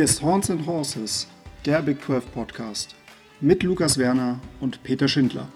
Hier 0.00 0.06
ist 0.06 0.22
Horns 0.22 0.50
and 0.50 0.66
Horses, 0.66 1.26
der 1.66 1.82
Big 1.82 2.02
12 2.02 2.32
Podcast 2.32 2.94
mit 3.42 3.62
Lukas 3.62 3.98
Werner 3.98 4.40
und 4.58 4.82
Peter 4.82 5.08
Schindler. 5.08 5.46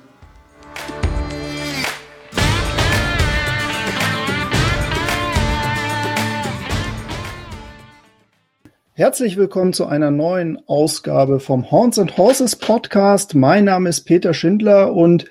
Herzlich 8.93 9.39
willkommen 9.39 9.73
zu 9.73 9.87
einer 9.87 10.11
neuen 10.11 10.59
Ausgabe 10.69 11.41
vom 11.41 11.71
Horns 11.71 11.99
and 11.99 12.19
Horses 12.19 12.55
Podcast. 12.55 13.35
Mein 13.35 13.65
Name 13.65 13.89
ist 13.89 14.03
Peter 14.03 14.35
Schindler 14.35 14.93
und 14.93 15.25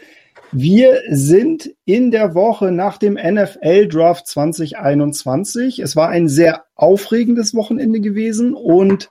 wir 0.55 1.01
sind 1.09 1.71
in 1.83 2.11
der 2.11 2.35
Woche 2.35 2.71
nach 2.71 2.99
dem 2.99 3.15
NFL 3.15 3.87
Draft 3.87 4.27
2021. 4.27 5.79
Es 5.79 5.95
war 5.95 6.09
ein 6.09 6.29
sehr 6.29 6.65
aufregendes 6.75 7.55
Wochenende 7.55 7.99
gewesen 8.01 8.53
und 8.53 9.09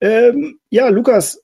ähm, 0.00 0.58
ja, 0.70 0.88
Lukas, 0.88 1.42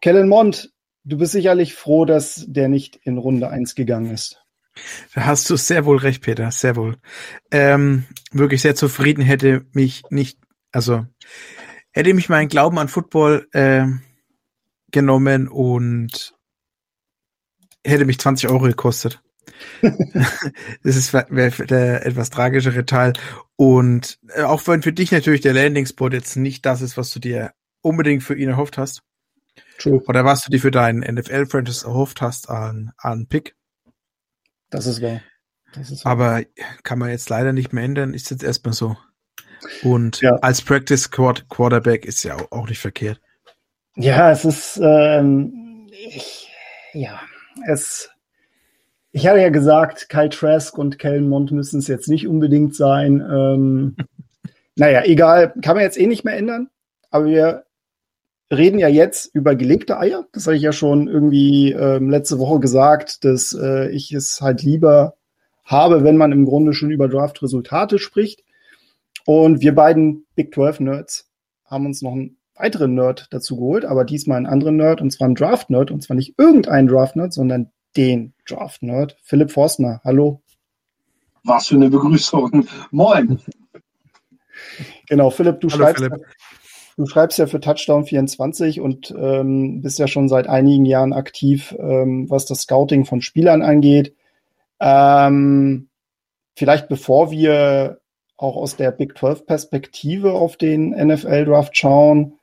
Kellen 0.00 0.28
Mond, 0.28 0.72
du 1.04 1.18
bist 1.18 1.32
sicherlich 1.32 1.74
froh, 1.74 2.04
dass 2.04 2.44
der 2.46 2.68
nicht 2.68 2.96
in 3.04 3.18
Runde 3.18 3.48
1 3.48 3.74
gegangen 3.74 4.10
ist. 4.10 4.42
Da 5.14 5.26
hast 5.26 5.50
du 5.50 5.56
sehr 5.56 5.84
wohl 5.84 5.98
recht, 5.98 6.22
Peter, 6.22 6.50
sehr 6.50 6.76
wohl. 6.76 6.96
Ähm, 7.50 8.04
wirklich 8.32 8.62
sehr 8.62 8.74
zufrieden 8.74 9.22
hätte 9.22 9.66
mich 9.72 10.02
nicht, 10.10 10.38
also 10.72 11.06
hätte 11.90 12.14
mich 12.14 12.28
mein 12.28 12.48
Glauben 12.48 12.78
an 12.78 12.88
Football 12.88 13.48
äh, 13.52 13.86
genommen 14.90 15.48
und 15.48 16.34
hätte 17.84 18.04
mich 18.04 18.18
20 18.18 18.48
Euro 18.50 18.64
gekostet. 18.64 19.22
das 20.82 20.96
ist 20.96 21.12
der 21.12 22.06
etwas 22.06 22.30
tragischere 22.30 22.84
Teil. 22.86 23.12
Und 23.56 24.18
äh, 24.34 24.42
auch 24.42 24.66
wenn 24.66 24.82
für 24.82 24.92
dich 24.92 25.12
natürlich 25.12 25.40
der 25.40 25.54
Landing 25.54 25.86
Spot 25.86 26.08
jetzt 26.08 26.36
nicht 26.36 26.64
das 26.66 26.82
ist, 26.82 26.96
was 26.96 27.10
du 27.10 27.20
dir 27.20 27.52
unbedingt 27.82 28.22
für 28.22 28.34
ihn 28.34 28.48
erhofft 28.48 28.78
hast. 28.78 29.02
True. 29.78 30.02
Oder 30.06 30.24
was 30.24 30.44
du 30.44 30.50
dir 30.50 30.60
für 30.60 30.70
deinen 30.70 31.00
NFL-Franchise 31.00 31.86
erhofft 31.86 32.20
hast 32.20 32.48
an, 32.50 32.92
an 32.98 33.26
Pick. 33.26 33.56
Das 34.70 34.86
ist 34.86 35.02
wahr. 35.02 35.20
Das 35.74 35.90
ist 35.90 36.04
wahr. 36.04 36.12
Aber 36.12 36.42
kann 36.82 36.98
man 36.98 37.10
jetzt 37.10 37.28
leider 37.30 37.52
nicht 37.52 37.72
mehr 37.72 37.84
ändern, 37.84 38.14
ist 38.14 38.30
jetzt 38.30 38.44
erstmal 38.44 38.74
so. 38.74 38.96
Und 39.82 40.20
ja. 40.20 40.32
als 40.36 40.62
Practice 40.62 41.10
Quarterback 41.10 42.04
ist 42.04 42.22
ja 42.22 42.36
auch, 42.50 42.68
nicht 42.68 42.78
verkehrt. 42.78 43.20
Ja, 43.96 44.30
es 44.30 44.44
ist, 44.44 44.80
ähm, 44.82 45.86
ich, 45.90 46.50
ja, 46.92 47.20
es, 47.66 48.10
ich 49.12 49.26
hatte 49.26 49.40
ja 49.40 49.48
gesagt, 49.48 50.08
Kyle 50.08 50.28
Trask 50.28 50.76
und 50.78 50.98
Kellen 50.98 51.28
Mond 51.28 51.50
müssen 51.52 51.80
es 51.80 51.88
jetzt 51.88 52.08
nicht 52.08 52.28
unbedingt 52.28 52.74
sein. 52.74 53.20
Ähm, 53.20 53.96
naja, 54.76 55.02
egal, 55.04 55.52
kann 55.62 55.76
man 55.76 55.84
jetzt 55.84 55.98
eh 55.98 56.06
nicht 56.06 56.24
mehr 56.24 56.36
ändern. 56.36 56.68
Aber 57.10 57.26
wir 57.26 57.64
reden 58.52 58.78
ja 58.78 58.88
jetzt 58.88 59.34
über 59.34 59.54
gelegte 59.54 59.98
Eier. 59.98 60.26
Das 60.32 60.46
habe 60.46 60.56
ich 60.56 60.62
ja 60.62 60.72
schon 60.72 61.08
irgendwie 61.08 61.72
ähm, 61.72 62.10
letzte 62.10 62.38
Woche 62.38 62.60
gesagt, 62.60 63.24
dass 63.24 63.52
äh, 63.52 63.90
ich 63.90 64.12
es 64.12 64.40
halt 64.40 64.62
lieber 64.62 65.14
habe, 65.64 66.04
wenn 66.04 66.16
man 66.16 66.32
im 66.32 66.44
Grunde 66.44 66.72
schon 66.72 66.90
über 66.90 67.08
Draft-Resultate 67.08 67.98
spricht. 67.98 68.44
Und 69.24 69.60
wir 69.60 69.74
beiden 69.74 70.26
Big 70.34 70.54
12 70.54 70.80
Nerds 70.80 71.30
haben 71.64 71.86
uns 71.86 72.02
noch 72.02 72.12
einen 72.12 72.36
weiteren 72.56 72.94
Nerd 72.94 73.28
dazu 73.30 73.56
geholt, 73.56 73.84
aber 73.84 74.04
diesmal 74.04 74.36
einen 74.36 74.46
anderen 74.46 74.76
Nerd, 74.76 75.00
und 75.00 75.10
zwar 75.10 75.26
einen 75.26 75.36
Draft-Nerd, 75.36 75.90
und 75.90 76.02
zwar 76.02 76.16
nicht 76.16 76.34
irgendeinen 76.38 76.88
Draft-Nerd, 76.88 77.32
sondern 77.32 77.70
den 77.96 78.34
Draft-Nerd. 78.46 79.16
Philipp 79.22 79.50
Forstner, 79.50 80.00
hallo. 80.04 80.40
Was 81.44 81.68
für 81.68 81.76
eine 81.76 81.90
Begrüßung. 81.90 82.66
Moin. 82.90 83.40
Genau, 85.08 85.30
Philipp, 85.30 85.60
du 85.60 85.68
hallo, 85.70 85.84
schreibst, 85.84 86.04
Philipp. 86.04 86.26
du 86.96 87.06
schreibst 87.06 87.38
ja 87.38 87.46
für 87.46 87.60
Touchdown 87.60 88.04
24 88.04 88.80
und 88.80 89.14
ähm, 89.16 89.82
bist 89.82 89.98
ja 89.98 90.06
schon 90.06 90.28
seit 90.28 90.48
einigen 90.48 90.84
Jahren 90.84 91.12
aktiv, 91.12 91.74
ähm, 91.78 92.28
was 92.28 92.46
das 92.46 92.62
Scouting 92.62 93.04
von 93.04 93.22
Spielern 93.22 93.62
angeht. 93.62 94.14
Ähm, 94.80 95.88
vielleicht 96.56 96.88
bevor 96.88 97.30
wir 97.30 98.00
auch 98.36 98.56
aus 98.56 98.76
der 98.76 98.90
Big 98.90 99.18
12 99.18 99.46
Perspektive 99.46 100.32
auf 100.32 100.56
den 100.56 100.90
NFL 100.90 101.44
Draft 101.46 101.76
schauen, 101.76 102.38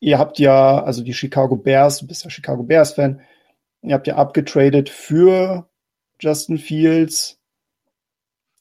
Ihr 0.00 0.18
habt 0.18 0.38
ja, 0.38 0.82
also 0.82 1.02
die 1.02 1.14
Chicago 1.14 1.56
Bears, 1.56 1.98
du 1.98 2.06
bist 2.06 2.24
ja 2.24 2.30
Chicago 2.30 2.62
Bears 2.62 2.92
Fan, 2.92 3.20
ihr 3.88 3.94
habt 3.94 4.06
ja 4.06 4.16
abgetradet 4.16 4.88
für 4.88 5.68
Justin 6.20 6.58
Fields. 6.58 7.38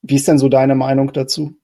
Wie 0.01 0.15
ist 0.15 0.27
denn 0.27 0.37
so 0.37 0.49
deine 0.49 0.75
Meinung 0.75 1.11
dazu? 1.11 1.55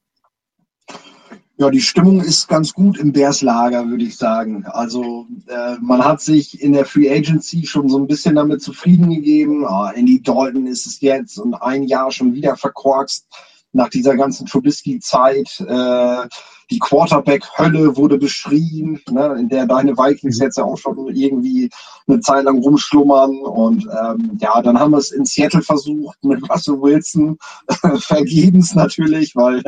Ja, 1.56 1.70
die 1.70 1.82
Stimmung 1.82 2.20
ist 2.20 2.48
ganz 2.48 2.74
gut 2.74 2.98
im 2.98 3.14
Bears-Lager, 3.14 3.88
würde 3.88 4.04
ich 4.04 4.18
sagen. 4.18 4.66
Also 4.66 5.28
äh, 5.48 5.76
man 5.80 6.04
hat 6.04 6.20
sich 6.20 6.60
in 6.62 6.74
der 6.74 6.86
Free 6.86 7.10
Agency 7.12 7.66
schon 7.66 7.90
so 7.90 8.00
ein 8.00 8.08
bisschen 8.08 8.36
damit 8.36 8.64
zufrieden 8.64 9.12
gegeben. 9.12 9.64
Ah, 9.66 9.92
Andy 9.92 10.22
Dalton 10.22 10.66
ist 10.66 10.88
es 10.88 11.00
jetzt 11.02 11.38
und 11.38 11.54
ein 11.54 11.84
Jahr 11.84 12.12
schon 12.12 12.34
wieder 12.34 12.58
verkorkst 12.58 13.28
nach 13.72 13.90
dieser 13.90 14.16
ganzen 14.16 14.48
Trubisky-Zeit. 14.48 15.60
Äh, 15.60 16.28
die 16.74 16.80
Quarterback-Hölle 16.80 17.96
wurde 17.96 18.18
beschrieben, 18.18 19.00
ne, 19.12 19.36
in 19.40 19.48
der 19.48 19.68
deine 19.68 19.96
Vikings 19.96 20.40
jetzt 20.40 20.58
ja 20.58 20.64
auch 20.64 20.78
schon 20.78 20.98
irgendwie 21.16 21.70
eine 22.08 22.20
Zeit 22.20 22.46
lang 22.46 22.60
rumschlummern. 22.60 23.38
Und 23.38 23.86
ähm, 23.86 24.38
ja, 24.42 24.60
dann 24.62 24.80
haben 24.80 24.92
wir 24.92 24.98
es 24.98 25.12
in 25.12 25.26
Seattle 25.26 25.62
versucht 25.62 26.24
mit 26.24 26.50
Russell 26.50 26.82
Wilson. 26.82 27.38
Vergebens 28.00 28.74
natürlich, 28.74 29.36
weil 29.36 29.62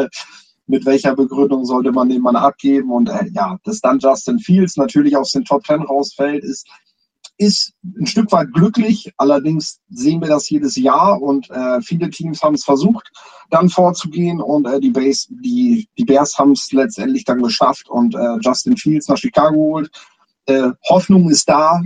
mit 0.66 0.84
welcher 0.88 1.16
Begründung 1.16 1.64
sollte 1.64 1.92
man 1.92 2.10
den 2.10 2.24
Mann 2.24 2.36
abgeben? 2.36 2.92
Und 2.92 3.10
äh, 3.10 3.28
ja, 3.34 3.60
dass 3.64 3.82
dann 3.82 4.00
Justin 4.00 4.40
Fields 4.40 4.76
natürlich 4.76 5.16
aus 5.16 5.32
den 5.32 5.46
Top 5.46 5.64
Ten 5.64 5.84
rausfällt, 5.84 6.44
ist 6.44 6.68
ist 7.38 7.74
ein 7.84 8.06
Stück 8.06 8.32
weit 8.32 8.54
glücklich. 8.54 9.12
Allerdings 9.18 9.80
sehen 9.90 10.22
wir 10.22 10.30
das 10.30 10.50
jedes 10.50 10.76
Jahr 10.76 11.22
und 11.22 11.50
äh, 11.50 11.82
viele 11.82 12.10
Teams 12.10 12.42
haben 12.42 12.56
es 12.56 12.64
versucht, 12.64 13.10
dann 13.50 13.70
vorzugehen 13.70 14.42
und 14.42 14.66
äh, 14.66 14.80
die, 14.80 14.92
Base, 14.92 15.28
die, 15.30 15.88
die 15.98 16.06
Bears 16.06 16.38
haben 16.38 16.54
es 16.54 16.72
letztendlich 16.72 17.26
dann 17.26 17.42
geschafft 17.42 17.90
und 17.90 18.16
äh, 18.16 18.38
Justin 18.42 18.78
Fields 18.78 19.08
nach 19.08 19.18
Chicago 19.18 19.56
holt. 19.56 19.90
Äh, 20.46 20.70
Hoffnung 20.90 21.30
ist 21.30 21.50
da. 21.50 21.82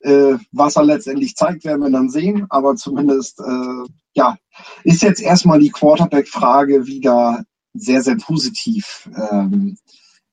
Äh, 0.00 0.36
was 0.52 0.76
er 0.76 0.84
letztendlich 0.84 1.34
zeigt, 1.34 1.64
werden 1.64 1.80
wir 1.80 1.90
dann 1.90 2.10
sehen. 2.10 2.46
Aber 2.50 2.76
zumindest, 2.76 3.40
äh, 3.40 3.88
ja, 4.12 4.36
ist 4.82 5.02
jetzt 5.02 5.22
erstmal 5.22 5.60
die 5.60 5.70
Quarterback-Frage 5.70 6.86
wieder 6.86 7.42
sehr, 7.72 8.02
sehr 8.02 8.16
positiv 8.16 9.08
ähm, 9.30 9.78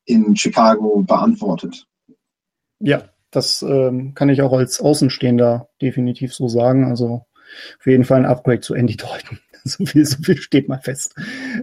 in 0.05 0.35
Chicago 0.35 1.01
beantwortet. 1.03 1.87
Ja, 2.79 3.10
das 3.31 3.61
ähm, 3.61 4.13
kann 4.13 4.29
ich 4.29 4.41
auch 4.41 4.53
als 4.53 4.79
Außenstehender 4.81 5.69
definitiv 5.81 6.33
so 6.33 6.47
sagen. 6.47 6.85
Also 6.85 7.25
auf 7.79 7.85
jeden 7.85 8.03
Fall 8.03 8.19
ein 8.19 8.25
Upgrade 8.25 8.61
zu 8.61 8.73
Andy 8.73 8.97
Dalton. 8.97 9.39
so, 9.63 9.85
viel, 9.85 10.05
so 10.05 10.21
viel 10.21 10.37
steht 10.37 10.69
mal 10.69 10.79
fest. 10.79 11.15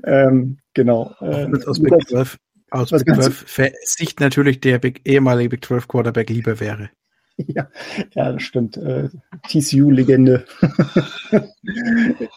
Ähm, 0.05 0.59
genau. 0.75 1.15
Äh, 1.21 1.49
aus 1.67 1.81
Big 1.81 1.95
12, 2.09 2.39
aus 2.71 2.91
Big 2.91 3.15
12 3.15 3.45
Sicht 3.85 4.21
natürlich 4.21 4.61
der 4.61 4.79
Big, 4.79 5.03
ehemalige 5.05 5.51
Big 5.51 5.65
12 5.65 5.89
Quarterback 5.89 6.31
lieber 6.31 6.59
wäre. 6.61 6.91
Ja, 7.47 7.69
ja, 8.17 8.33
das 8.33 8.43
stimmt. 8.43 8.77
Äh, 8.79 9.11
TCU-Legende. 9.49 10.45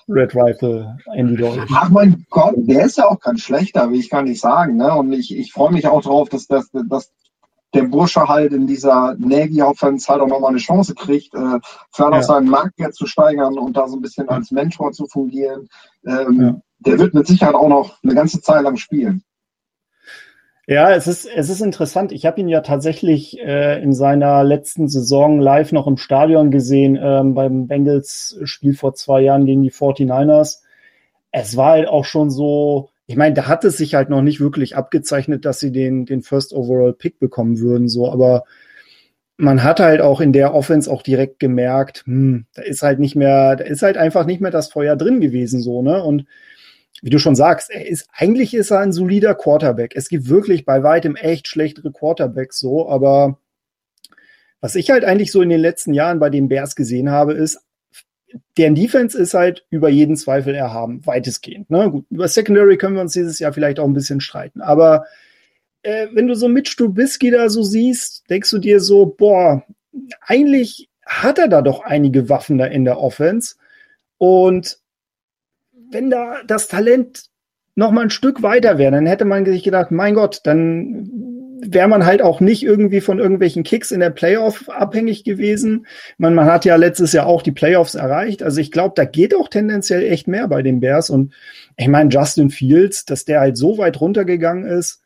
Red 0.07 0.36
Rifle, 0.36 0.95
Andy 1.16 1.38
Dalton. 1.38 1.66
Ach 1.74 1.89
mein 1.89 2.24
Gott, 2.30 2.54
der 2.56 2.86
ist 2.86 3.00
ja 3.00 3.07
auch 3.07 3.19
kein 3.19 3.39
schlechter, 3.39 3.89
will 3.89 4.00
ich 4.00 4.12
gar 4.12 4.22
nicht 4.22 4.39
sagen. 4.39 4.77
Ne? 4.77 4.94
Und 4.94 5.12
ich, 5.12 5.36
ich 5.36 5.54
freue 5.54 5.72
mich 5.72 5.88
auch 5.88 6.04
drauf, 6.04 6.30
dass, 6.30 6.45
dass, 6.45 6.69
dass 6.88 7.12
der 7.73 7.83
Bursche 7.83 8.27
halt 8.27 8.53
in 8.53 8.68
dieser 8.68 9.15
Nagy-Offense 9.18 10.07
halt 10.07 10.21
auch 10.21 10.27
nochmal 10.27 10.51
eine 10.51 10.59
Chance 10.59 10.94
kriegt, 10.95 11.33
äh, 11.33 11.59
vielleicht 11.91 12.13
ja. 12.13 12.23
seinen 12.23 12.50
Marktwert 12.50 12.95
zu 12.95 13.06
steigern 13.06 13.57
und 13.57 13.77
da 13.77 13.88
so 13.88 13.97
ein 13.97 14.01
bisschen 14.01 14.29
als 14.29 14.51
Mentor 14.51 14.91
zu 14.91 15.07
fungieren. 15.07 15.68
Ähm, 16.06 16.41
ja. 16.41 16.62
Der 16.79 17.00
wird 17.00 17.13
mit 17.13 17.27
Sicherheit 17.27 17.56
auch 17.56 17.69
noch 17.69 18.01
eine 18.03 18.15
ganze 18.15 18.41
Zeit 18.41 18.63
lang 18.63 18.77
spielen. 18.77 19.23
Ja, 20.68 20.91
es 20.91 21.07
ist, 21.07 21.25
es 21.25 21.50
ist 21.50 21.62
interessant. 21.62 22.12
Ich 22.12 22.25
habe 22.25 22.39
ihn 22.39 22.47
ja 22.47 22.62
tatsächlich 22.62 23.39
äh, 23.39 23.81
in 23.81 23.94
seiner 23.94 24.44
letzten 24.44 24.88
Saison 24.88 25.39
live 25.39 25.71
noch 25.71 25.88
im 25.88 25.97
Stadion 25.97 26.51
gesehen, 26.51 26.97
ähm, 27.01 27.33
beim 27.33 27.67
Bengals-Spiel 27.67 28.75
vor 28.75 28.94
zwei 28.94 29.21
Jahren 29.21 29.45
gegen 29.45 29.63
die 29.63 29.71
49ers. 29.71 30.62
Es 31.31 31.57
war 31.57 31.71
halt 31.71 31.89
auch 31.89 32.06
schon 32.06 32.29
so, 32.29 32.90
ich 33.12 33.18
meine, 33.18 33.36
da 33.36 33.48
hat 33.50 33.66
es 33.66 33.75
sich 33.75 33.94
halt 33.94 34.10
noch 34.10 34.22
nicht 34.22 34.40
wirklich 34.40 34.78
abgezeichnet, 34.78 35.44
dass 35.44 35.60
sie 35.60 35.74
den, 35.74 36.06
den 36.06 36.22
First 36.22 36.54
Overall 36.54 36.94
Pick 36.94 37.19
bekommen 37.19 37.60
würden, 37.60 37.90
so, 37.90 38.10
aber 38.10 38.46
man 39.36 39.63
hat 39.63 39.81
halt 39.81 40.00
auch 40.00 40.22
in 40.22 40.31
der 40.31 40.54
Offense 40.54 40.90
auch 40.90 41.02
direkt 41.02 41.40
gemerkt, 41.40 42.04
hm, 42.06 42.46
da 42.54 42.62
ist 42.62 42.84
halt 42.84 43.00
nicht 43.00 43.18
mehr, 43.18 43.58
da 43.58 43.66
ist 43.66 43.81
halt 43.81 43.98
einfach 43.98 44.25
nicht 44.25 44.40
mehr 44.40 44.50
das 44.52 44.72
Feuer 44.72 44.96
drin 44.96 45.19
gewesen, 45.19 45.62
so, 45.62 45.81
ne? 45.81 46.02
Und 46.02 46.25
wie 47.02 47.10
du 47.10 47.19
schon 47.19 47.36
sagst, 47.36 47.69
er 47.69 47.86
ist, 47.86 48.08
eigentlich 48.13 48.54
ist 48.54 48.72
er 48.72 48.80
ein 48.80 48.94
solider 48.94 49.36
Quarterback. 49.36 49.94
Es 49.94 50.08
gibt 50.08 50.30
wirklich 50.30 50.63
bei 50.63 50.81
weitem 50.81 51.18
echt 51.18 51.50
schlechtere 51.50 51.92
Quarterbacks, 51.92 52.60
so, 52.60 52.88
aber 52.88 53.40
was 54.62 54.75
ich 54.75 54.90
halt 54.90 55.04
eigentlich 55.04 55.34
so 55.34 55.42
in 55.42 55.50
den 55.50 55.60
letzten 55.60 55.94
Jahren 55.94 56.19
bei 56.19 56.30
den 56.30 56.48
Bears 56.48 56.78
gesehen 56.78 57.12
habe, 57.12 57.34
ist, 57.34 57.60
deren 58.57 58.75
Defense 58.75 59.18
ist 59.18 59.33
halt 59.33 59.66
über 59.69 59.89
jeden 59.89 60.16
Zweifel 60.16 60.56
erhaben, 60.56 61.06
weitestgehend. 61.06 61.69
Ne? 61.69 61.89
Gut, 61.92 62.06
über 62.10 62.28
Secondary 62.28 62.78
können 62.78 62.95
wir 62.95 63.01
uns 63.01 63.13
dieses 63.13 63.39
Jahr 63.39 63.54
vielleicht 63.54 63.80
auch 63.80 63.86
ein 63.86 63.94
bisschen 63.94 64.22
streiten, 64.22 64.62
aber 64.62 65.06
äh, 65.83 66.07
wenn 66.13 66.28
du 66.28 66.36
so 66.36 66.48
Mitch 66.48 66.75
Trubisky 66.78 67.31
da 67.31 67.50
so 67.50 67.63
siehst, 67.63 68.30
denkst 68.30 68.51
du 68.51 68.60
dir 68.60 68.80
so, 68.80 69.06
boah, 69.06 69.63
eigentlich 70.22 70.89
hat 71.06 71.39
er 71.39 71.48
da 71.48 71.62
doch 71.62 71.81
einige 71.81 72.30
Waffen 72.30 72.57
da 72.57 72.66
in 72.66 72.86
der 72.86 73.00
Offense. 73.00 73.56
Und 74.18 74.80
wenn 75.89 76.10
da 76.10 76.42
das 76.45 76.68
Talent 76.68 77.25
noch 77.75 77.92
mal 77.92 78.01
ein 78.01 78.10
Stück 78.10 78.42
weiter 78.44 78.77
wäre, 78.77 78.92
dann 78.92 79.06
hätte 79.06 79.25
man 79.25 79.45
sich 79.45 79.63
gedacht, 79.63 79.92
mein 79.92 80.13
Gott, 80.13 80.42
dann 80.44 81.31
wäre 81.63 81.88
man 81.88 82.06
halt 82.06 82.22
auch 82.22 82.40
nicht 82.40 82.63
irgendwie 82.63 83.02
von 83.02 83.19
irgendwelchen 83.19 83.63
Kicks 83.63 83.92
in 83.92 84.00
der 84.00 84.10
Playoff 84.10 84.68
abhängig 84.69 85.24
gewesen. 85.24 85.86
Man, 86.18 86.34
man 86.34 86.48
hat 86.48 86.66
ja 86.66 86.75
letztes 86.75 87.13
Jahr 87.13 87.28
auch 87.28 87.44
die 87.44 87.52
Playoffs 87.52 87.96
erreicht. 87.96 88.42
Also 88.42 88.60
ich 88.60 88.72
glaube, 88.72 88.94
da 88.96 89.06
geht 89.06 89.36
auch 89.36 89.48
tendenziell 89.48 90.04
echt 90.04 90.28
mehr 90.28 90.48
bei 90.48 90.63
den 90.63 90.80
Bears. 90.80 91.10
Und 91.10 91.34
ich 91.78 91.88
meine, 91.88 92.10
Justin 92.10 92.50
Fields, 92.50 93.06
dass 93.06 93.25
der 93.25 93.42
halt 93.42 93.58
so 93.58 93.78
weit 93.78 94.02
runtergegangen 94.02 94.66
ist, 94.66 95.02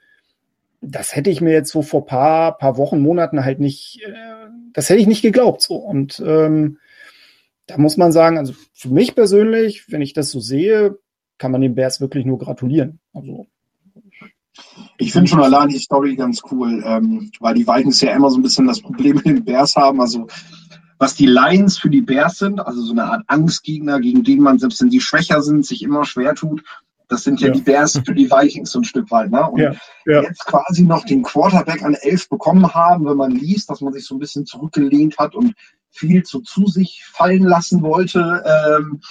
das 0.81 1.15
hätte 1.15 1.29
ich 1.29 1.41
mir 1.41 1.51
jetzt 1.51 1.71
so 1.71 1.81
vor 1.81 2.05
paar, 2.05 2.57
paar 2.57 2.77
Wochen, 2.77 2.99
Monaten 2.99 3.43
halt 3.43 3.59
nicht, 3.59 4.01
äh, 4.05 4.13
das 4.73 4.89
hätte 4.89 5.01
ich 5.01 5.07
nicht 5.07 5.21
geglaubt 5.21 5.61
so. 5.61 5.75
Und 5.75 6.23
ähm, 6.25 6.77
da 7.67 7.77
muss 7.77 7.97
man 7.97 8.11
sagen, 8.11 8.37
also 8.37 8.53
für 8.73 8.89
mich 8.89 9.15
persönlich, 9.15 9.91
wenn 9.91 10.01
ich 10.01 10.13
das 10.13 10.31
so 10.31 10.39
sehe, 10.39 10.97
kann 11.37 11.51
man 11.51 11.61
den 11.61 11.75
Bears 11.75 11.99
wirklich 11.99 12.25
nur 12.25 12.37
gratulieren. 12.37 12.99
Also 13.13 13.47
ich 14.97 15.11
finde 15.11 15.29
schon 15.29 15.41
allein 15.41 15.69
die 15.69 15.79
Story 15.79 16.15
ganz 16.15 16.41
cool, 16.51 16.83
ähm, 16.85 17.31
weil 17.39 17.55
die 17.55 17.67
Vikings 17.67 18.01
ja 18.01 18.11
immer 18.11 18.29
so 18.29 18.37
ein 18.37 18.43
bisschen 18.43 18.67
das 18.67 18.81
Problem 18.81 19.15
mit 19.17 19.25
den 19.25 19.43
Bears 19.43 19.75
haben. 19.75 20.01
Also 20.01 20.27
was 20.97 21.15
die 21.15 21.25
Lions 21.25 21.77
für 21.77 21.89
die 21.89 22.01
Bears 22.01 22.37
sind, 22.37 22.59
also 22.59 22.81
so 22.81 22.91
eine 22.91 23.05
Art 23.05 23.23
Angstgegner, 23.27 23.99
gegen 23.99 24.23
den 24.23 24.41
man, 24.41 24.59
selbst 24.59 24.81
wenn 24.81 24.91
sie 24.91 25.01
schwächer 25.01 25.41
sind, 25.41 25.65
sich 25.65 25.83
immer 25.83 26.05
schwer 26.05 26.35
tut. 26.35 26.63
Das 27.07 27.23
sind 27.23 27.39
ja, 27.39 27.49
ja. 27.49 27.53
die 27.53 27.61
Bears 27.61 27.99
für 28.03 28.15
die 28.15 28.31
Vikings 28.31 28.71
so 28.71 28.79
ein 28.79 28.83
Stück 28.83 29.11
weit. 29.11 29.29
Ne? 29.29 29.47
Und 29.47 29.59
ja, 29.59 29.73
ja. 30.05 30.23
jetzt 30.23 30.45
quasi 30.45 30.83
noch 30.83 31.05
den 31.05 31.21
Quarterback 31.21 31.83
an 31.83 31.93
elf 31.93 32.29
bekommen 32.29 32.73
haben, 32.73 33.05
wenn 33.05 33.17
man 33.17 33.31
liest, 33.31 33.69
dass 33.69 33.81
man 33.81 33.93
sich 33.93 34.05
so 34.05 34.15
ein 34.15 34.19
bisschen 34.19 34.45
zurückgelehnt 34.45 35.17
hat 35.19 35.35
und 35.35 35.53
viel 35.91 36.23
zu, 36.23 36.41
zu 36.41 36.67
sich 36.67 37.03
fallen 37.05 37.43
lassen 37.43 37.81
wollte, 37.81 38.43
ähm, 38.45 39.01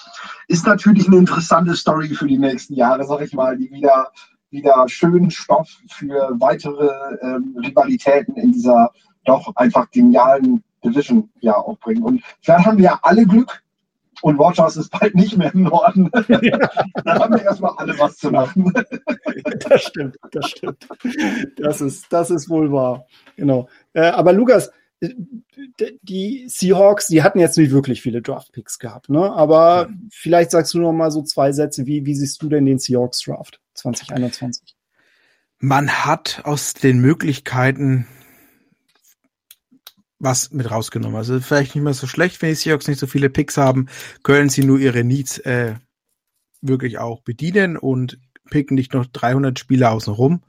ist 0.49 0.67
natürlich 0.67 1.07
eine 1.07 1.17
interessante 1.17 1.75
Story 1.77 2.09
für 2.09 2.27
die 2.27 2.39
nächsten 2.39 2.75
Jahre, 2.75 3.05
sag 3.07 3.23
ich 3.23 3.33
mal, 3.33 3.57
die 3.57 3.71
wieder, 3.71 4.11
wieder 4.55 4.87
schön 4.89 5.31
Stoff 5.31 5.69
für 5.91 6.31
weitere 6.39 6.89
ähm, 7.21 7.55
Rivalitäten 7.63 8.37
in 8.37 8.53
dieser 8.53 8.91
doch 9.25 9.55
einfach 9.57 9.91
genialen 9.91 10.65
Division 10.83 11.31
ja 11.41 11.57
auch 11.57 11.79
bringen. 11.79 12.03
Und 12.03 12.23
vielleicht 12.41 12.67
haben 12.67 12.79
wir 12.79 12.85
ja 12.85 12.99
alle 13.03 13.27
Glück, 13.27 13.63
und 14.23 14.39
Rogers 14.39 14.77
ist 14.79 14.91
bald 14.91 15.15
nicht 15.15 15.37
mehr 15.37 15.53
im 15.53 15.65
Norden. 15.65 16.11
Ja. 16.29 16.39
Dann 17.05 17.19
haben 17.19 17.35
wir 17.35 17.43
erstmal 17.43 17.75
alle 17.77 17.99
was 17.99 18.17
zu 18.17 18.31
machen. 18.31 18.73
Das 19.69 19.83
stimmt, 19.83 20.17
das 20.31 20.49
stimmt. 20.49 20.89
Das 21.57 21.81
ist, 21.81 22.07
das 22.11 22.31
ist 22.31 22.49
wohl 22.49 22.73
wahr. 22.73 23.07
Genau. 23.37 23.69
Äh, 23.93 24.07
aber 24.07 24.33
Lukas, 24.33 24.71
die 26.03 26.45
Seahawks, 26.49 27.09
die 27.09 27.23
hatten 27.23 27.41
jetzt 27.41 27.59
nicht 27.59 27.73
wirklich 27.73 28.01
viele 28.01 28.23
Draft-Picks 28.23 28.79
gehabt, 28.79 29.11
ne? 29.11 29.33
Aber 29.33 29.89
ja. 29.89 29.95
vielleicht 30.11 30.53
sagst 30.53 30.73
du 30.73 30.79
noch 30.79 30.93
mal 30.93 31.11
so 31.11 31.23
zwei 31.23 31.53
Sätze, 31.53 31.87
wie, 31.87 32.07
wie 32.07 32.15
siehst 32.15 32.43
du 32.43 32.49
denn 32.49 32.65
den 32.65 32.79
Seahawks-Draft 32.79 33.61
2021? 33.75 34.77
Man 35.59 35.91
hat 35.91 36.43
aus 36.45 36.75
den 36.75 37.01
Möglichkeiten 37.01 38.07
was 40.19 40.51
mit 40.51 40.71
rausgenommen. 40.71 41.17
Also 41.17 41.41
vielleicht 41.41 41.75
nicht 41.75 41.85
mehr 41.85 41.95
so 41.95 42.07
schlecht, 42.07 42.41
wenn 42.43 42.49
die 42.49 42.55
Seahawks 42.55 42.89
nicht 42.89 42.99
so 42.99 43.07
viele 43.07 43.31
Picks 43.31 43.57
haben, 43.57 43.89
können 44.23 44.49
sie 44.49 44.65
nur 44.65 44.79
ihre 44.79 45.05
Needs 45.05 45.39
äh, 45.39 45.75
wirklich 46.61 46.99
auch 46.99 47.21
bedienen 47.21 47.77
und 47.77 48.19
picken 48.51 48.75
nicht 48.75 48.95
noch 48.95 49.07
300 49.07 49.59
Spieler 49.59 49.93
außen 49.93 50.13
rum. 50.13 50.43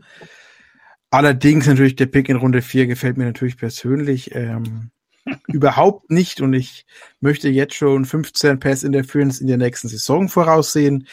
Allerdings 1.12 1.68
natürlich 1.68 1.96
der 1.96 2.08
Pick 2.08 2.30
in 2.30 2.38
Runde 2.38 2.62
4 2.62 2.88
gefällt 2.88 3.18
mir 3.18 3.26
natürlich 3.26 3.58
persönlich 3.58 4.34
ähm, 4.36 4.92
überhaupt 5.48 6.12
nicht 6.12 6.42
und 6.42 6.54
ich 6.54 6.86
möchte 7.20 7.50
jetzt 7.50 7.76
schon 7.76 8.06
15 8.06 8.60
Pass 8.60 8.84
Interference 8.84 9.40
in 9.40 9.48
der 9.48 9.58
nächsten 9.58 9.88
Saison 9.88 10.30
voraussehen. 10.30 11.08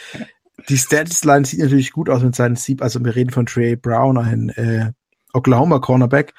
Die 0.68 0.78
Statusline 0.78 1.44
sieht 1.44 1.60
natürlich 1.60 1.92
gut 1.92 2.08
aus 2.08 2.22
mit 2.22 2.34
seinen 2.34 2.56
Sieb, 2.56 2.82
also 2.82 3.04
wir 3.04 3.14
reden 3.14 3.30
von 3.30 3.46
Trey 3.46 3.76
Brown, 3.76 4.18
ein 4.18 4.48
äh, 4.50 4.92
Oklahoma 5.32 5.78
Cornerback. 5.78 6.34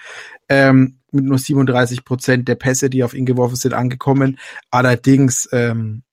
Ähm, 0.50 1.00
mit 1.14 1.26
nur 1.26 1.38
37 1.38 2.06
Prozent 2.06 2.48
der 2.48 2.56
Pässe, 2.56 2.90
die 2.90 3.04
auf 3.04 3.14
ihn 3.14 3.26
geworfen 3.26 3.56
sind, 3.56 3.74
angekommen. 3.74 4.40
Allerdings 4.72 5.48
ähm, 5.52 6.04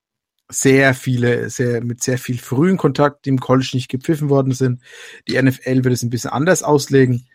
sehr 0.48 0.94
viele, 0.94 1.48
sehr, 1.48 1.82
mit 1.82 2.02
sehr 2.02 2.18
viel 2.18 2.38
frühen 2.38 2.76
Kontakt, 2.76 3.24
die 3.24 3.30
im 3.30 3.40
College 3.40 3.70
nicht 3.74 3.88
gepfiffen 3.88 4.28
worden 4.28 4.52
sind. 4.52 4.82
Die 5.26 5.40
NFL 5.40 5.84
wird 5.84 5.94
es 5.94 6.02
ein 6.02 6.10
bisschen 6.10 6.30
anders 6.30 6.62
auslegen. 6.62 7.26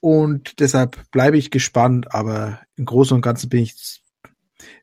Und 0.00 0.60
deshalb 0.60 1.10
bleibe 1.10 1.38
ich 1.38 1.50
gespannt, 1.50 2.14
aber 2.14 2.60
im 2.76 2.84
Großen 2.84 3.14
und 3.14 3.22
Ganzen 3.22 3.48
bin 3.48 3.62
ich, 3.62 4.02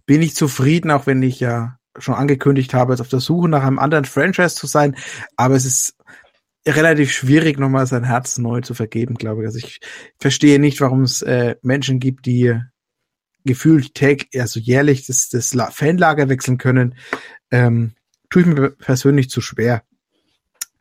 bin 0.06 0.21
ich 0.21 0.36
zufrieden, 0.36 0.92
auch 0.92 1.06
wenn 1.06 1.21
ich 1.21 1.39
ja 1.39 1.77
schon 1.97 2.15
angekündigt 2.15 2.74
habe, 2.74 2.94
jetzt 2.94 3.01
auf 3.01 3.09
der 3.09 3.19
Suche 3.19 3.50
nach 3.50 3.63
einem 3.63 3.80
anderen 3.80 4.06
Franchise 4.06 4.56
zu 4.56 4.68
sein. 4.68 4.95
Aber 5.36 5.56
es 5.56 5.65
ist 5.65 5.95
relativ 6.68 7.12
schwierig, 7.12 7.59
nochmal 7.59 7.88
sein 7.88 8.03
Herz 8.03 8.38
neu 8.38 8.62
zu 8.62 8.74
vergeben, 8.74 9.15
glaube 9.15 9.42
ich. 9.42 9.47
Also 9.47 9.59
ich 9.59 9.80
verstehe 10.18 10.59
nicht, 10.59 10.81
warum 10.81 11.03
es 11.03 11.21
äh, 11.21 11.56
Menschen 11.62 12.00
gibt, 12.00 12.25
die 12.25 12.59
gefühlt 13.45 13.94
tag, 13.94 14.25
also 14.36 14.59
jährlich 14.59 15.06
das, 15.06 15.30
das 15.30 15.56
Fanlager 15.71 16.30
wechseln 16.30 16.57
können. 16.57 16.95
Ähm, 17.51 17.94
tue 18.30 18.42
ich 18.42 18.47
mir 18.47 18.71
persönlich 18.71 19.30
zu 19.30 19.39
schwer. 19.39 19.83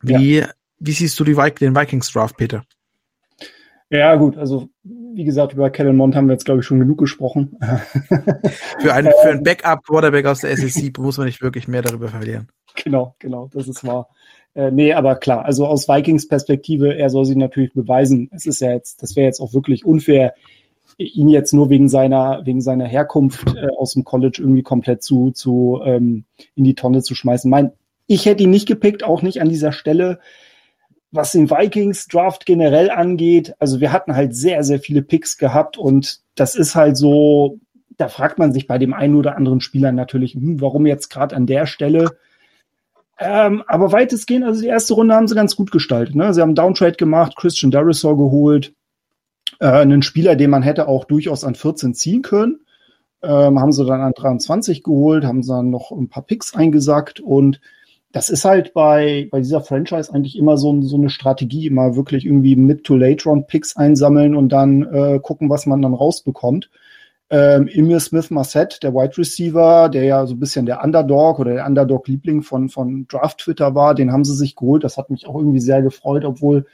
Wie, 0.01 0.37
ja. 0.37 0.49
wie 0.79 0.91
siehst 0.91 1.19
du 1.19 1.23
die 1.23 1.33
den 1.33 1.75
Vikings 1.75 2.11
Draft, 2.11 2.37
Peter? 2.37 2.65
Ja, 3.89 4.15
gut, 4.15 4.35
also 4.37 4.69
wie 5.15 5.23
gesagt, 5.23 5.53
über 5.53 5.69
Kellen 5.69 5.95
Mond 5.95 6.15
haben 6.15 6.27
wir 6.27 6.33
jetzt, 6.33 6.45
glaube 6.45 6.59
ich, 6.59 6.65
schon 6.65 6.79
genug 6.79 6.97
gesprochen. 6.97 7.57
für, 8.79 8.93
einen, 8.93 9.11
für 9.21 9.29
einen 9.29 9.43
Backup-Quarterback 9.43 10.25
aus 10.25 10.41
der 10.41 10.55
SEC 10.57 10.97
muss 10.99 11.17
man 11.17 11.27
nicht 11.27 11.41
wirklich 11.41 11.67
mehr 11.67 11.81
darüber 11.81 12.09
verlieren. 12.09 12.49
Genau, 12.83 13.15
genau, 13.19 13.49
das 13.53 13.67
ist 13.67 13.85
wahr. 13.85 14.09
Äh, 14.53 14.71
nee, 14.71 14.93
aber 14.93 15.15
klar, 15.15 15.45
also 15.45 15.65
aus 15.67 15.87
Vikings 15.87 16.27
Perspektive, 16.27 16.95
er 16.95 17.09
soll 17.09 17.25
sich 17.25 17.37
natürlich 17.37 17.73
beweisen. 17.73 18.29
Es 18.33 18.45
ist 18.45 18.59
ja 18.59 18.71
jetzt, 18.71 19.01
das 19.01 19.15
wäre 19.15 19.25
jetzt 19.25 19.39
auch 19.39 19.53
wirklich 19.53 19.85
unfair, 19.85 20.33
ihn 20.97 21.29
jetzt 21.29 21.53
nur 21.53 21.69
wegen 21.69 21.89
seiner, 21.89 22.45
wegen 22.45 22.61
seiner 22.61 22.85
Herkunft 22.85 23.55
äh, 23.55 23.67
aus 23.77 23.93
dem 23.93 24.03
College 24.03 24.37
irgendwie 24.39 24.63
komplett 24.63 25.03
zu, 25.03 25.31
zu 25.31 25.81
ähm, 25.83 26.25
in 26.55 26.63
die 26.63 26.75
Tonne 26.75 27.01
zu 27.01 27.15
schmeißen. 27.15 27.49
Mein, 27.49 27.71
ich 28.07 28.25
hätte 28.25 28.43
ihn 28.43 28.51
nicht 28.51 28.67
gepickt, 28.67 29.03
auch 29.03 29.21
nicht 29.21 29.41
an 29.41 29.49
dieser 29.49 29.71
Stelle. 29.71 30.19
Was 31.15 31.31
den 31.31 31.49
Vikings 31.49 32.07
Draft 32.07 32.45
generell 32.45 32.91
angeht, 32.91 33.55
also 33.59 33.79
wir 33.79 33.91
hatten 33.91 34.15
halt 34.15 34.35
sehr, 34.35 34.63
sehr 34.63 34.79
viele 34.79 35.01
Picks 35.01 35.37
gehabt 35.37 35.77
und 35.77 36.19
das 36.35 36.55
ist 36.55 36.75
halt 36.75 36.97
so, 36.97 37.59
da 37.97 38.09
fragt 38.09 38.37
man 38.37 38.51
sich 38.51 38.67
bei 38.67 38.77
dem 38.77 38.93
einen 38.93 39.15
oder 39.15 39.37
anderen 39.37 39.61
Spieler 39.61 39.91
natürlich, 39.93 40.33
hm, 40.33 40.59
warum 40.59 40.85
jetzt 40.85 41.09
gerade 41.09 41.35
an 41.35 41.47
der 41.47 41.67
Stelle? 41.67 42.17
Ähm, 43.17 43.63
aber 43.67 43.93
weitestgehend, 43.93 44.43
also 44.43 44.61
die 44.61 44.67
erste 44.67 44.93
Runde 44.93 45.15
haben 45.15 45.27
sie 45.27 45.35
ganz 45.35 45.55
gut 45.55 45.71
gestaltet. 45.71 46.15
Ne? 46.15 46.33
Sie 46.33 46.41
haben 46.41 46.53
Downtrade 46.53 46.97
gemacht, 46.97 47.37
Christian 47.37 47.71
Darisor 47.71 48.17
geholt, 48.17 48.73
äh, 49.59 49.67
einen 49.67 50.01
Spieler, 50.01 50.35
den 50.35 50.49
man 50.49 50.63
hätte 50.63 50.87
auch 50.89 51.05
durchaus 51.05 51.45
an 51.45 51.55
14 51.55 51.93
ziehen 51.93 52.23
können. 52.23 52.59
Ähm, 53.23 53.59
haben 53.59 53.71
sie 53.71 53.85
dann 53.85 54.01
an 54.01 54.11
23 54.13 54.83
geholt, 54.83 55.23
haben 55.23 55.43
sie 55.43 55.53
dann 55.53 55.69
noch 55.69 55.91
ein 55.91 56.09
paar 56.09 56.23
Picks 56.23 56.53
eingesackt 56.53 57.21
und 57.21 57.61
das 58.15 58.29
ist 58.29 58.45
halt 58.45 58.73
bei, 58.73 59.27
bei 59.29 59.41
dieser 59.41 59.59
Franchise 59.59 60.13
eigentlich 60.13 60.37
immer 60.37 60.55
so, 60.55 60.81
so 60.83 60.95
eine 60.95 61.09
Strategie, 61.09 61.67
immer 61.67 61.97
wirklich 61.97 62.25
irgendwie 62.25 62.55
Mid-to-Late-Round-Picks 62.55 63.75
einsammeln 63.75 64.37
und 64.37 64.53
dann 64.53 64.83
äh, 64.83 65.19
gucken, 65.21 65.49
was 65.49 65.65
man 65.65 65.81
dann 65.81 65.93
rausbekommt. 65.93 66.69
Ähm, 67.29 67.67
Emil 67.67 67.99
Smith 67.99 68.31
Marset, 68.31 68.81
der 68.83 68.93
Wide 68.93 69.17
Receiver, 69.17 69.89
der 69.89 70.05
ja 70.05 70.25
so 70.27 70.35
ein 70.35 70.39
bisschen 70.39 70.65
der 70.65 70.81
Underdog 70.81 71.39
oder 71.39 71.55
der 71.55 71.65
Underdog-Liebling 71.65 72.41
von, 72.41 72.69
von 72.69 73.05
Draft 73.09 73.39
Twitter 73.39 73.75
war, 73.75 73.93
den 73.93 74.13
haben 74.13 74.23
sie 74.23 74.35
sich 74.35 74.55
geholt. 74.55 74.85
Das 74.85 74.95
hat 74.95 75.09
mich 75.09 75.27
auch 75.27 75.35
irgendwie 75.35 75.59
sehr 75.59 75.81
gefreut, 75.81 76.23
obwohl 76.23 76.67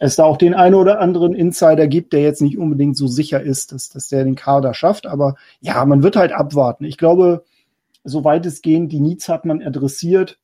es 0.00 0.16
da 0.16 0.24
auch 0.24 0.36
den 0.36 0.54
einen 0.54 0.74
oder 0.74 0.98
anderen 0.98 1.32
Insider 1.32 1.86
gibt, 1.86 2.12
der 2.12 2.22
jetzt 2.22 2.42
nicht 2.42 2.58
unbedingt 2.58 2.96
so 2.96 3.06
sicher 3.06 3.40
ist, 3.40 3.70
dass, 3.70 3.88
dass 3.88 4.08
der 4.08 4.24
den 4.24 4.34
Kader 4.34 4.74
schafft. 4.74 5.06
Aber 5.06 5.36
ja, 5.60 5.84
man 5.84 6.02
wird 6.02 6.16
halt 6.16 6.32
abwarten. 6.32 6.84
Ich 6.84 6.98
glaube, 6.98 7.44
so 8.02 8.24
weitestgehend 8.24 8.90
die 8.90 9.00
Needs 9.00 9.28
hat 9.28 9.44
man 9.44 9.62
adressiert. 9.62 10.40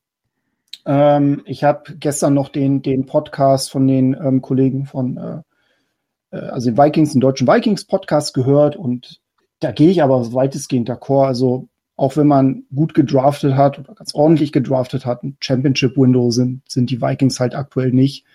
Ähm, 0.85 1.41
ich 1.45 1.63
habe 1.63 1.95
gestern 1.97 2.33
noch 2.33 2.49
den, 2.49 2.81
den 2.81 3.05
Podcast 3.05 3.71
von 3.71 3.87
den 3.87 4.13
ähm, 4.13 4.41
Kollegen 4.41 4.85
von, 4.85 5.17
äh, 5.17 6.37
äh 6.37 6.49
also 6.49 6.69
den 6.71 6.77
Vikings, 6.77 7.13
den 7.13 7.21
deutschen 7.21 7.47
Vikings 7.47 7.85
Podcast 7.85 8.33
gehört 8.33 8.75
und 8.75 9.21
da 9.59 9.71
gehe 9.71 9.89
ich 9.89 10.03
aber 10.03 10.33
weitestgehend 10.33 10.89
d'accord. 10.89 11.27
Also 11.27 11.69
auch 11.95 12.17
wenn 12.17 12.27
man 12.27 12.63
gut 12.73 12.93
gedraftet 12.93 13.55
hat 13.55 13.79
oder 13.79 13.93
ganz 13.93 14.13
ordentlich 14.13 14.51
gedraftet 14.51 15.05
hat, 15.05 15.23
ein 15.23 15.37
Championship-Window 15.39 16.31
sind, 16.31 16.61
sind 16.67 16.89
die 16.89 17.01
Vikings 17.01 17.39
halt 17.39 17.55
aktuell 17.55 17.91
nicht. 17.91 18.25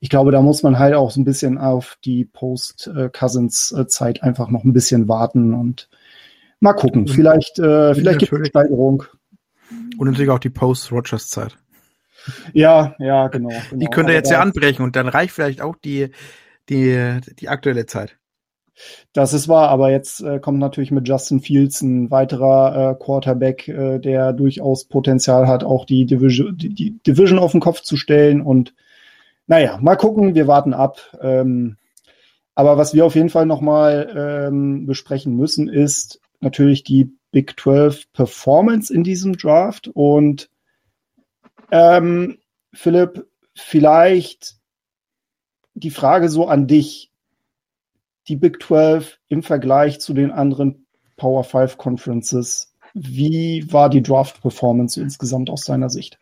Ich 0.00 0.08
glaube, 0.08 0.32
da 0.32 0.40
muss 0.40 0.62
man 0.62 0.78
halt 0.78 0.94
auch 0.94 1.10
so 1.10 1.20
ein 1.20 1.24
bisschen 1.24 1.58
auf 1.58 1.98
die 2.04 2.24
Post-Cousins-Zeit 2.24 4.22
einfach 4.22 4.50
noch 4.50 4.64
ein 4.64 4.72
bisschen 4.72 5.08
warten 5.08 5.54
und 5.54 5.88
mal 6.58 6.72
gucken. 6.72 7.06
Vielleicht, 7.06 7.58
äh, 7.58 7.94
vielleicht 7.94 8.20
gibt 8.20 8.32
es 8.32 8.38
eine 8.38 8.46
Steigerung. 8.46 9.04
Und 9.98 10.08
natürlich 10.08 10.30
auch 10.30 10.38
die 10.38 10.50
Post-Rogers-Zeit. 10.50 11.56
Ja, 12.52 12.94
ja, 12.98 13.28
genau, 13.28 13.48
genau. 13.48 13.80
Die 13.80 13.86
könnte 13.86 14.12
jetzt 14.12 14.30
ja 14.30 14.40
anbrechen 14.40 14.82
und 14.82 14.96
dann 14.96 15.08
reicht 15.08 15.32
vielleicht 15.32 15.60
auch 15.60 15.76
die 15.76 16.10
die, 16.68 17.20
die 17.38 17.48
aktuelle 17.48 17.86
Zeit. 17.86 18.16
Das 19.12 19.34
ist 19.34 19.48
wahr, 19.48 19.68
aber 19.68 19.90
jetzt 19.90 20.22
äh, 20.22 20.40
kommt 20.40 20.58
natürlich 20.58 20.90
mit 20.90 21.06
Justin 21.06 21.40
Fields 21.40 21.82
ein 21.82 22.10
weiterer 22.10 22.92
äh, 22.92 23.04
Quarterback, 23.04 23.68
äh, 23.68 23.98
der 23.98 24.32
durchaus 24.32 24.86
Potenzial 24.86 25.46
hat, 25.46 25.62
auch 25.62 25.84
die 25.84 26.06
Division, 26.06 26.56
die, 26.56 26.70
die 26.70 26.98
Division 27.06 27.38
auf 27.38 27.52
den 27.52 27.60
Kopf 27.60 27.82
zu 27.82 27.96
stellen. 27.96 28.40
Und 28.40 28.74
naja, 29.46 29.78
mal 29.80 29.96
gucken, 29.96 30.34
wir 30.34 30.46
warten 30.46 30.72
ab. 30.72 31.00
Ähm, 31.20 31.76
aber 32.54 32.78
was 32.78 32.94
wir 32.94 33.04
auf 33.04 33.14
jeden 33.14 33.28
Fall 33.28 33.46
nochmal 33.46 34.48
ähm, 34.48 34.86
besprechen 34.86 35.36
müssen, 35.36 35.68
ist 35.68 36.20
natürlich 36.40 36.82
die 36.82 37.12
Big 37.30 37.58
12 37.60 38.10
Performance 38.12 38.92
in 38.92 39.04
diesem 39.04 39.36
Draft. 39.36 39.88
Und 39.88 40.48
ähm, 41.72 42.38
Philipp, 42.72 43.26
vielleicht 43.54 44.56
die 45.74 45.90
Frage 45.90 46.28
so 46.28 46.46
an 46.46 46.68
dich 46.68 47.10
die 48.28 48.36
Big 48.36 48.62
12 48.62 49.18
im 49.28 49.42
Vergleich 49.42 50.00
zu 50.00 50.14
den 50.14 50.30
anderen 50.30 50.86
Power 51.16 51.44
5 51.44 51.76
Conferences. 51.76 52.74
Wie 52.94 53.66
war 53.72 53.88
die 53.88 54.02
Draft-Performance 54.02 55.00
insgesamt 55.00 55.50
aus 55.50 55.64
deiner 55.64 55.88
Sicht? 55.88 56.18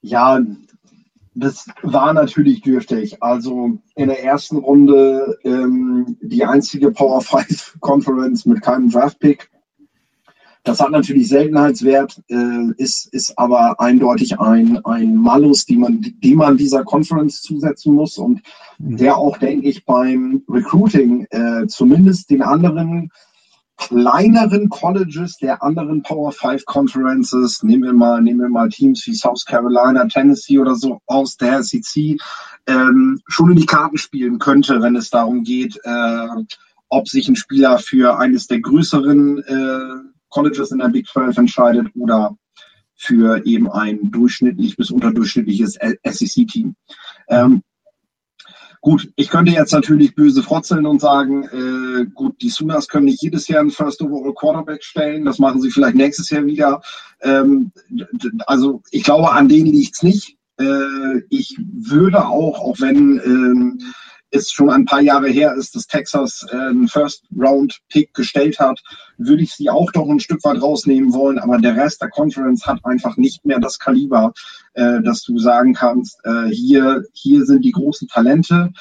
Ja, 0.00 0.40
das 1.34 1.66
war 1.82 2.12
natürlich 2.12 2.62
dürftig. 2.62 3.22
Also 3.22 3.78
in 3.96 4.08
der 4.08 4.22
ersten 4.22 4.58
Runde 4.58 5.38
ähm, 5.42 6.16
die 6.22 6.44
einzige 6.44 6.92
Power 6.92 7.20
5 7.20 7.78
Conference 7.80 8.46
mit 8.46 8.62
keinem 8.62 8.90
Draft-Pick. 8.90 9.50
Das 10.64 10.80
hat 10.80 10.92
natürlich 10.92 11.28
Seltenheitswert, 11.28 12.22
äh, 12.28 12.72
ist, 12.78 13.12
ist 13.12 13.38
aber 13.38 13.78
eindeutig 13.80 14.40
ein, 14.40 14.82
ein 14.86 15.14
Malus, 15.14 15.66
die 15.66 15.76
man, 15.76 16.00
die 16.00 16.34
man 16.34 16.56
dieser 16.56 16.84
Conference 16.84 17.42
zusetzen 17.42 17.94
muss 17.94 18.16
und 18.16 18.40
mhm. 18.78 18.96
der 18.96 19.18
auch, 19.18 19.36
denke 19.36 19.68
ich, 19.68 19.84
beim 19.84 20.42
Recruiting 20.48 21.26
äh, 21.30 21.66
zumindest 21.66 22.30
den 22.30 22.40
anderen 22.40 23.10
kleineren 23.76 24.70
Colleges 24.70 25.36
der 25.36 25.62
anderen 25.62 26.02
Power 26.02 26.32
5 26.32 26.64
Conferences, 26.64 27.62
nehmen 27.62 27.82
wir 27.82 27.92
mal, 27.92 28.22
nehmen 28.22 28.40
wir 28.40 28.48
mal 28.48 28.68
Teams 28.70 29.06
wie 29.06 29.14
South 29.14 29.44
Carolina, 29.44 30.06
Tennessee 30.06 30.58
oder 30.58 30.76
so 30.76 31.00
aus 31.06 31.36
der 31.36 31.62
SEC, 31.62 32.18
ähm, 32.66 33.20
schon 33.26 33.50
in 33.50 33.58
die 33.58 33.66
Karten 33.66 33.98
spielen 33.98 34.38
könnte, 34.38 34.80
wenn 34.80 34.96
es 34.96 35.10
darum 35.10 35.42
geht, 35.42 35.78
äh, 35.84 36.26
ob 36.88 37.08
sich 37.08 37.28
ein 37.28 37.36
Spieler 37.36 37.78
für 37.78 38.18
eines 38.18 38.46
der 38.46 38.60
größeren 38.60 39.38
äh, 39.38 40.13
Colleges 40.34 40.72
in 40.72 40.78
der 40.78 40.88
Big 40.88 41.06
12 41.06 41.38
entscheidet 41.38 41.86
oder 41.94 42.36
für 42.96 43.46
eben 43.46 43.70
ein 43.70 44.10
durchschnittlich 44.10 44.76
bis 44.76 44.90
unterdurchschnittliches 44.90 45.78
SEC-Team. 46.04 46.74
Ähm, 47.28 47.62
gut, 48.80 49.12
ich 49.14 49.30
könnte 49.30 49.52
jetzt 49.52 49.72
natürlich 49.72 50.14
böse 50.14 50.42
frotzeln 50.42 50.86
und 50.86 51.00
sagen, 51.00 51.44
äh, 51.44 52.06
gut, 52.14 52.42
die 52.42 52.50
Sooners 52.50 52.88
können 52.88 53.06
nicht 53.06 53.22
jedes 53.22 53.46
Jahr 53.46 53.60
einen 53.60 53.70
First 53.70 54.02
Overall 54.02 54.34
Quarterback 54.34 54.82
stellen, 54.82 55.24
das 55.24 55.38
machen 55.38 55.60
sie 55.60 55.70
vielleicht 55.70 55.96
nächstes 55.96 56.30
Jahr 56.30 56.46
wieder. 56.46 56.82
Ähm, 57.20 57.70
also 58.46 58.82
ich 58.90 59.04
glaube, 59.04 59.30
an 59.32 59.48
denen 59.48 59.66
liegt's 59.66 60.02
nicht. 60.02 60.36
Äh, 60.58 61.20
ich 61.30 61.56
würde 61.58 62.26
auch, 62.26 62.60
auch 62.60 62.80
wenn 62.80 63.20
ähm, 63.24 63.78
es 64.34 64.50
schon 64.50 64.70
ein 64.70 64.84
paar 64.84 65.00
Jahre 65.00 65.28
her 65.28 65.54
ist, 65.54 65.74
dass 65.74 65.86
Texas 65.86 66.44
äh, 66.50 66.56
einen 66.56 66.88
First-Round-Pick 66.88 68.14
gestellt 68.14 68.58
hat, 68.58 68.80
würde 69.16 69.42
ich 69.42 69.52
sie 69.52 69.70
auch 69.70 69.90
doch 69.92 70.08
ein 70.08 70.20
Stück 70.20 70.42
weit 70.44 70.60
rausnehmen 70.60 71.12
wollen. 71.12 71.38
Aber 71.38 71.58
der 71.58 71.76
Rest 71.76 72.02
der 72.02 72.10
Conference 72.10 72.66
hat 72.66 72.84
einfach 72.84 73.16
nicht 73.16 73.44
mehr 73.44 73.60
das 73.60 73.78
Kaliber, 73.78 74.32
äh, 74.74 75.00
dass 75.02 75.22
du 75.22 75.38
sagen 75.38 75.74
kannst, 75.74 76.18
äh, 76.24 76.48
hier, 76.48 77.04
hier 77.12 77.44
sind 77.44 77.64
die 77.64 77.72
großen 77.72 78.08
Talente, 78.08 78.72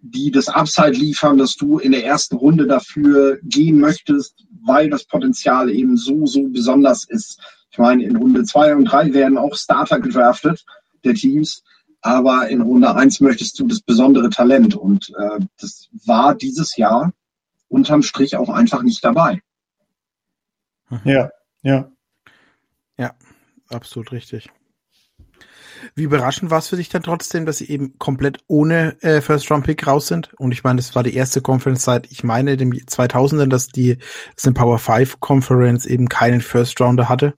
die 0.00 0.30
das 0.30 0.48
Upside 0.48 0.92
liefern, 0.92 1.38
dass 1.38 1.56
du 1.56 1.78
in 1.78 1.92
der 1.92 2.04
ersten 2.04 2.36
Runde 2.36 2.66
dafür 2.66 3.38
gehen 3.42 3.80
möchtest, 3.80 4.44
weil 4.66 4.90
das 4.90 5.04
Potenzial 5.04 5.70
eben 5.70 5.96
so, 5.96 6.26
so 6.26 6.48
besonders 6.48 7.04
ist. 7.04 7.40
Ich 7.70 7.78
meine, 7.78 8.04
in 8.04 8.16
Runde 8.16 8.44
zwei 8.44 8.74
und 8.74 8.84
drei 8.84 9.12
werden 9.14 9.38
auch 9.38 9.56
Starter 9.56 10.00
gedraftet 10.00 10.64
der 11.04 11.14
Teams. 11.14 11.62
Aber 12.04 12.50
in 12.50 12.60
Runde 12.60 12.94
eins 12.94 13.20
möchtest 13.20 13.58
du 13.58 13.66
das 13.66 13.80
besondere 13.80 14.28
Talent. 14.28 14.74
Und 14.74 15.10
äh, 15.18 15.40
das 15.58 15.88
war 16.04 16.34
dieses 16.34 16.76
Jahr 16.76 17.14
unterm 17.68 18.02
Strich 18.02 18.36
auch 18.36 18.50
einfach 18.50 18.82
nicht 18.82 19.02
dabei. 19.02 19.40
Ja, 21.04 21.30
ja. 21.62 21.90
Ja, 22.98 23.14
absolut 23.70 24.12
richtig. 24.12 24.50
Wie 25.94 26.02
überraschend 26.02 26.50
war 26.50 26.58
es 26.58 26.68
für 26.68 26.76
dich 26.76 26.90
dann 26.90 27.02
trotzdem, 27.02 27.46
dass 27.46 27.58
sie 27.58 27.70
eben 27.70 27.98
komplett 27.98 28.38
ohne 28.48 29.02
äh, 29.02 29.22
First-Round-Pick 29.22 29.86
raus 29.86 30.06
sind? 30.06 30.34
Und 30.34 30.52
ich 30.52 30.62
meine, 30.62 30.76
das 30.76 30.94
war 30.94 31.02
die 31.02 31.14
erste 31.14 31.40
Conference 31.40 31.84
seit, 31.84 32.12
ich 32.12 32.22
meine, 32.22 32.58
dem 32.58 32.70
2000ern, 32.70 33.48
dass 33.48 33.68
die, 33.68 33.96
das 34.36 34.44
eine 34.44 34.52
Power 34.52 34.78
5 34.78 35.20
Conference 35.20 35.86
eben 35.86 36.10
keinen 36.10 36.42
First-Rounder 36.42 37.08
hatte. 37.08 37.34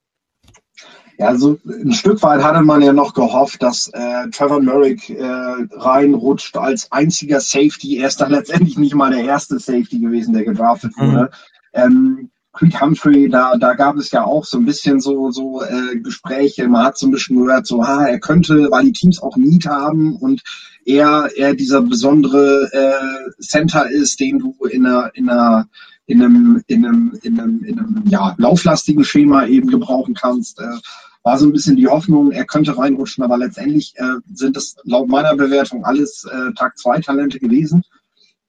Ja, 1.19 1.29
also 1.29 1.59
ein 1.67 1.93
Stück 1.93 2.23
weit 2.23 2.43
hatte 2.43 2.63
man 2.63 2.83
ja 2.83 2.93
noch 2.93 3.15
gehofft, 3.15 3.63
dass 3.63 3.89
äh, 3.93 4.29
Trevor 4.31 4.61
Merrick 4.61 5.09
äh, 5.09 5.25
reinrutscht 5.73 6.57
als 6.57 6.93
einziger 6.93 7.41
Safety. 7.41 7.99
Er 7.99 8.09
ist 8.09 8.21
dann 8.21 8.33
letztendlich 8.33 8.77
nicht 8.77 8.95
mal 8.95 9.11
der 9.11 9.25
erste 9.25 9.59
Safety 9.59 9.99
gewesen, 9.99 10.35
der 10.35 10.45
gedraftet 10.45 10.93
mhm. 10.97 11.03
wurde. 11.03 11.23
Mhm. 11.23 11.29
Ähm, 11.73 12.31
Creed 12.53 12.81
Humphrey, 12.81 13.29
da, 13.29 13.57
da 13.57 13.75
gab 13.75 13.97
es 13.97 14.11
ja 14.11 14.25
auch 14.25 14.45
so 14.45 14.59
ein 14.59 14.65
bisschen 14.65 15.01
so, 15.01 15.31
so 15.31 15.63
äh, 15.63 15.99
Gespräche. 16.01 16.67
Man 16.69 16.85
hat 16.85 16.97
so 16.97 17.07
ein 17.07 17.11
bisschen 17.11 17.39
gehört, 17.39 17.67
so, 17.67 17.87
ha, 17.87 18.07
er 18.07 18.19
könnte, 18.19 18.69
weil 18.71 18.85
die 18.85 18.93
Teams 18.93 19.23
auch 19.23 19.37
Need 19.37 19.67
haben 19.67 20.17
und 20.17 20.43
er, 20.87 21.31
er 21.37 21.55
dieser 21.55 21.83
besondere 21.83 22.69
äh, 22.73 23.43
Center 23.43 23.91
ist, 23.91 24.21
den 24.21 24.39
du 24.39 24.55
in 24.71 24.87
einer, 24.87 25.11
in 25.15 25.29
einer 25.29 25.69
in 26.07 26.23
einem, 26.23 26.63
in 26.67 26.87
einem, 26.87 27.19
in 27.23 27.41
einem, 27.41 27.65
in 27.65 27.79
einem 27.79 28.05
ja, 28.07 28.35
lauflastigen 28.39 29.05
Schema 29.05 29.47
eben 29.47 29.71
gebrauchen 29.71 30.15
kannst. 30.15 30.61
Äh, 30.61 30.79
war 31.23 31.39
so 31.39 31.47
ein 31.47 31.53
bisschen 31.53 31.75
die 31.75 31.89
Hoffnung, 31.89 32.31
er 32.31 32.47
könnte 32.47 32.79
reinrutschen, 32.79 33.25
aber 33.25 33.37
letztendlich 33.37 33.95
äh, 33.97 34.21
sind 34.33 34.57
es 34.57 34.77
laut 34.85 35.09
meiner 35.09 35.35
Bewertung 35.35 35.85
alles 35.85 36.25
äh, 36.25 36.53
Tag 36.55 36.79
2 36.79 37.01
Talente 37.01 37.41
gewesen. 37.41 37.83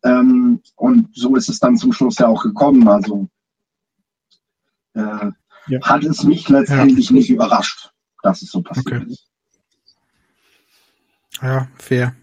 Ähm, 0.03 0.61
und 0.75 1.09
so 1.15 1.35
ist 1.35 1.49
es 1.49 1.59
dann 1.59 1.77
zum 1.77 1.91
Schluss 1.91 2.19
ja 2.19 2.27
auch 2.27 2.43
gekommen. 2.43 2.87
Also 2.87 3.27
äh, 4.93 5.31
ja. 5.67 5.81
hat 5.81 6.03
es 6.03 6.23
mich 6.23 6.47
letztendlich 6.49 7.09
ja. 7.09 7.15
nicht 7.15 7.31
überrascht, 7.31 7.91
dass 8.21 8.43
es 8.43 8.51
so 8.51 8.61
passiert 8.61 9.01
okay. 9.01 9.11
ist. 9.11 9.27
Ja, 11.41 11.67
fair. 11.77 12.15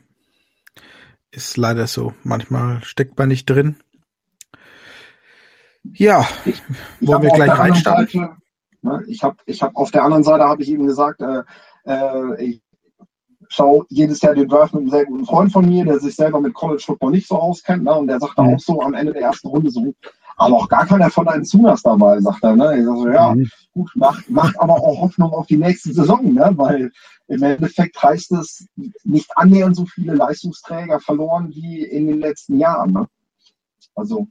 Ist 1.33 1.57
leider 1.57 1.89
so. 1.89 2.15
Manchmal 2.23 2.83
steckt 2.85 3.19
man 3.19 3.29
nicht 3.29 3.51
drin. 3.51 3.77
Ja, 5.93 6.27
ich, 6.45 6.63
ich 7.01 7.09
wollen 7.09 7.23
wir 7.23 7.31
gleich 7.31 7.59
reinstarten? 7.59 8.31
Ne, 8.83 9.03
ich 9.07 9.23
habe 9.23 9.37
ich 9.47 9.63
hab 9.63 9.77
auf 9.77 9.91
der 9.91 10.05
anderen 10.05 10.25
Seite 10.25 10.45
habe 10.45 10.63
ich 10.63 10.71
eben 10.71 10.87
gesagt, 10.87 11.21
äh, 11.21 11.43
äh, 11.87 12.45
ich 12.45 12.63
schaue 13.49 13.87
jedes 13.89 14.21
Jahr 14.21 14.35
den 14.35 14.49
Draft 14.49 14.75
mit 14.75 14.83
einem 14.83 14.91
sehr 14.91 15.07
guten 15.07 15.27
Freund 15.27 15.53
von 15.53 15.69
mir, 15.69 15.85
der 15.85 16.01
sich 16.01 16.17
selber 16.17 16.41
mit 16.41 16.55
College 16.55 16.83
Football 16.85 17.13
nicht 17.13 17.29
so 17.29 17.39
auskennt, 17.39 17.85
ne, 17.85 17.95
und 17.95 18.09
der 18.09 18.19
sagt 18.19 18.39
mhm. 18.39 18.55
auch 18.55 18.61
so 18.61 18.81
am 18.81 18.95
Ende 18.95 19.13
der 19.13 19.23
ersten 19.23 19.49
Runde 19.49 19.71
so, 19.71 19.95
aber 20.37 20.57
auch 20.57 20.69
gar 20.69 20.87
keiner 20.87 21.11
von 21.11 21.27
deinen 21.27 21.45
Zunas 21.45 21.83
dabei, 21.83 22.21
sagt 22.21 22.43
er. 22.43 22.57
Ne? 22.57 22.79
Ich 22.79 22.85
sag 22.85 22.97
so, 22.97 23.09
ja, 23.09 23.35
mhm. 23.35 23.49
gut, 23.73 23.91
macht, 23.95 24.29
macht 24.29 24.59
aber 24.59 24.75
auch 24.75 25.01
Hoffnung 25.01 25.33
auf 25.33 25.47
die 25.47 25.57
nächste 25.57 25.93
Saison, 25.93 26.35
ne? 26.35 26.51
weil 26.57 26.91
im 27.29 27.43
Endeffekt 27.43 28.03
heißt 28.03 28.33
es 28.33 28.67
nicht 29.05 29.31
annähernd 29.37 29.77
so 29.77 29.87
viele 29.87 30.15
Leistungsträger 30.15 31.01
verloren 31.01 31.51
wie 31.51 31.85
in 31.85 32.07
den 32.07 32.21
letzten 32.21 32.59
Jahren. 32.59 32.93
Ne? 32.93 33.07
Also 33.95 34.27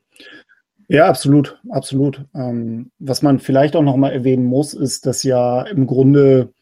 ja, 0.88 1.08
absolut, 1.08 1.60
absolut. 1.70 2.26
Ähm, 2.36 2.92
was 3.00 3.22
man 3.22 3.40
vielleicht 3.40 3.76
auch 3.76 3.82
noch 3.82 3.96
mal 3.96 4.12
erwähnen 4.12 4.46
muss, 4.46 4.74
ist, 4.74 5.06
dass 5.06 5.24
ja 5.24 5.64
im 5.64 5.88
Grunde 5.88 6.54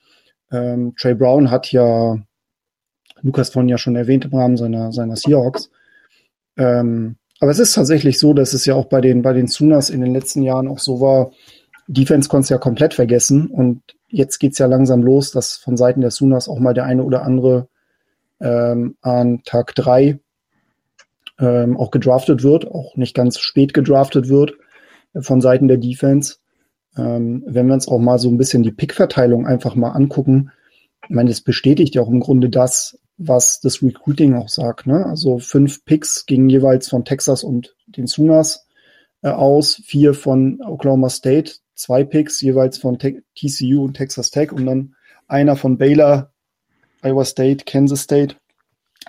ähm, 0.52 0.94
Trey 0.98 1.16
Brown 1.16 1.50
hat 1.50 1.72
ja 1.72 2.18
Lukas 3.22 3.50
von 3.50 3.70
ja 3.70 3.78
schon 3.78 3.96
erwähnt 3.96 4.26
im 4.26 4.34
Rahmen 4.34 4.58
seiner 4.58 4.92
seiner 4.92 5.16
Seahawks. 5.16 5.72
Ähm, 6.58 7.18
aber 7.40 7.52
es 7.52 7.60
ist 7.60 7.74
tatsächlich 7.74 8.20
so, 8.20 8.34
dass 8.34 8.54
es 8.54 8.66
ja 8.66 8.76
auch 8.76 8.86
bei 8.86 9.02
den 9.02 9.22
bei 9.22 9.34
den 9.34 9.48
Sooners 9.48 9.90
in 9.90 10.02
den 10.02 10.14
letzten 10.14 10.44
Jahren 10.44 10.68
auch 10.68 10.80
so 10.80 11.02
war. 11.02 11.32
Defense 11.88 12.30
konntest 12.30 12.52
ja 12.52 12.58
komplett 12.58 12.94
vergessen 12.94 13.48
und 13.48 13.82
jetzt 14.08 14.40
geht's 14.40 14.60
ja 14.60 14.68
langsam 14.68 15.02
los, 15.02 15.32
dass 15.32 15.58
von 15.58 15.78
Seiten 15.78 16.02
der 16.02 16.12
Sooners 16.12 16.48
auch 16.48 16.60
mal 16.60 16.74
der 16.74 16.86
eine 16.86 17.04
oder 17.04 17.24
andere 17.24 17.68
ähm, 18.40 18.96
an 19.02 19.42
Tag 19.44 19.76
drei 19.76 20.20
ähm, 21.42 21.76
auch 21.76 21.92
gedraftet 21.92 22.44
wird, 22.44 22.70
auch 22.70 22.96
nicht 22.96 23.16
ganz 23.16 23.40
spät 23.40 23.74
gedraftet 23.74 24.30
wird 24.30 24.54
von 25.20 25.42
Seiten 25.42 25.68
der 25.68 25.78
Defense. 25.78 26.36
Ähm, 26.96 27.44
wenn 27.48 27.68
wir 27.68 27.74
uns 27.74 27.88
auch 27.88 28.00
mal 28.00 28.20
so 28.20 28.30
ein 28.30 28.38
bisschen 28.38 28.64
die 28.64 28.72
Pick-Verteilung 28.72 29.48
einfach 29.48 29.76
mal 29.76 29.92
angucken, 29.92 30.52
ich 31.04 31.16
meine, 31.16 31.30
das 31.30 31.42
bestätigt 31.42 31.96
ja 31.96 32.04
auch 32.04 32.10
im 32.10 32.20
Grunde 32.20 32.50
das, 32.50 33.00
was 33.18 33.60
das 33.60 33.82
Recruiting 33.82 34.36
auch 34.36 34.50
sagt. 34.50 34.88
Ne? 34.88 35.06
Also 35.06 35.40
fünf 35.40 35.84
Picks 35.84 36.26
gingen 36.26 36.50
jeweils 36.50 36.90
von 36.90 37.06
Texas 37.06 37.44
und 37.44 37.76
den 37.88 38.08
Sooners 38.08 38.68
äh, 39.24 39.30
aus, 39.30 39.82
vier 39.86 40.14
von 40.14 40.62
Oklahoma 40.62 41.10
State, 41.10 41.54
zwei 41.74 42.04
Picks 42.04 42.40
jeweils 42.42 42.78
von 42.78 43.00
Te 43.00 43.24
TCU 43.36 43.84
und 43.84 43.96
Texas 43.96 44.30
Tech 44.30 44.52
und 44.52 44.66
dann 44.66 44.96
einer 45.28 45.56
von 45.56 45.78
Baylor, 45.78 46.32
Iowa 47.02 47.26
State, 47.26 47.66
Kansas 47.66 48.02
State 48.02 48.36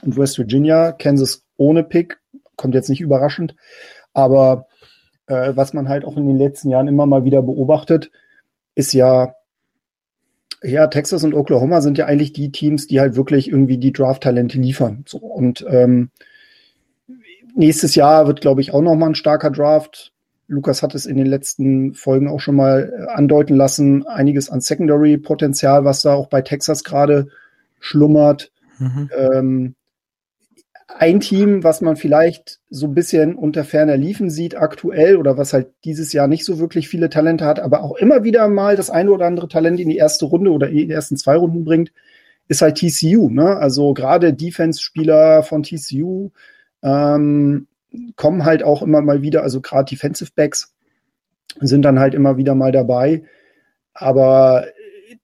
und 0.02 0.16
West 0.16 0.38
Virginia. 0.38 0.92
Kansas 0.92 1.44
ohne 1.56 1.84
Pick, 1.84 2.21
kommt 2.62 2.74
jetzt 2.74 2.88
nicht 2.88 3.02
überraschend. 3.02 3.54
Aber 4.14 4.68
äh, 5.26 5.52
was 5.54 5.74
man 5.74 5.88
halt 5.88 6.04
auch 6.04 6.16
in 6.16 6.26
den 6.26 6.38
letzten 6.38 6.70
Jahren 6.70 6.88
immer 6.88 7.04
mal 7.04 7.24
wieder 7.24 7.42
beobachtet, 7.42 8.10
ist 8.74 8.94
ja, 8.94 9.34
ja, 10.62 10.86
Texas 10.86 11.24
und 11.24 11.34
Oklahoma 11.34 11.80
sind 11.80 11.98
ja 11.98 12.06
eigentlich 12.06 12.32
die 12.32 12.52
Teams, 12.52 12.86
die 12.86 13.00
halt 13.00 13.16
wirklich 13.16 13.48
irgendwie 13.48 13.78
die 13.78 13.92
Draft-Talente 13.92 14.58
liefern. 14.58 15.04
So, 15.08 15.18
und 15.18 15.66
ähm, 15.68 16.10
nächstes 17.54 17.94
Jahr 17.96 18.26
wird, 18.26 18.40
glaube 18.40 18.60
ich, 18.60 18.72
auch 18.72 18.80
noch 18.80 18.94
mal 18.94 19.08
ein 19.08 19.14
starker 19.14 19.50
Draft. 19.50 20.12
Lukas 20.46 20.82
hat 20.82 20.94
es 20.94 21.06
in 21.06 21.16
den 21.16 21.26
letzten 21.26 21.94
Folgen 21.94 22.28
auch 22.28 22.40
schon 22.40 22.56
mal 22.56 22.92
äh, 22.94 23.10
andeuten 23.10 23.56
lassen. 23.56 24.06
Einiges 24.06 24.50
an 24.50 24.60
Secondary-Potenzial, 24.60 25.84
was 25.84 26.02
da 26.02 26.14
auch 26.14 26.28
bei 26.28 26.42
Texas 26.42 26.84
gerade 26.84 27.28
schlummert. 27.80 28.52
Mhm. 28.78 29.10
Ähm, 29.16 29.74
ein 30.98 31.20
Team, 31.20 31.64
was 31.64 31.80
man 31.80 31.96
vielleicht 31.96 32.60
so 32.70 32.86
ein 32.86 32.94
bisschen 32.94 33.34
unter 33.34 33.64
ferner 33.64 33.96
Liefen 33.96 34.30
sieht 34.30 34.56
aktuell 34.56 35.16
oder 35.16 35.38
was 35.38 35.52
halt 35.52 35.68
dieses 35.84 36.12
Jahr 36.12 36.28
nicht 36.28 36.44
so 36.44 36.58
wirklich 36.58 36.88
viele 36.88 37.10
Talente 37.10 37.44
hat, 37.44 37.60
aber 37.60 37.82
auch 37.82 37.96
immer 37.96 38.24
wieder 38.24 38.48
mal 38.48 38.76
das 38.76 38.90
eine 38.90 39.10
oder 39.10 39.26
andere 39.26 39.48
Talent 39.48 39.80
in 39.80 39.88
die 39.88 39.96
erste 39.96 40.26
Runde 40.26 40.50
oder 40.50 40.68
in 40.68 40.76
die 40.76 40.90
ersten 40.90 41.16
zwei 41.16 41.36
Runden 41.36 41.64
bringt, 41.64 41.92
ist 42.48 42.62
halt 42.62 42.78
TCU. 42.78 43.30
Ne? 43.30 43.56
Also 43.56 43.94
gerade 43.94 44.34
Defense-Spieler 44.34 45.42
von 45.42 45.62
TCU 45.62 46.30
ähm, 46.82 47.66
kommen 48.16 48.44
halt 48.44 48.62
auch 48.62 48.82
immer 48.82 49.02
mal 49.02 49.22
wieder, 49.22 49.42
also 49.42 49.60
gerade 49.60 49.90
Defensive 49.90 50.32
Backs 50.34 50.74
sind 51.60 51.82
dann 51.82 51.98
halt 51.98 52.14
immer 52.14 52.36
wieder 52.36 52.54
mal 52.54 52.72
dabei. 52.72 53.24
Aber 53.94 54.66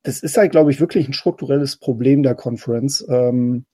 das 0.02 0.22
ist 0.22 0.36
halt, 0.36 0.52
glaube 0.52 0.70
ich, 0.70 0.80
wirklich 0.80 1.08
ein 1.08 1.14
strukturelles 1.14 1.76
Problem 1.76 2.22
der 2.22 2.34
Conference. 2.34 3.04
Ähm, 3.08 3.64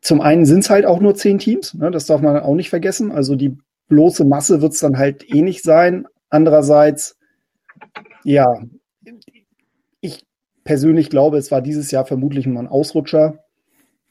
zum 0.00 0.20
einen 0.20 0.46
sind 0.46 0.60
es 0.60 0.70
halt 0.70 0.86
auch 0.86 1.00
nur 1.00 1.14
zehn 1.14 1.38
Teams, 1.38 1.74
ne, 1.74 1.90
das 1.90 2.06
darf 2.06 2.20
man 2.20 2.38
auch 2.38 2.54
nicht 2.54 2.70
vergessen. 2.70 3.10
Also 3.12 3.34
die 3.34 3.56
bloße 3.88 4.24
Masse 4.24 4.62
wird 4.62 4.72
es 4.72 4.80
dann 4.80 4.98
halt 4.98 5.28
eh 5.32 5.42
nicht 5.42 5.62
sein. 5.62 6.06
Andererseits, 6.30 7.16
ja, 8.22 8.62
ich 10.00 10.26
persönlich 10.64 11.10
glaube, 11.10 11.38
es 11.38 11.50
war 11.50 11.62
dieses 11.62 11.90
Jahr 11.90 12.04
vermutlich 12.04 12.46
mal 12.46 12.60
ein 12.60 12.68
Ausrutscher. 12.68 13.44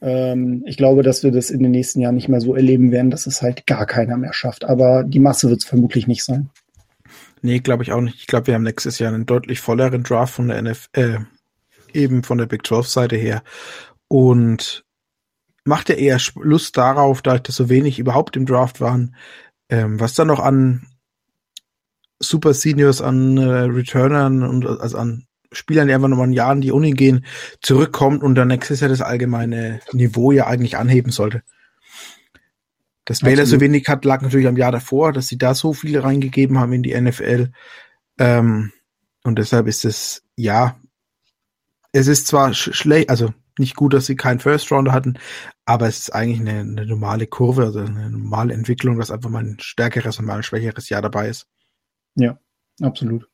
Ähm, 0.02 0.64
ich 0.66 0.78
glaube, 0.78 1.04
dass 1.04 1.24
wir 1.24 1.32
das 1.32 1.50
in 1.50 1.64
den 1.64 1.72
nächsten 1.72 2.02
Jahren 2.02 2.16
nicht 2.16 2.30
mehr 2.30 2.42
so 2.42 2.56
erleben 2.56 2.92
werden, 2.92 3.12
dass 3.12 3.28
es 3.28 3.42
halt 3.42 3.66
gar 3.66 3.86
keiner 3.86 4.18
mehr 4.18 4.34
schafft. 4.34 4.66
Aber 4.66 5.04
die 5.04 5.20
Masse 5.20 5.50
wird 5.50 5.62
es 5.62 5.66
vermutlich 5.66 6.08
nicht 6.08 6.24
sein. 6.24 6.50
Nee, 7.42 7.60
glaube 7.60 7.84
ich 7.84 7.92
auch 7.92 8.02
nicht. 8.02 8.20
Ich 8.20 8.28
glaube, 8.28 8.48
wir 8.48 8.56
haben 8.56 8.64
nächstes 8.64 9.00
Jahr 9.00 9.14
einen 9.14 9.26
deutlich 9.26 9.60
volleren 9.60 10.04
Draft 10.04 10.34
von 10.34 10.48
der 10.50 10.62
NFL, 10.62 10.88
äh, 10.94 11.18
eben 11.94 12.24
von 12.24 12.38
der 12.38 12.46
Big 12.46 12.66
12 12.66 12.88
Seite 12.88 13.16
her. 13.16 13.44
Und 14.08 14.84
macht 15.68 15.90
ja 15.90 15.96
eher 15.96 16.20
Lust 16.36 16.78
darauf, 16.78 17.22
da 17.22 17.38
das 17.38 17.56
so 17.56 17.70
wenig 17.70 18.00
überhaupt 18.00 18.36
im 18.36 18.46
Draft 18.46 18.82
waren, 18.82 19.16
ähm, 19.70 20.00
was 20.00 20.14
da 20.16 20.26
noch 20.26 20.40
an 20.40 20.88
Super 22.20 22.54
Seniors, 22.54 23.02
an 23.02 23.38
äh, 23.38 23.44
Returnern 23.44 24.44
und 24.44 24.66
also 24.66 24.98
an 24.98 25.28
Spielern, 25.52 25.88
die 25.88 25.94
einfach 25.94 26.08
nochmal 26.08 26.28
in 26.28 26.34
Jahren 26.34 26.62
die 26.62 26.72
Uni 26.72 26.92
gehen, 26.92 27.26
zurückkommt 27.62 28.24
und 28.24 28.36
dann 28.36 28.50
nächstes 28.50 28.80
Jahr 28.80 28.90
das 28.90 29.02
allgemeine 29.02 29.80
Niveau 29.94 30.32
ja 30.32 30.48
eigentlich 30.48 30.78
anheben 30.78 31.12
sollte. 31.12 31.44
Dass 33.06 33.22
Baylor 33.22 33.46
so 33.46 33.62
wenig 33.62 33.88
hat, 33.88 34.04
lag 34.04 34.22
natürlich 34.22 34.48
am 34.48 34.58
Jahr 34.58 34.74
davor, 34.74 35.14
dass 35.14 35.28
sie 35.28 35.38
da 35.38 35.54
so 35.54 35.72
viele 35.72 36.04
reingegeben 36.04 36.60
haben 36.60 36.74
in 36.74 36.84
die 36.84 37.00
NFL. 37.00 37.52
Ähm, 38.20 38.74
und 39.24 39.40
deshalb 39.40 39.68
ist 39.68 39.86
es, 39.86 40.24
ja, 40.36 40.78
es 41.94 42.08
ist 42.08 42.28
zwar 42.28 42.54
schlecht, 42.54 43.10
also 43.10 43.34
nicht 43.60 43.76
gut, 43.76 43.94
dass 43.94 44.06
sie 44.06 44.16
keinen 44.16 44.40
First 44.40 44.72
Rounder 44.72 44.94
hatten, 44.94 45.18
aber 45.66 45.88
es 45.88 46.00
ist 46.00 46.10
eigentlich 46.12 46.40
eine, 46.40 46.60
eine, 46.60 46.86
normale 46.86 47.28
Kurve, 47.28 47.64
also 47.64 47.80
eine 47.80 48.10
normale 48.10 48.54
Entwicklung, 48.54 48.98
dass 49.00 49.12
einfach 49.12 49.30
mal 49.30 49.44
ein 49.44 49.58
stärkeres 49.60 50.20
und 50.20 50.26
mal 50.26 50.38
ein 50.38 50.44
schwächeres 50.44 50.90
Jahr 50.90 51.02
dabei 51.02 51.30
ist. 51.30 51.48
Ja, 52.16 52.40
absolut. 52.82 53.28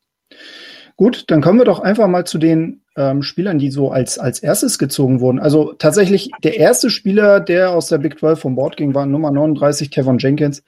Gut, 0.95 1.25
dann 1.27 1.41
kommen 1.41 1.59
wir 1.59 1.65
doch 1.65 1.79
einfach 1.79 2.07
mal 2.07 2.25
zu 2.25 2.37
den 2.37 2.83
ähm, 2.95 3.23
Spielern, 3.23 3.57
die 3.57 3.71
so 3.71 3.91
als, 3.91 4.19
als 4.19 4.39
erstes 4.39 4.77
gezogen 4.77 5.19
wurden. 5.19 5.39
Also 5.39 5.73
tatsächlich 5.73 6.29
der 6.43 6.57
erste 6.57 6.89
Spieler, 6.89 7.39
der 7.39 7.71
aus 7.71 7.87
der 7.87 7.97
Big 7.97 8.19
12 8.19 8.39
vom 8.39 8.55
Bord 8.55 8.77
ging, 8.77 8.93
war 8.93 9.05
Nummer 9.05 9.31
39, 9.31 9.89
Tevon 9.89 10.19
Jenkins. 10.19 10.63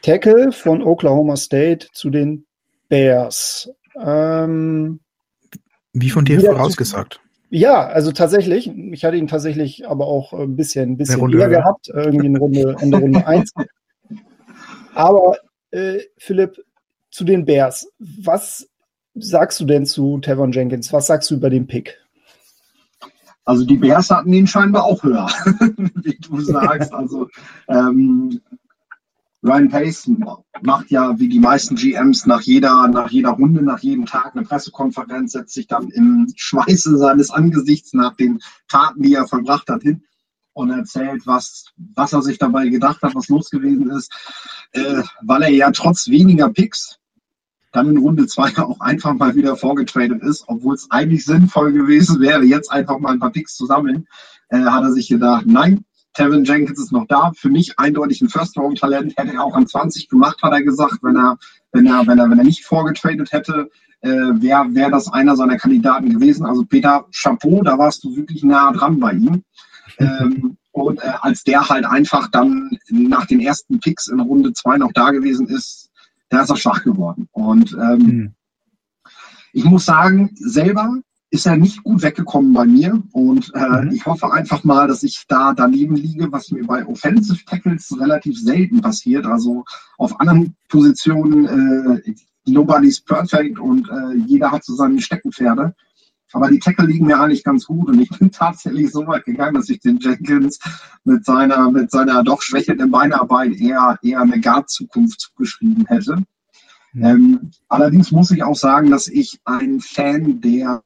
Tackle 0.00 0.52
von 0.52 0.82
Oklahoma 0.82 1.36
State 1.36 1.88
zu 1.92 2.10
den 2.10 2.46
Bears. 2.88 3.70
Ähm, 4.00 5.00
Wie 5.92 6.10
von 6.10 6.24
dir 6.24 6.40
vorausgesagt. 6.40 7.20
Ja, 7.54 7.86
also 7.86 8.12
tatsächlich. 8.12 8.66
Ich 8.92 9.04
hatte 9.04 9.18
ihn 9.18 9.26
tatsächlich 9.26 9.86
aber 9.86 10.06
auch 10.06 10.32
ein 10.32 10.56
bisschen, 10.56 10.92
ein 10.92 10.96
bisschen 10.96 11.20
Runde, 11.20 11.36
eher 11.36 11.50
ja. 11.50 11.58
gehabt, 11.58 11.90
irgendwie 11.92 12.24
in 12.24 12.36
Runde, 12.36 12.76
Ende 12.80 12.96
Runde 12.96 13.26
1. 13.26 13.52
Aber 14.94 15.36
äh, 15.70 15.98
Philipp, 16.16 16.64
zu 17.10 17.24
den 17.24 17.44
Bears. 17.44 17.92
Was 17.98 18.66
sagst 19.14 19.60
du 19.60 19.66
denn 19.66 19.84
zu 19.84 20.18
Tevon 20.20 20.52
Jenkins? 20.52 20.94
Was 20.94 21.08
sagst 21.08 21.30
du 21.30 21.34
über 21.34 21.50
den 21.50 21.66
Pick? 21.66 21.98
Also 23.44 23.66
die 23.66 23.76
Bears 23.76 24.08
hatten 24.08 24.32
ihn 24.32 24.46
scheinbar 24.46 24.84
auch 24.84 25.02
höher, 25.02 25.26
wie 25.76 26.16
du 26.22 26.40
sagst. 26.40 26.94
Also 26.94 27.28
ähm, 27.68 28.40
Ryan 29.42 29.68
Pace 29.70 30.08
macht 30.62 30.90
ja 30.90 31.18
wie 31.18 31.28
die 31.28 31.40
meisten 31.40 31.74
GMs 31.74 32.26
nach 32.26 32.42
jeder, 32.42 32.86
nach 32.88 33.10
jeder 33.10 33.30
Runde, 33.30 33.62
nach 33.62 33.80
jedem 33.80 34.06
Tag 34.06 34.36
eine 34.36 34.44
Pressekonferenz, 34.44 35.32
setzt 35.32 35.54
sich 35.54 35.66
dann 35.66 35.88
im 35.88 36.32
Schweiße 36.36 36.96
seines 36.96 37.30
Angesichts 37.30 37.92
nach 37.92 38.14
den 38.14 38.38
Taten, 38.68 39.02
die 39.02 39.14
er 39.14 39.26
vollbracht 39.26 39.68
hat, 39.68 39.82
hin 39.82 40.04
und 40.52 40.70
erzählt, 40.70 41.26
was, 41.26 41.72
was 41.94 42.12
er 42.12 42.22
sich 42.22 42.38
dabei 42.38 42.68
gedacht 42.68 43.02
hat, 43.02 43.14
was 43.14 43.28
los 43.28 43.50
gewesen 43.50 43.90
ist, 43.90 44.12
äh, 44.72 45.02
weil 45.22 45.42
er 45.42 45.50
ja 45.50 45.70
trotz 45.72 46.08
weniger 46.08 46.50
Picks 46.50 46.98
dann 47.72 47.88
in 47.88 47.96
Runde 47.96 48.26
zwei 48.26 48.56
auch 48.58 48.80
einfach 48.80 49.14
mal 49.14 49.34
wieder 49.34 49.56
vorgetradet 49.56 50.22
ist, 50.22 50.44
obwohl 50.46 50.74
es 50.74 50.90
eigentlich 50.90 51.24
sinnvoll 51.24 51.72
gewesen 51.72 52.20
wäre, 52.20 52.44
jetzt 52.44 52.70
einfach 52.70 52.98
mal 52.98 53.12
ein 53.12 53.20
paar 53.20 53.32
Picks 53.32 53.56
zu 53.56 53.66
sammeln, 53.66 54.06
äh, 54.50 54.60
hat 54.60 54.84
er 54.84 54.92
sich 54.92 55.08
gedacht, 55.08 55.46
nein, 55.46 55.84
Tevin 56.14 56.44
Jenkins 56.44 56.78
ist 56.78 56.92
noch 56.92 57.06
da. 57.06 57.32
Für 57.36 57.48
mich 57.48 57.78
eindeutig 57.78 58.20
ein 58.20 58.28
First-Round-Talent. 58.28 59.14
Hätte 59.16 59.34
er 59.34 59.44
auch 59.44 59.54
an 59.54 59.66
20 59.66 60.08
gemacht, 60.08 60.42
hat 60.42 60.52
er 60.52 60.62
gesagt, 60.62 60.98
wenn 61.02 61.16
er, 61.16 61.38
wenn 61.72 61.86
er, 61.86 62.06
wenn 62.06 62.18
er, 62.18 62.30
wenn 62.30 62.38
er 62.38 62.44
nicht 62.44 62.64
vorgetradet 62.64 63.32
hätte, 63.32 63.70
äh, 64.02 64.08
wäre 64.08 64.74
wär 64.74 64.90
das 64.90 65.12
einer 65.12 65.36
seiner 65.36 65.56
Kandidaten 65.56 66.10
gewesen. 66.10 66.44
Also 66.44 66.64
Peter, 66.64 67.06
Chapeau, 67.12 67.62
da 67.62 67.78
warst 67.78 68.04
du 68.04 68.16
wirklich 68.16 68.42
nah 68.44 68.72
dran 68.72 69.00
bei 69.00 69.12
ihm. 69.12 69.42
Ähm, 69.98 70.56
und 70.72 70.98
äh, 71.02 71.12
als 71.20 71.44
der 71.44 71.68
halt 71.68 71.84
einfach 71.84 72.28
dann 72.28 72.70
nach 72.90 73.26
den 73.26 73.40
ersten 73.40 73.80
Picks 73.80 74.08
in 74.08 74.20
Runde 74.20 74.52
zwei 74.52 74.76
noch 74.76 74.92
da 74.92 75.10
gewesen 75.10 75.46
ist, 75.48 75.90
da 76.28 76.42
ist 76.42 76.50
er 76.50 76.56
schwach 76.56 76.82
geworden. 76.82 77.28
Und 77.32 77.72
ähm, 77.72 77.98
mhm. 77.98 78.34
ich 79.52 79.64
muss 79.64 79.84
sagen, 79.84 80.30
selber 80.34 80.96
ist 81.32 81.46
er 81.46 81.56
nicht 81.56 81.82
gut 81.82 82.02
weggekommen 82.02 82.52
bei 82.52 82.66
mir. 82.66 83.02
Und 83.12 83.50
äh, 83.54 83.84
mhm. 83.84 83.92
ich 83.92 84.04
hoffe 84.04 84.30
einfach 84.30 84.64
mal, 84.64 84.86
dass 84.86 85.02
ich 85.02 85.24
da 85.28 85.54
daneben 85.54 85.96
liege, 85.96 86.30
was 86.30 86.50
mir 86.50 86.62
bei 86.64 86.86
Offensive 86.86 87.42
Tackles 87.46 87.90
relativ 87.98 88.38
selten 88.38 88.82
passiert. 88.82 89.24
Also 89.24 89.64
auf 89.96 90.20
anderen 90.20 90.54
Positionen, 90.68 92.02
äh, 92.04 92.14
nobody's 92.44 93.00
perfect 93.00 93.58
und 93.58 93.88
äh, 93.88 94.14
jeder 94.26 94.50
hat 94.50 94.62
so 94.62 94.74
seine 94.74 95.00
Steckenpferde. 95.00 95.74
Aber 96.34 96.50
die 96.50 96.58
Tackle 96.58 96.86
liegen 96.86 97.06
mir 97.06 97.18
eigentlich 97.18 97.44
ganz 97.44 97.64
gut 97.64 97.88
und 97.88 97.98
ich 97.98 98.10
bin 98.10 98.30
tatsächlich 98.30 98.90
so 98.90 99.06
weit 99.06 99.24
gegangen, 99.24 99.54
dass 99.54 99.70
ich 99.70 99.80
den 99.80 99.98
Jenkins 100.00 100.58
mit 101.04 101.24
seiner, 101.24 101.70
mit 101.70 101.90
seiner 101.90 102.22
doch 102.22 102.42
schwächenden 102.42 102.90
Beinarbeit 102.90 103.54
eher, 103.54 103.98
eher 104.02 104.20
eine 104.20 104.38
Guard-Zukunft 104.38 105.18
zugeschrieben 105.18 105.86
hätte. 105.86 106.24
Mhm. 106.92 107.04
Ähm, 107.04 107.50
allerdings 107.68 108.12
muss 108.12 108.30
ich 108.30 108.42
auch 108.42 108.56
sagen, 108.56 108.90
dass 108.90 109.08
ich 109.08 109.40
ein 109.46 109.80
Fan 109.80 110.42
der, 110.42 110.82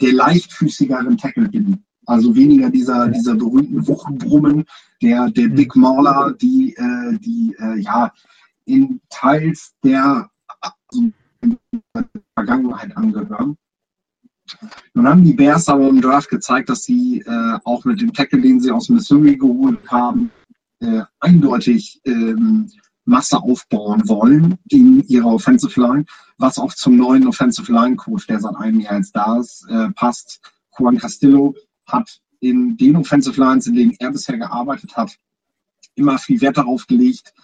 der 0.00 0.12
leichtfüßigeren 0.12 1.16
Tackle 1.16 1.48
bin. 1.48 1.84
Also 2.06 2.34
weniger 2.34 2.70
dieser, 2.70 3.08
dieser 3.08 3.34
berühmten 3.34 3.86
Wuchenbrummen, 3.86 4.64
der, 5.02 5.30
der 5.30 5.48
mhm. 5.48 5.54
Big 5.54 5.76
Mauler, 5.76 6.34
die, 6.40 6.74
äh, 6.76 7.18
die 7.18 7.54
äh, 7.58 7.78
ja 7.80 8.12
in 8.64 9.00
Teils 9.10 9.74
der 9.84 10.30
also 10.60 11.10
Vergangenheit 12.34 12.96
angehören. 12.96 13.56
Nun 14.94 15.08
haben 15.08 15.24
die 15.24 15.34
Bears 15.34 15.68
aber 15.68 15.88
im 15.88 16.00
Draft 16.00 16.28
gezeigt, 16.28 16.68
dass 16.68 16.84
sie 16.84 17.20
äh, 17.20 17.58
auch 17.64 17.84
mit 17.84 18.00
dem 18.00 18.12
Tackle, 18.12 18.40
den 18.40 18.60
sie 18.60 18.70
aus 18.70 18.88
Missouri 18.88 19.36
geholt 19.36 19.78
haben, 19.88 20.30
äh, 20.80 21.02
eindeutig 21.20 22.00
ähm, 22.04 22.68
Masse 23.10 23.42
aufbauen 23.42 24.08
wollen 24.08 24.56
in 24.68 25.02
ihrer 25.08 25.34
Offensive 25.34 25.78
Line, 25.80 26.04
was 26.38 26.58
auch 26.58 26.72
zum 26.72 26.96
neuen 26.96 27.26
Offensive 27.26 27.70
Line 27.70 27.96
Coach, 27.96 28.28
der 28.28 28.40
seit 28.40 28.54
einem 28.54 28.80
Jahr 28.80 28.96
jetzt 28.96 29.16
da 29.16 29.38
ist, 29.38 29.66
äh, 29.68 29.90
passt. 29.90 30.40
Juan 30.78 30.96
Castillo 30.96 31.54
hat 31.86 32.20
in 32.38 32.76
den 32.76 32.96
Offensive 32.96 33.38
Lines, 33.38 33.66
in 33.66 33.74
denen 33.74 33.96
er 33.98 34.12
bisher 34.12 34.38
gearbeitet 34.38 34.96
hat, 34.96 35.16
immer 35.96 36.18
viel 36.18 36.40
Wert 36.40 36.56
darauf 36.56 36.86
gelegt, 36.86 37.34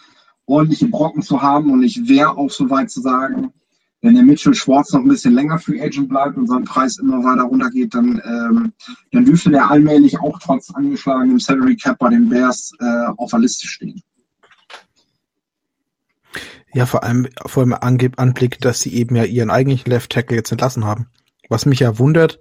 ordentliche 0.46 0.86
Brocken 0.86 1.22
zu 1.22 1.42
haben. 1.42 1.72
Und 1.72 1.82
ich 1.82 2.08
wäre 2.08 2.36
auch 2.36 2.50
so 2.50 2.70
weit 2.70 2.90
zu 2.90 3.00
sagen, 3.00 3.52
wenn 4.02 4.14
der 4.14 4.22
Mitchell 4.22 4.54
Schwartz 4.54 4.92
noch 4.92 5.00
ein 5.00 5.08
bisschen 5.08 5.34
länger 5.34 5.58
Free 5.58 5.82
Agent 5.82 6.08
bleibt 6.08 6.36
und 6.36 6.46
sein 6.46 6.62
Preis 6.62 6.98
immer 6.98 7.24
weiter 7.24 7.42
runtergeht, 7.42 7.92
dann, 7.92 8.22
ähm, 8.24 8.72
dann 9.10 9.24
dürfte 9.24 9.50
der 9.50 9.68
allmählich 9.68 10.20
auch 10.20 10.38
trotz 10.38 10.70
angeschlagenem 10.70 11.40
Salary 11.40 11.74
Cap 11.76 11.98
bei 11.98 12.10
den 12.10 12.28
Bears 12.28 12.72
äh, 12.78 13.06
auf 13.16 13.30
der 13.30 13.40
Liste 13.40 13.66
stehen. 13.66 14.00
Ja, 16.76 16.84
vor 16.84 17.04
allem 17.04 17.26
vor 17.46 17.62
allem 17.62 18.12
Anblick, 18.18 18.60
dass 18.60 18.80
sie 18.80 18.92
eben 18.92 19.16
ja 19.16 19.24
ihren 19.24 19.48
eigentlichen 19.48 19.90
Left 19.90 20.12
Tackle 20.12 20.36
jetzt 20.36 20.52
entlassen 20.52 20.84
haben. 20.84 21.06
Was 21.48 21.64
mich 21.64 21.80
ja 21.80 21.98
wundert. 21.98 22.38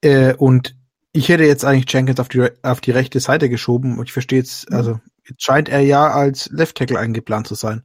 Äh, 0.00 0.34
und 0.34 0.76
ich 1.10 1.28
hätte 1.28 1.42
jetzt 1.42 1.64
eigentlich 1.64 1.92
Jenkins 1.92 2.20
auf 2.20 2.28
die, 2.28 2.46
auf 2.62 2.80
die 2.80 2.92
rechte 2.92 3.18
Seite 3.18 3.48
geschoben 3.48 3.98
und 3.98 4.04
ich 4.04 4.12
verstehe 4.12 4.38
jetzt, 4.38 4.72
also 4.72 5.00
jetzt 5.28 5.42
scheint 5.42 5.68
er 5.68 5.80
ja 5.80 6.08
als 6.08 6.48
Left 6.52 6.76
Tackle 6.76 7.00
eingeplant 7.00 7.48
zu 7.48 7.56
sein. 7.56 7.82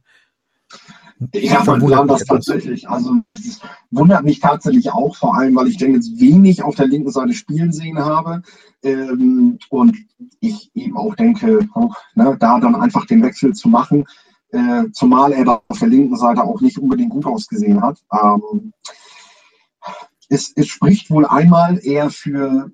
Ja, 1.32 1.64
man 1.64 1.80
glaubt 1.80 2.08
das 2.08 2.24
tatsächlich. 2.24 2.88
Also 2.88 3.16
es 3.34 3.60
wundert 3.90 4.22
mich 4.22 4.38
tatsächlich 4.38 4.92
auch, 4.92 5.16
vor 5.16 5.36
allem, 5.36 5.56
weil 5.56 5.66
ich 5.66 5.80
Jenkins 5.80 6.20
wenig 6.20 6.62
auf 6.62 6.76
der 6.76 6.86
linken 6.86 7.10
Seite 7.10 7.32
spielen 7.32 7.72
sehen 7.72 7.98
habe. 7.98 8.42
Ähm, 8.84 9.58
und 9.70 9.96
ich 10.38 10.70
eben 10.74 10.96
auch 10.96 11.16
denke, 11.16 11.66
auch, 11.74 11.96
ne, 12.14 12.36
da 12.38 12.60
dann 12.60 12.76
einfach 12.76 13.06
den 13.06 13.24
Wechsel 13.24 13.54
zu 13.54 13.68
machen, 13.68 14.04
äh, 14.54 14.90
zumal 14.92 15.32
er 15.32 15.44
da 15.44 15.62
auf 15.68 15.78
der 15.78 15.88
linken 15.88 16.16
Seite 16.16 16.42
auch 16.42 16.60
nicht 16.60 16.78
unbedingt 16.78 17.10
gut 17.10 17.26
ausgesehen 17.26 17.82
hat. 17.82 17.98
Ähm, 18.12 18.72
es, 20.28 20.52
es 20.56 20.68
spricht 20.68 21.10
wohl 21.10 21.26
einmal 21.26 21.78
eher 21.84 22.10
für 22.10 22.70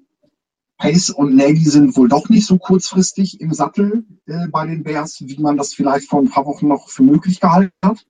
Pace 0.78 1.10
und 1.10 1.36
Nagy 1.36 1.64
sind 1.64 1.96
wohl 1.96 2.08
doch 2.08 2.28
nicht 2.28 2.46
so 2.46 2.58
kurzfristig 2.58 3.40
im 3.40 3.52
Sattel 3.52 4.04
äh, 4.26 4.48
bei 4.48 4.66
den 4.66 4.82
Bears, 4.82 5.20
wie 5.20 5.40
man 5.40 5.56
das 5.56 5.74
vielleicht 5.74 6.08
vor 6.08 6.20
ein 6.20 6.30
paar 6.30 6.46
Wochen 6.46 6.68
noch 6.68 6.88
für 6.88 7.02
möglich 7.02 7.40
gehalten 7.40 7.74
hat. 7.84 8.06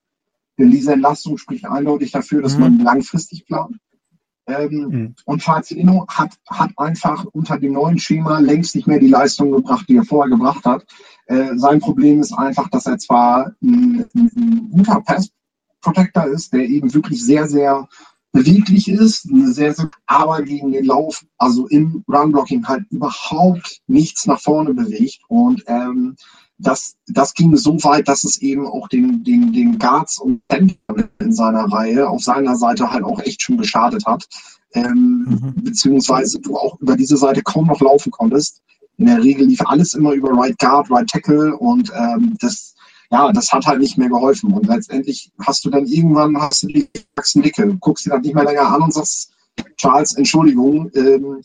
Denn 0.59 0.71
diese 0.71 0.93
Entlastung 0.93 1.39
spricht 1.39 1.65
eindeutig 1.65 2.13
dafür, 2.13 2.43
dass 2.43 2.55
mhm. 2.55 2.61
man 2.61 2.79
langfristig 2.81 3.47
plant. 3.47 3.77
Ähm, 4.51 4.89
mhm. 4.89 5.15
Und 5.25 5.43
Fazino 5.43 6.07
hat, 6.09 6.33
hat 6.49 6.71
einfach 6.77 7.25
unter 7.33 7.59
dem 7.59 7.73
neuen 7.73 7.99
Schema 7.99 8.39
längst 8.39 8.75
nicht 8.75 8.87
mehr 8.87 8.99
die 8.99 9.09
Leistung 9.09 9.53
gebracht, 9.53 9.87
die 9.89 9.97
er 9.97 10.05
vorher 10.05 10.31
gebracht 10.31 10.65
hat. 10.65 10.85
Äh, 11.27 11.57
sein 11.57 11.81
Problem 11.81 12.21
ist 12.21 12.33
einfach, 12.33 12.69
dass 12.69 12.87
er 12.87 12.99
zwar 12.99 13.53
ein, 13.63 14.05
ein 14.15 14.71
guter 14.73 15.01
Pass-Protector 15.01 16.27
ist, 16.27 16.53
der 16.53 16.65
eben 16.69 16.93
wirklich 16.93 17.25
sehr, 17.25 17.49
sehr 17.49 17.89
beweglich 18.33 18.89
ist, 18.89 19.23
sehr, 19.23 19.75
sehr, 19.75 19.91
aber 20.07 20.43
gegen 20.43 20.73
den 20.73 20.85
Lauf, 20.85 21.25
also 21.37 21.67
im 21.67 22.05
Run-Blocking 22.09 22.67
halt 22.67 22.85
überhaupt 22.91 23.81
nichts 23.87 24.27
nach 24.27 24.41
vorne 24.41 24.73
bewegt. 24.75 25.21
Und 25.29 25.65
ähm, 25.67 26.17
das, 26.63 26.95
das 27.07 27.35
ging 27.35 27.57
so 27.57 27.83
weit, 27.85 28.09
dass 28.09 28.25
es 28.25 28.39
eben 28.39 28.67
auch 28.67 28.89
den, 28.89 29.25
den, 29.25 29.53
den 29.53 29.79
Guards 29.79 30.19
und 30.19 30.43
Centern 30.51 31.09
in 31.19 31.33
seiner 31.33 31.65
Reihe 31.65 32.09
auf 32.09 32.23
seiner 32.23 32.57
Seite 32.57 32.91
halt 32.91 33.05
auch 33.05 33.21
echt 33.21 33.43
schon 33.43 33.59
geschadet 33.59 34.05
hat. 34.07 34.27
Ähm, 34.75 35.27
mhm. 35.27 35.65
Beziehungsweise 35.65 36.39
du 36.41 36.57
auch 36.57 36.79
über 36.81 36.97
diese 36.97 37.17
Seite 37.17 37.43
kaum 37.43 37.67
noch 37.67 37.81
laufen 37.81 38.11
konntest. 38.11 38.63
In 38.99 39.07
der 39.07 39.23
Regel 39.23 39.47
lief 39.47 39.61
alles 39.65 39.95
immer 39.95 40.13
über 40.13 40.31
Right 40.33 40.59
Guard, 40.59 40.91
Right 40.91 41.09
Tackle 41.09 41.57
und 41.57 41.91
ähm, 41.97 42.37
das, 42.41 42.75
ja, 43.11 43.33
das 43.33 43.51
hat 43.51 43.67
halt 43.67 43.81
nicht 43.81 43.97
mehr 43.97 44.11
geholfen. 44.11 44.53
Und 44.53 44.67
letztendlich 44.67 45.33
hast 45.45 45.65
du 45.65 45.71
dann 45.71 45.87
irgendwann, 45.87 46.37
hast 46.41 46.63
du 46.63 46.67
die 46.69 46.89
Dicke, 47.37 47.77
guckst 47.81 48.07
dir 48.07 48.11
dann 48.11 48.21
nicht 48.21 48.35
mehr 48.35 48.45
länger 48.45 48.69
an 48.69 48.83
und 48.83 48.93
sagst, 48.93 49.33
Charles, 49.77 50.15
Entschuldigung, 50.15 50.91
ähm, 50.95 51.43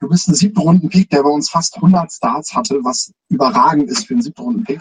du 0.00 0.08
bist 0.08 0.28
ein 0.28 0.34
siebten 0.34 0.60
Runden-Pick, 0.60 1.10
der 1.10 1.22
bei 1.22 1.30
uns 1.30 1.50
fast 1.50 1.76
100 1.76 2.12
Starts 2.12 2.54
hatte, 2.54 2.80
was 2.82 3.12
überragend 3.28 3.90
ist 3.90 4.06
für 4.06 4.14
einen 4.14 4.22
siebten 4.22 4.42
Runden-Pick. 4.42 4.80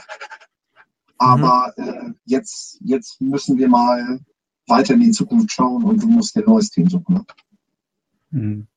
Aber 1.17 1.73
mhm. 1.77 1.83
äh, 1.83 2.13
jetzt, 2.25 2.77
jetzt 2.81 3.19
müssen 3.21 3.57
wir 3.57 3.67
mal 3.67 4.19
weiter 4.67 4.93
in 4.93 5.01
die 5.01 5.12
Zukunft 5.12 5.51
schauen 5.51 5.83
und 5.83 6.01
du 6.01 6.07
musst 6.07 6.35
dir 6.35 6.41
ein 6.41 6.49
neues 6.49 6.69
Team 6.69 6.89
suchen. 6.89 7.25
Mhm. 8.31 8.67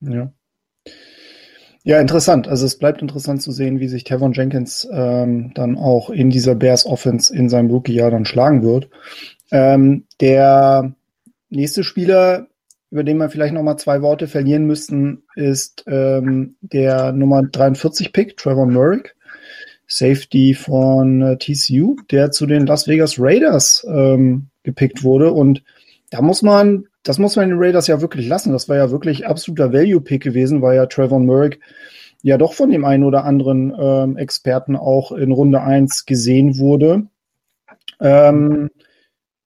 Ja. 0.00 0.32
Ja, 1.86 2.00
interessant. 2.00 2.48
Also 2.48 2.66
es 2.66 2.78
bleibt 2.78 3.00
interessant 3.00 3.42
zu 3.42 3.52
sehen, 3.52 3.78
wie 3.78 3.86
sich 3.86 4.02
Tevon 4.02 4.32
Jenkins 4.32 4.88
ähm, 4.90 5.52
dann 5.54 5.78
auch 5.78 6.10
in 6.10 6.30
dieser 6.30 6.56
Bears 6.56 6.84
Offense 6.84 7.32
in 7.32 7.48
seinem 7.48 7.70
Rookie-Jahr 7.70 8.10
dann 8.10 8.24
schlagen 8.24 8.64
wird. 8.64 8.90
Ähm, 9.52 10.04
der 10.20 10.94
nächste 11.48 11.84
Spieler, 11.84 12.48
über 12.90 13.04
den 13.04 13.18
wir 13.18 13.28
vielleicht 13.28 13.54
noch 13.54 13.62
mal 13.62 13.76
zwei 13.76 14.02
Worte 14.02 14.28
verlieren 14.28 14.66
müssten, 14.66 15.24
ist 15.34 15.84
ähm, 15.86 16.56
der 16.60 17.12
Nummer 17.12 17.42
43 17.42 18.12
Pick, 18.12 18.36
Trevor 18.36 18.66
Merrick, 18.66 19.16
Safety 19.86 20.54
von 20.54 21.22
äh, 21.22 21.36
TCU, 21.38 21.96
der 22.10 22.30
zu 22.30 22.46
den 22.46 22.66
Las 22.66 22.88
Vegas 22.88 23.16
Raiders 23.18 23.86
ähm, 23.88 24.48
gepickt 24.62 25.02
wurde. 25.04 25.32
Und 25.32 25.62
da 26.10 26.22
muss 26.22 26.42
man 26.42 26.86
das 27.06 27.18
muss 27.18 27.36
man 27.36 27.48
den 27.48 27.58
Raiders 27.58 27.86
ja 27.86 28.00
wirklich 28.00 28.26
lassen. 28.26 28.52
Das 28.52 28.68
war 28.68 28.76
ja 28.76 28.90
wirklich 28.90 29.26
absoluter 29.26 29.72
Value-Pick 29.72 30.22
gewesen, 30.22 30.60
weil 30.60 30.74
ja 30.74 30.86
Trevor 30.86 31.20
Merrick 31.20 31.60
ja 32.22 32.36
doch 32.36 32.52
von 32.52 32.70
dem 32.70 32.84
einen 32.84 33.04
oder 33.04 33.24
anderen 33.24 33.72
ähm, 33.78 34.16
Experten 34.16 34.74
auch 34.74 35.12
in 35.12 35.30
Runde 35.30 35.60
1 35.62 36.06
gesehen 36.06 36.58
wurde. 36.58 37.06
Ähm, 38.00 38.70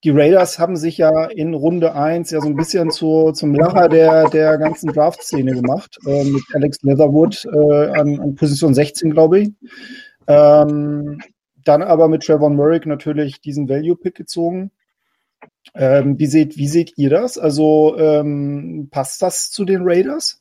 die 0.02 0.10
Raiders 0.10 0.58
haben 0.58 0.76
sich 0.76 0.98
ja 0.98 1.26
in 1.26 1.52
Runde 1.52 1.94
1 1.94 2.30
ja 2.30 2.40
so 2.40 2.48
ein 2.48 2.56
bisschen 2.56 2.90
zu, 2.90 3.32
zum 3.32 3.54
Lacher 3.54 3.88
der, 3.88 4.30
der 4.30 4.56
ganzen 4.56 4.92
Draft-Szene 4.92 5.52
gemacht, 5.52 5.98
äh, 6.06 6.24
mit 6.24 6.42
Alex 6.54 6.82
Leatherwood 6.82 7.44
äh, 7.44 7.88
an, 7.90 8.18
an, 8.18 8.34
Position 8.34 8.74
16, 8.74 9.10
glaube 9.10 9.40
ich. 9.40 9.50
Ähm, 10.26 11.20
dann 11.64 11.82
aber 11.82 12.08
mit 12.08 12.24
Trevor 12.24 12.48
Merrick 12.48 12.86
natürlich 12.86 13.42
diesen 13.42 13.68
Value-Pick 13.68 14.14
gezogen. 14.14 14.70
Ähm, 15.74 16.18
wie, 16.18 16.26
seht, 16.26 16.56
wie 16.56 16.68
seht 16.68 16.96
ihr 16.96 17.10
das? 17.10 17.36
Also 17.36 17.96
ähm, 17.98 18.88
passt 18.90 19.20
das 19.20 19.50
zu 19.50 19.66
den 19.66 19.82
Raiders? 19.82 20.40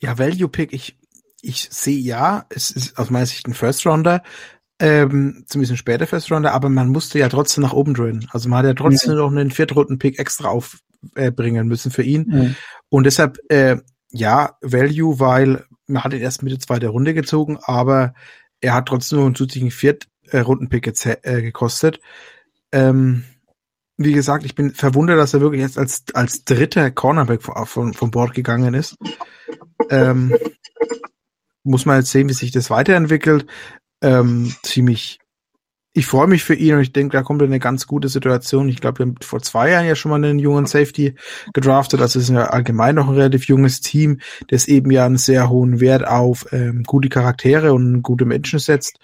Ja, 0.00 0.18
Value 0.18 0.48
Pick, 0.48 0.72
ich, 0.72 0.96
ich 1.42 1.68
sehe 1.70 1.98
ja, 1.98 2.46
es 2.48 2.72
ist 2.72 2.98
aus 2.98 3.10
meiner 3.10 3.26
Sicht 3.26 3.46
ein 3.46 3.54
First 3.54 3.86
Rounder, 3.86 4.22
ähm, 4.80 5.44
zumindest 5.46 5.72
ein 5.72 5.76
später 5.76 6.06
First 6.06 6.32
Rounder, 6.32 6.52
aber 6.52 6.70
man 6.70 6.88
musste 6.88 7.18
ja 7.18 7.28
trotzdem 7.28 7.62
nach 7.62 7.74
oben 7.74 7.94
drehen. 7.94 8.26
Also 8.30 8.48
man 8.48 8.60
hat 8.60 8.66
ja 8.66 8.74
trotzdem 8.74 9.12
ja. 9.12 9.18
noch 9.18 9.30
einen 9.30 9.50
Viertrunden-Pick 9.50 10.18
extra 10.18 10.48
aufbringen 10.48 11.66
äh, 11.66 11.68
müssen 11.68 11.90
für 11.90 12.02
ihn. 12.02 12.30
Ja. 12.32 12.50
Und 12.88 13.04
deshalb, 13.04 13.38
äh, 13.50 13.76
ja, 14.10 14.56
Value, 14.62 15.20
weil 15.20 15.64
man 15.86 16.02
hat 16.02 16.14
ihn 16.14 16.20
erst 16.20 16.42
Mitte 16.42 16.58
zweiter 16.58 16.88
Runde 16.88 17.12
gezogen, 17.14 17.58
aber 17.62 18.14
er 18.60 18.74
hat 18.74 18.86
trotzdem 18.86 19.18
noch 19.18 19.26
einen 19.26 19.34
zusätzlichen 19.34 19.70
Viert, 19.70 20.08
äh, 20.30 20.38
Rundenpick 20.38 20.86
äh, 20.86 21.42
gekostet. 21.42 22.00
Ähm, 22.72 23.24
wie 23.98 24.12
gesagt, 24.12 24.46
ich 24.46 24.54
bin 24.54 24.72
verwundert, 24.72 25.18
dass 25.18 25.34
er 25.34 25.42
wirklich 25.42 25.60
jetzt 25.60 25.78
als, 25.78 26.04
als 26.14 26.44
dritter 26.44 26.90
Cornerback 26.90 27.42
von, 27.42 27.66
von, 27.66 27.92
von 27.92 28.10
Bord 28.10 28.32
gegangen 28.32 28.72
ist. 28.72 28.96
Ähm, 29.90 30.34
muss 31.64 31.84
man 31.84 31.98
jetzt 31.98 32.10
sehen, 32.10 32.28
wie 32.28 32.32
sich 32.32 32.50
das 32.50 32.70
weiterentwickelt. 32.70 33.46
Ähm, 34.02 34.54
ziemlich, 34.62 35.18
ich 35.92 36.06
freue 36.06 36.26
mich 36.26 36.44
für 36.44 36.54
ihn 36.54 36.74
und 36.74 36.80
ich 36.80 36.92
denke, 36.92 37.16
da 37.16 37.22
kommt 37.22 37.42
eine 37.42 37.58
ganz 37.58 37.86
gute 37.86 38.08
Situation. 38.08 38.68
Ich 38.68 38.80
glaube, 38.80 39.00
wir 39.00 39.06
haben 39.06 39.16
vor 39.20 39.42
zwei 39.42 39.70
Jahren 39.70 39.86
ja 39.86 39.94
schon 39.94 40.10
mal 40.10 40.16
einen 40.16 40.38
jungen 40.38 40.66
Safety 40.66 41.14
gedraftet. 41.52 42.00
Das 42.00 42.16
ist 42.16 42.30
ja 42.30 42.46
allgemein 42.46 42.94
noch 42.94 43.08
ein 43.08 43.14
relativ 43.14 43.46
junges 43.46 43.80
Team, 43.80 44.20
das 44.48 44.68
eben 44.68 44.90
ja 44.90 45.04
einen 45.04 45.18
sehr 45.18 45.50
hohen 45.50 45.80
Wert 45.80 46.06
auf 46.06 46.46
ähm, 46.52 46.84
gute 46.84 47.08
Charaktere 47.08 47.72
und 47.72 48.02
gute 48.02 48.24
Menschen 48.24 48.58
setzt. 48.58 48.98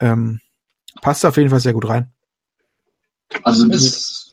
Ähm, 0.00 0.40
passt 1.00 1.24
auf 1.24 1.36
jeden 1.36 1.50
Fall 1.50 1.60
sehr 1.60 1.72
gut 1.72 1.88
rein. 1.88 2.10
Also 3.42 3.66
das 3.66 4.30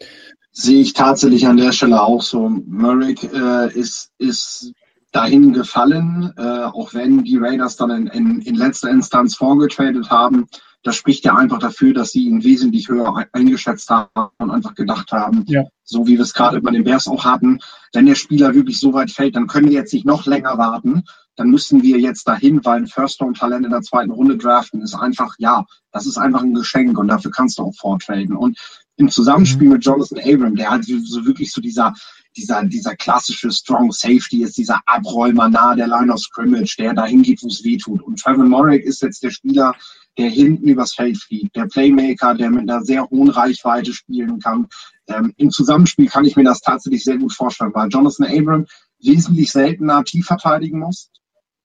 sehe 0.52 0.82
ich 0.82 0.93
tatsächlich 0.93 1.47
an 1.47 1.58
der 1.58 1.71
Stelle 1.71 2.02
auch 2.02 2.21
so. 2.21 2.50
Merrick 2.50 3.24
äh, 3.24 3.71
ist, 3.74 4.12
ist 4.17 4.74
dahin 5.12 5.54
gefallen, 5.54 6.34
äh, 6.38 6.41
auch 6.41 6.93
wenn 6.93 7.24
die 7.24 7.38
Raiders 7.38 7.76
dann 7.76 7.91
in, 7.91 8.08
in, 8.08 8.41
in 8.41 8.56
letzter 8.56 8.89
Instanz 8.89 9.36
vorgetradet 9.36 10.10
haben. 10.10 10.47
Das 10.84 10.95
spricht 10.95 11.26
ja 11.26 11.36
einfach 11.36 11.60
dafür, 11.60 11.93
dass 11.93 12.12
sie 12.12 12.26
ihn 12.26 12.43
wesentlich 12.43 12.89
höher 12.89 13.28
eingeschätzt 13.34 13.89
haben 13.89 14.30
und 14.39 14.50
einfach 14.50 14.74
gedacht 14.74 15.12
haben, 15.12 15.43
ja. 15.47 15.65
so 15.84 16.08
wie 16.08 16.13
wir 16.13 16.21
es 16.21 16.34
gerade 16.34 16.60
bei 16.60 16.71
den 16.71 16.84
Bears 16.84 17.08
auch 17.08 17.24
hatten, 17.24 17.60
wenn 17.93 18.08
der 18.08 18.15
Spieler 18.15 18.56
wirklich 18.56 18.80
so 18.80 18.93
weit 18.93 19.12
fällt, 19.12 19.36
dann 19.36 19.47
können 19.47 19.67
wir 19.67 19.76
jetzt 19.76 19.93
nicht 19.93 20.06
noch 20.06 20.26
länger 20.26 20.58
warten, 20.58 21.04
dann 21.36 21.50
müssen 21.50 21.84
wir 21.84 22.00
jetzt 22.00 22.28
dahin, 22.28 22.63
weil 22.65 22.82
ein 22.82 22.88
First-Round-Talent 22.88 23.65
in 23.65 23.71
der 23.71 23.82
zweiten 23.82 24.12
Runde 24.12 24.38
draften 24.38 24.82
ist 24.82 24.95
einfach, 24.95 25.36
ja, 25.38 25.65
das 25.91 26.06
ist 26.06 26.17
einfach 26.17 26.41
ein 26.41 26.54
Geschenk 26.54 26.97
und 26.97 27.08
dafür 27.10 27.32
kannst 27.32 27.60
du 27.60 27.63
auch 27.63 27.76
vortraden. 27.76 28.36
Und 28.36 28.58
im 28.97 29.10
Zusammenspiel 29.10 29.67
mhm. 29.67 29.74
mit 29.74 29.86
Jonathan 29.86 30.19
Abram, 30.19 30.56
der 30.56 30.69
halt 30.69 30.86
so 30.86 31.26
wirklich 31.26 31.52
so 31.52 31.62
dieser, 31.62 31.93
dieser, 32.36 32.63
dieser 32.63 32.96
klassische 32.96 33.52
Strong 33.52 33.91
Safety 33.91 34.44
ist, 34.44 34.58
dieser 34.58 34.80
Abräumer 34.86 35.50
nahe 35.50 35.76
der 35.76 35.88
Line 35.88 36.13
of 36.13 36.20
Scrimmage, 36.20 36.76
der 36.78 36.94
dahin 36.94 37.22
geht, 37.22 37.44
wo 37.44 37.48
es 37.48 37.63
weh 37.63 37.78
tut. 37.78 38.02
Und 38.02 38.20
Trevor 38.20 38.46
Morrick 38.46 38.84
ist 38.84 39.02
jetzt 39.02 39.24
der 39.24 39.32
Spieler, 39.32 39.76
der 40.17 40.30
hinten 40.30 40.67
übers 40.67 40.94
Feld 40.94 41.17
fliegt, 41.17 41.56
der 41.56 41.65
Playmaker, 41.65 42.34
der 42.36 42.50
mit 42.50 42.70
einer 42.70 42.84
sehr 42.84 43.10
hohen 43.10 43.30
Reichweite 43.30 43.94
spielen 43.94 44.39
kann. 44.39 44.67
Ähm, 45.08 45.34
Im 45.38 45.52
Zusammenspiel 45.52 46.08
kann 46.08 46.26
ich 46.26 46.36
mir 46.36 46.44
das 46.44 46.62
tatsächlich 46.62 47.04
sehr 47.04 47.17
gut 47.17 47.34
vorstellen, 47.34 47.72
weil 47.74 47.89
Jonathan 47.89 48.28
Abram 48.28 48.65
wesentlich 49.00 49.52
seltener 49.52 50.04
tief 50.04 50.26
verteidigen 50.26 50.80
muss. 50.80 51.10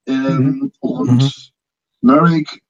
Ähm, 0.06 0.38
mhm. 0.38 0.72
Und 0.80 1.22
mhm. 1.22 1.30
Merrick 2.00 2.62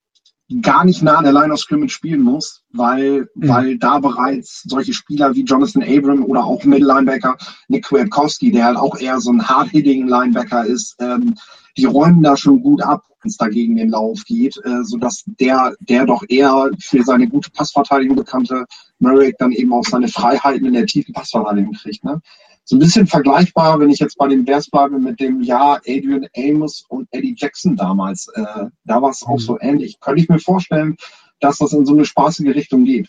gar 0.63 0.85
nicht 0.85 1.03
nah 1.03 1.17
an 1.17 1.25
der 1.25 1.33
Line 1.33 1.53
of 1.53 1.59
Scrimmage 1.59 1.93
spielen 1.93 2.23
muss, 2.23 2.63
weil, 2.73 3.29
mhm. 3.35 3.49
weil 3.49 3.79
da 3.79 3.99
bereits 3.99 4.63
solche 4.63 4.93
Spieler 4.93 5.35
wie 5.35 5.45
Jonathan 5.45 5.83
Abram 5.83 6.25
oder 6.25 6.45
auch 6.45 6.65
Middle 6.65 6.87
Linebacker 6.87 7.37
Nick 7.69 7.87
Kwiatkowski, 7.87 8.53
der 8.53 8.67
halt 8.67 8.77
auch 8.77 8.97
eher 8.99 9.21
so 9.21 9.33
ein 9.33 9.47
hard-hitting 9.47 10.07
Linebacker 10.07 10.65
ist, 10.65 10.97
ähm, 11.01 11.35
die 11.77 11.85
räumen 11.85 12.23
da 12.23 12.37
schon 12.37 12.63
gut 12.63 12.83
ab, 12.83 13.05
wenn 13.23 13.31
es 13.31 13.37
dagegen 13.37 13.77
den 13.77 13.91
Lauf 13.91 14.25
geht, 14.25 14.57
äh, 14.65 14.83
sodass 14.85 15.25
der, 15.27 15.75
der 15.81 16.07
doch 16.07 16.23
eher 16.29 16.71
für 16.79 17.03
seine 17.03 17.29
gute 17.29 17.51
Passverteidigung 17.51 18.17
bekannte 18.17 18.65
Merrick 18.99 19.37
dann 19.39 19.53
eben 19.53 19.73
auch 19.73 19.85
seine 19.85 20.09
Freiheiten 20.09 20.67
in 20.67 20.73
der 20.73 20.87
tiefen 20.87 21.13
Passverteidigung 21.13 21.75
kriegt. 21.75 22.05
Ne? 22.05 22.21
So 22.69 22.75
ein 22.75 22.81
bisschen 22.81 23.07
vergleichbar, 23.07 23.79
wenn 23.79 23.91
ich 23.91 24.01
jetzt 24.01 24.19
bei 24.19 24.27
den 24.27 24.45
Bears 24.45 24.69
bleibe, 24.69 24.99
mit 24.99 25.21
dem 25.21 25.41
Jahr 25.41 25.77
Adrian 25.87 26.27
Amos 26.37 26.85
und 26.89 27.07
Eddie 27.13 27.37
Jackson 27.39 27.77
damals. 27.77 28.27
Äh, 28.35 28.67
da 28.85 29.01
war 29.01 29.11
es 29.11 29.23
auch 29.23 29.35
mhm. 29.35 29.39
so 29.39 29.61
ähnlich. 29.61 30.01
Könnte 30.01 30.21
ich 30.21 30.29
mir 30.29 30.41
vorstellen, 30.41 30.97
dass 31.39 31.59
das 31.59 31.73
in 31.73 31.87
so 31.87 31.95
eine 31.95 32.05
spaßige 32.05 32.57
Richtung 32.57 32.85
geht. 32.85 33.09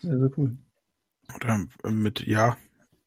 Sehr, 0.00 0.18
sehr 0.18 0.30
cool. 0.36 0.58
Oder 1.36 1.66
mit, 1.84 2.26
ja, 2.26 2.56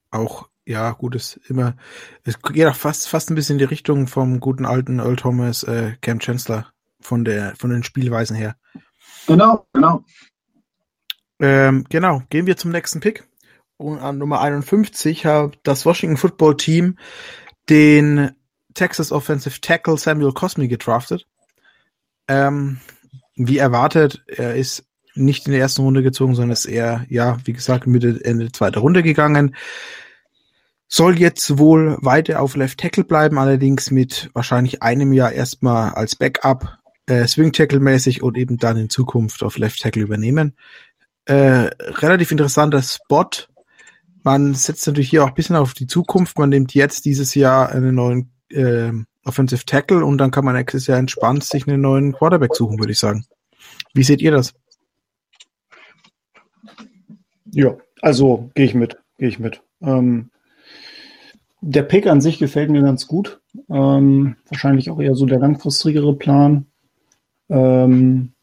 auch 0.09 0.47
ja, 0.65 0.91
gut, 0.91 1.15
ist 1.15 1.37
immer, 1.49 1.75
es 2.23 2.41
geht 2.41 2.65
auch 2.65 2.75
fast, 2.75 3.09
fast 3.09 3.29
ein 3.29 3.35
bisschen 3.35 3.55
in 3.55 3.59
die 3.59 3.65
Richtung 3.65 4.07
vom 4.07 4.39
guten 4.39 4.65
alten 4.65 4.99
Earl 4.99 5.17
Thomas, 5.17 5.63
äh, 5.63 5.97
Cam 5.99 6.19
Chancellor 6.19 6.71
von 7.01 7.25
der, 7.25 7.55
von 7.57 7.71
den 7.71 7.83
Spielweisen 7.83 8.37
her. 8.37 8.55
Genau, 9.27 9.67
genau. 9.73 10.05
Ähm, 11.39 11.85
genau, 11.89 12.21
gehen 12.29 12.45
wir 12.45 12.55
zum 12.55 12.71
nächsten 12.71 13.01
Pick. 13.01 13.27
Und 13.81 13.99
an 13.99 14.19
Nummer 14.19 14.41
51 14.41 15.25
hat 15.25 15.57
das 15.63 15.85
Washington 15.85 16.17
Football 16.17 16.55
Team 16.55 16.97
den 17.69 18.31
Texas 18.75 19.11
Offensive 19.11 19.59
Tackle 19.59 19.97
Samuel 19.97 20.33
Cosme 20.33 20.67
gedraftet. 20.67 21.25
Ähm, 22.27 22.79
wie 23.35 23.57
erwartet, 23.57 24.23
er 24.27 24.55
ist 24.55 24.85
nicht 25.15 25.47
in 25.47 25.51
der 25.51 25.61
ersten 25.61 25.81
Runde 25.81 26.03
gezogen, 26.03 26.35
sondern 26.35 26.51
ist 26.51 26.65
eher, 26.65 27.05
ja, 27.09 27.37
wie 27.43 27.53
gesagt, 27.53 27.87
Mitte, 27.87 28.19
Ende 28.23 28.51
zweiter 28.51 28.81
Runde 28.81 29.03
gegangen. 29.03 29.55
Soll 30.87 31.19
jetzt 31.19 31.57
wohl 31.57 31.97
weiter 32.01 32.41
auf 32.41 32.55
Left 32.55 32.79
Tackle 32.79 33.03
bleiben, 33.03 33.39
allerdings 33.39 33.91
mit 33.91 34.29
wahrscheinlich 34.33 34.83
einem 34.83 35.11
Jahr 35.11 35.31
erstmal 35.31 35.93
als 35.93 36.15
Backup 36.15 36.77
äh, 37.07 37.25
Swing 37.27 37.51
Tackle 37.51 37.79
mäßig 37.79 38.21
und 38.21 38.37
eben 38.37 38.57
dann 38.57 38.77
in 38.77 38.89
Zukunft 38.89 39.41
auf 39.43 39.57
Left 39.57 39.81
Tackle 39.81 40.03
übernehmen. 40.03 40.55
Äh, 41.25 41.69
relativ 41.79 42.31
interessanter 42.31 42.81
Spot. 42.81 43.29
Man 44.23 44.53
setzt 44.53 44.85
natürlich 44.87 45.09
hier 45.09 45.23
auch 45.23 45.29
ein 45.29 45.33
bisschen 45.33 45.55
auf 45.55 45.73
die 45.73 45.87
Zukunft. 45.87 46.37
Man 46.37 46.49
nimmt 46.49 46.73
jetzt 46.73 47.05
dieses 47.05 47.33
Jahr 47.35 47.69
einen 47.69 47.95
neuen 47.95 48.31
äh, 48.49 48.91
Offensive 49.23 49.65
Tackle 49.65 50.03
und 50.05 50.17
dann 50.17 50.31
kann 50.31 50.45
man 50.45 50.55
nächstes 50.55 50.87
Jahr 50.87 50.97
entspannt 50.97 51.43
sich 51.43 51.67
einen 51.67 51.81
neuen 51.81 52.13
Quarterback 52.13 52.55
suchen, 52.55 52.79
würde 52.79 52.91
ich 52.91 52.99
sagen. 52.99 53.25
Wie 53.93 54.03
seht 54.03 54.21
ihr 54.21 54.31
das? 54.31 54.53
Ja, 57.51 57.77
also 58.01 58.49
gehe 58.55 58.65
ich 58.65 58.73
mit, 58.73 58.97
gehe 59.17 59.27
ich 59.27 59.39
mit. 59.39 59.61
Ähm, 59.81 60.31
der 61.61 61.83
Pick 61.83 62.07
an 62.07 62.21
sich 62.21 62.39
gefällt 62.39 62.71
mir 62.71 62.81
ganz 62.81 63.07
gut. 63.07 63.41
Ähm, 63.69 64.37
wahrscheinlich 64.49 64.89
auch 64.89 64.99
eher 64.99 65.15
so 65.15 65.25
der 65.25 65.39
langfristigere 65.39 66.15
Plan. 66.15 66.65
Ähm, 67.49 68.33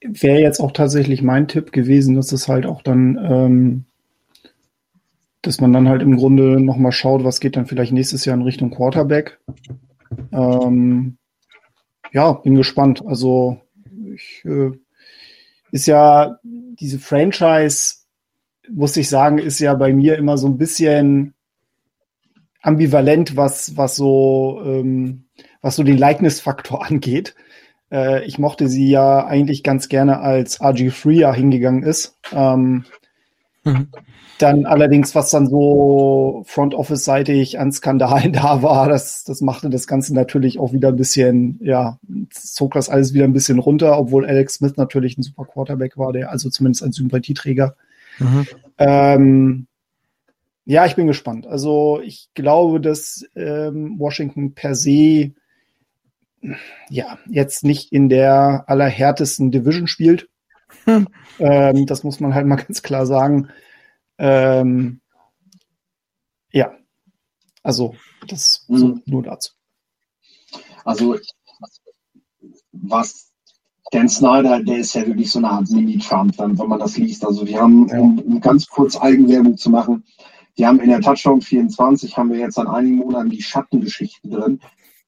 Wäre 0.00 0.40
jetzt 0.40 0.60
auch 0.60 0.72
tatsächlich 0.72 1.22
mein 1.22 1.48
Tipp 1.48 1.72
gewesen, 1.72 2.14
dass 2.16 2.32
es 2.32 2.48
halt 2.48 2.66
auch 2.66 2.82
dann, 2.82 3.18
ähm, 3.22 3.84
dass 5.42 5.60
man 5.60 5.72
dann 5.72 5.88
halt 5.88 6.02
im 6.02 6.16
Grunde 6.16 6.60
nochmal 6.60 6.92
schaut, 6.92 7.24
was 7.24 7.40
geht 7.40 7.56
dann 7.56 7.66
vielleicht 7.66 7.92
nächstes 7.92 8.24
Jahr 8.24 8.36
in 8.36 8.42
Richtung 8.42 8.70
Quarterback. 8.70 9.38
Ähm, 10.32 11.18
ja, 12.12 12.32
bin 12.32 12.54
gespannt. 12.54 13.04
Also 13.06 13.60
ich, 14.14 14.42
äh, 14.44 14.70
ist 15.72 15.86
ja 15.86 16.38
diese 16.42 16.98
Franchise 16.98 18.06
muss 18.70 18.96
ich 18.96 19.08
sagen, 19.08 19.38
ist 19.38 19.58
ja 19.58 19.74
bei 19.74 19.92
mir 19.92 20.16
immer 20.16 20.38
so 20.38 20.46
ein 20.46 20.58
bisschen 20.58 21.34
ambivalent, 22.62 23.36
was, 23.36 23.76
was 23.76 23.96
so, 23.96 24.60
ähm, 24.64 25.24
was 25.60 25.76
so 25.76 25.82
den 25.82 25.98
Likeness-Faktor 25.98 26.84
angeht. 26.86 27.34
Äh, 27.90 28.24
ich 28.24 28.38
mochte 28.38 28.68
sie 28.68 28.88
ja 28.88 29.26
eigentlich 29.26 29.62
ganz 29.62 29.88
gerne, 29.88 30.20
als 30.20 30.60
RG3 30.60 31.10
ja 31.12 31.34
hingegangen 31.34 31.82
ist. 31.82 32.16
Ähm, 32.32 32.84
mhm. 33.64 33.88
Dann 34.38 34.66
allerdings, 34.66 35.14
was 35.14 35.30
dann 35.30 35.46
so 35.46 36.42
Front 36.46 36.74
Office-seitig 36.74 37.58
an 37.58 37.72
Skandalen 37.72 38.32
da 38.34 38.62
war, 38.62 38.88
das, 38.88 39.24
das 39.24 39.40
machte 39.40 39.70
das 39.70 39.86
Ganze 39.86 40.14
natürlich 40.14 40.58
auch 40.58 40.72
wieder 40.72 40.88
ein 40.88 40.96
bisschen, 40.96 41.58
ja, 41.62 41.98
zog 42.30 42.74
das 42.74 42.88
alles 42.88 43.14
wieder 43.14 43.24
ein 43.24 43.32
bisschen 43.32 43.58
runter, 43.58 43.98
obwohl 43.98 44.26
Alex 44.26 44.54
Smith 44.54 44.76
natürlich 44.76 45.16
ein 45.16 45.22
super 45.22 45.44
Quarterback 45.44 45.96
war, 45.96 46.12
der 46.12 46.30
also 46.30 46.50
zumindest 46.50 46.84
ein 46.84 46.92
Sympathieträger 46.92 47.76
Mhm. 48.18 48.46
Ähm, 48.78 49.66
ja, 50.64 50.86
ich 50.86 50.96
bin 50.96 51.06
gespannt. 51.06 51.46
Also 51.46 52.00
ich 52.02 52.28
glaube, 52.34 52.80
dass 52.80 53.24
ähm, 53.34 53.98
Washington 53.98 54.54
per 54.54 54.74
se 54.74 55.32
ja 56.90 57.18
jetzt 57.28 57.64
nicht 57.64 57.92
in 57.92 58.08
der 58.08 58.64
allerhärtesten 58.66 59.50
Division 59.50 59.86
spielt. 59.86 60.28
Hm. 60.84 61.08
Ähm, 61.38 61.84
das 61.84 62.02
muss 62.02 62.18
man 62.18 62.34
halt 62.34 62.46
mal 62.46 62.56
ganz 62.56 62.80
klar 62.80 63.04
sagen. 63.04 63.50
Ähm, 64.16 65.02
ja, 66.50 66.72
also 67.62 67.94
das 68.26 68.64
mhm. 68.68 68.78
so 68.78 68.98
nur 69.04 69.22
dazu. 69.22 69.52
Also 70.82 71.18
was 72.72 73.32
Dan 73.92 74.08
Snyder, 74.08 74.62
der 74.62 74.78
ist 74.78 74.94
ja 74.94 75.06
wirklich 75.06 75.30
so 75.30 75.38
eine 75.38 75.50
Art 75.50 75.70
Mini-Trump, 75.70 76.36
dann, 76.36 76.58
wenn 76.58 76.68
man 76.68 76.78
das 76.78 76.96
liest. 76.96 77.24
Also 77.24 77.44
die 77.44 77.56
haben, 77.56 77.90
um, 77.90 78.18
um 78.18 78.40
ganz 78.40 78.66
kurz 78.66 78.96
Eigenwerbung 78.96 79.56
zu 79.56 79.70
machen, 79.70 80.04
die 80.58 80.66
haben 80.66 80.80
in 80.80 80.88
der 80.88 81.00
Touchdown 81.00 81.40
24 81.40 82.16
haben 82.16 82.32
wir 82.32 82.38
jetzt 82.38 82.58
an 82.58 82.66
einigen 82.66 82.96
Monaten 82.96 83.30
die 83.30 83.42
Schattengeschichten 83.42 84.30
drin. 84.30 84.60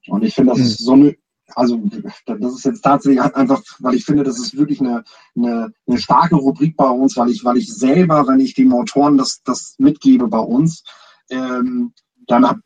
Und 0.09 0.22
ich 0.24 0.35
finde, 0.35 0.51
das 0.51 0.59
mhm. 0.59 0.64
ist 0.64 0.79
so 0.79 0.92
eine, 0.92 1.16
also 1.55 1.81
das 2.27 2.55
ist 2.55 2.65
jetzt 2.65 2.83
tatsächlich 2.83 3.21
einfach, 3.21 3.63
weil 3.81 3.95
ich 3.95 4.05
finde, 4.05 4.23
das 4.23 4.39
ist 4.39 4.57
wirklich 4.57 4.81
eine, 4.81 5.05
eine, 5.37 5.73
eine 5.87 5.99
starke 5.99 6.37
Rubrik 6.37 6.77
bei 6.77 6.89
uns, 6.89 7.17
weil 7.17 7.31
ich, 7.31 7.45
weil 7.45 7.57
ich 7.57 7.75
selber, 7.75 8.27
wenn 8.27 8.41
ich 8.41 8.55
den 8.55 8.73
Autoren 8.73 9.17
das, 9.17 9.43
das 9.45 9.75
mitgebe 9.79 10.29
bei 10.29 10.39
uns, 10.39 10.85
ähm, 11.31 11.93
dann 12.27 12.63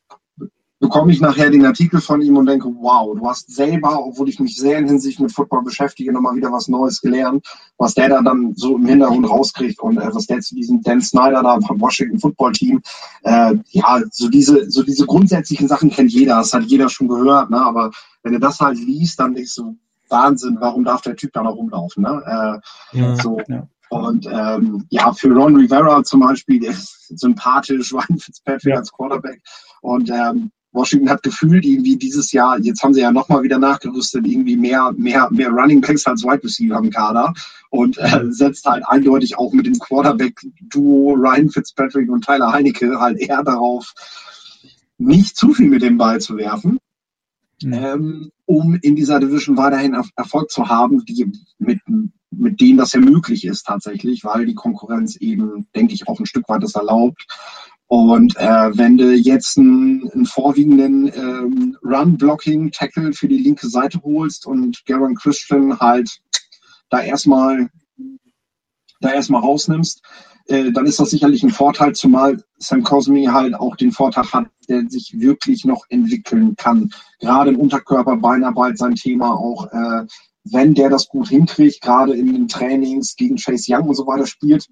bekomme 0.83 1.13
ich 1.13 1.21
nachher 1.21 1.49
den 1.49 1.65
Artikel 1.65 2.01
von 2.01 2.21
ihm 2.21 2.37
und 2.37 2.47
denke, 2.47 2.69
wow, 2.81 3.17
du 3.17 3.25
hast 3.29 3.55
selber, 3.55 4.05
obwohl 4.05 4.29
ich 4.29 4.41
mich 4.41 4.57
sehr 4.57 4.79
in 4.79 4.89
Hinsicht 4.89 5.21
mit 5.21 5.31
Football 5.31 5.63
beschäftige, 5.63 6.13
nochmal 6.13 6.35
wieder 6.35 6.51
was 6.51 6.67
Neues 6.67 7.01
gelernt, 7.01 7.47
was 7.79 7.95
der 7.95 8.09
da 8.09 8.21
dann 8.21 8.53
so 8.57 8.77
im 8.77 8.85
Hintergrund 8.85 9.31
rauskriegt 9.31 9.79
und 9.81 9.97
äh, 9.99 10.13
was 10.13 10.27
der 10.27 10.41
zu 10.41 10.57
diesem 10.57 10.83
Dan 10.83 11.01
Snyder 11.01 11.41
da 11.41 11.61
vom 11.61 11.81
Washington 11.81 12.19
Football 12.19 12.51
Team, 12.53 12.83
äh, 13.23 13.55
ja, 13.71 14.03
so 14.11 14.29
diese, 14.29 14.69
so 14.71 14.83
diese 14.83 15.07
grundsätzlichen 15.07 15.69
Sachen 15.69 15.89
kennt 15.89 16.11
jeder, 16.11 16.39
das 16.39 16.53
hat 16.53 16.65
jeder 16.65 16.89
schon 16.89 17.07
gehört, 17.07 17.51
ne? 17.51 17.63
aber 17.63 17.93
wenn 18.25 18.33
du 18.33 18.41
das 18.41 18.59
halt 18.59 18.77
liest, 18.77 19.21
dann 19.21 19.37
ist 19.37 19.55
so 19.55 19.77
Wahnsinn, 20.09 20.57
warum 20.59 20.83
darf 20.83 21.03
der 21.03 21.15
Typ 21.15 21.33
da 21.33 21.45
noch 21.45 21.55
rumlaufen, 21.55 22.03
ne? 22.03 22.61
Äh, 22.93 22.99
ja, 22.99 23.17
so. 23.17 23.39
Ja. 23.47 23.69
Und 23.89 24.27
ähm, 24.27 24.85
ja, 24.91 25.13
für 25.13 25.33
Ron 25.33 25.57
Rivera 25.57 26.03
zum 26.03 26.21
Beispiel, 26.21 26.59
der 26.59 26.71
ist 26.71 27.19
sympathisch, 27.19 27.93
Ryan 27.95 28.19
Fitzpatrick 28.19 28.73
ja. 28.73 28.79
als 28.79 28.91
Quarterback. 28.91 29.41
Und 29.81 30.11
ähm, 30.11 30.51
Washington 30.73 31.11
hat 31.11 31.23
gefühlt 31.23 31.65
irgendwie 31.65 31.97
dieses 31.97 32.33
Jahr, 32.33 32.59
jetzt 32.59 32.83
haben 32.83 32.95
sie 32.95 33.01
ja 33.01 33.13
nochmal 33.13 33.43
wieder 33.43 33.59
nachgerüstet, 33.59 34.27
irgendwie 34.27 34.57
mehr, 34.57 34.93
mehr, 34.97 35.29
mehr 35.31 35.51
Running 35.51 35.81
Backs 35.81 36.07
als 36.07 36.25
Wide 36.25 36.43
Receiver 36.43 36.79
im 36.79 36.91
Kader 36.91 37.35
und 37.71 37.99
äh, 37.99 38.25
setzt 38.31 38.65
halt 38.65 38.83
eindeutig 38.87 39.37
auch 39.39 39.53
mit 39.53 39.67
dem 39.67 39.79
Quarterback-Duo 39.79 41.15
Ryan 41.15 41.51
Fitzpatrick 41.51 42.11
und 42.11 42.25
Tyler 42.25 42.53
Heinecke 42.53 42.99
halt 42.99 43.19
eher 43.19 43.43
darauf, 43.43 43.93
nicht 44.99 45.37
zu 45.37 45.53
viel 45.53 45.69
mit 45.69 45.83
dem 45.83 45.99
Ball 45.99 46.21
zu 46.21 46.37
werfen, 46.37 46.79
mhm. 47.63 47.73
ähm, 47.73 48.31
um 48.47 48.79
in 48.81 48.97
dieser 48.97 49.21
Division 49.21 49.57
weiterhin 49.57 49.97
Erfolg 50.17 50.51
zu 50.51 50.69
haben, 50.69 51.05
die 51.05 51.31
mit, 51.59 51.81
mit 52.31 52.61
denen 52.61 52.79
das 52.79 52.93
ja 52.93 53.01
möglich 53.01 53.45
ist 53.45 53.65
tatsächlich, 53.65 54.25
weil 54.25 54.47
die 54.47 54.55
Konkurrenz 54.55 55.17
eben, 55.17 55.67
denke 55.75 55.95
ich, 55.95 56.09
auch 56.09 56.19
ein 56.19 56.27
Stück 56.27 56.49
weit 56.49 56.63
das 56.63 56.75
erlaubt. 56.75 57.27
Und 57.93 58.39
äh, 58.39 58.71
wenn 58.79 58.97
du 58.97 59.13
jetzt 59.13 59.59
einen, 59.59 60.11
einen 60.15 60.25
vorwiegenden 60.25 61.13
ähm, 61.15 61.77
Run-Blocking-Tackle 61.85 63.13
für 63.13 63.29
die 63.29 63.37
linke 63.37 63.69
Seite 63.69 64.01
holst 64.03 64.47
und 64.47 64.87
Garen 64.87 65.15
Christian 65.15 65.79
halt 65.79 66.23
da 66.89 67.03
erstmal 67.03 67.69
da 69.01 69.13
erstmal 69.13 69.43
rausnimmst, 69.43 70.01
äh, 70.47 70.73
dann 70.73 70.87
ist 70.87 71.01
das 71.01 71.11
sicherlich 71.11 71.43
ein 71.43 71.51
Vorteil, 71.51 71.95
zumal 71.95 72.43
Sam 72.57 72.83
Cosme 72.83 73.31
halt 73.31 73.53
auch 73.55 73.77
den 73.77 73.93
Vorteil 73.93 74.25
hat, 74.33 74.47
der 74.71 74.89
sich 74.89 75.21
wirklich 75.21 75.67
noch 75.67 75.85
entwickeln 75.91 76.57
kann. 76.57 76.95
Gerade 77.21 77.51
im 77.51 77.61
Unterkörper, 77.61 78.17
Beinarbeit 78.17 78.79
sein 78.79 78.95
Thema 78.95 79.35
auch, 79.35 79.71
äh, 79.71 80.07
wenn 80.45 80.73
der 80.73 80.89
das 80.89 81.09
gut 81.09 81.29
hinkriegt, 81.29 81.83
gerade 81.83 82.15
in 82.15 82.33
den 82.33 82.49
Trainings 82.49 83.17
gegen 83.17 83.37
Chase 83.37 83.67
Young 83.69 83.89
und 83.89 83.97
so 83.97 84.07
weiter 84.07 84.27
spielt, 84.27 84.67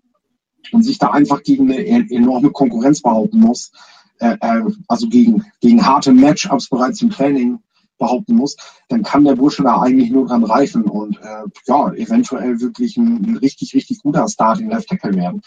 und 0.72 0.82
sich 0.82 0.98
da 0.98 1.10
einfach 1.10 1.42
gegen 1.42 1.70
eine 1.70 2.10
enorme 2.10 2.50
Konkurrenz 2.50 3.02
behaupten 3.02 3.40
muss, 3.40 3.72
äh, 4.18 4.36
äh, 4.40 4.62
also 4.88 5.08
gegen, 5.08 5.44
gegen 5.60 5.84
harte 5.84 6.12
Matchups 6.12 6.68
bereits 6.68 7.02
im 7.02 7.10
Training, 7.10 7.58
behaupten 8.00 8.34
muss, 8.34 8.56
dann 8.88 9.04
kann 9.04 9.24
der 9.24 9.36
Bursche 9.36 9.62
da 9.62 9.80
eigentlich 9.82 10.10
nur 10.10 10.26
dran 10.26 10.42
reifen 10.42 10.84
und 10.84 11.18
äh, 11.18 11.44
ja, 11.66 11.92
eventuell 11.92 12.60
wirklich 12.60 12.96
ein, 12.96 13.22
ein 13.22 13.36
richtig, 13.36 13.74
richtig 13.74 14.00
guter 14.00 14.26
Start 14.26 14.58
in 14.58 14.70
Left 14.70 14.88
Tackle 14.88 15.14
werden. 15.14 15.40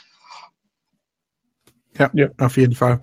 Ja, 1.98 2.10
ja, 2.14 2.30
auf 2.40 2.58
jeden 2.58 2.74
Fall. 2.74 3.02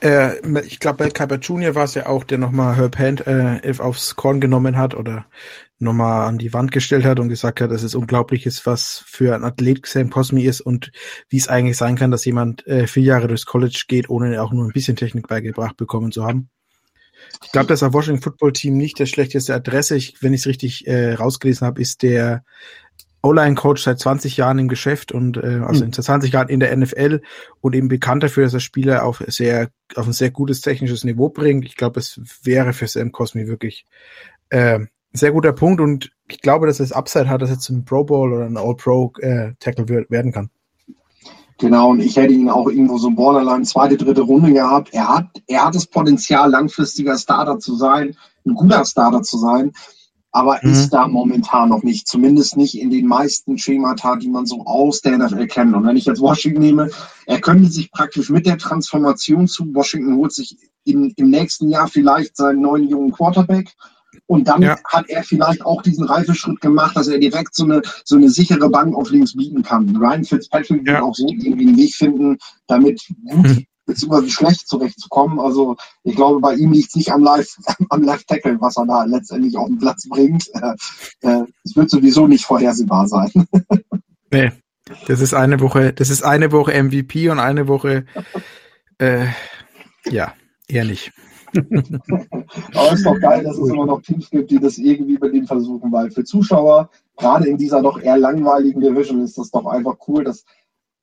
Äh, 0.00 0.38
ich 0.60 0.80
glaube, 0.80 0.98
bei 0.98 1.10
Kuiper 1.10 1.38
Junior 1.38 1.74
war 1.74 1.84
es 1.84 1.94
ja 1.94 2.06
auch, 2.06 2.24
der 2.24 2.38
nochmal 2.38 2.76
Herb 2.76 2.98
Hand 2.98 3.26
äh, 3.26 3.60
aufs 3.78 4.16
Korn 4.16 4.40
genommen 4.40 4.76
hat 4.76 4.94
oder 4.94 5.26
nochmal 5.78 6.28
an 6.28 6.38
die 6.38 6.52
Wand 6.52 6.72
gestellt 6.72 7.04
hat 7.04 7.20
und 7.20 7.28
gesagt 7.28 7.60
hat, 7.60 7.70
dass 7.70 7.82
es 7.82 7.94
unglaublich 7.94 8.46
ist, 8.46 8.64
was 8.66 9.02
für 9.06 9.34
ein 9.34 9.44
Athlet 9.44 9.86
Sam 9.86 10.10
Cosmi 10.10 10.42
ist 10.42 10.60
und 10.60 10.92
wie 11.28 11.36
es 11.36 11.48
eigentlich 11.48 11.76
sein 11.76 11.96
kann, 11.96 12.10
dass 12.10 12.24
jemand 12.24 12.66
äh, 12.66 12.86
vier 12.86 13.02
Jahre 13.02 13.28
durchs 13.28 13.46
College 13.46 13.84
geht, 13.88 14.08
ohne 14.08 14.40
auch 14.42 14.52
nur 14.52 14.64
ein 14.64 14.72
bisschen 14.72 14.96
Technik 14.96 15.28
beigebracht 15.28 15.76
bekommen 15.76 16.12
zu 16.12 16.24
haben. 16.24 16.48
Ich 17.42 17.52
glaube, 17.52 17.68
das 17.68 17.82
Washington 17.82 18.22
Football 18.22 18.52
Team 18.52 18.76
nicht 18.76 19.00
das 19.00 19.08
schlechteste 19.08 19.54
Adresse. 19.54 19.96
Ich, 19.96 20.16
wenn 20.20 20.32
ich 20.32 20.42
es 20.42 20.46
richtig 20.46 20.86
äh, 20.86 21.14
rausgelesen 21.14 21.66
habe, 21.66 21.80
ist 21.80 22.02
der 22.02 22.44
O-Line-Coach 23.22 23.82
seit 23.82 23.98
20 23.98 24.36
Jahren 24.36 24.58
im 24.58 24.68
Geschäft 24.68 25.10
und 25.10 25.38
äh, 25.38 25.62
also 25.64 25.84
mhm. 25.84 25.92
seit 25.92 26.04
20 26.04 26.32
Jahren 26.32 26.48
in 26.48 26.60
der 26.60 26.76
NFL 26.76 27.22
und 27.60 27.74
eben 27.74 27.88
bekannt 27.88 28.22
dafür, 28.22 28.44
dass 28.44 28.54
er 28.54 28.60
Spieler 28.60 29.04
auf 29.04 29.24
sehr 29.26 29.70
auf 29.94 30.06
ein 30.06 30.12
sehr 30.12 30.30
gutes 30.30 30.60
technisches 30.60 31.04
Niveau 31.04 31.30
bringt. 31.30 31.64
Ich 31.64 31.76
glaube, 31.76 32.00
es 32.00 32.20
wäre 32.42 32.74
für 32.74 32.86
Sam 32.86 33.12
Cosmi 33.12 33.48
wirklich 33.48 33.86
äh, 34.50 34.80
sehr 35.14 35.32
guter 35.32 35.52
Punkt 35.52 35.80
und 35.80 36.10
ich 36.28 36.40
glaube, 36.40 36.66
dass 36.66 36.80
es 36.80 36.92
Upside 36.92 37.28
hat, 37.28 37.42
dass 37.42 37.50
er 37.50 37.58
zum 37.58 37.84
Pro 37.84 38.04
Bowl 38.04 38.32
oder 38.32 38.46
ein 38.46 38.56
All-Pro 38.56 39.12
äh, 39.20 39.52
Tackle 39.60 40.06
werden 40.08 40.32
kann. 40.32 40.50
Genau, 41.58 41.90
und 41.90 42.00
ich 42.00 42.16
hätte 42.16 42.34
ihn 42.34 42.50
auch 42.50 42.68
irgendwo 42.68 42.98
so 42.98 43.10
Borderline 43.10 43.62
zweite, 43.62 43.96
dritte 43.96 44.22
Runde 44.22 44.52
gehabt. 44.52 44.92
Er 44.92 45.08
hat, 45.08 45.28
er 45.46 45.66
hat 45.66 45.74
das 45.74 45.86
Potenzial, 45.86 46.50
langfristiger 46.50 47.16
Starter 47.16 47.60
zu 47.60 47.76
sein, 47.76 48.16
ein 48.44 48.54
guter 48.54 48.84
Starter 48.84 49.22
zu 49.22 49.38
sein 49.38 49.72
aber 50.34 50.58
mhm. 50.62 50.72
ist 50.72 50.90
da 50.90 51.06
momentan 51.06 51.68
noch 51.68 51.84
nicht, 51.84 52.08
zumindest 52.08 52.56
nicht 52.56 52.76
in 52.76 52.90
den 52.90 53.06
meisten 53.06 53.56
Schemata, 53.56 54.16
die 54.16 54.28
man 54.28 54.46
so 54.46 54.64
aus 54.66 55.00
der 55.00 55.16
NFL 55.16 55.46
kennt. 55.46 55.76
Und 55.76 55.86
wenn 55.86 55.96
ich 55.96 56.06
jetzt 56.06 56.20
Washington 56.20 56.60
nehme, 56.60 56.90
er 57.26 57.40
könnte 57.40 57.70
sich 57.70 57.92
praktisch 57.92 58.30
mit 58.30 58.44
der 58.44 58.58
Transformation 58.58 59.46
zu 59.46 59.72
Washington 59.72 60.16
holt 60.16 60.32
sich 60.32 60.58
in, 60.82 61.12
im 61.16 61.30
nächsten 61.30 61.68
Jahr 61.68 61.86
vielleicht 61.86 62.36
seinen 62.36 62.62
neuen 62.62 62.88
jungen 62.88 63.12
Quarterback. 63.12 63.70
Und 64.26 64.48
dann 64.48 64.62
ja. 64.62 64.78
hat 64.86 65.08
er 65.08 65.22
vielleicht 65.22 65.64
auch 65.64 65.82
diesen 65.82 66.04
Reifeschritt 66.04 66.60
gemacht, 66.60 66.96
dass 66.96 67.08
er 67.08 67.18
direkt 67.18 67.54
so 67.54 67.64
eine, 67.64 67.82
so 68.04 68.16
eine 68.16 68.30
sichere 68.30 68.70
Bank 68.70 68.94
auf 68.94 69.10
links 69.10 69.36
bieten 69.36 69.62
kann. 69.62 69.94
Ryan 69.96 70.24
Fitzpatrick 70.24 70.86
ja. 70.86 70.94
wird 70.94 71.02
auch 71.02 71.14
so 71.14 71.26
irgendwie 71.26 71.68
einen 71.68 71.76
Weg 71.76 71.94
finden, 71.94 72.38
damit 72.66 73.02
gut 73.30 73.46
hm 73.46 73.66
beziehungsweise 73.86 74.30
schlecht 74.30 74.68
zurechtzukommen. 74.68 75.38
Also 75.38 75.76
ich 76.02 76.16
glaube, 76.16 76.40
bei 76.40 76.54
ihm 76.54 76.72
liegt 76.72 76.88
es 76.88 76.96
nicht 76.96 77.12
am 77.12 77.22
Live, 77.22 77.56
am 77.90 78.02
Live 78.02 78.24
Tackle, 78.24 78.60
was 78.60 78.76
er 78.76 78.86
da 78.86 79.04
letztendlich 79.04 79.56
auf 79.56 79.68
den 79.68 79.78
Platz 79.78 80.08
bringt. 80.08 80.48
Äh, 80.54 80.74
äh, 81.28 81.44
es 81.64 81.76
wird 81.76 81.90
sowieso 81.90 82.26
nicht 82.26 82.44
vorhersehbar 82.44 83.06
sein. 83.06 83.30
nee, 84.30 84.52
das 85.06 85.20
ist 85.20 85.34
eine 85.34 85.60
Woche, 85.60 85.92
das 85.92 86.10
ist 86.10 86.22
eine 86.22 86.52
Woche 86.52 86.82
MVP 86.82 87.28
und 87.28 87.38
eine 87.38 87.68
Woche 87.68 88.06
äh, 88.98 89.26
ja, 90.06 90.34
eher 90.68 90.84
nicht. 90.84 91.12
Aber 91.54 92.92
es 92.92 92.98
ist 92.98 93.06
doch 93.06 93.18
geil, 93.20 93.44
dass 93.44 93.58
es 93.58 93.68
immer 93.68 93.86
noch 93.86 94.02
Teams 94.02 94.30
gibt, 94.30 94.50
die 94.50 94.58
das 94.58 94.78
irgendwie 94.78 95.18
bei 95.18 95.28
denen 95.28 95.46
versuchen, 95.46 95.92
weil 95.92 96.10
für 96.10 96.24
Zuschauer, 96.24 96.90
gerade 97.16 97.48
in 97.48 97.56
dieser 97.56 97.82
doch 97.82 98.00
eher 98.00 98.18
langweiligen 98.18 98.80
Division, 98.80 99.22
ist 99.22 99.38
das 99.38 99.50
doch 99.50 99.66
einfach 99.66 99.96
cool, 100.08 100.24
dass 100.24 100.44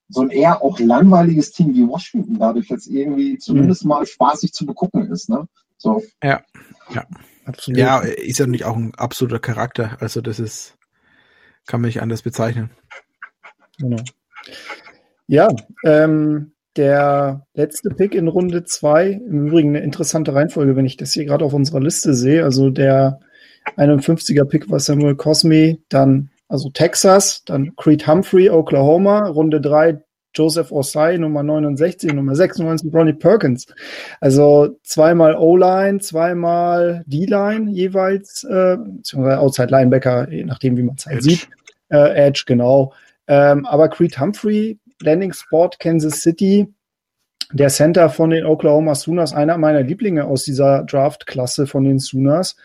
so 0.09 0.21
ein 0.21 0.29
eher 0.29 0.61
auch 0.61 0.79
langweiliges 0.79 1.51
Team 1.51 1.73
wie 1.73 1.87
Washington 1.87 2.37
dadurch 2.37 2.67
jetzt 2.69 2.87
irgendwie 2.87 3.37
zumindest 3.37 3.85
mal 3.85 4.05
spaßig 4.05 4.51
zu 4.51 4.65
begucken 4.65 5.09
ist. 5.09 5.29
Ne? 5.29 5.47
So. 5.77 6.03
Ja, 6.21 6.41
ja. 6.93 7.05
Absolut. 7.45 7.79
Ja, 7.79 7.99
ist 7.99 8.39
ja 8.39 8.47
nicht 8.47 8.65
auch 8.65 8.75
ein 8.75 8.93
absoluter 8.95 9.39
Charakter. 9.39 9.97
Also 9.99 10.21
das 10.21 10.39
ist, 10.39 10.77
kann 11.65 11.81
man 11.81 11.87
nicht 11.87 12.01
anders 12.01 12.21
bezeichnen. 12.21 12.69
Genau. 13.77 14.03
Ja, 15.27 15.49
ähm, 15.83 16.53
der 16.77 17.45
letzte 17.53 17.89
Pick 17.89 18.15
in 18.15 18.27
Runde 18.27 18.63
2, 18.63 19.11
im 19.11 19.47
Übrigen 19.47 19.69
eine 19.69 19.83
interessante 19.83 20.33
Reihenfolge, 20.33 20.75
wenn 20.75 20.85
ich 20.85 20.97
das 20.97 21.13
hier 21.13 21.25
gerade 21.25 21.45
auf 21.45 21.53
unserer 21.53 21.81
Liste 21.81 22.13
sehe. 22.13 22.43
Also 22.43 22.69
der 22.69 23.19
51er 23.77 24.45
Pick 24.45 24.69
war 24.69 24.79
Samuel 24.79 25.15
Cosme, 25.15 25.77
dann 25.89 26.29
also 26.47 26.69
Texas, 26.69 27.43
dann 27.45 27.75
Creed 27.75 28.07
Humphrey, 28.07 28.49
Oklahoma, 28.49 29.27
Runde 29.27 29.61
3 29.61 30.01
Joseph 30.33 30.71
Osai, 30.71 31.17
Nummer 31.17 31.43
69, 31.43 32.13
Nummer 32.13 32.35
96 32.35 32.93
Ronnie 32.93 33.13
Perkins. 33.13 33.67
Also 34.21 34.77
zweimal 34.83 35.35
O-Line, 35.35 35.99
zweimal 35.99 37.03
D-Line 37.05 37.71
jeweils, 37.71 38.43
äh, 38.45 38.77
beziehungsweise 38.77 39.39
Outside 39.39 39.67
Linebacker, 39.69 40.31
je 40.31 40.45
nachdem, 40.45 40.77
wie 40.77 40.83
man 40.83 40.95
es 40.97 41.05
halt 41.05 41.23
sieht. 41.23 41.49
Äh, 41.89 42.27
Edge, 42.27 42.43
genau. 42.45 42.93
Ähm, 43.27 43.65
aber 43.65 43.89
Creed 43.89 44.19
Humphrey, 44.19 44.79
Landing 45.01 45.33
Spot 45.33 45.69
Kansas 45.79 46.21
City, 46.21 46.67
der 47.53 47.69
Center 47.69 48.09
von 48.09 48.29
den 48.29 48.45
Oklahoma 48.45 48.95
Sooners, 48.95 49.33
einer 49.33 49.57
meiner 49.57 49.81
Lieblinge 49.81 50.25
aus 50.25 50.43
dieser 50.43 50.83
Draft-Klasse 50.83 51.67
von 51.67 51.83
den 51.83 51.99
Sooners. 51.99 52.55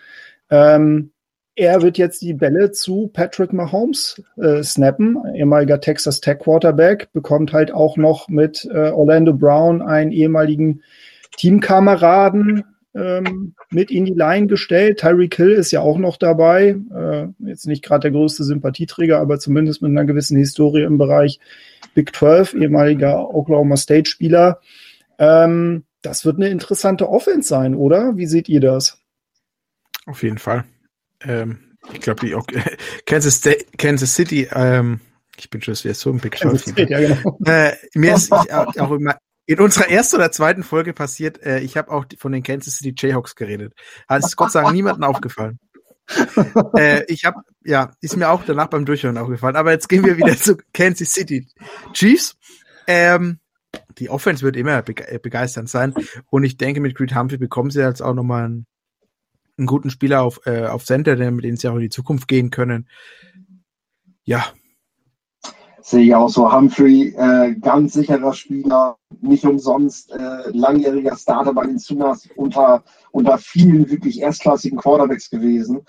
Ähm, 0.50 1.12
er 1.58 1.80
wird 1.80 1.96
jetzt 1.96 2.20
die 2.20 2.34
Bälle 2.34 2.70
zu 2.70 3.08
Patrick 3.12 3.52
Mahomes 3.52 4.22
äh, 4.36 4.62
snappen, 4.62 5.18
ehemaliger 5.34 5.80
Texas 5.80 6.20
Tech 6.20 6.40
Quarterback, 6.40 7.10
bekommt 7.12 7.52
halt 7.52 7.72
auch 7.72 7.96
noch 7.96 8.28
mit 8.28 8.68
äh, 8.70 8.90
Orlando 8.90 9.32
Brown 9.32 9.80
einen 9.80 10.12
ehemaligen 10.12 10.82
Teamkameraden 11.38 12.64
ähm, 12.96 13.54
mit 13.70 13.90
in 13.90 14.04
die 14.04 14.14
Line 14.14 14.46
gestellt. 14.46 15.00
Tyreek 15.00 15.34
Hill 15.34 15.52
ist 15.52 15.70
ja 15.70 15.80
auch 15.80 15.98
noch 15.98 16.16
dabei. 16.16 16.76
Äh, 16.94 17.26
jetzt 17.38 17.66
nicht 17.66 17.84
gerade 17.84 18.02
der 18.02 18.10
größte 18.12 18.44
Sympathieträger, 18.44 19.18
aber 19.18 19.38
zumindest 19.38 19.82
mit 19.82 19.90
einer 19.90 20.04
gewissen 20.04 20.36
Historie 20.36 20.82
im 20.82 20.98
Bereich 20.98 21.38
Big 21.94 22.14
12, 22.14 22.54
ehemaliger 22.54 23.34
Oklahoma 23.34 23.76
State 23.76 24.10
Spieler. 24.10 24.60
Ähm, 25.18 25.84
das 26.02 26.24
wird 26.24 26.36
eine 26.36 26.48
interessante 26.48 27.08
Offense 27.08 27.48
sein, 27.48 27.74
oder? 27.74 28.16
Wie 28.16 28.26
seht 28.26 28.48
ihr 28.48 28.60
das? 28.60 28.98
Auf 30.06 30.22
jeden 30.22 30.38
Fall 30.38 30.64
ähm, 31.24 31.58
ich 31.92 32.00
glaube, 32.00 32.26
die 32.26 32.34
auch, 32.34 32.46
Kansas, 33.06 33.36
State, 33.36 33.66
Kansas 33.76 34.14
City, 34.14 34.48
ähm, 34.52 35.00
ich 35.38 35.50
bin 35.50 35.62
schon 35.62 35.74
wieder 35.74 35.94
so 35.94 36.10
ein 36.10 36.18
Big 36.18 36.38
Shot. 36.38 36.66
Ja, 36.76 37.00
genau. 37.00 37.38
äh, 37.44 37.72
mir 37.94 38.14
ist 38.14 38.32
auch, 38.32 38.46
auch 38.48 38.92
immer 38.92 39.16
in 39.46 39.60
unserer 39.60 39.88
ersten 39.88 40.16
oder 40.16 40.32
zweiten 40.32 40.62
Folge 40.62 40.92
passiert, 40.92 41.42
äh, 41.42 41.60
ich 41.60 41.76
habe 41.76 41.90
auch 41.90 42.04
von 42.18 42.32
den 42.32 42.42
Kansas 42.42 42.74
City 42.76 42.94
Jayhawks 42.96 43.36
geredet. 43.36 43.74
Hat 44.08 44.24
es 44.24 44.36
Gott 44.36 44.52
sei 44.52 44.62
Dank 44.62 44.74
niemandem 44.74 45.04
aufgefallen. 45.08 45.58
äh, 46.76 47.04
ich 47.08 47.24
habe, 47.24 47.40
ja, 47.64 47.92
ist 48.00 48.16
mir 48.16 48.28
auch 48.28 48.44
danach 48.44 48.68
beim 48.68 48.84
Durchhören 48.84 49.18
aufgefallen. 49.18 49.56
Aber 49.56 49.72
jetzt 49.72 49.88
gehen 49.88 50.04
wir 50.04 50.16
wieder 50.16 50.36
zu 50.36 50.56
Kansas 50.72 51.12
City 51.12 51.48
Chiefs. 51.92 52.36
Ähm, 52.86 53.38
die 53.98 54.10
Offense 54.10 54.42
wird 54.42 54.56
immer 54.56 54.82
begeisternd 54.82 55.68
sein. 55.68 55.94
Und 56.30 56.44
ich 56.44 56.56
denke, 56.56 56.80
mit 56.80 56.96
Creed 56.96 57.14
Humphrey 57.14 57.38
bekommen 57.38 57.70
sie 57.70 57.80
jetzt 57.80 58.02
auch 58.02 58.14
nochmal 58.14 58.44
einen 58.44 58.66
einen 59.58 59.66
guten 59.66 59.90
Spieler 59.90 60.22
auf, 60.22 60.40
äh, 60.46 60.66
auf 60.66 60.84
Center, 60.84 61.16
mit 61.30 61.44
dem 61.44 61.56
sie 61.56 61.68
auch 61.68 61.76
in 61.76 61.80
die 61.80 61.88
Zukunft 61.88 62.28
gehen 62.28 62.50
können. 62.50 62.88
Ja. 64.24 64.44
Sehe 65.88 66.02
ich 66.02 66.14
auch 66.16 66.28
so. 66.28 66.52
Humphrey, 66.52 67.14
äh, 67.16 67.54
ganz 67.60 67.92
sicherer 67.92 68.32
Spieler, 68.32 68.96
nicht 69.20 69.44
umsonst 69.44 70.10
äh, 70.10 70.50
langjähriger 70.50 71.16
Starter 71.16 71.54
bei 71.54 71.64
den 71.64 71.78
Sunas 71.78 72.28
unter, 72.34 72.82
unter 73.12 73.38
vielen 73.38 73.88
wirklich 73.88 74.20
erstklassigen 74.20 74.80
Quarterbacks 74.80 75.30
gewesen. 75.30 75.82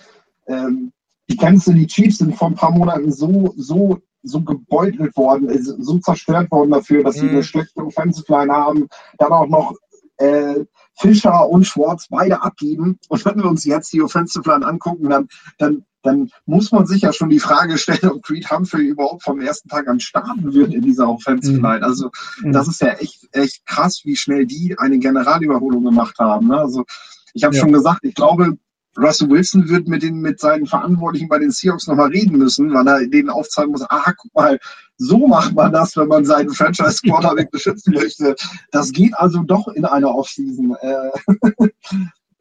Ähm, 0.45 0.91
die 1.27 1.35
Kansas 1.35 1.65
City 1.65 1.87
Chiefs 1.87 2.19
sind 2.19 2.35
vor 2.35 2.49
ein 2.49 2.53
paar 2.53 2.69
Monaten 2.69 3.11
so, 3.11 3.55
so, 3.57 3.97
so 4.21 4.39
gebeutelt 4.43 5.17
worden, 5.17 5.49
äh, 5.49 5.57
so 5.59 5.97
zerstört 5.97 6.51
worden 6.51 6.69
dafür, 6.69 7.03
dass 7.03 7.15
mhm. 7.15 7.21
sie 7.21 7.29
eine 7.29 7.43
schlechte 7.43 7.83
Offensive 7.83 8.31
Line 8.31 8.53
haben. 8.53 8.87
Dann 9.17 9.31
auch 9.31 9.47
noch 9.47 9.73
äh, 10.17 10.63
Fischer 10.97 11.47
und 11.49 11.65
Schwartz 11.65 12.07
beide 12.09 12.41
abgeben. 12.41 12.99
Und 13.07 13.25
wenn 13.25 13.37
wir 13.37 13.45
uns 13.45 13.65
jetzt 13.65 13.93
die 13.93 14.01
Offensive 14.01 14.49
Line 14.49 14.65
angucken, 14.65 15.09
dann, 15.09 15.27
dann, 15.57 15.85
dann 16.01 16.31
muss 16.45 16.71
man 16.71 16.87
sich 16.87 17.01
ja 17.01 17.13
schon 17.13 17.29
die 17.29 17.39
Frage 17.39 17.77
stellen, 17.77 18.11
ob 18.11 18.23
Creed 18.23 18.49
Humphrey 18.49 18.87
überhaupt 18.87 19.23
vom 19.23 19.39
ersten 19.39 19.69
Tag 19.69 19.87
an 19.87 19.99
starten 19.99 20.53
wird 20.53 20.73
in 20.73 20.81
dieser 20.81 21.09
Offensive 21.09 21.57
mhm. 21.57 21.63
Line. 21.63 21.83
Also 21.83 22.11
mhm. 22.41 22.51
das 22.51 22.67
ist 22.67 22.81
ja 22.81 22.93
echt, 22.93 23.27
echt 23.31 23.65
krass, 23.65 24.01
wie 24.05 24.15
schnell 24.15 24.45
die 24.45 24.75
eine 24.77 24.99
Generalüberholung 24.99 25.83
gemacht 25.83 26.17
haben. 26.19 26.47
Ne? 26.47 26.57
Also 26.57 26.85
ich 27.33 27.43
habe 27.43 27.55
ja. 27.55 27.61
schon 27.61 27.71
gesagt, 27.71 27.99
ich 28.03 28.15
glaube, 28.15 28.57
Russell 28.97 29.29
Wilson 29.29 29.69
wird 29.69 29.87
mit, 29.87 30.01
den, 30.01 30.19
mit 30.19 30.39
seinen 30.39 30.65
Verantwortlichen 30.65 31.29
bei 31.29 31.37
den 31.37 31.51
Seahawks 31.51 31.87
nochmal 31.87 32.09
reden 32.09 32.37
müssen, 32.37 32.73
weil 32.73 32.87
er 32.87 33.07
denen 33.07 33.29
aufzeigen 33.29 33.71
muss, 33.71 33.83
ah, 33.89 34.11
guck 34.17 34.33
mal, 34.33 34.59
so 34.97 35.27
macht 35.27 35.53
man 35.53 35.71
das, 35.71 35.95
wenn 35.95 36.07
man 36.07 36.25
seinen 36.25 36.49
Franchise-Quarterback 36.49 37.51
beschützen 37.51 37.93
möchte. 37.93 38.35
Das 38.71 38.91
geht 38.91 39.15
also 39.15 39.43
doch 39.43 39.67
in 39.67 39.85
einer 39.85 40.13
Offseason. 40.13 40.75
Äh, 40.81 41.69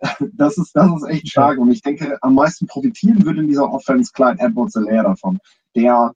das, 0.32 0.56
ist, 0.56 0.74
das 0.74 0.90
ist 0.96 1.08
echt 1.08 1.28
stark. 1.28 1.58
Und 1.58 1.70
ich 1.70 1.82
denke, 1.82 2.16
am 2.22 2.34
meisten 2.34 2.66
profitieren 2.66 3.24
würde 3.24 3.40
in 3.40 3.48
dieser 3.48 3.70
Offense 3.70 4.12
Clyde 4.14 4.40
edwards 4.40 4.74
leer 4.76 5.02
davon. 5.02 5.38
Der, 5.74 6.12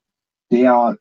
der, 0.51 0.97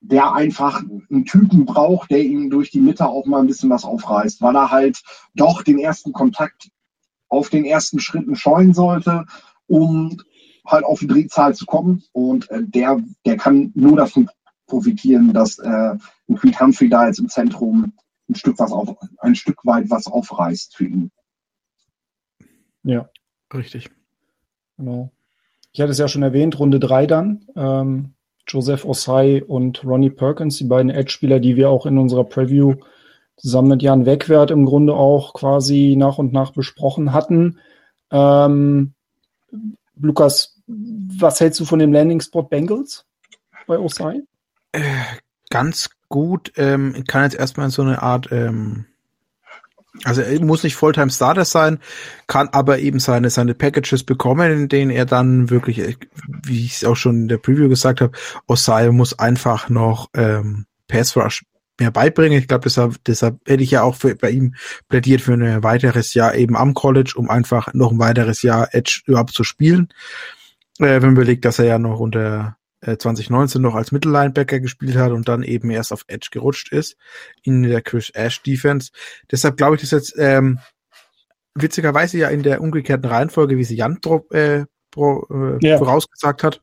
der 0.00 0.32
einfach 0.34 0.82
einen 0.82 1.24
Typen 1.24 1.64
braucht, 1.64 2.10
der 2.10 2.24
ihm 2.24 2.50
durch 2.50 2.72
die 2.72 2.80
Mitte 2.80 3.06
auch 3.06 3.26
mal 3.26 3.40
ein 3.40 3.46
bisschen 3.46 3.70
was 3.70 3.84
aufreißt, 3.84 4.42
weil 4.42 4.56
er 4.56 4.72
halt 4.72 5.00
doch 5.36 5.62
den 5.62 5.78
ersten 5.78 6.12
Kontakt 6.12 6.70
auf 7.32 7.48
den 7.48 7.64
ersten 7.64 7.98
Schritten 7.98 8.36
scheuen 8.36 8.74
sollte, 8.74 9.24
um 9.66 10.20
halt 10.66 10.84
auf 10.84 11.00
die 11.00 11.06
Drehzahl 11.06 11.54
zu 11.54 11.64
kommen. 11.64 12.04
Und 12.12 12.50
äh, 12.50 12.62
der, 12.62 13.00
der 13.24 13.38
kann 13.38 13.72
nur 13.74 13.96
davon 13.96 14.28
profitieren, 14.66 15.32
dass 15.32 15.58
äh, 15.58 15.96
ein 16.28 16.36
Creed 16.36 16.60
Humphrey 16.60 16.88
da 16.88 17.06
jetzt 17.06 17.18
im 17.18 17.28
Zentrum 17.28 17.94
ein 18.28 18.34
Stück, 18.34 18.58
was 18.58 18.70
auf, 18.70 18.94
ein 19.18 19.34
Stück 19.34 19.64
weit 19.64 19.88
was 19.88 20.06
aufreißt 20.06 20.76
für 20.76 20.84
ihn. 20.84 21.10
Ja. 22.84 23.08
Richtig. 23.54 23.90
Genau. 24.76 25.10
Ich 25.72 25.80
hatte 25.80 25.92
es 25.92 25.98
ja 25.98 26.08
schon 26.08 26.22
erwähnt, 26.22 26.58
Runde 26.58 26.80
3 26.80 27.06
dann. 27.06 27.46
Ähm, 27.56 28.14
Joseph 28.46 28.84
Osai 28.84 29.42
und 29.42 29.84
Ronnie 29.84 30.10
Perkins, 30.10 30.58
die 30.58 30.64
beiden 30.64 30.90
Edge-Spieler, 30.90 31.40
die 31.40 31.56
wir 31.56 31.70
auch 31.70 31.86
in 31.86 31.96
unserer 31.96 32.24
Preview 32.24 32.74
zusammen 33.42 33.68
mit 33.68 33.82
Jan 33.82 34.06
Wegwert 34.06 34.50
im 34.50 34.64
Grunde 34.64 34.94
auch 34.94 35.34
quasi 35.34 35.96
nach 35.98 36.18
und 36.18 36.32
nach 36.32 36.52
besprochen 36.52 37.12
hatten. 37.12 37.58
Ähm, 38.10 38.94
Lukas, 40.00 40.60
was 40.66 41.40
hältst 41.40 41.58
du 41.60 41.64
von 41.64 41.80
dem 41.80 41.92
Landing-Spot 41.92 42.44
Bengals 42.44 43.04
bei 43.66 43.78
Osai? 43.78 44.22
Äh, 44.70 44.80
ganz 45.50 45.90
gut. 46.08 46.52
Ähm, 46.56 47.04
kann 47.08 47.24
jetzt 47.24 47.36
erstmal 47.36 47.70
so 47.70 47.82
eine 47.82 48.00
Art 48.00 48.28
ähm, 48.30 48.86
also 50.04 50.22
er 50.22 50.40
muss 50.40 50.62
nicht 50.62 50.74
Fulltime 50.74 51.10
Starter 51.10 51.44
sein, 51.44 51.78
kann 52.26 52.48
aber 52.48 52.78
eben 52.78 52.98
seine 52.98 53.28
seine 53.28 53.54
Packages 53.54 54.04
bekommen, 54.04 54.50
in 54.50 54.68
denen 54.68 54.90
er 54.90 55.04
dann 55.04 55.50
wirklich, 55.50 55.80
äh, 55.80 55.96
wie 56.44 56.64
ich 56.64 56.76
es 56.76 56.84
auch 56.84 56.96
schon 56.96 57.22
in 57.22 57.28
der 57.28 57.36
Preview 57.36 57.68
gesagt 57.68 58.00
habe, 58.00 58.16
Osai 58.46 58.90
muss 58.90 59.18
einfach 59.18 59.68
noch 59.68 60.08
ähm, 60.14 60.64
Pass 60.88 61.14
Rush 61.16 61.44
mehr 61.78 61.90
beibringen. 61.90 62.38
Ich 62.38 62.48
glaube, 62.48 62.64
deshalb, 62.64 63.02
deshalb 63.04 63.38
hätte 63.46 63.62
ich 63.62 63.70
ja 63.70 63.82
auch 63.82 63.96
für, 63.96 64.14
bei 64.14 64.30
ihm 64.30 64.54
plädiert 64.88 65.20
für 65.20 65.34
ein 65.34 65.62
weiteres 65.62 66.14
Jahr 66.14 66.34
eben 66.34 66.56
am 66.56 66.74
College, 66.74 67.14
um 67.16 67.30
einfach 67.30 67.72
noch 67.74 67.92
ein 67.92 67.98
weiteres 67.98 68.42
Jahr 68.42 68.68
Edge 68.72 69.02
überhaupt 69.06 69.32
zu 69.32 69.44
spielen. 69.44 69.88
Äh, 70.78 71.00
wenn 71.00 71.02
man 71.02 71.16
überlegt, 71.16 71.44
dass 71.44 71.58
er 71.58 71.66
ja 71.66 71.78
noch 71.78 72.00
unter 72.00 72.56
2019 72.84 73.60
äh, 73.60 73.62
noch 73.62 73.74
als 73.74 73.92
Mittellinebacker 73.92 74.60
gespielt 74.60 74.96
hat 74.96 75.12
und 75.12 75.28
dann 75.28 75.42
eben 75.42 75.70
erst 75.70 75.92
auf 75.92 76.04
Edge 76.08 76.28
gerutscht 76.32 76.72
ist 76.72 76.96
in 77.42 77.62
der 77.62 77.80
Chris 77.80 78.10
Ash 78.10 78.42
Defense. 78.42 78.90
Deshalb 79.30 79.56
glaube 79.56 79.76
ich, 79.76 79.82
dass 79.82 79.92
jetzt 79.92 80.14
ähm, 80.18 80.58
witzigerweise 81.54 82.18
ja 82.18 82.28
in 82.28 82.42
der 82.42 82.60
umgekehrten 82.60 83.08
Reihenfolge, 83.08 83.56
wie 83.56 83.64
sie 83.64 83.76
Jan 83.76 84.00
pro, 84.00 84.26
äh, 84.30 84.64
pro, 84.90 85.26
äh, 85.30 85.66
ja. 85.66 85.78
vorausgesagt 85.78 86.42
hat. 86.42 86.62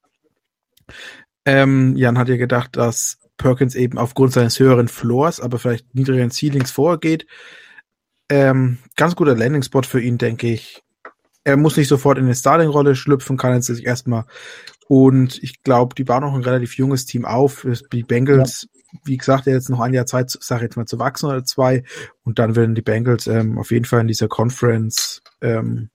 Ähm, 1.46 1.96
Jan 1.96 2.18
hat 2.18 2.28
ja 2.28 2.38
gedacht, 2.38 2.76
dass 2.76 3.20
Perkins 3.40 3.74
eben 3.74 3.98
aufgrund 3.98 4.34
seines 4.34 4.60
höheren 4.60 4.88
Floors, 4.88 5.40
aber 5.40 5.58
vielleicht 5.58 5.96
niedrigeren 5.96 6.30
Ceilings 6.30 6.70
vorgeht. 6.70 7.26
Ähm, 8.30 8.78
ganz 8.96 9.16
guter 9.16 9.36
Landing-Spot 9.36 9.82
für 9.82 10.00
ihn, 10.00 10.20
denke 10.20 10.52
ich. 10.52 10.84
Er 11.44 11.58
muss 11.58 11.78
nicht 11.78 11.88
sofort 11.88 12.20
in 12.20 12.26
eine 12.26 12.36
Starting-Rolle 12.36 12.96
schlüpfen, 12.96 13.38
kann 13.38 13.56
jetzt 13.56 13.66
sich 13.66 13.86
erstmal 13.86 14.26
und 14.90 15.42
ich 15.44 15.62
glaube, 15.62 15.94
die 15.94 16.04
bauen 16.04 16.24
noch 16.24 16.34
ein 16.34 16.42
relativ 16.42 16.76
junges 16.76 17.06
Team 17.06 17.24
auf. 17.24 17.68
Die 17.94 18.02
Bengals, 18.02 18.68
ja. 18.74 19.00
wie 19.04 19.18
gesagt, 19.18 19.46
jetzt 19.46 19.70
noch 19.70 19.82
ein 19.82 19.94
Jahr 19.94 20.08
Zeit, 20.08 20.32
sage 20.32 20.64
jetzt 20.64 20.78
mal, 20.78 20.88
zu 20.88 20.98
wachsen 20.98 21.28
oder 21.28 21.44
zwei. 21.44 21.84
Und 22.24 22.40
dann 22.40 22.56
werden 22.56 22.74
die 22.74 22.82
Bengals 22.82 23.28
ähm, 23.28 23.60
auf 23.60 23.70
jeden 23.70 23.86
Fall 23.86 24.02
in 24.02 24.08
dieser 24.08 24.28
Conference 24.28 25.22
ähm, 25.42 25.92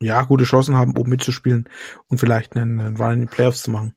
ja 0.00 0.22
gute 0.22 0.44
Chancen 0.44 0.76
haben, 0.76 0.96
oben 0.96 1.10
mitzuspielen 1.10 1.68
und 2.08 2.20
vielleicht 2.20 2.56
einen, 2.56 2.80
einen 2.80 2.96
Run 2.96 3.12
in 3.12 3.20
die 3.20 3.26
Playoffs 3.26 3.64
zu 3.64 3.70
machen. 3.70 3.94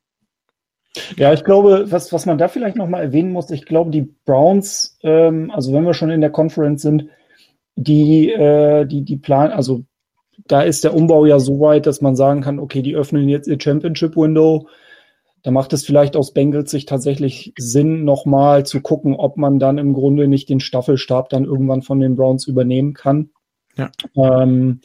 Ja, 1.16 1.32
ich 1.32 1.44
glaube, 1.44 1.86
was, 1.90 2.12
was 2.12 2.26
man 2.26 2.38
da 2.38 2.48
vielleicht 2.48 2.76
nochmal 2.76 3.02
erwähnen 3.02 3.32
muss, 3.32 3.50
ich 3.50 3.64
glaube, 3.64 3.90
die 3.90 4.08
Browns, 4.24 4.98
ähm, 5.02 5.50
also 5.50 5.72
wenn 5.72 5.84
wir 5.84 5.94
schon 5.94 6.10
in 6.10 6.20
der 6.20 6.30
Conference 6.30 6.82
sind, 6.82 7.08
die, 7.76 8.30
äh, 8.30 8.86
die, 8.86 9.02
die 9.02 9.16
planen, 9.16 9.52
also 9.52 9.84
da 10.46 10.62
ist 10.62 10.84
der 10.84 10.94
Umbau 10.94 11.26
ja 11.26 11.38
so 11.38 11.60
weit, 11.60 11.86
dass 11.86 12.00
man 12.00 12.16
sagen 12.16 12.42
kann, 12.42 12.58
okay, 12.58 12.82
die 12.82 12.96
öffnen 12.96 13.28
jetzt 13.28 13.48
ihr 13.48 13.60
Championship-Window. 13.60 14.68
Da 15.42 15.50
macht 15.50 15.72
es 15.72 15.84
vielleicht 15.84 16.16
aus 16.16 16.32
Bengals 16.32 16.70
sich 16.70 16.86
tatsächlich 16.86 17.52
Sinn, 17.56 18.04
nochmal 18.04 18.66
zu 18.66 18.80
gucken, 18.80 19.14
ob 19.14 19.36
man 19.36 19.58
dann 19.58 19.78
im 19.78 19.92
Grunde 19.92 20.28
nicht 20.28 20.48
den 20.48 20.60
Staffelstab 20.60 21.28
dann 21.28 21.44
irgendwann 21.44 21.82
von 21.82 22.00
den 22.00 22.16
Browns 22.16 22.46
übernehmen 22.46 22.94
kann. 22.94 23.30
Ja. 23.76 23.90
Ähm, 24.16 24.80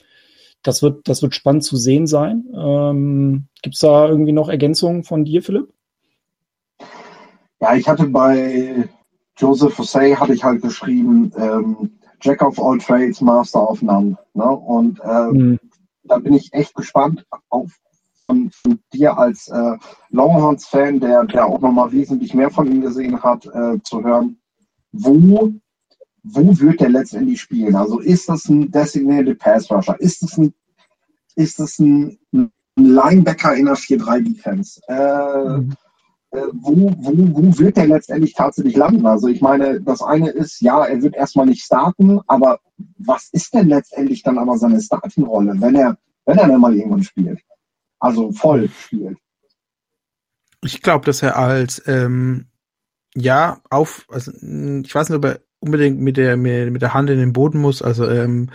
das 0.62 0.82
wird, 0.82 1.08
das 1.08 1.22
wird 1.22 1.36
spannend 1.36 1.64
zu 1.64 1.76
sehen 1.76 2.08
sein. 2.08 2.46
Ähm, 2.56 3.48
Gibt 3.62 3.76
es 3.76 3.82
da 3.82 4.08
irgendwie 4.08 4.32
noch 4.32 4.50
Ergänzungen 4.50 5.04
von 5.04 5.26
dir, 5.26 5.44
Philipp? 5.44 5.74
Ja, 7.64 7.76
ich 7.76 7.88
hatte 7.88 8.08
bei 8.08 8.90
Joseph 9.38 9.76
Fossey 9.76 10.14
hatte 10.14 10.34
ich 10.34 10.44
halt 10.44 10.62
geschrieben, 10.62 11.32
ähm, 11.38 11.92
Jack 12.20 12.42
of 12.42 12.60
all 12.60 12.78
trades, 12.78 13.22
Master 13.22 13.70
of 13.70 13.82
none. 13.82 14.18
Ne? 14.34 14.44
Und 14.44 15.00
äh, 15.00 15.32
mhm. 15.32 15.60
da 16.04 16.18
bin 16.18 16.34
ich 16.34 16.52
echt 16.52 16.76
gespannt 16.76 17.26
auf 17.48 17.72
von, 18.26 18.52
von 18.52 18.80
dir 18.92 19.18
als 19.18 19.48
äh, 19.48 19.78
Longhorns-Fan, 20.10 21.00
der, 21.00 21.24
der 21.24 21.46
auch 21.46 21.62
nochmal 21.62 21.94
wesentlich 21.94 22.34
mehr 22.34 22.50
von 22.50 22.70
ihm 22.70 22.82
gesehen 22.82 23.24
hat, 23.24 23.46
äh, 23.46 23.82
zu 23.84 24.04
hören, 24.04 24.38
wo, 24.92 25.54
wo 26.24 26.60
wird 26.60 26.82
der 26.82 26.90
letztendlich 26.90 27.40
spielen? 27.40 27.78
Also 27.78 28.00
ist 28.00 28.28
das 28.28 28.44
ein 28.50 28.72
Designated 28.72 29.40
Pass 29.40 29.72
Rusher? 29.72 29.96
Ist 30.02 30.22
das 30.22 30.38
ein, 30.38 30.54
ist 31.36 31.62
das 31.62 31.80
ein, 31.80 32.20
ein 32.34 32.52
Linebacker 32.76 33.56
in 33.56 33.68
der 33.68 33.78
4-3-Defense? 33.78 34.82
Äh, 34.90 35.60
mhm 35.60 35.78
wo, 36.34 36.92
wo, 36.98 37.14
wo 37.36 37.60
wird 37.60 37.78
der 37.78 37.88
letztendlich 37.88 38.34
tatsächlich 38.34 38.76
landen? 38.76 39.06
Also 39.06 39.28
ich 39.28 39.42
meine, 39.42 39.80
das 39.82 40.02
eine 40.02 40.30
ist, 40.30 40.62
ja, 40.62 40.84
er 40.84 41.02
wird 41.02 41.16
erstmal 41.16 41.46
nicht 41.46 41.64
starten, 41.64 42.20
aber 42.28 42.60
was 42.98 43.30
ist 43.32 43.54
denn 43.54 43.70
letztendlich 43.70 44.24
dann 44.24 44.38
aber 44.38 44.58
seine 44.58 44.82
Starting-Rolle, 44.82 45.56
wenn 45.60 45.76
er, 45.76 45.98
wenn 46.26 46.38
er 46.38 46.48
dann 46.48 46.62
mal 46.62 46.76
irgendwann 46.76 47.04
spielt? 47.04 47.40
Also 48.00 48.32
voll 48.32 48.70
spielt. 48.70 49.18
Ich 50.62 50.82
glaube, 50.82 51.06
dass 51.06 51.22
er 51.22 51.38
als 51.38 51.82
ähm, 51.88 52.48
ja 53.16 53.62
auf, 53.70 54.06
also 54.10 54.32
ich 54.32 54.94
weiß 54.96 55.10
nicht, 55.10 55.18
ob 55.18 55.26
er 55.26 55.40
unbedingt 55.60 56.00
mit 56.00 56.18
der 56.18 56.36
mit, 56.36 56.82
der 56.82 56.94
Hand 56.94 57.10
in 57.10 57.20
den 57.20 57.34
Boden 57.34 57.60
muss. 57.60 57.82
Also 57.82 58.10
ähm, 58.10 58.50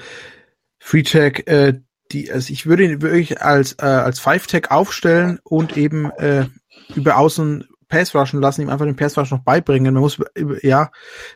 Free 0.79 1.03
Tag, 1.03 1.49
äh, 1.49 1.81
die, 2.13 2.33
also 2.33 2.53
ich 2.53 2.67
würde 2.67 2.85
ihn 2.85 3.03
wirklich 3.03 3.41
als 3.43 3.75
äh, 3.75 3.87
als 3.87 4.21
Five 4.21 4.47
Tag 4.47 4.71
aufstellen 4.71 5.39
und 5.45 5.77
eben 5.77 6.11
äh, 6.13 6.47
über 6.95 7.17
außen 7.17 7.69
Pass 7.89 8.15
rushen 8.15 8.41
lassen, 8.41 8.63
ihm 8.63 8.69
einfach 8.69 8.85
den 8.85 8.97
Pass 8.97 9.17
Rush 9.17 9.31
noch 9.31 9.43
beibringen. 9.43 9.95
Man 9.95 10.03
muss, 10.03 10.19
ja, 10.63 10.91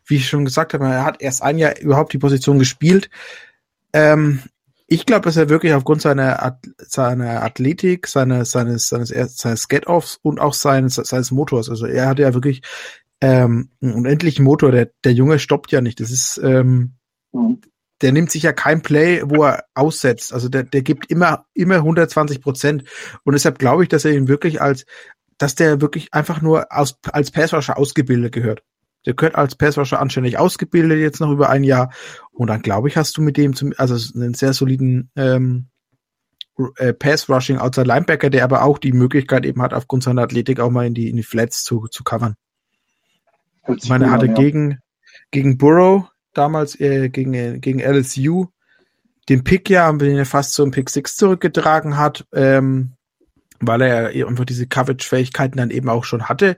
wie 0.07 0.17
ich 0.17 0.29
schon 0.29 0.45
gesagt 0.45 0.75
habe, 0.75 0.85
er 0.85 1.05
hat 1.05 1.23
erst 1.23 1.43
ein 1.43 1.59
Jahr 1.59 1.79
überhaupt 1.79 2.13
die 2.13 2.19
Position 2.19 2.59
gespielt. 2.59 3.09
Ähm, 3.95 4.43
ich 4.87 5.07
glaube, 5.07 5.25
dass 5.25 5.39
er 5.39 5.49
wirklich 5.49 5.73
aufgrund 5.73 6.03
seiner, 6.03 6.59
seiner 6.77 7.43
Athletik, 7.43 8.07
seines, 8.07 8.51
seines, 8.51 8.89
seines, 8.89 9.09
seines 9.09 9.69
Get-Offs 9.69 10.19
und 10.21 10.39
auch 10.39 10.53
seines, 10.53 10.97
seines 10.97 11.31
Motors, 11.31 11.71
also 11.71 11.87
er 11.87 12.09
hat 12.09 12.19
ja 12.19 12.35
wirklich 12.35 12.61
ähm, 13.23 13.71
einen 13.81 13.95
unendlichen 13.95 14.45
Motor. 14.45 14.73
Der, 14.73 14.91
der 15.05 15.15
Junge 15.15 15.39
stoppt 15.39 15.73
ja 15.73 15.81
nicht. 15.81 16.01
Das 16.01 16.11
ist, 16.11 16.39
ähm, 16.45 16.97
der 18.03 18.13
nimmt 18.13 18.31
sich 18.31 18.43
ja 18.43 18.53
kein 18.53 18.83
Play, 18.83 19.23
wo 19.25 19.45
er 19.45 19.65
aussetzt. 19.75 20.35
Also 20.35 20.49
der, 20.49 20.65
der 20.65 20.83
gibt 20.83 21.11
immer, 21.11 21.47
immer 21.55 21.77
120 21.77 22.43
Prozent. 22.43 22.85
Und 23.25 23.33
deshalb 23.33 23.59
glaube 23.59 23.85
ich, 23.85 23.89
dass 23.89 24.05
er 24.05 24.13
ihn 24.13 24.29
wirklich 24.29 24.61
als, 24.61 24.85
dass 25.43 25.57
der 25.57 25.81
wirklich 25.81 26.15
einfach 26.15 26.41
nur 26.41 26.67
aus, 26.71 27.01
als 27.11 27.33
Passwasher 27.33 27.77
ausgebildet 27.77 28.33
gehört. 28.33 28.63
Der 29.05 29.15
gehört 29.15 29.35
als 29.35 29.57
Passwasher 29.57 29.99
anständig 29.99 30.39
ausgebildet 30.39 31.01
jetzt 31.01 31.21
noch 31.21 31.33
über 31.33 31.51
ein 31.51 31.65
Jahr. 31.65 31.93
Und 32.31 32.47
dann 32.47 32.63
glaube 32.63 32.87
ich, 32.87 32.97
hast 32.97 33.17
du 33.17 33.23
mit 33.23 33.37
dem 33.37 33.57
zum, 33.57 33.73
also 33.77 33.97
einen 34.15 34.35
sehr 34.35 34.53
soliden 34.53 35.11
ähm, 35.17 35.67
äh, 36.77 36.93
Pass-Rushing 36.93 37.59
Outside 37.59 37.89
Linebacker, 37.89 38.31
der 38.31 38.45
aber 38.45 38.63
auch 38.63 38.79
die 38.79 38.93
Möglichkeit 38.93 39.45
eben 39.45 39.61
hat, 39.63 39.75
aufgrund 39.75 40.05
seiner 40.05 40.23
Athletik 40.23 40.61
auch 40.61 40.71
mal 40.71 40.87
in 40.87 40.95
die, 40.95 41.11
in 41.11 41.17
die 41.17 41.25
Flats 41.25 41.65
zu, 41.65 41.89
zu 41.89 42.05
covern. 42.05 42.37
Ich 43.67 43.89
meine, 43.89 44.05
er 44.05 44.11
hatte 44.13 44.27
ja. 44.27 44.35
gegen, 44.35 44.79
gegen 45.33 45.59
Burrow 45.59 46.09
damals 46.35 46.79
äh, 46.79 47.09
gegen, 47.09 47.35
äh, 47.35 47.59
gegen 47.59 47.81
LSU 47.81 48.47
den 49.29 49.43
Pick 49.43 49.69
ja, 49.71 49.93
den 49.93 50.19
er 50.19 50.27
fast 50.27 50.53
zum 50.53 50.71
Pick 50.71 50.89
6 50.89 51.17
zurückgetragen 51.17 51.97
hat. 51.97 52.27
Ähm, 52.33 52.93
weil 53.63 53.81
er 53.81 54.15
ja 54.15 54.27
einfach 54.27 54.45
diese 54.45 54.67
Coverage-Fähigkeiten 54.67 55.57
dann 55.57 55.71
eben 55.71 55.89
auch 55.89 56.05
schon 56.05 56.29
hatte. 56.29 56.57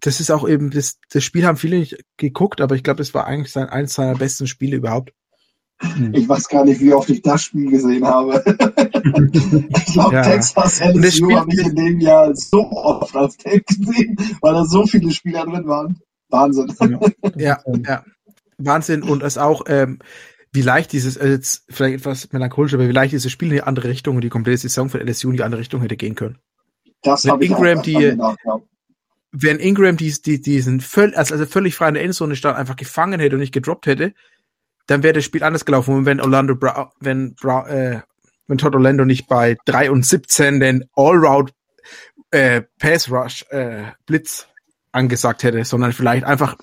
Das 0.00 0.18
ist 0.18 0.30
auch 0.30 0.48
eben, 0.48 0.70
das, 0.70 0.98
das 1.10 1.22
Spiel 1.22 1.46
haben 1.46 1.58
viele 1.58 1.78
nicht 1.78 1.98
geguckt, 2.16 2.60
aber 2.60 2.74
ich 2.74 2.82
glaube, 2.82 2.98
das 2.98 3.12
war 3.12 3.26
eigentlich 3.26 3.52
sein, 3.52 3.68
eines 3.68 3.94
seiner 3.94 4.16
besten 4.16 4.46
Spiele 4.46 4.76
überhaupt. 4.76 5.12
Hm. 5.82 6.14
Ich 6.14 6.28
weiß 6.28 6.48
gar 6.48 6.64
nicht, 6.64 6.80
wie 6.80 6.92
oft 6.92 7.08
ich 7.10 7.22
das 7.22 7.42
Spiel 7.42 7.70
gesehen 7.70 8.06
habe. 8.06 8.42
ich 8.44 9.92
glaube, 9.92 10.14
ja. 10.14 10.22
Texas 10.22 10.80
LSU 10.80 11.34
habe 11.34 11.52
ich 11.52 11.60
in 11.60 11.74
dem 11.74 12.00
Jahr 12.00 12.34
so 12.34 12.70
oft 12.70 13.14
als 13.14 13.36
Tape 13.36 13.62
gesehen, 13.62 14.16
weil 14.40 14.54
da 14.54 14.64
so 14.64 14.86
viele 14.86 15.10
Spieler 15.10 15.44
drin 15.44 15.66
waren. 15.66 15.98
Wahnsinn. 16.28 16.72
Ja, 17.36 17.60
ja. 17.86 18.04
Wahnsinn. 18.58 19.02
Und 19.02 19.22
es 19.22 19.38
auch, 19.38 19.62
ähm, 19.68 19.98
wie 20.52 20.62
leicht 20.62 20.92
dieses, 20.92 21.16
äh, 21.16 21.28
jetzt 21.28 21.64
vielleicht 21.68 22.00
etwas 22.00 22.32
melancholisch, 22.32 22.74
aber 22.74 22.88
wie 22.88 22.92
leicht 22.92 23.12
dieses 23.12 23.30
Spiel 23.30 23.48
in 23.48 23.54
die 23.54 23.62
andere 23.62 23.88
Richtung 23.88 24.16
und 24.16 24.22
die 24.22 24.28
komplette 24.28 24.58
Saison 24.58 24.88
von 24.88 25.00
LSU 25.00 25.30
in 25.30 25.36
die 25.36 25.42
andere 25.42 25.60
Richtung 25.60 25.80
hätte 25.80 25.96
gehen 25.96 26.14
können. 26.14 26.38
Das 27.02 27.24
wenn 27.24 27.40
Ingram 27.40 27.82
die, 27.82 27.94
gedacht, 27.94 28.38
ja. 28.44 28.60
wenn 29.32 29.58
Ingram 29.58 29.96
die, 29.96 30.12
die, 30.20 30.40
diesen 30.40 30.80
völ, 30.80 31.14
also, 31.14 31.34
also 31.34 31.46
völlig 31.46 31.74
frei 31.76 31.88
in 31.88 31.94
der 31.94 32.02
Endzone 32.02 32.36
stand, 32.36 32.58
einfach 32.58 32.76
gefangen 32.76 33.20
hätte 33.20 33.36
und 33.36 33.40
nicht 33.40 33.54
gedroppt 33.54 33.86
hätte, 33.86 34.12
dann 34.86 35.02
wäre 35.02 35.14
das 35.14 35.24
Spiel 35.24 35.44
anders 35.44 35.64
gelaufen. 35.64 35.94
Und 35.94 36.06
wenn 36.06 36.20
Orlando 36.20 36.56
Brown, 36.56 36.88
wenn 36.98 37.34
Brown, 37.34 37.66
äh, 37.68 38.00
wenn 38.48 38.58
Todd 38.58 38.74
Orlando 38.74 39.04
nicht 39.04 39.28
bei 39.28 39.56
3 39.66 39.92
und 39.92 40.04
17 40.04 40.58
den 40.58 40.84
Allround 40.94 41.52
äh, 42.32 42.62
Pass 42.78 43.10
Rush 43.10 43.44
äh, 43.50 43.84
Blitz 44.06 44.48
angesagt 44.92 45.44
hätte, 45.44 45.64
sondern 45.64 45.92
vielleicht 45.92 46.24
einfach 46.24 46.56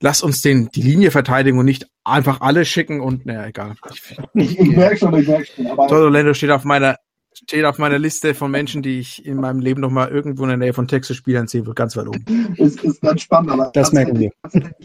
lass 0.00 0.22
uns 0.22 0.40
den 0.40 0.68
die 0.70 0.82
Linie 0.82 1.10
verteidigen 1.10 1.58
und 1.58 1.64
nicht 1.64 1.86
einfach 2.06 2.40
alle 2.40 2.64
schicken 2.64 3.00
und 3.00 3.26
naja, 3.26 3.46
egal. 3.46 3.74
Ich, 3.90 4.02
ich, 4.34 4.58
ich 4.58 4.76
merke 4.76 4.96
schon, 4.96 5.14
ich 5.18 5.28
merke 5.28 5.46
schon. 5.46 5.66
Aber 5.66 5.90
Orlando 5.90 6.34
steht 6.34 6.50
auf 6.50 6.64
meiner 6.64 6.96
steht 7.34 7.66
auf 7.66 7.76
meiner 7.76 7.98
Liste 7.98 8.34
von 8.34 8.50
Menschen, 8.50 8.82
die 8.82 8.98
ich 8.98 9.26
in 9.26 9.36
meinem 9.36 9.60
Leben 9.60 9.82
noch 9.82 9.90
mal 9.90 10.08
irgendwo 10.08 10.44
in 10.44 10.48
der 10.48 10.56
Nähe 10.56 10.72
von 10.72 10.88
Texas 10.88 11.18
spielen 11.18 11.46
sehen 11.48 11.66
will, 11.66 11.74
ganz 11.74 11.94
weit 11.94 12.08
oben. 12.08 12.54
Ist, 12.56 12.82
ist 12.82 13.02
ganz 13.02 13.20
spannend, 13.20 13.50
aber 13.50 13.70
das 13.74 13.92
merken 13.92 14.18
wir. 14.18 14.30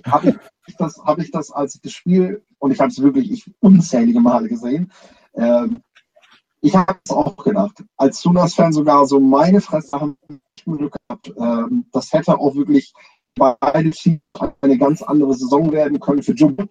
Habe 0.05 0.37
ich, 0.67 0.75
das, 0.75 0.97
hab 0.97 1.19
ich 1.19 1.31
das, 1.31 1.49
als 1.49 1.75
ich 1.75 1.81
das 1.81 1.93
Spiel, 1.93 2.43
und 2.59 2.71
ich 2.71 2.79
habe 2.81 2.89
es 2.89 3.01
wirklich 3.01 3.31
ich, 3.31 3.45
unzählige 3.61 4.19
Male 4.19 4.49
gesehen, 4.49 4.91
ähm, 5.35 5.81
ich 6.59 6.75
habe 6.75 6.99
es 7.05 7.11
auch 7.11 7.37
gedacht, 7.37 7.83
als 7.95 8.21
Sunas-Fan 8.21 8.73
sogar 8.73 9.07
so 9.07 9.19
meine 9.21 9.61
Fresse 9.61 9.99
haben 9.99 10.17
Glück 10.65 10.95
gehabt. 11.07 11.33
Ähm, 11.37 11.85
das 11.93 12.11
hätte 12.11 12.37
auch 12.37 12.55
wirklich 12.55 12.93
beide 13.35 13.89
Teams 13.91 14.21
eine 14.61 14.77
ganz 14.77 15.01
andere 15.01 15.33
Saison 15.33 15.71
werden 15.71 15.99
können 15.99 16.21
für 16.21 16.33
anderes 16.33 16.69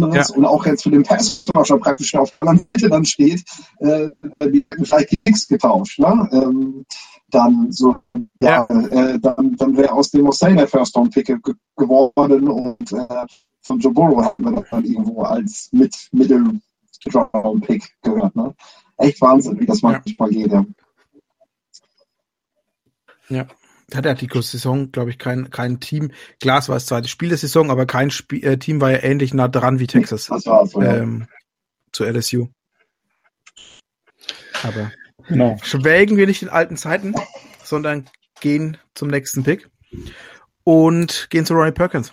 ja. 0.00 0.24
und 0.34 0.44
auch 0.44 0.66
jetzt 0.66 0.82
für 0.82 0.90
den 0.90 1.02
Passwasher 1.02 1.78
praktisch 1.78 2.14
auf 2.14 2.32
der 2.42 2.56
Seite 2.56 2.90
dann 2.90 3.04
steht, 3.04 3.44
äh, 3.78 4.08
die 4.42 4.64
hätten 4.70 4.84
vielleicht 4.84 5.14
nichts 5.26 5.48
getauscht. 5.48 5.98
Ne? 5.98 6.28
Ähm, 6.32 6.86
dann 7.30 7.72
so, 7.72 7.96
ja, 8.40 8.66
ja. 8.68 8.88
Äh, 8.88 9.18
dann, 9.18 9.56
dann 9.56 9.76
wäre 9.76 9.92
aus 9.92 10.10
dem 10.10 10.26
Hussein 10.26 10.56
der 10.56 10.68
First 10.68 10.96
Round 10.96 11.12
Pick 11.12 11.26
ge 11.26 11.38
geworden 11.76 12.48
und 12.48 12.92
äh, 12.92 13.26
von 13.62 13.80
Joe 13.80 13.92
Burrow 13.92 14.24
hätten 14.24 14.44
wir 14.44 14.52
das 14.52 14.70
dann 14.70 14.84
irgendwo 14.84 15.22
als 15.22 15.68
mit 15.72 15.94
Middle 16.12 16.60
Round 17.12 17.66
Pick 17.66 17.96
gehört. 18.02 18.34
Ne? 18.36 18.54
Echt 18.96 19.20
Wahnsinn, 19.20 19.58
wie 19.60 19.66
das 19.66 19.82
manchmal 19.82 20.30
geht. 20.30 20.52
Ja. 23.28 23.46
Hat 23.94 24.04
der 24.04 24.16
Saison, 24.42 24.90
glaube 24.90 25.10
ich, 25.10 25.18
kein, 25.18 25.50
kein 25.50 25.80
Team. 25.80 26.10
Klar, 26.40 26.58
es 26.58 26.68
war 26.68 26.76
das 26.76 26.86
zweite 26.86 27.08
Spiel 27.08 27.28
der 27.28 27.38
Saison, 27.38 27.70
aber 27.70 27.86
kein 27.86 28.10
Spiel, 28.10 28.44
äh, 28.44 28.58
Team 28.58 28.80
war 28.80 28.90
ja 28.90 29.02
ähnlich 29.02 29.32
nah 29.32 29.48
dran 29.48 29.78
wie 29.78 29.86
Texas. 29.86 30.26
Das 30.26 30.46
war 30.46 30.66
so, 30.66 30.82
ähm, 30.82 31.28
zu 31.92 32.04
LSU. 32.04 32.48
Aber 34.62 34.90
genau. 35.28 35.56
schwelgen 35.62 36.16
wir 36.16 36.26
nicht 36.26 36.42
in 36.42 36.48
alten 36.48 36.76
Zeiten, 36.76 37.14
sondern 37.62 38.08
gehen 38.40 38.76
zum 38.94 39.08
nächsten 39.08 39.44
Pick 39.44 39.68
und 40.64 41.28
gehen 41.30 41.46
zu 41.46 41.54
Ronnie 41.54 41.72
Perkins. 41.72 42.12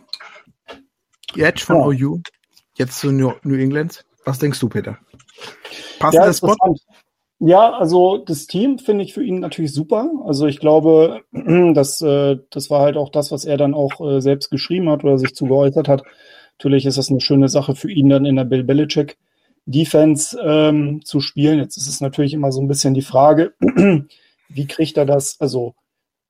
Jetzt 1.34 1.64
von 1.64 1.78
ja. 1.78 2.08
OU, 2.08 2.22
jetzt 2.76 3.00
zu 3.00 3.12
New, 3.12 3.34
New 3.44 3.56
England. 3.56 4.06
Was 4.26 4.40
denkst 4.40 4.60
du, 4.60 4.70
Peter? 4.70 5.00
Passender 6.00 6.28
ja, 6.28 6.34
Spot? 6.34 6.56
Ja, 7.46 7.74
also 7.74 8.20
das 8.20 8.48
Team 8.48 8.80
finde 8.80 9.04
ich 9.04 9.14
für 9.14 9.22
ihn 9.22 9.42
natürlich 9.42 9.74
super. 9.74 10.10
Also 10.26 10.48
ich 10.48 10.62
glaube, 10.62 11.24
dass, 11.74 12.02
äh, 12.02 12.38
das 12.50 12.70
war 12.70 12.80
halt 12.82 12.96
auch 12.96 13.10
das, 13.10 13.34
was 13.34 13.44
er 13.44 13.58
dann 13.58 13.74
auch 13.74 14.00
äh, 14.00 14.22
selbst 14.22 14.50
geschrieben 14.50 14.90
hat 14.90 15.04
oder 15.04 15.18
sich 15.18 15.36
zu 15.36 15.46
geäußert 15.48 15.90
hat. 15.90 16.04
Natürlich 16.58 16.86
ist 16.86 16.98
das 16.98 17.10
eine 17.10 17.20
schöne 17.20 17.50
Sache 17.50 17.76
für 17.76 17.92
ihn 17.92 18.08
dann 18.08 18.26
in 18.26 18.38
der 18.38 18.46
Bill 18.46 18.64
Belichick 18.64 19.18
Defense 19.66 20.40
ähm, 20.42 21.02
zu 21.04 21.20
spielen. 21.20 21.60
Jetzt 21.60 21.76
ist 21.76 21.88
es 21.88 22.00
natürlich 22.00 22.34
immer 22.34 22.54
so 22.54 22.62
ein 22.62 22.70
bisschen 22.70 22.94
die 22.94 23.02
Frage, 23.02 23.54
wie 24.48 24.68
kriegt 24.68 24.96
er 24.96 25.06
das? 25.06 25.36
Also 25.42 25.76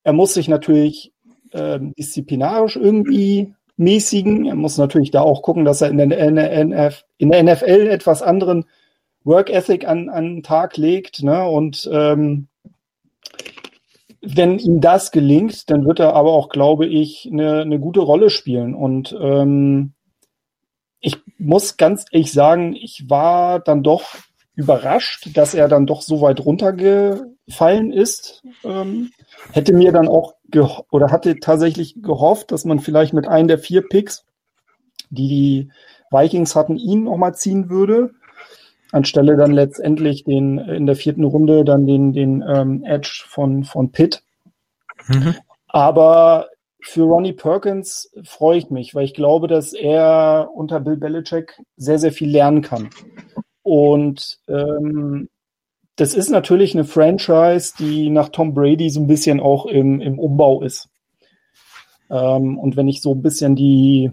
er 0.02 0.14
muss 0.14 0.34
sich 0.34 0.48
natürlich 0.48 1.12
ähm, 1.52 1.94
disziplinarisch 1.96 2.74
irgendwie 2.74 3.54
mäßigen. 3.76 4.46
Er 4.46 4.56
muss 4.56 4.78
natürlich 4.78 5.12
da 5.12 5.20
auch 5.20 5.42
gucken, 5.42 5.64
dass 5.64 5.80
er 5.80 5.90
in 5.90 5.98
der, 5.98 6.64
NF, 6.64 7.04
in 7.18 7.30
der 7.30 7.44
NFL 7.44 7.86
etwas 7.88 8.20
anderen 8.20 8.64
Work 9.24 9.50
Ethic 9.50 9.86
an, 9.86 10.08
an 10.08 10.36
den 10.36 10.42
Tag 10.42 10.76
legt. 10.76 11.22
Ne? 11.22 11.44
Und 11.48 11.88
ähm, 11.90 12.48
wenn 14.20 14.58
ihm 14.58 14.80
das 14.80 15.10
gelingt, 15.10 15.70
dann 15.70 15.86
wird 15.86 16.00
er 16.00 16.14
aber 16.14 16.32
auch, 16.32 16.48
glaube 16.48 16.86
ich, 16.86 17.28
eine, 17.30 17.62
eine 17.62 17.78
gute 17.78 18.00
Rolle 18.00 18.30
spielen. 18.30 18.74
Und 18.74 19.16
ähm, 19.18 19.92
ich 21.00 21.18
muss 21.38 21.76
ganz 21.76 22.06
ehrlich 22.10 22.32
sagen, 22.32 22.74
ich 22.74 23.04
war 23.08 23.60
dann 23.60 23.82
doch 23.82 24.14
überrascht, 24.54 25.36
dass 25.36 25.54
er 25.54 25.68
dann 25.68 25.86
doch 25.86 26.00
so 26.00 26.20
weit 26.20 26.44
runtergefallen 26.44 27.92
ist. 27.92 28.42
Ähm, 28.62 29.10
hätte 29.52 29.72
mir 29.72 29.92
dann 29.92 30.08
auch 30.08 30.34
oder 30.90 31.10
hatte 31.10 31.40
tatsächlich 31.40 32.00
gehofft, 32.00 32.52
dass 32.52 32.64
man 32.64 32.78
vielleicht 32.78 33.12
mit 33.12 33.26
einem 33.26 33.48
der 33.48 33.58
vier 33.58 33.82
Picks, 33.82 34.24
die 35.10 35.28
die 35.28 35.72
Vikings 36.12 36.54
hatten, 36.54 36.76
ihn 36.76 37.04
nochmal 37.04 37.34
ziehen 37.34 37.68
würde 37.68 38.12
anstelle 38.92 39.36
dann 39.36 39.52
letztendlich 39.52 40.24
den 40.24 40.58
in 40.58 40.86
der 40.86 40.96
vierten 40.96 41.24
Runde 41.24 41.64
dann 41.64 41.86
den, 41.86 42.12
den 42.12 42.44
ähm, 42.46 42.84
Edge 42.84 43.24
von, 43.26 43.64
von 43.64 43.90
Pitt. 43.90 44.22
Mhm. 45.08 45.34
Aber 45.68 46.48
für 46.80 47.02
Ronnie 47.02 47.32
Perkins 47.32 48.12
freue 48.24 48.58
ich 48.58 48.70
mich, 48.70 48.94
weil 48.94 49.04
ich 49.04 49.14
glaube, 49.14 49.48
dass 49.48 49.72
er 49.72 50.50
unter 50.54 50.80
Bill 50.80 50.96
Belichick 50.96 51.60
sehr, 51.76 51.98
sehr 51.98 52.12
viel 52.12 52.30
lernen 52.30 52.62
kann. 52.62 52.90
Und 53.62 54.38
ähm, 54.48 55.28
das 55.96 56.14
ist 56.14 56.28
natürlich 56.28 56.74
eine 56.74 56.84
Franchise, 56.84 57.74
die 57.78 58.10
nach 58.10 58.28
Tom 58.28 58.52
Brady 58.52 58.90
so 58.90 59.00
ein 59.00 59.06
bisschen 59.06 59.40
auch 59.40 59.66
im, 59.66 60.00
im 60.00 60.18
Umbau 60.18 60.62
ist. 60.62 60.88
Ähm, 62.10 62.58
und 62.58 62.76
wenn 62.76 62.88
ich 62.88 63.00
so 63.00 63.14
ein 63.14 63.22
bisschen 63.22 63.56
die, 63.56 64.10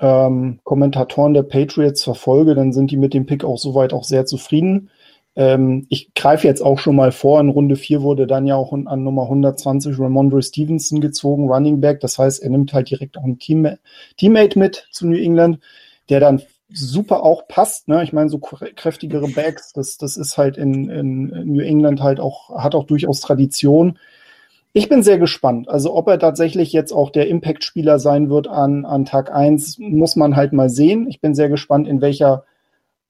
ähm, 0.00 0.60
Kommentatoren 0.64 1.34
der 1.34 1.42
Patriots 1.42 2.04
verfolge, 2.04 2.54
dann 2.54 2.72
sind 2.72 2.90
die 2.90 2.96
mit 2.96 3.14
dem 3.14 3.26
Pick 3.26 3.44
auch 3.44 3.58
soweit 3.58 3.92
auch 3.92 4.04
sehr 4.04 4.26
zufrieden. 4.26 4.90
Ähm, 5.36 5.86
ich 5.90 6.14
greife 6.14 6.46
jetzt 6.46 6.62
auch 6.62 6.78
schon 6.78 6.96
mal 6.96 7.12
vor, 7.12 7.40
in 7.40 7.50
Runde 7.50 7.76
4 7.76 8.02
wurde 8.02 8.26
dann 8.26 8.46
ja 8.46 8.56
auch 8.56 8.72
an 8.72 9.04
Nummer 9.04 9.24
120 9.24 9.98
Ramondre 9.98 10.42
Stevenson 10.42 11.00
gezogen, 11.00 11.48
Running 11.48 11.80
Back. 11.80 12.00
Das 12.00 12.18
heißt, 12.18 12.42
er 12.42 12.50
nimmt 12.50 12.72
halt 12.72 12.90
direkt 12.90 13.18
auch 13.18 13.24
einen 13.24 13.38
Team 13.38 13.68
Teammate 14.16 14.58
mit 14.58 14.88
zu 14.90 15.06
New 15.06 15.18
England, 15.18 15.60
der 16.08 16.20
dann 16.20 16.42
super 16.72 17.22
auch 17.22 17.46
passt. 17.48 17.86
Ne? 17.88 18.02
Ich 18.02 18.12
meine, 18.12 18.30
so 18.30 18.38
kräftigere 18.38 19.28
Backs, 19.28 19.72
das, 19.72 19.98
das 19.98 20.16
ist 20.16 20.36
halt 20.38 20.56
in, 20.56 20.88
in 20.88 21.52
New 21.52 21.62
England 21.62 22.02
halt 22.02 22.18
auch, 22.18 22.50
hat 22.56 22.74
auch 22.74 22.84
durchaus 22.84 23.20
Tradition. 23.20 23.98
Ich 24.76 24.90
bin 24.90 25.02
sehr 25.02 25.16
gespannt. 25.16 25.70
Also 25.70 25.94
ob 25.94 26.06
er 26.06 26.18
tatsächlich 26.18 26.70
jetzt 26.70 26.92
auch 26.92 27.08
der 27.08 27.28
Impact-Spieler 27.28 27.98
sein 27.98 28.28
wird 28.28 28.46
an, 28.46 28.84
an 28.84 29.06
Tag 29.06 29.34
1, 29.34 29.78
muss 29.78 30.16
man 30.16 30.36
halt 30.36 30.52
mal 30.52 30.68
sehen. 30.68 31.08
Ich 31.08 31.22
bin 31.22 31.34
sehr 31.34 31.48
gespannt, 31.48 31.88
in 31.88 32.02
welcher, 32.02 32.44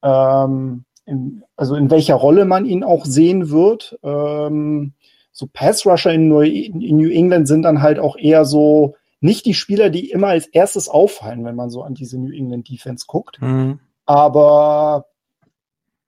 ähm, 0.00 0.84
in, 1.06 1.42
also 1.56 1.74
in 1.74 1.90
welcher 1.90 2.14
Rolle 2.14 2.44
man 2.44 2.66
ihn 2.66 2.84
auch 2.84 3.04
sehen 3.04 3.50
wird. 3.50 3.98
Ähm, 4.04 4.92
so 5.32 5.48
Pass-Rusher 5.52 6.12
in, 6.12 6.30
in 6.30 6.98
New 6.98 7.10
England 7.10 7.48
sind 7.48 7.62
dann 7.62 7.82
halt 7.82 7.98
auch 7.98 8.16
eher 8.16 8.44
so 8.44 8.94
nicht 9.20 9.44
die 9.44 9.54
Spieler, 9.54 9.90
die 9.90 10.08
immer 10.08 10.28
als 10.28 10.46
erstes 10.46 10.88
auffallen, 10.88 11.44
wenn 11.44 11.56
man 11.56 11.70
so 11.70 11.82
an 11.82 11.94
diese 11.94 12.16
New 12.16 12.30
England 12.30 12.68
Defense 12.68 13.06
guckt. 13.08 13.42
Mhm. 13.42 13.80
Aber 14.04 15.06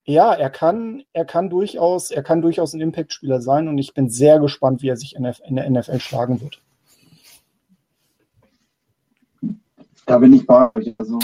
ja, 0.09 0.33
er 0.33 0.49
kann, 0.49 1.03
er 1.13 1.27
kann 1.27 1.51
durchaus, 1.51 2.11
er 2.11 2.23
kann 2.23 2.41
durchaus 2.41 2.73
ein 2.73 2.81
Impact-Spieler 2.81 3.43
sein 3.43 3.69
und 3.69 3.77
ich 3.77 3.93
bin 3.93 4.09
sehr 4.09 4.41
gespannt, 4.41 4.81
wie 4.81 4.89
er 4.89 4.97
sich 4.97 5.15
in 5.15 5.25
der 5.25 5.71
NFL 5.71 6.01
schlagen 6.01 6.41
wird. 6.41 6.63
Da 10.07 10.19
bin 10.19 10.33
ich 10.33 10.47
bei 10.47 10.71
euch. 10.75 10.95
Also 10.97 11.19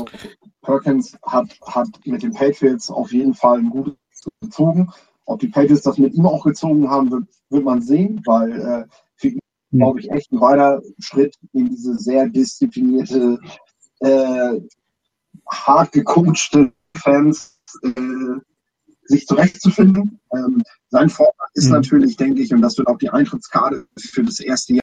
Perkins 0.61 1.17
hat, 1.23 1.49
hat 1.63 1.89
mit 2.05 2.23
den 2.23 2.35
Patriots 2.35 2.91
auf 2.91 3.11
jeden 3.11 3.33
Fall 3.33 3.61
ein 3.61 3.71
gutes 3.71 3.95
gezogen. 4.43 4.93
Ob 5.25 5.41
die 5.41 5.49
Patriots 5.49 5.83
das 5.83 5.97
mit 5.97 6.13
ihm 6.13 6.27
auch 6.27 6.45
gezogen 6.45 6.91
haben, 6.91 7.11
wird, 7.11 7.25
wird 7.49 7.65
man 7.65 7.81
sehen, 7.81 8.21
weil 8.27 8.53
äh, 8.53 8.85
für 9.17 9.29
ihn, 9.29 9.41
mhm. 9.71 9.79
glaube 9.79 10.01
ich, 10.01 10.11
echt 10.11 10.31
ein 10.31 10.41
weiter 10.43 10.83
Schritt 10.99 11.39
in 11.55 11.71
diese 11.71 11.97
sehr 11.99 12.29
disziplinierte, 12.29 13.39
äh, 14.01 14.61
hart 15.49 15.93
gecoachte 15.93 16.71
Fans 16.95 17.59
äh, 17.83 17.91
sich 19.05 19.27
zurechtzufinden. 19.27 20.21
Ähm, 20.33 20.63
sein 20.89 21.11
Vorteil 21.11 21.49
ist 21.55 21.67
mhm. 21.67 21.73
natürlich, 21.73 22.17
denke 22.17 22.43
ich, 22.43 22.53
und 22.53 22.63
das 22.63 22.79
wird 22.79 22.89
auch 22.89 22.99
die 22.99 23.11
Eintrittskarte 23.11 23.87
für 23.99 24.23
das 24.23 24.41
erste 24.41 24.75
Jahr. 24.75 24.83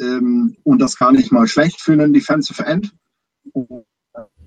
Ähm, 0.00 0.56
und 0.62 0.78
das 0.78 0.98
gar 0.98 1.12
nicht 1.12 1.32
mal 1.32 1.46
schlecht 1.46 1.80
für 1.80 1.92
einen 1.92 2.12
Defensive 2.12 2.64
End. 2.64 2.94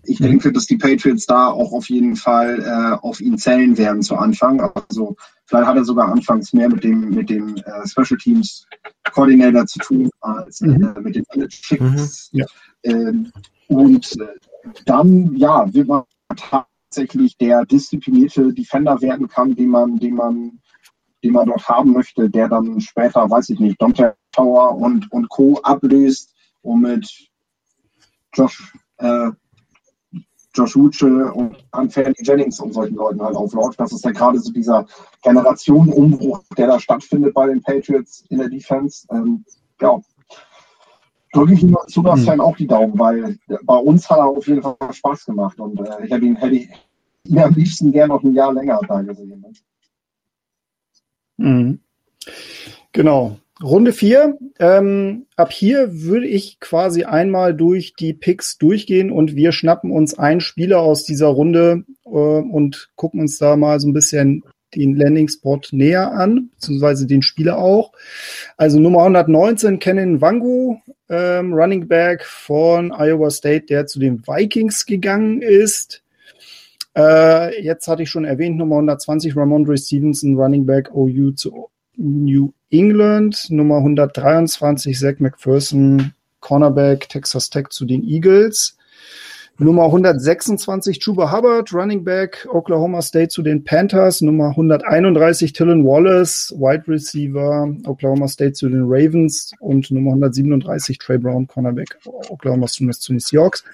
Ich 0.03 0.19
mhm. 0.19 0.23
denke, 0.23 0.51
dass 0.51 0.65
die 0.65 0.77
Patriots 0.77 1.25
da 1.25 1.47
auch 1.47 1.71
auf 1.71 1.89
jeden 1.89 2.15
Fall 2.15 2.59
äh, 2.61 3.05
auf 3.05 3.19
ihn 3.19 3.37
zählen 3.37 3.77
werden 3.77 4.01
zu 4.01 4.15
Anfang. 4.15 4.61
Also 4.61 5.15
vielleicht 5.45 5.67
hat 5.67 5.75
er 5.75 5.83
sogar 5.83 6.11
anfangs 6.11 6.53
mehr 6.53 6.69
mit 6.69 6.83
dem 6.83 7.09
mit 7.09 7.29
dem 7.29 7.55
äh, 7.57 7.87
Special 7.87 8.17
Teams 8.17 8.65
Coordinator 9.11 9.65
zu 9.65 9.79
tun 9.79 10.09
als 10.21 10.61
äh, 10.61 10.67
mhm. 10.67 10.95
mit 11.01 11.15
den 11.15 11.25
Analytics. 11.29 12.29
Mhm. 12.31 12.39
Ja. 12.39 12.45
Ähm, 12.83 13.31
und 13.67 14.19
äh, 14.19 14.71
dann 14.85 15.35
ja 15.35 15.71
wird 15.73 15.87
man 15.87 16.03
tatsächlich 16.89 17.37
der 17.37 17.65
disziplinierte 17.65 18.51
Defender 18.51 18.99
werden 19.01 19.27
kann, 19.27 19.55
den 19.55 19.69
man, 19.69 19.97
den 19.97 20.15
man, 20.15 20.59
den 21.23 21.33
man 21.33 21.47
dort 21.47 21.67
haben 21.67 21.93
möchte, 21.93 22.29
der 22.29 22.49
dann 22.49 22.81
später, 22.81 23.29
weiß 23.29 23.49
ich 23.49 23.59
nicht, 23.59 23.79
Dante 23.79 24.15
Tower 24.31 24.75
und, 24.75 25.11
und 25.11 25.29
Co. 25.29 25.59
ablöst 25.61 26.33
und 26.61 26.81
mit 26.81 27.29
Josh, 28.33 28.73
äh, 28.97 29.29
Josh 30.55 30.75
Uche 30.75 31.31
und 31.31 31.57
Anthony 31.71 32.15
Jennings 32.21 32.59
und 32.59 32.73
solchen 32.73 32.95
Leuten 32.95 33.21
halt 33.21 33.35
aufläuft. 33.35 33.79
Das 33.79 33.91
ist 33.91 34.03
ja 34.03 34.11
gerade 34.11 34.39
so 34.39 34.51
dieser 34.51 34.87
Generationenumbruch, 35.21 36.41
der 36.57 36.67
da 36.67 36.79
stattfindet 36.79 37.35
bei 37.35 37.47
den 37.47 37.61
Patriots 37.61 38.25
in 38.29 38.39
der 38.39 38.49
Defense. 38.49 39.05
Ähm, 39.11 39.45
ja, 39.79 40.01
drücke 41.31 41.53
ich 41.53 41.63
ihm 41.63 41.75
als 41.77 41.93
Super-Fan 41.93 42.37
mhm. 42.37 42.41
auch 42.41 42.57
die 42.57 42.67
Daumen, 42.67 42.97
weil 42.97 43.37
bei 43.63 43.77
uns 43.77 44.09
hat 44.09 44.17
er 44.17 44.27
auf 44.27 44.47
jeden 44.47 44.61
Fall 44.61 44.75
Spaß 44.91 45.25
gemacht 45.25 45.59
und 45.59 45.79
äh, 45.79 46.05
ich 46.05 46.11
hätte 46.11 46.25
ihn, 46.25 46.35
hätte 46.35 46.55
ihn 46.55 47.39
am 47.39 47.53
liebsten 47.53 47.91
gerne 47.91 48.13
noch 48.13 48.23
ein 48.23 48.33
Jahr 48.33 48.53
länger 48.53 48.79
da 48.87 49.01
gesehen. 49.01 49.45
Mhm. 51.37 51.79
Genau. 52.91 53.37
Runde 53.61 53.91
4. 53.91 54.37
Ähm, 54.59 55.25
ab 55.35 55.51
hier 55.51 56.01
würde 56.03 56.27
ich 56.27 56.59
quasi 56.59 57.03
einmal 57.03 57.53
durch 57.53 57.93
die 57.93 58.13
Picks 58.13 58.57
durchgehen 58.57 59.11
und 59.11 59.35
wir 59.35 59.51
schnappen 59.51 59.91
uns 59.91 60.17
einen 60.17 60.39
Spieler 60.39 60.79
aus 60.79 61.03
dieser 61.03 61.27
Runde 61.27 61.83
äh, 62.05 62.09
und 62.09 62.89
gucken 62.95 63.19
uns 63.19 63.37
da 63.37 63.57
mal 63.57 63.79
so 63.79 63.89
ein 63.89 63.93
bisschen 63.93 64.43
den 64.75 64.95
Landing-Spot 64.95 65.61
näher 65.71 66.11
an, 66.11 66.49
beziehungsweise 66.55 67.07
den 67.07 67.21
Spieler 67.21 67.57
auch. 67.57 67.91
Also 68.57 68.79
Nummer 68.79 68.99
119, 68.99 69.79
Kennen 69.79 70.21
Wangu, 70.21 70.77
ähm, 71.09 71.53
Running 71.53 71.87
Back 71.87 72.23
von 72.23 72.91
Iowa 72.91 73.29
State, 73.31 73.65
der 73.67 73.87
zu 73.87 73.99
den 73.99 74.25
Vikings 74.27 74.85
gegangen 74.85 75.41
ist. 75.41 76.03
Äh, 76.95 77.63
jetzt 77.63 77.87
hatte 77.87 78.03
ich 78.03 78.09
schon 78.09 78.25
erwähnt, 78.25 78.57
Nummer 78.57 78.75
120, 78.75 79.35
Ramondre 79.35 79.77
Stevenson, 79.77 80.35
Running 80.35 80.65
Back 80.65 80.93
OU 80.93 81.31
zu 81.31 81.69
New 81.95 82.53
England. 82.71 83.47
Nummer 83.49 83.77
123, 83.77 84.97
Zach 84.97 85.19
McPherson, 85.19 86.13
Cornerback 86.39 87.09
Texas 87.09 87.49
Tech 87.49 87.69
zu 87.69 87.85
den 87.85 88.03
Eagles. 88.03 88.77
Nummer 89.61 89.87
126 89.87 90.99
Chuba 90.99 91.33
Hubbard, 91.33 91.73
Running 91.73 92.05
Back, 92.05 92.47
Oklahoma 92.49 93.01
State 93.01 93.27
zu 93.27 93.41
den 93.41 93.65
Panthers. 93.65 94.21
Nummer 94.21 94.51
131 94.51 95.51
Tylen 95.51 95.85
Wallace, 95.85 96.53
Wide 96.57 96.87
Receiver, 96.87 97.67
Oklahoma 97.85 98.29
State 98.29 98.53
zu 98.53 98.69
den 98.69 98.83
Ravens. 98.85 99.51
Und 99.59 99.91
Nummer 99.91 100.11
137 100.11 100.97
Trey 100.97 101.17
Brown, 101.17 101.45
Cornerback, 101.45 101.97
Oklahoma 102.29 102.67
State 102.69 102.99
zu 102.99 103.11
den 103.11 103.19
Seahawks. 103.19 103.65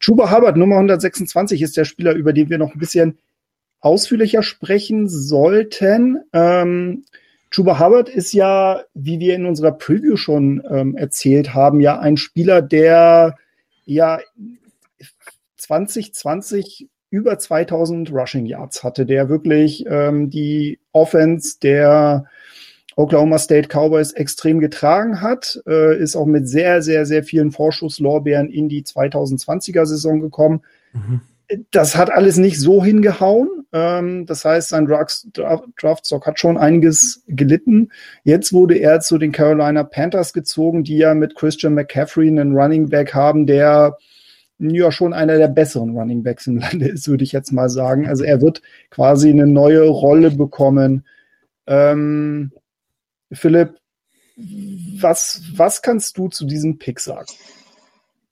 Chuba 0.00 0.36
Hubbard, 0.36 0.56
Nummer 0.56 0.74
126, 0.74 1.62
ist 1.62 1.76
der 1.76 1.84
Spieler, 1.84 2.14
über 2.14 2.32
den 2.32 2.50
wir 2.50 2.58
noch 2.58 2.74
ein 2.74 2.80
bisschen 2.80 3.16
ausführlicher 3.80 4.42
sprechen 4.42 5.08
sollten. 5.08 6.18
Ähm, 6.32 7.04
Chuba 7.52 7.78
Hubbard 7.78 8.08
ist 8.08 8.32
ja, 8.32 8.82
wie 8.94 9.20
wir 9.20 9.36
in 9.36 9.46
unserer 9.46 9.70
Preview 9.70 10.16
schon 10.16 10.60
ähm, 10.68 10.96
erzählt 10.96 11.54
haben, 11.54 11.80
ja 11.80 12.00
ein 12.00 12.16
Spieler, 12.16 12.62
der 12.62 13.36
ja 13.84 14.18
2020 15.70 16.88
über 17.10 17.38
2000 17.38 18.12
Rushing 18.12 18.46
Yards 18.46 18.82
hatte, 18.82 19.06
der 19.06 19.28
wirklich 19.28 19.84
ähm, 19.88 20.30
die 20.30 20.80
Offense 20.92 21.58
der 21.62 22.24
Oklahoma 22.96 23.38
State 23.38 23.68
Cowboys 23.68 24.12
extrem 24.12 24.58
getragen 24.58 25.20
hat, 25.20 25.60
äh, 25.66 25.96
ist 25.96 26.16
auch 26.16 26.26
mit 26.26 26.48
sehr, 26.48 26.82
sehr, 26.82 27.06
sehr 27.06 27.22
vielen 27.22 27.52
Vorschusslorbeeren 27.52 28.48
in 28.50 28.68
die 28.68 28.82
2020er 28.82 29.86
Saison 29.86 30.20
gekommen. 30.20 30.62
Mhm. 30.92 31.20
Das 31.70 31.96
hat 31.96 32.12
alles 32.12 32.36
nicht 32.36 32.58
so 32.58 32.84
hingehauen. 32.84 33.48
Ähm, 33.72 34.26
das 34.26 34.44
heißt, 34.44 34.70
sein 34.70 34.86
Draftstock 34.86 36.26
hat 36.26 36.40
schon 36.40 36.58
einiges 36.58 37.22
gelitten. 37.28 37.90
Jetzt 38.24 38.52
wurde 38.52 38.76
er 38.76 39.00
zu 39.00 39.18
den 39.18 39.30
Carolina 39.30 39.84
Panthers 39.84 40.32
gezogen, 40.32 40.82
die 40.82 40.98
ja 40.98 41.14
mit 41.14 41.36
Christian 41.36 41.74
McCaffrey 41.74 42.28
einen 42.28 42.56
Running 42.56 42.88
Back 42.88 43.14
haben, 43.14 43.46
der 43.46 43.96
ja 44.60 44.92
schon 44.92 45.12
einer 45.12 45.38
der 45.38 45.48
besseren 45.48 45.96
Running 45.96 46.22
Backs 46.22 46.46
im 46.46 46.58
Lande 46.58 46.88
ist, 46.88 47.08
würde 47.08 47.24
ich 47.24 47.32
jetzt 47.32 47.52
mal 47.52 47.70
sagen. 47.70 48.06
Also 48.06 48.24
er 48.24 48.40
wird 48.40 48.62
quasi 48.90 49.30
eine 49.30 49.46
neue 49.46 49.88
Rolle 49.88 50.30
bekommen. 50.30 51.04
Ähm, 51.66 52.52
Philipp, 53.32 53.74
was, 55.00 55.42
was 55.54 55.82
kannst 55.82 56.18
du 56.18 56.28
zu 56.28 56.46
diesem 56.46 56.78
Pick 56.78 57.00
sagen? 57.00 57.28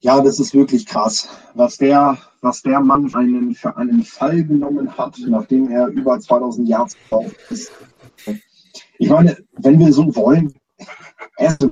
Ja, 0.01 0.21
das 0.21 0.39
ist 0.39 0.53
wirklich 0.53 0.85
krass, 0.85 1.27
was 1.55 1.77
der, 1.77 2.17
was 2.41 2.61
der 2.61 2.79
Mann 2.79 3.13
einen, 3.13 3.53
für 3.53 3.75
einen 3.75 4.03
Fall 4.03 4.43
genommen 4.45 4.97
hat, 4.97 5.17
nachdem 5.27 5.69
er 5.69 5.87
über 5.87 6.19
2000 6.19 6.69
Jahre 6.69 6.87
drauf 7.09 7.31
ist. 7.49 7.71
Ich 8.97 9.09
meine, 9.09 9.37
wenn 9.57 9.77
wir 9.79 9.91
so 9.91 10.15
wollen, 10.15 10.53
er 11.37 11.57
ist 11.59 11.69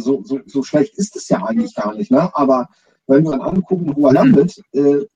so, 0.00 0.22
so, 0.24 0.40
so 0.46 0.62
schlecht 0.62 0.96
ist 0.96 1.16
es 1.16 1.28
ja 1.28 1.44
eigentlich 1.44 1.74
gar 1.74 1.94
nicht. 1.94 2.10
Ne? 2.10 2.34
Aber 2.34 2.68
wenn 3.06 3.24
wir 3.24 3.32
dann 3.32 3.42
angucken, 3.42 3.92
wo 3.94 4.06
er 4.06 4.14
landet, 4.14 4.60
äh, 4.72 5.06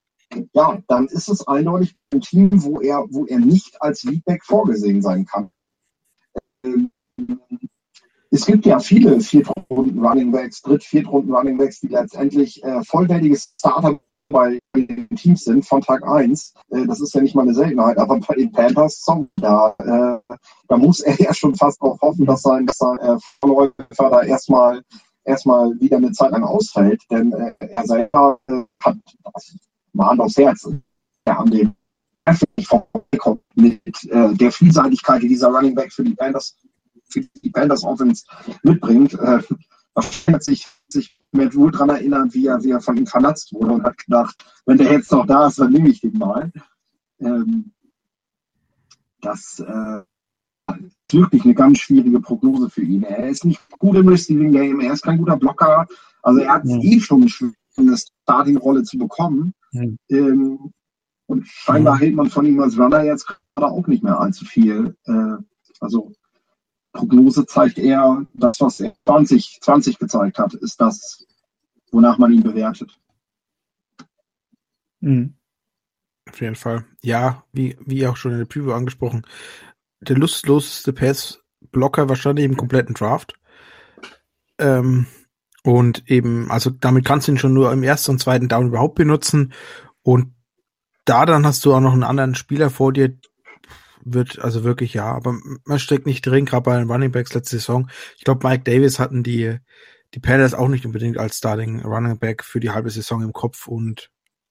ja, 0.53 0.79
dann 0.89 1.07
ist 1.07 1.29
es 1.29 1.47
eindeutig 1.47 1.97
ein 2.12 2.20
Team, 2.20 2.51
wo 2.62 2.81
er, 2.81 3.07
wo 3.11 3.24
er 3.26 3.39
nicht 3.39 3.81
als 3.81 4.05
Leadback 4.05 4.45
vorgesehen 4.45 5.03
sein 5.03 5.24
kann. 5.24 5.51
Ähm, 6.64 6.91
es 8.31 8.45
gibt 8.45 8.66
ja 8.66 8.79
viele 8.79 9.20
Viertrunden 9.20 10.05
Running 10.05 10.31
Backs, 10.33 10.61
Dritt-, 10.61 10.85
Viertrunden 10.85 11.35
Running 11.35 11.57
Backs, 11.57 11.81
die 11.81 11.89
letztendlich 11.89 12.62
äh, 12.62 12.83
vollwertige 12.85 13.37
Starter 13.37 14.01
bei 14.29 14.59
den 14.74 15.09
Teams 15.11 15.45
sind 15.45 15.66
von 15.66 15.81
Tag 15.81 16.07
1. 16.07 16.55
Äh, 16.70 16.87
das 16.87 17.01
ist 17.01 17.14
ja 17.14 17.20
nicht 17.20 17.35
mal 17.35 17.43
eine 17.43 17.55
Seltenheit, 17.55 17.99
aber 17.99 18.18
bei 18.20 18.35
den 18.35 18.53
Panthers, 18.53 19.03
sorry, 19.05 19.26
da, 19.37 19.74
äh, 19.79 20.37
da 20.68 20.76
muss 20.76 21.01
er 21.01 21.14
ja 21.20 21.35
schon 21.35 21.55
fast 21.55 21.81
auch 21.81 22.01
hoffen, 22.01 22.26
dass 22.26 22.43
sein, 22.43 22.66
dass 22.66 22.79
sein 22.79 22.99
äh, 22.99 23.16
Vorläufer 23.41 24.11
da 24.11 24.22
erstmal 24.22 24.83
erstmal 25.24 25.79
wieder 25.79 25.99
eine 25.99 26.12
Zeit 26.12 26.31
lang 26.31 26.43
ausfällt, 26.43 27.03
denn 27.11 27.33
äh, 27.33 27.55
er 27.59 27.87
selber 27.87 28.39
äh, 28.49 28.62
hat 28.83 28.97
das 29.35 29.57
Mahn 29.93 30.20
aufs 30.20 30.37
Herz, 30.37 30.68
der 31.26 31.39
an 31.39 31.51
dem 31.51 31.74
vorbeikommt 32.64 33.43
mit 33.55 34.05
äh, 34.11 34.35
der 34.35 34.53
Vielseitigkeit, 34.53 35.22
die 35.22 35.29
dieser 35.29 35.49
Running 35.49 35.74
Back 35.74 35.93
für 35.93 36.05
die 36.05 36.14
Panthers, 36.14 36.57
für 37.09 37.20
die 37.43 37.51
Panthers 37.51 37.85
Offense 37.85 38.24
mitbringt. 38.62 39.14
Äh, 39.14 39.41
sich, 40.41 40.66
sich 40.89 41.17
mir 41.33 41.55
wohl 41.55 41.70
daran 41.70 41.91
erinnern, 41.91 42.33
wie 42.33 42.47
er, 42.47 42.62
wie 42.62 42.70
er 42.70 42.81
von 42.81 42.97
ihm 42.97 43.07
vernatzt 43.07 43.53
wurde 43.53 43.72
und 43.72 43.85
hat 43.85 43.99
gedacht, 43.99 44.37
wenn 44.66 44.79
der 44.79 44.93
jetzt 44.93 45.12
noch 45.12 45.26
da 45.26 45.47
ist, 45.47 45.59
dann 45.59 45.72
nehme 45.72 45.89
ich 45.89 46.01
den 46.01 46.16
mal. 46.16 46.51
Ähm, 47.20 47.72
das 49.20 49.61
äh, 49.61 50.03
ist 50.79 50.97
wirklich 51.12 51.45
eine 51.45 51.55
ganz 51.55 51.79
schwierige 51.79 52.20
Prognose 52.20 52.70
für 52.70 52.83
ihn. 52.83 53.03
Er 53.03 53.29
ist 53.29 53.45
nicht 53.45 53.61
gut 53.79 53.97
im 53.97 54.09
Receiving 54.09 54.53
Game, 54.53 54.81
er 54.81 54.93
ist 54.93 55.03
kein 55.03 55.18
guter 55.18 55.37
Blocker. 55.37 55.87
Also 56.22 56.41
er 56.41 56.55
hat 56.55 56.64
ja. 56.64 56.79
eh 56.79 57.01
schon 57.01 57.29
eine 57.76 57.97
Starting-Rolle 57.97 58.83
zu 58.85 58.99
bekommen. 58.99 59.53
Ja. 59.72 59.83
Ähm, 60.09 60.72
und 61.26 61.47
scheinbar 61.47 61.95
ja. 61.95 62.01
hält 62.01 62.14
man 62.14 62.31
von 62.31 62.47
ihm 62.47 62.61
als 62.61 62.79
Runner 62.79 63.05
jetzt 63.05 63.26
gerade 63.26 63.72
auch 63.72 63.87
nicht 63.87 64.03
mehr 64.03 64.18
allzu 64.18 64.45
viel. 64.45 64.97
Äh, 65.05 65.37
also 65.81 66.12
Prognose 66.99 67.46
zeigt 67.46 67.78
eher, 67.78 68.26
das, 68.34 68.61
was 68.61 68.80
er 68.80 68.92
2020 69.07 69.99
gezeigt 69.99 70.38
hat, 70.38 70.55
ist 70.55 70.80
das, 70.80 71.24
wonach 71.92 72.18
man 72.18 72.32
ihn 72.32 72.42
bewertet. 72.42 72.99
Mhm. 75.01 75.34
Auf 76.28 76.40
jeden 76.40 76.57
Fall. 76.57 76.84
Ja, 77.03 77.44
wie, 77.53 77.78
wie 77.86 78.07
auch 78.07 78.16
schon 78.16 78.32
in 78.32 78.38
der 78.38 78.46
Preview 78.46 78.72
angesprochen, 78.72 79.22
der 80.01 80.16
lustloseste 80.16 80.92
Pass-Blocker 80.92 82.09
wahrscheinlich 82.09 82.44
im 82.44 82.57
kompletten 82.57 82.94
Draft. 82.94 83.34
Ähm, 84.59 85.07
und 85.62 86.11
eben, 86.11 86.51
also 86.51 86.70
damit 86.70 87.05
kannst 87.05 87.28
du 87.28 87.32
ihn 87.32 87.38
schon 87.38 87.55
nur 87.55 87.72
im 87.72 87.84
ersten 87.84 88.12
und 88.12 88.18
zweiten 88.18 88.49
Down 88.49 88.68
überhaupt 88.68 88.96
benutzen. 88.96 89.53
Und 90.03 90.34
da 91.05 91.26
dann 91.26 91.46
hast 91.46 91.64
du 91.64 91.72
auch 91.72 91.80
noch 91.80 91.92
einen 91.92 92.03
anderen 92.03 92.34
Spieler 92.34 92.70
vor 92.70 92.92
dir, 92.92 93.16
wird 94.14 94.38
also 94.38 94.64
wirklich 94.64 94.94
ja, 94.94 95.06
aber 95.06 95.38
man 95.64 95.78
steckt 95.78 96.06
nicht 96.06 96.26
drin, 96.26 96.44
gerade 96.44 96.62
bei 96.64 96.78
den 96.78 96.90
Running 96.90 97.12
Backs 97.12 97.34
letzte 97.34 97.56
Saison. 97.56 97.90
Ich 98.16 98.24
glaube, 98.24 98.46
Mike 98.46 98.64
Davis 98.64 98.98
hatten 98.98 99.22
die, 99.22 99.59
die 100.14 100.20
Panthers 100.20 100.54
auch 100.54 100.68
nicht 100.68 100.86
unbedingt 100.86 101.18
als 101.18 101.38
Starting 101.38 101.80
Running 101.82 102.18
Back 102.18 102.44
für 102.44 102.61
die 102.61 102.70
halbe 102.70 102.90
Saison 102.90 103.22
im 103.22 103.32
Kopf 103.32 103.68
und 103.68 104.11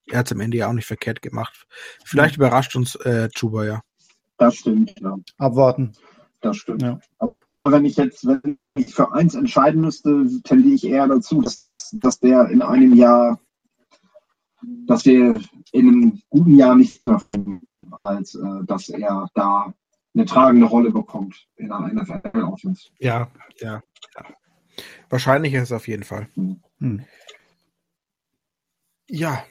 er 0.10 0.20
hat 0.20 0.28
es 0.28 0.32
am 0.32 0.39
Ende 0.39 0.58
ja 0.58 0.70
auch 0.70 0.74
nicht 0.74 0.86
verkehrt 0.86 1.22
gemacht. 1.22 1.68
Vielleicht 2.05 2.38
mhm. 2.38 2.43
überrascht 2.43 2.76
uns 2.76 2.95
äh, 2.95 3.30
Chuba, 3.30 3.66
ja. 3.66 3.82
Das 4.38 4.55
stimmt, 4.55 4.93
ja. 5.01 5.16
Abwarten. 5.38 5.93
Das 6.41 6.58
stimmt. 6.58 6.82
Ja. 6.82 6.99
Aber 7.20 7.36
wenn 7.66 7.86
ich 7.86 7.97
jetzt, 7.97 8.26
wenn 8.26 8.58
ich 8.76 8.93
für 8.93 9.12
eins 9.12 9.36
entscheiden 9.36 9.82
müsste, 9.82 10.28
tendiere 10.43 10.76
ich 10.76 10.86
eher 10.86 11.08
dazu, 11.08 11.41
dass, 11.41 11.70
dass 11.91 12.20
der 12.20 12.49
in 12.49 12.62
einem 12.62 12.93
Jahr, 12.93 13.39
dass 14.86 15.05
wir 15.05 15.36
in 15.72 15.88
einem 15.88 16.22
guten 16.30 16.55
Jahr 16.55 16.76
nicht 16.76 17.05
mehr 17.08 17.22
als 18.04 18.36
äh, 18.36 18.66
dass 18.66 18.90
er 18.90 19.28
da 19.34 19.74
eine 20.14 20.26
tragende 20.26 20.66
Rolle 20.66 20.92
bekommt 20.92 21.48
in 21.58 21.72
einer 21.72 21.94
NFL-Offense. 21.94 22.90
Ja, 23.00 23.30
ja, 23.60 23.82
ja. 24.16 24.26
Wahrscheinlich 25.10 25.54
ist 25.54 25.64
es 25.64 25.72
auf 25.72 25.88
jeden 25.88 26.04
Fall. 26.04 26.28
Hm. 26.36 26.62
hm. 26.80 27.06
Ja. 29.10 29.44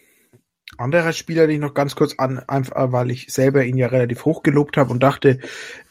Anderer 0.78 1.12
Spieler, 1.12 1.46
den 1.46 1.56
ich 1.56 1.60
noch 1.60 1.74
ganz 1.74 1.94
kurz 1.94 2.16
an, 2.18 2.38
einfach 2.40 2.92
weil 2.92 3.10
ich 3.10 3.32
selber 3.32 3.64
ihn 3.64 3.78
ja 3.78 3.86
relativ 3.86 4.24
hoch 4.24 4.42
gelobt 4.42 4.76
habe 4.76 4.90
und 4.90 5.02
dachte, 5.02 5.38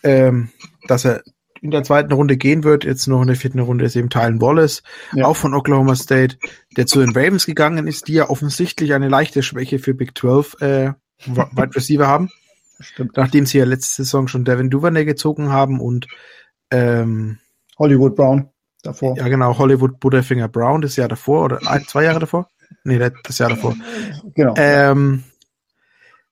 ähm, 0.04 0.50
dass 0.88 1.06
er 1.06 1.24
in 1.62 1.72
der 1.72 1.84
zweiten 1.84 2.14
Runde 2.14 2.38
gehen 2.38 2.64
wird. 2.64 2.84
Jetzt 2.84 3.08
noch 3.08 3.22
in 3.22 3.28
der 3.28 3.36
vierten 3.36 3.60
Runde 3.60 3.86
ist 3.86 3.96
eben 3.96 4.10
Tylen 4.10 4.42
Wallace, 4.42 4.84
ja. 5.14 5.26
auch 5.26 5.36
von 5.36 5.56
Oklahoma 5.56 5.96
State, 5.96 6.38
der 6.78 6.86
zu 6.86 7.00
den 7.00 7.16
Ravens 7.16 7.46
gegangen 7.46 7.88
ist, 7.88 8.08
die 8.08 8.14
ja 8.14 8.30
offensichtlich 8.30 8.94
eine 8.94 9.10
leichte 9.10 9.42
Schwäche 9.42 9.80
für 9.80 9.96
Big 9.96 10.16
12 10.18 10.62
äh, 10.62 10.94
Wide 11.26 11.76
Receiver 11.76 12.08
haben. 12.08 12.30
Stimmt. 12.80 13.16
Nachdem 13.16 13.46
sie 13.46 13.58
ja 13.58 13.66
letzte 13.66 14.04
Saison 14.04 14.28
schon 14.28 14.46
Devin 14.46 14.70
Duvernay 14.70 15.06
gezogen 15.06 15.50
haben 15.50 15.80
und 15.80 16.08
ähm, 16.72 17.40
Hollywood 17.78 18.16
Brown 18.16 18.50
davor. 18.84 19.18
Ja, 19.18 19.28
genau, 19.28 19.58
Hollywood 19.58 20.00
Butterfinger 20.00 20.48
Brown 20.48 20.82
das 20.82 20.96
Jahr 20.96 21.08
davor 21.08 21.46
oder 21.46 21.60
ein, 21.68 21.86
zwei 21.86 22.04
Jahre 22.04 22.20
davor? 22.20 22.50
Nee, 22.84 23.00
das 23.24 23.38
Jahr 23.38 23.50
davor. 23.50 23.76
Genau. 24.34 24.54
Ähm, 24.58 25.24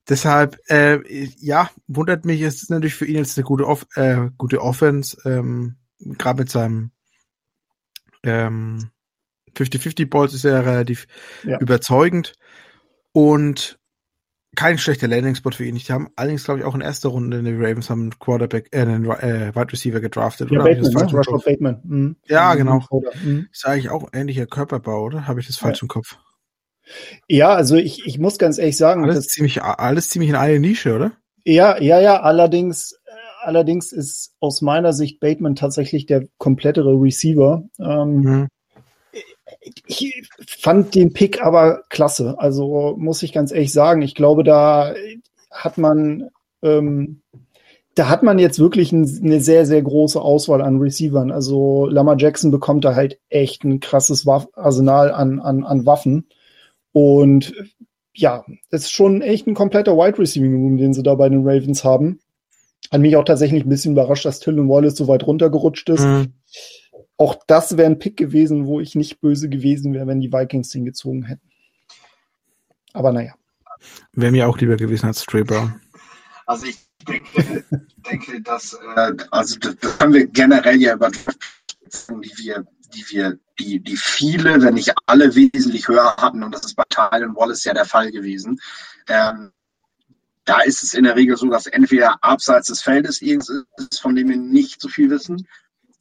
deshalb, 0.10 0.58
äh, 0.68 1.00
ja, 1.40 1.70
wundert 1.88 2.26
mich, 2.26 2.42
es 2.42 2.64
ist 2.64 2.70
natürlich 2.70 2.96
für 2.96 3.06
ihn 3.06 3.16
jetzt 3.16 3.38
eine 3.38 3.46
gute, 3.46 3.68
Off 3.68 3.86
äh, 3.96 4.30
gute 4.38 4.62
Offense, 4.62 5.18
ähm, 5.26 5.78
gerade 6.00 6.42
mit 6.42 6.50
seinem 6.50 6.92
ähm, 8.24 8.90
50-50 9.56 10.10
Balls 10.10 10.34
ist 10.34 10.46
er 10.46 10.66
relativ 10.66 11.08
ja. 11.44 11.60
überzeugend 11.60 12.34
und 13.12 13.80
kein 14.56 14.78
schlechter 14.78 15.08
Landing-Spot 15.08 15.52
für 15.52 15.66
ihn. 15.66 15.76
Die 15.76 15.82
haben 15.92 16.10
allerdings, 16.16 16.44
glaube 16.44 16.60
ich, 16.60 16.66
auch 16.66 16.76
in 16.76 16.82
erster 16.82 17.10
Runde 17.10 17.38
in 17.38 17.46
den 17.46 17.62
Ravens 17.62 17.90
haben 17.90 18.02
einen 18.02 18.20
Quarterback, 18.20 18.70
äh, 18.72 18.82
einen 18.82 19.06
äh, 19.06 19.56
Wide 19.56 19.72
Receiver 19.72 20.00
gedraftet. 20.00 20.52
Ja, 20.52 20.62
oder? 20.62 20.76
Bateman, 20.76 21.06
ne? 21.06 21.18
Rashford 21.18 21.46
Bateman. 21.46 21.82
Mhm. 21.84 22.16
Ja, 22.28 22.56
genau. 22.56 22.86
Mhm. 23.24 23.48
Ist 23.52 23.66
eigentlich 23.66 23.90
auch 23.90 24.10
ähnlicher 24.14 24.46
Körperbau, 24.46 25.04
oder? 25.04 25.28
Habe 25.28 25.40
ich 25.40 25.48
das 25.48 25.58
falsch 25.58 25.80
ja. 25.80 25.84
im 25.84 25.88
Kopf? 25.88 26.18
Ja, 27.28 27.54
also 27.56 27.76
ich, 27.76 28.06
ich 28.06 28.20
muss 28.20 28.38
ganz 28.38 28.58
ehrlich 28.58 28.78
sagen. 28.78 29.04
Alles 29.04 29.28
ziemlich, 29.28 29.64
alles 29.64 30.10
ziemlich 30.10 30.30
in 30.30 30.36
eine 30.36 30.60
Nische, 30.60 30.96
oder? 30.96 31.14
Ja, 31.46 31.82
ja, 31.82 32.00
ja, 32.00 32.22
allerdings, 32.22 32.96
allerdings 33.42 33.92
ist 33.92 34.34
aus 34.40 34.62
meiner 34.62 34.94
Sicht 34.94 35.20
Bateman 35.20 35.56
tatsächlich 35.56 36.06
der 36.06 36.28
komplettere 36.38 36.94
Receiver. 36.94 37.64
Ähm, 37.80 38.22
mhm. 38.22 38.48
Ich 39.86 40.30
fand 40.48 40.96
den 40.96 41.14
Pick 41.14 41.42
aber 41.42 41.84
klasse. 41.90 42.36
Also 42.38 42.96
muss 42.98 43.24
ich 43.24 43.34
ganz 43.34 43.52
ehrlich 43.52 43.74
sagen, 43.74 44.02
ich 44.02 44.16
glaube, 44.16 44.44
da 44.44 44.94
hat 45.52 45.78
man, 45.78 46.30
ähm, 46.62 47.22
da 47.96 48.10
hat 48.10 48.24
man 48.24 48.40
jetzt 48.40 48.60
wirklich 48.60 48.92
ein, 48.92 49.04
eine 49.24 49.40
sehr, 49.40 49.66
sehr 49.66 49.82
große 49.82 50.20
Auswahl 50.20 50.62
an 50.62 50.80
Receivern. 50.80 51.32
Also 51.32 51.88
Lama 51.88 52.16
Jackson 52.18 52.52
bekommt 52.52 52.86
da 52.86 52.96
halt 52.96 53.20
echt 53.30 53.64
ein 53.64 53.80
krasses 53.80 54.26
Waff 54.26 54.48
Arsenal 54.54 55.12
an, 55.12 55.40
an, 55.40 55.64
an 55.64 55.86
Waffen. 55.86 56.28
Und 56.92 57.54
ja, 58.14 58.46
es 58.70 58.84
ist 58.84 58.92
schon 58.92 59.22
echt 59.22 59.48
ein 59.48 59.56
kompletter 59.56 59.98
Wide 59.98 60.20
Receiving 60.20 60.56
Room, 60.56 60.78
den 60.78 60.94
sie 60.94 61.04
da 61.04 61.16
bei 61.16 61.30
den 61.30 61.48
Ravens 61.48 61.84
haben. 61.84 62.20
Hat 62.92 63.02
mich 63.02 63.16
auch 63.16 63.26
tatsächlich 63.26 63.64
ein 63.64 63.70
bisschen 63.70 63.94
überrascht, 63.94 64.26
dass 64.26 64.40
Till 64.40 64.58
Wallace 64.58 64.96
so 64.96 65.08
weit 65.08 65.26
runtergerutscht 65.26 65.90
ist. 65.90 66.04
Mhm. 66.04 66.34
Auch 67.24 67.42
das 67.48 67.78
wäre 67.78 67.90
ein 67.90 68.00
Pick 68.00 68.18
gewesen, 68.18 68.66
wo 68.66 68.82
ich 68.82 68.96
nicht 68.96 69.22
böse 69.22 69.48
gewesen 69.48 69.94
wäre, 69.94 70.08
wenn 70.08 70.20
die 70.20 70.34
Vikings 70.34 70.72
den 70.72 70.84
gezogen 70.84 71.24
hätten. 71.24 71.50
Aber 72.92 73.14
naja. 73.14 73.34
Wäre 74.12 74.34
mir 74.34 74.50
auch 74.50 74.58
lieber 74.58 74.76
gewesen 74.76 75.06
als 75.06 75.22
Stray 75.22 75.46
Brown. 75.46 75.80
Also 76.46 76.66
ich 76.66 76.80
denke, 77.08 77.64
denke 78.12 78.42
dass, 78.42 78.74
äh, 78.74 79.14
also 79.32 79.58
das, 79.58 79.78
das 79.78 80.00
haben 80.02 80.12
wir 80.12 80.28
generell 80.28 80.82
ja 80.82 80.96
über 80.96 81.12
die 81.12 82.38
wir 82.40 82.68
die 82.94 83.06
wir, 83.08 83.40
die, 83.58 83.80
die 83.80 83.96
viele, 83.96 84.62
wenn 84.62 84.74
nicht 84.74 84.94
alle 85.06 85.34
wesentlich 85.34 85.88
höher 85.88 86.18
hatten, 86.18 86.44
und 86.44 86.54
das 86.54 86.66
ist 86.66 86.76
bei 86.76 86.84
Tylen 86.90 87.36
Wallace 87.38 87.64
ja 87.64 87.74
der 87.74 87.86
Fall 87.86 88.12
gewesen. 88.12 88.60
Ähm, 89.08 89.54
da 90.44 90.60
ist 90.60 90.84
es 90.84 90.94
in 90.94 91.06
der 91.06 91.16
Regel 91.16 91.38
so, 91.38 91.50
dass 91.50 91.68
entweder 91.68 92.22
abseits 92.22 92.68
des 92.68 92.82
Feldes 92.82 93.22
irgendwas 93.22 93.64
ist, 93.78 94.02
von 94.02 94.14
dem 94.14 94.28
wir 94.28 94.36
nicht 94.36 94.82
so 94.82 94.90
viel 94.90 95.10
wissen, 95.10 95.48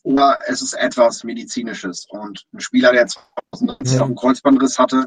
oder 0.03 0.39
es 0.47 0.63
ist 0.63 0.75
etwas 0.75 1.25
Medizinisches. 1.25 2.07
Und 2.09 2.45
ein 2.53 2.61
Spieler, 2.61 2.93
der 2.93 3.07
2019 3.07 3.99
ja. 3.99 4.05
einen 4.05 4.17
Kreuzbandriss 4.17 4.79
hatte, 4.79 5.07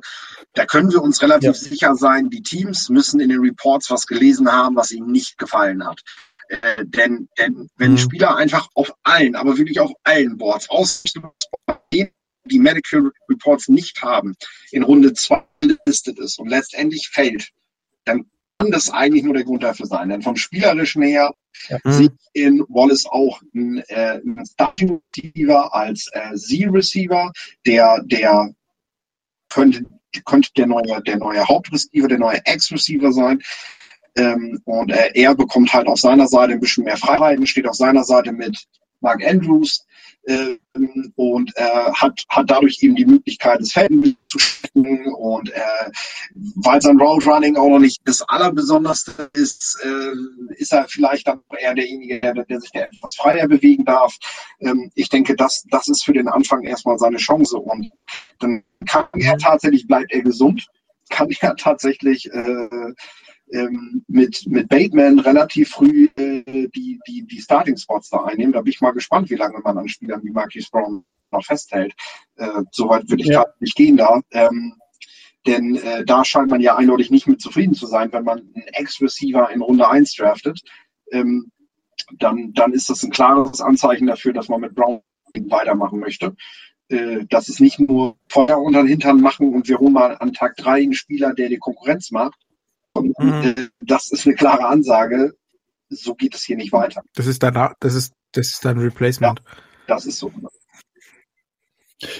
da 0.54 0.66
können 0.66 0.92
wir 0.92 1.02
uns 1.02 1.22
relativ 1.22 1.48
ja. 1.48 1.54
sicher 1.54 1.96
sein, 1.96 2.30
die 2.30 2.42
Teams 2.42 2.90
müssen 2.90 3.20
in 3.20 3.30
den 3.30 3.42
Reports 3.42 3.90
was 3.90 4.08
gelesen 4.08 4.52
haben, 4.52 4.76
was 4.76 4.92
ihnen 4.92 5.12
nicht 5.12 5.38
gefallen 5.38 5.86
hat. 5.86 6.02
Äh, 6.48 6.86
denn, 6.86 7.28
denn 7.38 7.70
wenn 7.78 7.94
mhm. 7.94 7.98
Spieler 7.98 8.36
einfach 8.36 8.70
auf 8.76 8.94
allen, 9.04 9.36
aber 9.36 9.58
wirklich 9.58 9.80
auf 9.80 9.92
allen 10.04 10.38
Boards, 10.38 10.70
aus 10.70 11.04
die 12.48 12.60
Medical 12.60 13.12
Reports 13.28 13.68
nicht 13.68 14.02
haben, 14.02 14.36
in 14.72 14.84
Runde 14.84 15.14
2 15.14 15.44
gelistet 15.62 16.20
ist 16.20 16.40
und 16.40 16.48
letztendlich 16.48 17.10
fällt, 17.12 17.50
dann 18.06 18.30
kann 18.60 18.72
das 18.72 18.90
eigentlich 18.90 19.24
nur 19.24 19.34
der 19.34 19.44
Grund 19.44 19.64
dafür 19.64 19.86
sein. 19.86 20.10
Denn 20.10 20.22
vom 20.22 20.36
Spielerischen 20.36 21.02
her 21.02 21.34
ja. 21.70 21.80
Sehe 21.86 22.08
ich 22.08 22.44
in 22.44 22.60
Wallace 22.70 23.06
auch 23.06 23.42
einen, 23.54 23.80
äh, 23.88 24.22
einen 24.24 24.46
Starting 24.46 25.02
Receiver 25.16 25.74
als 25.74 26.10
äh, 26.14 26.36
Z-Receiver, 26.36 27.32
der, 27.66 28.02
der 28.04 28.54
könnte, 29.50 29.86
könnte 30.26 30.50
der 30.58 30.68
neue, 30.68 31.02
der 31.04 31.18
neue 31.18 31.48
Hauptreceiver, 31.48 32.08
der 32.08 32.20
neue 32.20 32.46
Ex-Receiver 32.46 33.12
sein. 33.12 33.42
Ähm, 34.18 34.62
und 34.66 34.92
äh, 34.92 35.12
er 35.14 35.36
bekommt 35.36 35.74
halt 35.74 35.88
auf 35.88 36.00
seiner 36.00 36.28
Seite 36.28 36.54
ein 36.54 36.60
bisschen 36.60 36.86
mehr 36.86 36.98
Freiheiten, 36.98 37.48
steht 37.48 37.68
auf 37.68 37.76
seiner 37.76 38.04
Seite 38.04 38.32
mit 38.32 38.66
Mark 39.02 39.24
Andrews 39.26 39.86
äh, 40.26 40.58
und 41.16 41.52
äh, 41.56 41.92
hat, 41.94 42.24
hat 42.30 42.50
dadurch 42.50 42.78
eben 42.82 42.96
die 42.96 43.06
Möglichkeit, 43.06 43.62
das 43.62 43.72
Feld 43.72 43.92
zu 44.28 44.40
stecken 44.40 45.14
und 45.14 45.50
äh, 45.52 45.92
weil 46.56 46.82
sein 46.82 47.00
Road 47.00 47.26
Running 47.26 47.56
auch 47.56 47.70
noch 47.70 47.80
nicht 47.80 48.02
das 48.06 48.22
Allerbesonderste 48.24 49.30
ist, 49.34 49.80
äh, 49.84 50.54
ist 50.56 50.74
er 50.74 50.88
vielleicht 50.88 51.28
dann 51.28 51.42
eher 51.58 51.74
derjenige, 51.74 52.20
der, 52.20 52.34
der 52.34 52.60
sich 52.60 52.72
der 52.72 52.88
etwas 52.92 53.16
freier 53.16 53.48
bewegen 53.48 53.86
darf. 53.86 54.16
Ähm, 54.60 54.92
ich 54.96 55.10
denke, 55.10 55.36
das, 55.36 55.64
das 55.70 55.88
ist 55.88 56.04
für 56.04 56.14
den 56.14 56.28
Anfang 56.28 56.64
erstmal 56.64 56.98
seine 56.98 57.18
Chance 57.18 57.58
und 57.58 57.92
dann 58.40 58.64
kann 58.88 59.06
er 59.14 59.38
tatsächlich, 59.38 59.88
bleibt 59.88 60.12
er 60.12 60.22
gesund, 60.22 60.68
kann 61.10 61.30
er 61.40 61.56
tatsächlich 61.56 62.32
äh, 62.32 62.94
ähm, 63.52 64.04
mit, 64.08 64.46
mit 64.48 64.70
Bateman 64.70 65.20
relativ 65.20 65.70
früh 65.70 66.08
äh, 66.16 66.68
die, 66.70 67.00
die, 67.08 67.26
die 67.26 67.42
Starting-Spots 67.42 68.10
da 68.10 68.24
einnehmen. 68.24 68.54
Da 68.54 68.62
bin 68.62 68.72
ich 68.72 68.82
mal 68.82 68.92
gespannt, 68.92 69.30
wie 69.30 69.36
lange 69.36 69.60
man 69.60 69.78
an 69.78 69.88
Spielern 69.88 70.24
wie 70.24 70.32
Marquis 70.32 70.70
Brown 70.70 71.06
noch 71.32 71.44
festhält. 71.44 71.94
Äh, 72.38 72.64
Soweit 72.72 73.10
würde 73.10 73.24
ich 73.24 73.30
ja. 73.30 73.46
nicht 73.60 73.76
gehen 73.76 73.98
da. 73.98 74.22
Ähm, 74.32 74.76
denn 75.46 75.76
äh, 75.76 76.04
da 76.06 76.26
scheint 76.26 76.50
man 76.50 76.62
ja 76.62 76.76
eindeutig 76.76 77.12
nicht 77.12 77.28
mit 77.28 77.42
zufrieden 77.42 77.76
zu 77.76 77.86
sein, 77.86 78.12
wenn 78.12 78.24
man 78.24 78.40
einen 78.40 78.68
Ex-Receiver 78.74 79.52
in 79.52 79.62
Runde 79.62 79.88
1 79.88 80.16
draftet. 80.16 80.62
Ähm, 81.12 81.52
dann, 82.18 82.54
dann 82.54 82.74
ist 82.74 82.90
das 82.90 83.04
ein 83.04 83.12
klares 83.12 83.62
Anzeichen 83.62 84.08
dafür, 84.08 84.34
dass 84.34 84.50
man 84.50 84.62
mit 84.62 84.76
Brown 84.76 85.02
weitermachen 85.34 86.00
möchte. 86.00 86.36
Äh, 86.88 87.26
dass 87.30 87.50
es 87.50 87.60
nicht 87.60 87.80
nur 87.80 88.18
Feuer 88.30 88.62
unter 88.62 88.84
den 88.84 88.88
Hintern 88.88 89.20
machen 89.20 89.54
und 89.54 89.68
wir 89.68 89.80
holen 89.80 89.94
mal 89.94 90.18
an 90.18 90.34
Tag 90.34 90.56
3 90.58 90.84
einen 90.84 90.94
Spieler, 90.94 91.34
der 91.34 91.50
die 91.50 91.58
Konkurrenz 91.58 92.12
macht, 92.12 92.40
und 92.96 93.18
mhm. 93.20 93.34
Äh, 93.44 93.68
das 93.82 94.12
ist 94.12 94.26
eine 94.26 94.36
klare 94.36 94.66
Ansage. 94.66 95.34
So 95.90 96.16
geht 96.16 96.36
es 96.36 96.44
hier 96.44 96.58
nicht 96.58 96.72
weiter. 96.72 97.04
Das 97.14 97.28
ist 97.28 97.44
dein, 97.44 97.54
das 97.80 97.94
ist, 97.94 98.14
das 98.32 98.48
ist 98.48 98.66
dein 98.66 98.80
Replacement. 98.80 99.40
Ja, 99.40 99.56
das 99.88 100.06
ist 100.06 100.18
so. 100.18 100.32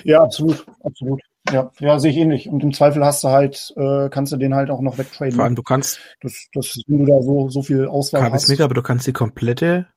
Ja, 0.04 0.22
absolut, 0.22 0.66
absolut. 0.84 1.22
Ja, 1.52 1.72
ja, 1.80 2.00
sehe 2.00 2.12
ich 2.12 2.18
ähnlich. 2.18 2.48
Und 2.48 2.64
im 2.64 2.74
Zweifel 2.74 3.06
hast 3.06 3.24
du 3.24 3.30
halt, 3.30 3.74
äh, 3.76 4.10
kannst 4.10 4.34
du 4.34 4.38
den 4.38 4.56
halt 4.56 4.70
auch 4.70 4.82
noch 4.82 4.98
wegtraden. 4.98 5.36
Vor 5.36 5.44
allem, 5.44 5.56
du 5.56 5.64
kannst. 5.64 6.00
Das, 6.22 6.48
das, 6.54 6.82
wenn 6.88 7.00
du 7.00 7.06
da 7.06 7.22
so, 7.22 7.50
so 7.50 7.62
viel 7.62 7.88
Auswahl 7.88 8.32
hast. 8.32 8.50
nicht, 8.50 8.62
aber 8.62 8.74
du 8.74 8.82
kannst 8.82 9.06
die 9.06 9.14
komplette 9.14 9.88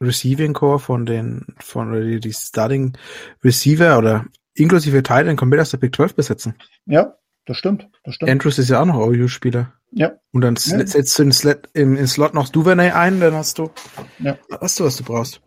Receiving 0.00 0.52
Core 0.52 0.78
von 0.78 1.06
den, 1.06 1.46
von 1.58 2.20
die 2.20 2.32
Starting 2.32 2.96
Receiver 3.42 3.96
oder 3.96 4.26
inklusive 4.54 5.02
Teilen 5.02 5.36
komplett 5.36 5.62
aus 5.62 5.70
der 5.70 5.78
Big 5.78 5.94
12 5.94 6.14
besetzen. 6.14 6.54
Ja, 6.84 7.16
das 7.46 7.56
stimmt, 7.56 7.88
das 8.04 8.16
stimmt. 8.16 8.30
Andrews 8.30 8.58
ist 8.58 8.68
ja 8.68 8.82
auch 8.82 8.86
noch 8.86 8.98
OU-Spieler. 8.98 9.72
Ja. 9.92 10.12
Und 10.32 10.42
dann 10.42 10.54
ja. 10.56 10.86
setzt 10.86 11.18
du 11.18 11.22
in 11.22 11.32
Slot, 11.32 11.68
im, 11.72 11.96
im 11.96 12.06
Slot 12.06 12.34
noch 12.34 12.48
Duvernay 12.48 12.90
ein, 12.90 13.20
dann 13.20 13.34
hast 13.34 13.58
du, 13.58 13.70
ja. 14.18 14.36
hast 14.60 14.78
du, 14.78 14.84
was 14.84 14.96
du 14.96 15.04
brauchst. 15.04 15.40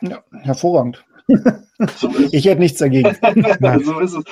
Ja, 0.00 0.22
hervorragend. 0.42 1.04
So 1.96 2.12
ich 2.32 2.44
hätte 2.44 2.60
nichts 2.60 2.78
dagegen. 2.78 3.16
so 3.84 4.00
ist 4.00 4.14
es. 4.14 4.24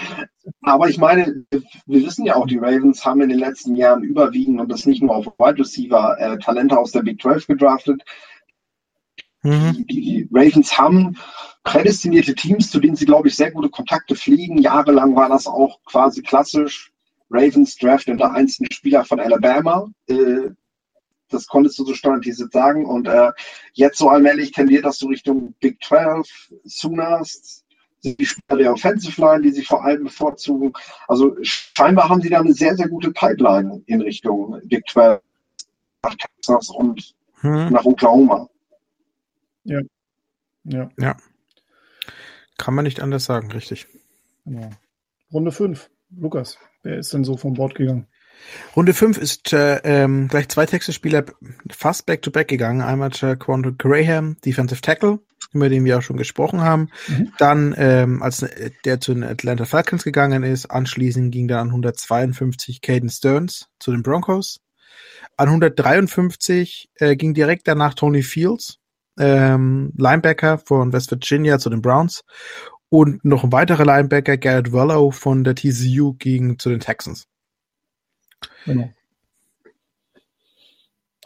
Aber 0.62 0.88
ich 0.88 0.98
meine, 0.98 1.44
wir 1.50 2.04
wissen 2.04 2.24
ja 2.24 2.36
auch, 2.36 2.46
die 2.46 2.58
Ravens 2.58 3.04
haben 3.04 3.20
in 3.20 3.28
den 3.28 3.38
letzten 3.38 3.74
Jahren 3.74 4.02
überwiegend 4.02 4.60
und 4.60 4.70
das 4.70 4.86
nicht 4.86 5.02
nur 5.02 5.14
auf 5.14 5.26
Wide 5.38 5.58
Receiver 5.58 6.16
äh, 6.18 6.38
Talente 6.38 6.78
aus 6.78 6.92
der 6.92 7.02
Big 7.02 7.20
12 7.20 7.46
gedraftet. 7.46 8.02
Mhm. 9.42 9.72
Die, 9.72 9.86
die, 9.86 10.28
Ravens 10.32 10.76
haben 10.76 11.16
prädestinierte 11.62 12.34
Teams, 12.34 12.70
zu 12.70 12.80
denen 12.80 12.96
sie, 12.96 13.06
glaube 13.06 13.28
ich, 13.28 13.36
sehr 13.36 13.50
gute 13.50 13.70
Kontakte 13.70 14.14
fliegen. 14.14 14.58
Jahrelang 14.58 15.14
war 15.16 15.28
das 15.28 15.46
auch 15.46 15.82
quasi 15.84 16.22
klassisch. 16.22 16.92
Ravens 17.30 17.76
draften 17.76 18.18
der 18.18 18.32
einzelne 18.32 18.68
Spieler 18.72 19.04
von 19.04 19.20
Alabama. 19.20 19.90
Äh, 20.08 20.50
das 21.30 21.46
konntest 21.46 21.78
du 21.78 21.84
so 21.84 21.94
standardisiert 21.94 22.52
sagen. 22.52 22.86
Und 22.86 23.06
äh, 23.06 23.32
jetzt 23.72 23.98
so 23.98 24.08
allmählich 24.08 24.52
tendiert 24.52 24.84
das 24.84 24.98
so 24.98 25.08
Richtung 25.08 25.54
Big 25.60 25.82
12, 25.82 26.26
Sooners, 26.64 27.64
die 28.02 28.24
Spieler 28.24 28.58
der 28.58 28.72
Offensive 28.72 29.20
Line, 29.20 29.42
die 29.42 29.50
sich 29.50 29.66
vor 29.66 29.84
allem 29.84 30.04
bevorzugen. 30.04 30.72
Also 31.06 31.36
scheinbar 31.42 32.08
haben 32.08 32.22
sie 32.22 32.30
da 32.30 32.40
eine 32.40 32.52
sehr, 32.52 32.76
sehr 32.76 32.88
gute 32.88 33.10
Pipeline 33.10 33.82
in 33.86 34.00
Richtung 34.00 34.60
Big 34.64 34.88
12 34.88 35.20
nach 36.04 36.14
Texas 36.14 36.70
und 36.70 37.14
hm. 37.40 37.72
nach 37.72 37.84
Oklahoma. 37.84 38.48
Ja. 39.64 39.80
Ja. 40.64 40.90
ja. 40.98 41.16
Kann 42.56 42.74
man 42.74 42.84
nicht 42.84 43.00
anders 43.00 43.24
sagen, 43.24 43.50
richtig. 43.52 43.86
Genau. 44.44 44.70
Runde 45.32 45.52
5. 45.52 45.90
Lukas, 46.16 46.58
wer 46.82 46.98
ist 46.98 47.12
denn 47.12 47.24
so 47.24 47.36
vom 47.36 47.54
Bord 47.54 47.74
gegangen? 47.74 48.06
Runde 48.76 48.94
5 48.94 49.18
ist 49.18 49.52
äh, 49.52 49.80
ähm, 49.84 50.28
gleich 50.28 50.48
zwei 50.48 50.66
Texas-Spieler 50.66 51.24
fast 51.70 52.06
back-to-back 52.06 52.46
-back 52.46 52.50
gegangen. 52.50 52.80
Einmal 52.80 53.10
Quantum 53.10 53.76
Graham, 53.78 54.36
Defensive 54.44 54.80
Tackle, 54.80 55.18
über 55.52 55.68
den 55.68 55.84
wir 55.84 55.98
auch 55.98 56.02
schon 56.02 56.16
gesprochen 56.16 56.60
haben. 56.60 56.88
Mhm. 57.08 57.32
Dann, 57.38 57.74
ähm, 57.76 58.22
als 58.22 58.42
äh, 58.42 58.70
der 58.84 59.00
zu 59.00 59.14
den 59.14 59.24
Atlanta 59.24 59.64
Falcons 59.64 60.04
gegangen 60.04 60.42
ist, 60.42 60.66
anschließend 60.66 61.32
ging 61.32 61.48
dann 61.48 61.60
an 61.60 61.68
152 61.68 62.80
Caden 62.80 63.10
Stearns 63.10 63.68
zu 63.78 63.90
den 63.90 64.02
Broncos. 64.02 64.60
An 65.36 65.48
153 65.48 66.90
äh, 66.96 67.16
ging 67.16 67.34
direkt 67.34 67.68
danach 67.68 67.94
Tony 67.94 68.22
Fields, 68.22 68.78
ähm, 69.18 69.92
Linebacker 69.96 70.58
von 70.58 70.92
West 70.92 71.10
Virginia 71.10 71.58
zu 71.58 71.70
den 71.70 71.82
Browns. 71.82 72.24
Und 72.90 73.24
noch 73.24 73.44
ein 73.44 73.52
weiterer 73.52 73.84
Linebacker, 73.84 74.38
Garrett 74.38 74.72
Wallow 74.72 75.10
von 75.10 75.44
der 75.44 75.54
TCU, 75.54 76.14
ging 76.14 76.58
zu 76.58 76.70
den 76.70 76.80
Texans. 76.80 77.26
Genau. 78.64 78.90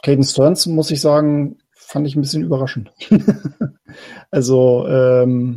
Caden 0.03 0.23
Stearns, 0.23 0.65
muss 0.65 0.91
ich 0.91 0.99
sagen, 0.99 1.57
fand 1.71 2.07
ich 2.07 2.15
ein 2.15 2.21
bisschen 2.21 2.43
überraschend. 2.43 2.91
also, 4.31 4.85
ähm, 4.87 5.55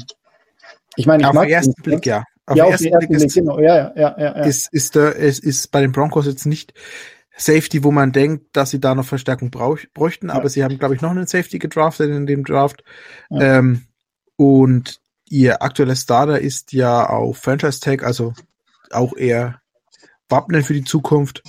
ich 0.95 1.07
meine, 1.07 1.25
ich 1.25 1.27
auf 1.29 1.35
mag 1.35 1.47
den 1.47 1.55
ersten 1.55 1.83
Blick, 1.83 2.07
ja. 2.07 2.25
Auf 2.47 2.57
ja, 2.57 2.65
den 2.65 2.73
ersten, 2.73 2.87
ersten 2.87 3.09
Blick, 3.09 3.27
ist, 3.27 3.35
genau. 3.35 3.59
ja, 3.59 3.77
ja, 3.77 3.93
ja, 3.97 4.17
ja, 4.19 4.45
Ist, 4.45 4.73
ist, 4.73 4.95
der, 4.95 5.17
ist, 5.17 5.43
ist 5.43 5.73
bei 5.73 5.81
den 5.81 5.91
Broncos 5.91 6.27
jetzt 6.27 6.47
nicht 6.47 6.75
Safety, 7.37 7.83
wo 7.83 7.91
man 7.91 8.13
denkt, 8.13 8.57
dass 8.57 8.71
sie 8.71 8.81
da 8.81 8.95
noch 8.95 9.05
Verstärkung 9.05 9.51
brauch, 9.51 9.79
bräuchten, 9.93 10.29
ja. 10.29 10.35
aber 10.35 10.49
sie 10.49 10.63
haben, 10.63 10.79
glaube 10.79 10.95
ich, 10.95 11.03
noch 11.03 11.11
einen 11.11 11.27
Safety 11.27 11.59
gedraftet 11.59 12.11
in 12.11 12.27
dem 12.27 12.45
Draft. 12.45 12.85
Ja. 13.31 13.59
Ähm, 13.59 13.87
und 14.37 15.01
ihr 15.29 15.63
aktueller 15.63 15.97
Starter 15.97 16.41
ist 16.41 16.73
ja 16.73 17.07
auf 17.09 17.39
Franchise 17.39 17.81
Tag, 17.81 18.03
also 18.03 18.35
auch 18.91 19.17
eher 19.17 19.61
wappnen 20.29 20.65
für 20.65 20.75
die 20.75 20.85
Zukunft 20.85 21.43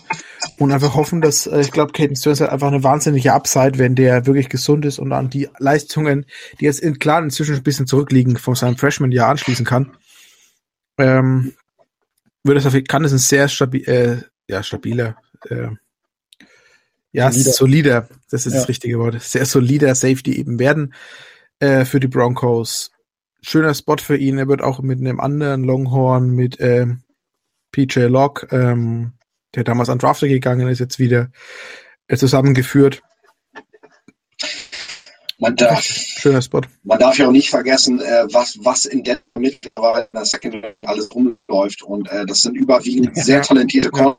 und 0.59 0.71
einfach 0.71 0.95
hoffen, 0.95 1.21
dass 1.21 1.47
äh, 1.47 1.61
ich 1.61 1.71
glaube, 1.71 1.93
Caden 1.93 2.15
Stearns 2.15 2.41
hat 2.41 2.49
einfach 2.49 2.67
eine 2.67 2.83
wahnsinnige 2.83 3.33
Upside, 3.33 3.77
wenn 3.77 3.95
der 3.95 4.25
wirklich 4.25 4.49
gesund 4.49 4.85
ist 4.85 4.99
und 4.99 5.11
an 5.13 5.29
die 5.29 5.49
Leistungen, 5.57 6.25
die 6.59 6.65
jetzt 6.65 6.79
in, 6.79 6.99
klar 6.99 7.21
inzwischen 7.21 7.55
ein 7.55 7.63
bisschen 7.63 7.87
zurückliegen, 7.87 8.37
von 8.37 8.55
seinem 8.55 8.77
Freshman-Jahr 8.77 9.29
anschließen 9.29 9.65
kann. 9.65 9.97
Ähm, 10.97 11.53
würde 12.43 12.61
das 12.61 12.73
auf, 12.73 12.83
kann 12.87 13.03
es 13.03 13.11
ein 13.11 13.17
sehr 13.17 13.47
stabi 13.47 13.83
äh, 13.83 14.21
ja, 14.47 14.63
stabiler, 14.63 15.17
äh, 15.49 15.69
ja, 17.11 17.31
solider. 17.31 17.51
solider, 17.51 18.09
das 18.29 18.45
ist 18.45 18.53
ja. 18.53 18.59
das 18.59 18.69
richtige 18.69 18.99
Wort, 18.99 19.21
sehr 19.21 19.45
solider 19.45 19.93
Safety 19.95 20.37
eben 20.37 20.59
werden 20.59 20.93
äh, 21.59 21.83
für 21.83 21.99
die 21.99 22.07
Broncos. 22.07 22.91
Schöner 23.41 23.73
Spot 23.73 23.97
für 23.97 24.17
ihn. 24.17 24.37
Er 24.37 24.47
wird 24.47 24.61
auch 24.61 24.79
mit 24.79 24.99
einem 24.99 25.19
anderen 25.19 25.63
Longhorn, 25.63 26.31
mit 26.31 26.59
äh, 26.59 26.87
PJ 27.71 28.01
Locke, 28.01 28.47
ähm, 28.55 29.13
der 29.55 29.63
damals 29.63 29.89
an 29.89 29.99
Drafter 29.99 30.27
gegangen 30.27 30.67
ist, 30.67 30.79
jetzt 30.79 30.99
wieder 30.99 31.29
äh, 32.07 32.17
zusammengeführt. 32.17 33.01
Man 35.39 35.55
darf, 35.55 35.83
Schöner 35.83 36.41
Spot. 36.41 36.61
Man 36.83 36.97
darf 36.97 37.17
ja 37.19 37.27
auch 37.27 37.31
nicht 37.31 37.49
vergessen, 37.49 38.01
äh, 38.01 38.25
was, 38.31 38.57
was 38.63 38.85
in 38.85 39.03
der 39.03 39.19
mittlerweile 39.37 40.05
in 40.05 40.09
der 40.13 40.25
Secondary 40.25 40.73
alles 40.83 41.13
rumläuft. 41.13 41.83
Und 41.83 42.09
äh, 42.09 42.25
das 42.25 42.41
sind 42.41 42.55
überwiegend 42.55 43.15
ja. 43.15 43.23
sehr 43.23 43.41
talentierte 43.43 43.91
Corner. 43.91 44.17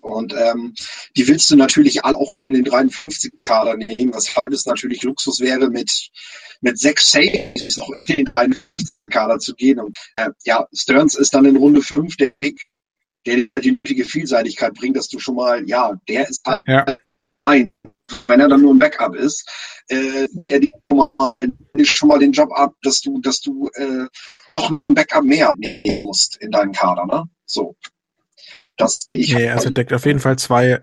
Und 0.00 0.34
ähm, 0.34 0.74
die 1.16 1.28
willst 1.28 1.50
du 1.50 1.56
natürlich 1.56 2.04
alle 2.04 2.16
auch 2.16 2.34
in 2.48 2.64
den 2.64 2.72
53-Kader 2.72 3.76
nehmen, 3.76 4.14
weshalb 4.14 4.48
es 4.50 4.66
natürlich 4.66 5.02
Luxus 5.02 5.40
wäre, 5.40 5.70
mit, 5.70 6.10
mit 6.60 6.78
sechs 6.78 7.10
Safeties 7.10 7.76
noch 7.76 7.90
in 8.06 8.16
den 8.16 8.28
53-Kader 8.28 9.38
zu 9.38 9.54
gehen. 9.54 9.80
Und 9.80 9.98
äh, 10.16 10.30
ja, 10.44 10.66
Stearns 10.74 11.14
ist 11.14 11.34
dann 11.34 11.44
in 11.44 11.56
Runde 11.56 11.82
5 11.82 12.16
der 12.16 12.30
Pick 12.30 12.66
der 13.26 13.46
die 13.60 13.72
nötige 13.72 14.04
Vielseitigkeit 14.04 14.74
bringt, 14.74 14.96
dass 14.96 15.08
du 15.08 15.18
schon 15.18 15.36
mal, 15.36 15.68
ja, 15.68 15.92
der 16.08 16.28
ist 16.28 16.44
halt 16.46 16.62
ja. 16.66 16.86
ein, 17.44 17.70
wenn 18.26 18.40
er 18.40 18.48
dann 18.48 18.62
nur 18.62 18.74
ein 18.74 18.78
Backup 18.78 19.14
ist, 19.14 19.48
äh, 19.88 20.28
der 20.48 20.60
schon 21.84 22.08
mal 22.08 22.18
den 22.18 22.32
Job 22.32 22.50
ab, 22.52 22.74
dass 22.82 23.00
du, 23.00 23.20
dass 23.20 23.40
du 23.40 23.68
äh, 23.74 24.06
noch 24.58 24.70
ein 24.70 24.80
Backup 24.88 25.24
mehr 25.24 25.54
nehmen 25.56 26.04
musst 26.04 26.36
in 26.36 26.50
deinen 26.50 26.72
Kader, 26.72 27.06
ne? 27.06 27.24
So. 27.46 27.76
Das 28.80 29.00
ich 29.12 29.34
nee, 29.34 29.48
also 29.48 29.70
deckt 29.70 29.92
auf 29.92 30.06
jeden 30.06 30.20
Fall 30.20 30.38
zwei, 30.38 30.80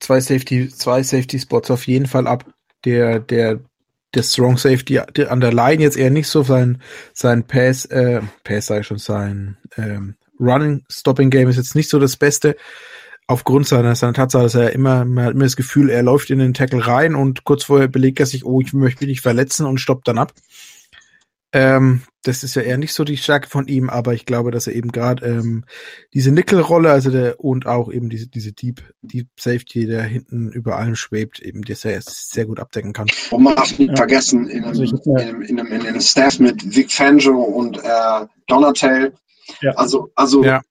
zwei 0.00 0.20
Safety, 0.20 0.68
zwei 0.68 1.02
Safety 1.02 1.38
Spots 1.38 1.70
auf 1.70 1.86
jeden 1.86 2.06
Fall 2.06 2.26
ab. 2.26 2.44
Der, 2.84 3.20
der, 3.20 3.60
der 4.14 4.22
Strong 4.22 4.56
Safety 4.56 5.00
der 5.14 5.30
an 5.30 5.40
der 5.40 5.52
Line 5.52 5.82
jetzt 5.82 5.98
eher 5.98 6.10
nicht 6.10 6.28
so 6.28 6.42
sein, 6.42 6.80
sein 7.12 7.46
Pass, 7.46 7.84
äh, 7.86 8.22
Pass 8.42 8.66
sei 8.66 8.82
schon 8.82 8.98
sein, 8.98 9.58
ähm, 9.76 10.16
Running-Stopping-Game 10.40 11.48
ist 11.48 11.56
jetzt 11.56 11.74
nicht 11.74 11.90
so 11.90 11.98
das 11.98 12.16
Beste. 12.16 12.56
Aufgrund 13.26 13.68
seiner, 13.68 13.94
seiner 13.94 14.14
Tatsache, 14.14 14.42
dass 14.42 14.54
er 14.54 14.72
immer, 14.72 15.04
man 15.04 15.24
hat 15.24 15.34
immer 15.34 15.44
das 15.44 15.54
Gefühl, 15.54 15.90
er 15.90 16.02
läuft 16.02 16.30
in 16.30 16.40
den 16.40 16.54
Tackle 16.54 16.84
rein 16.86 17.14
und 17.14 17.44
kurz 17.44 17.64
vorher 17.64 17.86
belegt 17.86 18.18
er 18.18 18.26
sich, 18.26 18.44
oh, 18.44 18.60
ich 18.60 18.72
möchte 18.72 19.04
mich 19.04 19.10
nicht 19.10 19.20
verletzen 19.20 19.66
und 19.66 19.78
stoppt 19.78 20.08
dann 20.08 20.18
ab. 20.18 20.32
Ähm, 21.52 22.02
das 22.22 22.44
ist 22.44 22.54
ja 22.54 22.62
eher 22.62 22.78
nicht 22.78 22.92
so 22.92 23.02
die 23.02 23.16
Stärke 23.16 23.48
von 23.48 23.66
ihm, 23.66 23.90
aber 23.90 24.14
ich 24.14 24.26
glaube, 24.26 24.50
dass 24.50 24.66
er 24.66 24.74
eben 24.74 24.92
gerade 24.92 25.26
ähm, 25.26 25.64
diese 26.14 26.30
Nickel-Rolle, 26.30 26.90
also 26.90 27.10
der 27.10 27.40
und 27.40 27.66
auch 27.66 27.90
eben 27.90 28.08
diese 28.08 28.28
diese 28.28 28.52
Deep 28.52 28.82
Deep 29.02 29.28
Safety, 29.38 29.86
der 29.86 30.02
hinten 30.02 30.52
über 30.52 30.76
allem 30.76 30.96
schwebt, 30.96 31.40
eben 31.40 31.62
der 31.62 31.76
sehr 31.76 32.00
sehr 32.02 32.46
gut 32.46 32.60
abdecken 32.60 32.92
kann. 32.92 33.08
Und 33.30 33.42
man 33.42 33.56
darf 33.56 33.78
nicht 33.78 33.90
ja. 33.90 33.96
vergessen 33.96 34.48
in 34.48 34.64
einem, 34.64 34.80
also 34.80 34.82
in, 34.84 35.16
einem, 35.16 35.42
in, 35.42 35.60
einem, 35.60 35.72
in 35.72 35.86
einem 35.86 36.00
Staff 36.00 36.38
mit 36.38 36.76
Vic 36.76 36.92
Fangio 36.92 37.40
und 37.40 37.78
äh, 37.78 38.26
Donatel 38.46 39.12
ja. 39.60 39.72
Also, 39.72 40.10
also 40.14 40.44
ja. 40.44 40.62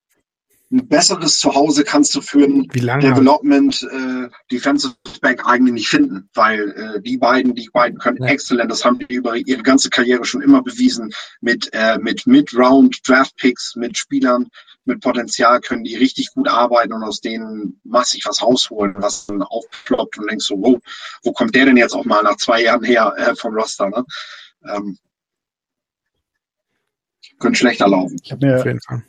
Ein 0.72 0.88
besseres 0.88 1.40
Zuhause 1.40 1.84
kannst 1.84 2.14
du 2.14 2.22
für 2.22 2.44
ein 2.44 2.68
Development 2.68 3.88
äh, 3.92 4.30
Defensive 4.52 4.96
Back 5.22 5.46
eigentlich 5.46 5.74
nicht 5.74 5.90
finden, 5.90 6.30
weil 6.34 6.72
äh, 6.72 7.02
die 7.02 7.18
beiden, 7.18 7.56
die 7.56 7.70
beiden 7.74 7.98
können 7.98 8.22
ja. 8.22 8.28
exzellent, 8.28 8.72
das 8.72 8.86
haben 8.86 9.00
die 9.00 9.16
über 9.16 9.36
ihre 9.36 9.64
ganze 9.64 9.90
Karriere 9.90 10.26
schon 10.26 10.42
immer 10.42 10.62
bewiesen, 10.62 11.12
mit, 11.42 11.70
äh, 11.74 11.98
mit 11.98 12.28
Mid-Round 12.28 13.00
Draft 13.08 13.36
Picks, 13.38 13.76
mit 13.76 13.98
Spielern, 13.98 14.48
mit 14.86 15.02
Potenzial 15.02 15.60
können 15.60 15.84
die 15.84 15.96
richtig 15.96 16.34
gut 16.34 16.48
arbeiten 16.48 16.94
und 16.94 17.04
aus 17.04 17.20
denen 17.20 17.80
massig 17.84 18.26
was 18.26 18.44
rausholen, 18.44 18.96
was 18.98 19.26
dann 19.26 19.42
aufploppt 19.42 20.20
und 20.20 20.30
denkst 20.30 20.46
so, 20.46 20.56
wow, 20.60 20.80
wo 21.24 21.32
kommt 21.32 21.56
der 21.56 21.66
denn 21.66 21.78
jetzt 21.78 21.94
auch 21.94 22.06
mal 22.06 22.24
nach 22.24 22.38
zwei 22.38 22.64
Jahren 22.64 22.84
her 22.84 23.14
äh, 23.18 23.36
vom 23.36 23.56
Roster? 23.56 23.90
Ne? 23.90 24.06
Ähm, 24.72 24.98
könnte 27.40 27.58
schlechter 27.58 27.88
laufen. 27.88 28.18
Ich 28.24 28.32
habe 28.32 28.46
mir, 28.46 28.60
Auf 28.60 28.66
jeden 28.66 28.82
Fall. 28.82 29.04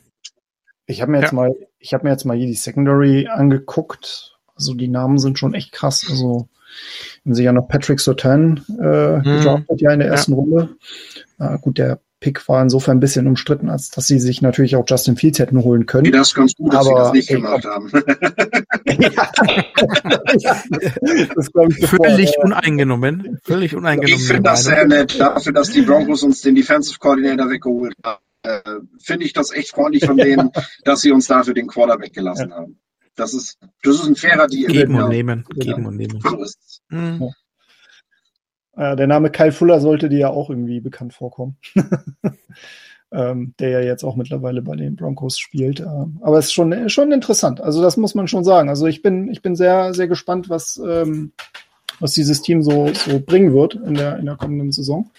Ich 0.91 1.01
habe 1.01 1.11
mir 1.11 1.19
jetzt 1.19 1.31
ja. 1.31 1.35
mal, 1.35 1.55
ich 1.79 1.93
habe 1.93 2.03
mir 2.03 2.11
jetzt 2.11 2.25
mal 2.25 2.37
hier 2.37 2.47
die 2.47 2.53
Secondary 2.53 3.27
angeguckt. 3.27 4.37
Also 4.55 4.73
die 4.73 4.89
Namen 4.89 5.17
sind 5.17 5.39
schon 5.39 5.53
echt 5.53 5.71
krass. 5.71 6.05
Also 6.09 6.49
wenn 7.23 7.33
sie 7.33 7.43
ja 7.43 7.53
noch 7.53 7.67
Patrick 7.67 7.99
Sotan 7.99 8.63
äh, 8.69 9.17
mhm. 9.17 9.23
gedraftet, 9.23 9.81
ja 9.81 9.91
in 9.91 9.99
der 9.99 10.09
ersten 10.09 10.31
ja. 10.31 10.37
Runde. 10.37 10.69
Äh, 11.39 11.57
gut, 11.59 11.77
der 11.77 11.99
Pick 12.19 12.47
war 12.47 12.61
insofern 12.61 12.97
ein 12.97 12.99
bisschen 12.99 13.25
umstritten, 13.25 13.69
als 13.69 13.89
dass 13.89 14.05
sie 14.05 14.19
sich 14.19 14.43
natürlich 14.43 14.75
auch 14.75 14.83
Justin 14.87 15.15
Fields 15.15 15.39
hätten 15.39 15.63
holen 15.63 15.87
können. 15.87 16.05
Wie 16.05 16.11
das 16.11 16.35
ganz 16.35 16.53
gut, 16.53 16.71
dass 16.71 16.85
aber, 16.87 16.97
sie 16.97 17.03
das 17.03 17.13
nicht 17.13 17.29
gemacht 17.29 17.65
haben. 17.65 17.89
das 17.91 18.03
ich 21.77 21.87
Völlig 21.87 22.27
sofort, 22.29 22.45
uneingenommen. 22.45 23.39
Völlig 23.43 23.75
uneingenommen. 23.75 24.19
Ich 24.19 24.27
finde 24.27 24.43
das 24.43 24.65
sehr 24.65 24.85
nett, 24.85 25.19
dafür, 25.19 25.51
dass 25.51 25.71
die 25.71 25.81
Broncos 25.81 26.21
uns 26.21 26.41
den 26.41 26.53
Defensive 26.53 26.99
Coordinator 26.99 27.49
weggeholt 27.49 27.95
haben. 28.03 28.21
Äh, 28.43 28.61
finde 28.99 29.25
ich 29.25 29.33
das 29.33 29.51
echt 29.51 29.69
freundlich 29.69 30.05
von 30.05 30.17
denen, 30.17 30.51
dass 30.83 31.01
sie 31.01 31.11
uns 31.11 31.27
dafür 31.27 31.53
den 31.53 31.67
Quarterback 31.67 32.13
gelassen 32.13 32.49
ja. 32.49 32.55
haben. 32.57 32.79
Das 33.15 33.33
ist, 33.33 33.59
das 33.83 33.95
ist 33.95 34.05
ein 34.05 34.15
fairer 34.15 34.47
Deal. 34.47 34.71
Geben 34.71 34.95
und 34.95 35.09
nehmen. 35.09 35.45
Geben 35.55 35.85
und 35.85 35.97
nehmen. 35.97 36.19
So 36.21 36.41
ist 36.41 36.59
es. 36.65 36.81
Mhm. 36.89 37.31
Äh, 38.75 38.95
der 38.95 39.07
Name 39.07 39.29
Kyle 39.29 39.51
Fuller 39.51 39.79
sollte 39.79 40.09
dir 40.09 40.19
ja 40.19 40.29
auch 40.29 40.49
irgendwie 40.49 40.79
bekannt 40.79 41.13
vorkommen. 41.13 41.57
ähm, 43.11 43.53
der 43.59 43.69
ja 43.69 43.81
jetzt 43.81 44.03
auch 44.03 44.15
mittlerweile 44.15 44.61
bei 44.61 44.75
den 44.75 44.95
Broncos 44.95 45.37
spielt. 45.37 45.81
Ähm, 45.81 46.19
aber 46.21 46.37
es 46.37 46.45
ist 46.45 46.53
schon, 46.53 46.89
schon 46.89 47.11
interessant. 47.11 47.61
Also 47.61 47.81
das 47.81 47.97
muss 47.97 48.15
man 48.15 48.27
schon 48.27 48.43
sagen. 48.43 48.69
Also 48.69 48.87
ich 48.87 49.01
bin, 49.01 49.29
ich 49.29 49.41
bin 49.41 49.55
sehr, 49.55 49.93
sehr 49.93 50.07
gespannt, 50.07 50.49
was, 50.49 50.81
ähm, 50.83 51.33
was 52.01 52.13
dieses 52.13 52.41
Team 52.41 52.61
so, 52.63 52.91
so 52.93 53.19
bringen 53.19 53.53
wird 53.53 53.75
in 53.75 53.93
der, 53.93 54.17
in 54.17 54.25
der 54.25 54.35
kommenden 54.35 54.71
Saison. 54.71 55.09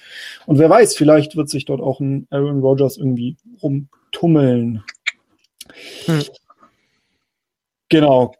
Und 0.47 0.59
wer 0.59 0.69
weiß, 0.69 0.97
vielleicht 0.97 1.37
wird 1.37 1.49
sich 1.49 1.65
dort 1.65 1.81
auch 1.81 2.01
ein 2.01 2.27
Aaron 2.31 2.61
Rodgers 2.61 2.97
irgendwie 2.97 3.37
rumtummeln. 3.63 4.83
Hm. 6.07 6.23
Genau. 7.89 8.35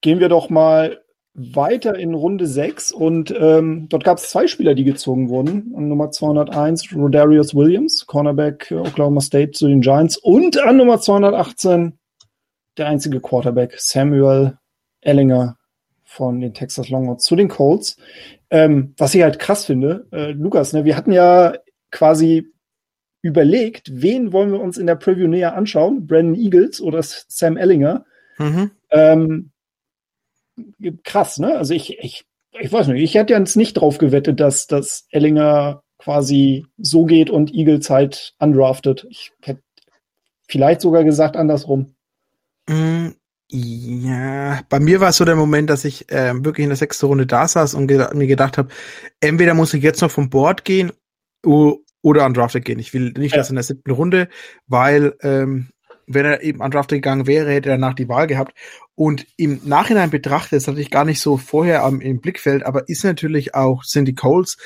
Gehen 0.00 0.20
wir 0.20 0.28
doch 0.28 0.48
mal 0.48 1.02
weiter 1.34 1.96
in 1.96 2.14
Runde 2.14 2.46
6 2.46 2.92
und 2.92 3.32
ähm, 3.38 3.88
dort 3.88 4.02
gab 4.02 4.18
es 4.18 4.28
zwei 4.28 4.48
Spieler, 4.48 4.74
die 4.74 4.84
gezogen 4.84 5.28
wurden. 5.28 5.72
An 5.76 5.88
Nummer 5.88 6.10
201 6.10 6.92
Rodarius 6.94 7.54
Williams, 7.54 8.06
Cornerback 8.06 8.72
Oklahoma 8.72 9.20
State 9.20 9.52
zu 9.52 9.68
den 9.68 9.80
Giants 9.80 10.16
und 10.16 10.58
an 10.58 10.76
Nummer 10.76 11.00
218 11.00 11.98
der 12.76 12.86
einzige 12.86 13.20
Quarterback 13.20 13.74
Samuel 13.78 14.58
Ellinger 15.00 15.57
von 16.08 16.40
den 16.40 16.54
Texas 16.54 16.88
Longhorns 16.88 17.22
zu 17.22 17.36
den 17.36 17.48
Colts. 17.48 17.98
Ähm, 18.50 18.94
was 18.96 19.14
ich 19.14 19.22
halt 19.22 19.38
krass 19.38 19.66
finde, 19.66 20.06
äh, 20.10 20.30
Lukas, 20.32 20.72
ne, 20.72 20.86
wir 20.86 20.96
hatten 20.96 21.12
ja 21.12 21.54
quasi 21.90 22.50
überlegt, 23.20 23.90
wen 23.92 24.32
wollen 24.32 24.50
wir 24.50 24.60
uns 24.60 24.78
in 24.78 24.86
der 24.86 24.94
Preview 24.94 25.28
näher 25.28 25.54
anschauen? 25.54 26.06
Brandon 26.06 26.34
Eagles 26.34 26.80
oder 26.80 27.02
Sam 27.02 27.58
Ellinger? 27.58 28.06
Mhm. 28.38 28.70
Ähm, 28.90 29.50
krass, 31.04 31.38
ne? 31.38 31.58
Also 31.58 31.74
ich, 31.74 31.98
ich, 31.98 32.24
ich 32.58 32.72
weiß 32.72 32.88
nicht, 32.88 33.02
ich 33.02 33.14
hätte 33.14 33.34
jetzt 33.34 33.56
nicht 33.56 33.74
drauf 33.74 33.98
gewettet, 33.98 34.40
dass, 34.40 34.66
dass 34.66 35.06
Ellinger 35.10 35.82
quasi 35.98 36.64
so 36.78 37.04
geht 37.04 37.28
und 37.28 37.52
Eagles 37.52 37.90
halt 37.90 38.34
undrafted. 38.38 39.06
Ich 39.10 39.32
hätte 39.42 39.62
vielleicht 40.48 40.80
sogar 40.80 41.04
gesagt 41.04 41.36
andersrum. 41.36 41.94
Ja, 43.50 44.60
bei 44.68 44.78
mir 44.78 45.00
war 45.00 45.08
es 45.08 45.16
so 45.16 45.24
der 45.24 45.36
Moment, 45.36 45.70
dass 45.70 45.86
ich 45.86 46.10
äh, 46.12 46.32
wirklich 46.44 46.64
in 46.64 46.70
der 46.70 46.76
sechsten 46.76 47.06
Runde 47.06 47.26
da 47.26 47.48
saß 47.48 47.74
und 47.74 47.86
ge 47.86 48.06
mir 48.14 48.26
gedacht 48.26 48.58
habe, 48.58 48.68
entweder 49.20 49.54
muss 49.54 49.72
ich 49.72 49.82
jetzt 49.82 50.02
noch 50.02 50.10
vom 50.10 50.28
Board 50.28 50.64
gehen 50.64 50.92
oder 51.44 52.26
undrafted 52.26 52.64
gehen. 52.64 52.78
Ich 52.78 52.92
will 52.92 53.12
nicht 53.12 53.32
ja. 53.32 53.38
das 53.38 53.48
in 53.48 53.56
der 53.56 53.64
siebten 53.64 53.90
Runde, 53.90 54.28
weil 54.66 55.14
ähm, 55.22 55.70
wenn 56.06 56.26
er 56.26 56.42
eben 56.42 56.60
undrafted 56.60 56.96
gegangen 56.96 57.26
wäre, 57.26 57.50
hätte 57.50 57.70
er 57.70 57.76
danach 57.76 57.94
die 57.94 58.08
Wahl 58.08 58.26
gehabt. 58.26 58.52
Und 58.94 59.26
im 59.36 59.60
Nachhinein 59.64 60.10
betrachtet, 60.10 60.58
das 60.58 60.68
hatte 60.68 60.80
ich 60.80 60.90
gar 60.90 61.04
nicht 61.04 61.20
so 61.20 61.36
vorher 61.36 61.84
am, 61.84 62.00
im 62.00 62.20
Blickfeld, 62.20 62.64
aber 62.66 62.88
ist 62.88 63.04
natürlich 63.04 63.54
auch 63.54 63.84
Cindy 63.84 64.14
Coles 64.14 64.58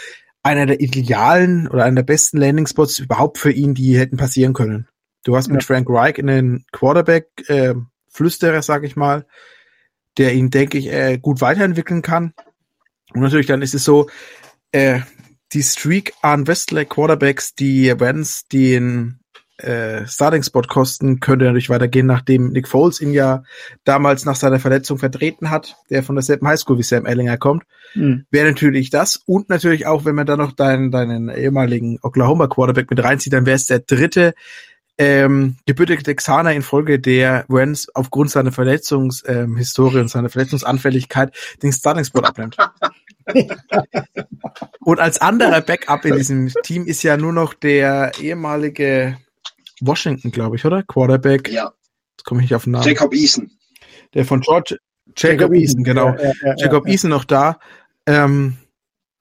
einer 0.42 0.66
der 0.66 0.80
idealen 0.80 1.68
oder 1.68 1.84
einer 1.84 1.96
der 1.96 2.02
besten 2.02 2.38
Landing-Spots 2.38 2.98
überhaupt 2.98 3.38
für 3.38 3.52
ihn, 3.52 3.74
die 3.74 3.98
hätten 3.98 4.16
passieren 4.16 4.54
können. 4.54 4.88
Du 5.24 5.36
hast 5.36 5.48
mit 5.48 5.62
Frank 5.62 5.88
Reich 5.88 6.18
einen 6.18 6.64
Quarterback, 6.72 7.28
äh, 7.46 7.74
Flüsterer, 8.12 8.62
sag 8.62 8.84
ich 8.84 8.96
mal, 8.96 9.26
der 10.18 10.34
ihn, 10.34 10.50
denke 10.50 10.78
ich, 10.78 10.92
äh, 10.92 11.18
gut 11.18 11.40
weiterentwickeln 11.40 12.02
kann. 12.02 12.34
Und 13.14 13.22
natürlich 13.22 13.46
dann 13.46 13.62
ist 13.62 13.74
es 13.74 13.84
so, 13.84 14.08
äh, 14.72 15.00
die 15.52 15.62
Streak 15.62 16.14
an 16.22 16.46
Westlag 16.46 16.88
Quarterbacks, 16.88 17.54
die 17.54 17.92
Vans 17.98 18.46
den 18.48 19.20
äh, 19.58 20.06
Starting-Spot 20.06 20.62
kosten, 20.62 21.20
könnte 21.20 21.44
natürlich 21.44 21.70
weitergehen, 21.70 22.06
nachdem 22.06 22.50
Nick 22.50 22.68
Foles 22.68 23.00
ihn 23.00 23.12
ja 23.12 23.44
damals 23.84 24.24
nach 24.24 24.36
seiner 24.36 24.58
Verletzung 24.58 24.98
vertreten 24.98 25.50
hat, 25.50 25.76
der 25.90 26.02
von 26.02 26.16
derselben 26.16 26.48
Highschool 26.48 26.78
wie 26.78 26.82
Sam 26.82 27.06
Ellinger 27.06 27.36
kommt. 27.36 27.64
Mhm. 27.94 28.26
Wäre 28.30 28.48
natürlich 28.48 28.90
das 28.90 29.16
und 29.26 29.50
natürlich 29.50 29.86
auch, 29.86 30.04
wenn 30.04 30.14
man 30.14 30.26
dann 30.26 30.38
noch 30.38 30.52
deinen, 30.52 30.90
deinen 30.90 31.28
ehemaligen 31.28 31.98
Oklahoma 32.02 32.46
Quarterback 32.46 32.90
mit 32.90 33.04
reinzieht, 33.04 33.32
dann 33.32 33.46
wäre 33.46 33.56
es 33.56 33.66
der 33.66 33.80
dritte 33.80 34.34
ähm, 34.98 35.56
gebürtige 35.66 36.02
Texaner 36.02 36.52
in 36.52 36.62
Folge 36.62 36.98
der 36.98 37.44
Rams 37.48 37.88
aufgrund 37.94 38.30
seiner 38.30 38.52
Verletzungshistorie 38.52 39.96
ähm, 39.96 40.02
und 40.02 40.08
seiner 40.08 40.28
Verletzungsanfälligkeit 40.28 41.34
den 41.62 41.72
Starting-Spot 41.72 42.20
abnimmt. 42.20 42.56
und 44.80 45.00
als 45.00 45.20
anderer 45.20 45.60
Backup 45.60 46.04
in 46.04 46.16
diesem 46.16 46.52
Team 46.62 46.86
ist 46.86 47.02
ja 47.02 47.16
nur 47.16 47.32
noch 47.32 47.54
der 47.54 48.12
ehemalige 48.20 49.18
Washington, 49.80 50.30
glaube 50.30 50.56
ich, 50.56 50.64
oder? 50.64 50.82
Quarterback. 50.82 51.48
Ja. 51.50 51.72
Jetzt 52.12 52.24
komme 52.24 52.40
ich 52.40 52.50
nicht 52.50 52.54
auf 52.54 52.64
den 52.64 52.72
Namen. 52.72 52.86
Jacob 52.86 53.14
Eason. 53.14 53.50
Der 54.14 54.24
von 54.24 54.40
George. 54.40 54.76
Jacob, 55.16 55.40
Jacob 55.40 55.54
Eason, 55.54 55.84
genau. 55.84 56.08
Ja, 56.10 56.22
ja, 56.22 56.32
ja, 56.42 56.54
Jacob 56.56 56.86
Eason 56.86 57.10
noch 57.10 57.24
da. 57.24 57.58
Ähm, 58.06 58.58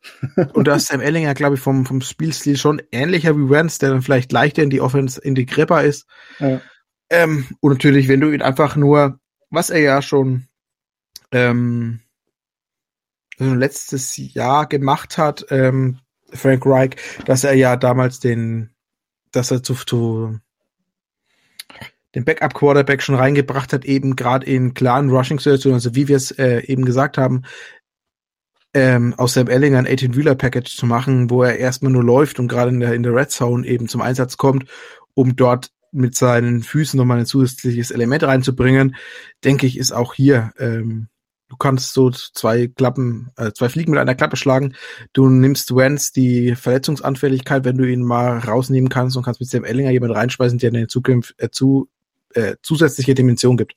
und 0.53 0.67
da 0.67 0.75
ist 0.75 0.87
Sam 0.87 1.01
Ellinger, 1.01 1.33
glaube 1.33 1.55
ich, 1.55 1.61
vom, 1.61 1.85
vom 1.85 2.01
Spielstil 2.01 2.57
schon 2.57 2.81
ähnlicher 2.91 3.37
wie 3.37 3.49
Vance, 3.49 3.79
der 3.79 3.89
dann 3.89 4.01
vielleicht 4.01 4.31
leichter 4.31 4.63
in 4.63 4.69
die 4.69 4.81
Offense 4.81 5.21
integrierbar 5.21 5.83
ist. 5.83 6.05
Ja. 6.39 6.61
Ähm, 7.09 7.47
und 7.59 7.73
natürlich, 7.73 8.07
wenn 8.07 8.21
du 8.21 8.31
ihn 8.31 8.41
einfach 8.41 8.75
nur, 8.75 9.19
was 9.49 9.69
er 9.69 9.79
ja 9.79 10.01
schon 10.01 10.47
ähm, 11.31 11.99
letztes 13.37 14.15
Jahr 14.17 14.67
gemacht 14.67 15.17
hat, 15.17 15.45
ähm, 15.49 15.99
Frank 16.33 16.65
Reich, 16.65 16.91
dass 17.25 17.43
er 17.43 17.53
ja 17.53 17.75
damals 17.75 18.19
den, 18.19 18.69
dass 19.31 19.51
er 19.51 19.63
zu, 19.63 19.73
zu 19.73 20.39
den 22.15 22.25
Backup-Quarterback 22.25 23.01
schon 23.01 23.15
reingebracht 23.15 23.73
hat, 23.73 23.85
eben 23.85 24.15
gerade 24.15 24.45
in 24.45 24.73
klaren 24.73 25.09
Rushing-Situationen, 25.09 25.75
also 25.75 25.95
wie 25.95 26.07
wir 26.07 26.17
es 26.17 26.31
äh, 26.31 26.59
eben 26.65 26.85
gesagt 26.85 27.17
haben, 27.17 27.43
ähm, 28.73 29.13
aus 29.17 29.33
Sam 29.33 29.47
Ellinger 29.47 29.79
ein 29.79 29.87
18-Wheeler-Package 29.87 30.75
zu 30.75 30.85
machen, 30.85 31.29
wo 31.29 31.43
er 31.43 31.57
erstmal 31.57 31.91
nur 31.91 32.03
läuft 32.03 32.39
und 32.39 32.47
gerade 32.47 32.71
in 32.71 32.79
der, 32.79 32.93
in 32.93 33.03
der 33.03 33.13
Red 33.13 33.31
Zone 33.31 33.67
eben 33.67 33.87
zum 33.87 34.01
Einsatz 34.01 34.37
kommt, 34.37 34.65
um 35.13 35.35
dort 35.35 35.71
mit 35.91 36.15
seinen 36.15 36.63
Füßen 36.63 36.97
nochmal 36.97 37.19
ein 37.19 37.25
zusätzliches 37.25 37.91
Element 37.91 38.23
reinzubringen, 38.23 38.95
denke 39.43 39.67
ich, 39.67 39.77
ist 39.77 39.91
auch 39.91 40.13
hier, 40.13 40.51
ähm, 40.57 41.09
du 41.49 41.57
kannst 41.57 41.93
so 41.93 42.09
zwei 42.11 42.67
Klappen, 42.67 43.31
äh, 43.35 43.51
zwei 43.51 43.67
Fliegen 43.67 43.91
mit 43.91 43.99
einer 43.99 44.15
Klappe 44.15 44.37
schlagen. 44.37 44.73
Du 45.11 45.27
nimmst 45.27 45.75
Wentz 45.75 46.13
die 46.13 46.55
Verletzungsanfälligkeit, 46.55 47.65
wenn 47.65 47.77
du 47.77 47.83
ihn 47.83 48.03
mal 48.03 48.37
rausnehmen 48.37 48.89
kannst 48.89 49.17
und 49.17 49.23
kannst 49.23 49.41
mit 49.41 49.49
Sam 49.49 49.65
Ellinger 49.65 49.91
jemand 49.91 50.15
reinspeisen, 50.15 50.59
der 50.59 50.69
eine 50.69 50.87
Zukunft, 50.87 51.35
äh, 51.39 51.49
zu, 51.49 51.89
äh, 52.33 52.55
zusätzliche 52.61 53.13
Dimension 53.13 53.57
gibt. 53.57 53.75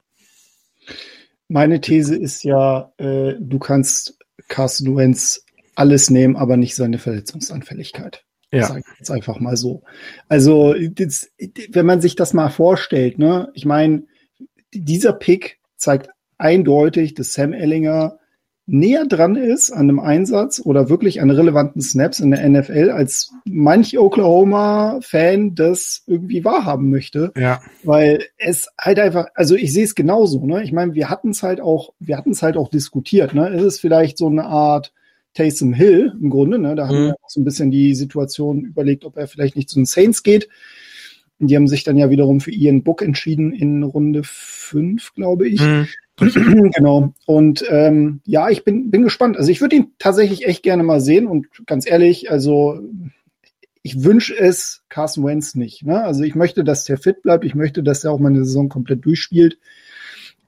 Meine 1.49 1.81
These 1.81 2.17
ist 2.17 2.45
ja, 2.45 2.93
äh, 2.97 3.35
du 3.41 3.59
kannst 3.59 4.19
Carsten 4.49 4.97
Wentz 4.97 5.45
alles 5.75 6.11
nehmen, 6.11 6.37
aber 6.37 6.57
nicht 6.57 6.75
seine 6.75 6.99
Verletzungsanfälligkeit. 6.99 8.25
Ja. 8.53 8.69
Sag 8.69 8.85
jetzt 8.99 9.11
einfach 9.11 9.41
mal 9.41 9.57
so. 9.57 9.83
Also, 10.29 10.75
das, 10.75 11.33
wenn 11.71 11.87
man 11.87 12.01
sich 12.01 12.15
das 12.15 12.33
mal 12.33 12.51
vorstellt, 12.51 13.19
ne, 13.19 13.51
ich 13.55 13.65
meine, 13.65 14.05
dieser 14.73 15.13
Pick 15.13 15.59
zeigt 15.77 16.09
eindeutig, 16.39 17.15
dass 17.15 17.35
Sam 17.35 17.53
Ellinger 17.53 18.19
näher 18.67 19.07
dran 19.07 19.37
ist 19.37 19.71
an 19.71 19.83
einem 19.83 20.01
Einsatz 20.01 20.61
oder 20.65 20.89
wirklich 20.89 21.21
an 21.21 21.31
relevanten 21.31 21.83
Snaps 21.83 22.21
in 22.21 22.31
der 22.31 22.49
NFL, 22.49 22.91
als 22.91 23.33
manch 23.45 23.99
Oklahoma-Fan 23.99 25.55
das 25.55 26.03
irgendwie 26.07 26.45
wahrhaben 26.45 26.91
möchte. 26.91 27.33
Ja. 27.37 27.61
Weil 27.83 28.25
es 28.39 28.69
halt 28.79 28.99
einfach, 28.99 29.27
also 29.35 29.55
ich 29.55 29.73
sehe 29.73 29.85
es 29.85 29.95
genauso, 29.95 30.47
ne? 30.47 30.63
Ich 30.63 30.73
meine, 30.73 30.95
wir 30.95 31.11
hatten 31.11 31.31
es 31.31 31.43
halt 31.43 31.61
auch, 31.61 31.93
wir 31.99 32.17
hatten 32.17 32.31
es 32.31 32.43
halt 32.43 32.57
auch 32.57 32.69
diskutiert, 32.69 33.35
ne? 33.35 33.49
Es 33.49 33.63
ist 33.63 33.81
vielleicht 33.81 34.17
so 34.17 34.29
eine 34.29 34.45
Art 34.45 34.93
Taysom 35.35 35.75
Hill 35.75 36.15
im 36.21 36.31
Grunde, 36.31 36.59
ne? 36.59 36.75
Da 36.75 36.89
haben 36.89 37.03
mhm. 37.03 37.07
wir 37.09 37.15
auch 37.23 37.31
so 37.31 37.41
ein 37.41 37.45
bisschen 37.45 37.71
die 37.71 37.95
Situation 37.95 38.65
überlegt, 38.65 39.05
ob 39.05 39.17
er 39.19 39.27
vielleicht 39.27 39.57
nicht 39.57 39.69
zu 39.69 39.79
den 39.79 39.87
Saints 39.87 40.23
geht. 40.23 40.49
Und 41.39 41.49
die 41.49 41.57
haben 41.57 41.69
sich 41.69 41.83
dann 41.85 41.97
ja 41.97 42.11
wiederum 42.11 42.41
für 42.41 42.53
Ian 42.53 42.85
Book 42.85 43.03
entschieden 43.03 43.53
in 43.53 43.83
Runde 43.83 44.23
fünf, 44.25 45.13
glaube 45.15 45.49
ich. 45.49 45.61
Mhm. 45.61 45.89
genau. 46.19 47.13
Und 47.27 47.65
ähm, 47.69 48.21
ja, 48.25 48.49
ich 48.51 48.65
bin, 48.65 48.91
bin 48.91 49.03
gespannt. 49.03 49.37
Also 49.37 49.51
ich 49.51 49.61
würde 49.61 49.77
ihn 49.77 49.93
tatsächlich 49.99 50.47
echt 50.47 50.63
gerne 50.63 50.83
mal 50.83 51.01
sehen 51.01 51.27
und 51.27 51.47
ganz 51.67 51.89
ehrlich, 51.89 52.31
also 52.31 52.81
ich 53.83 54.03
wünsche 54.03 54.37
es 54.37 54.83
Carson 54.89 55.25
Wentz 55.25 55.55
nicht. 55.55 55.85
Ne? 55.85 56.03
Also 56.03 56.23
ich 56.23 56.35
möchte, 56.35 56.65
dass 56.65 56.85
der 56.85 56.97
fit 56.97 57.23
bleibt. 57.23 57.45
Ich 57.45 57.55
möchte, 57.55 57.83
dass 57.83 58.03
er 58.03 58.13
auch 58.13 58.19
meine 58.19 58.45
Saison 58.45 58.69
komplett 58.69 59.05
durchspielt. 59.05 59.59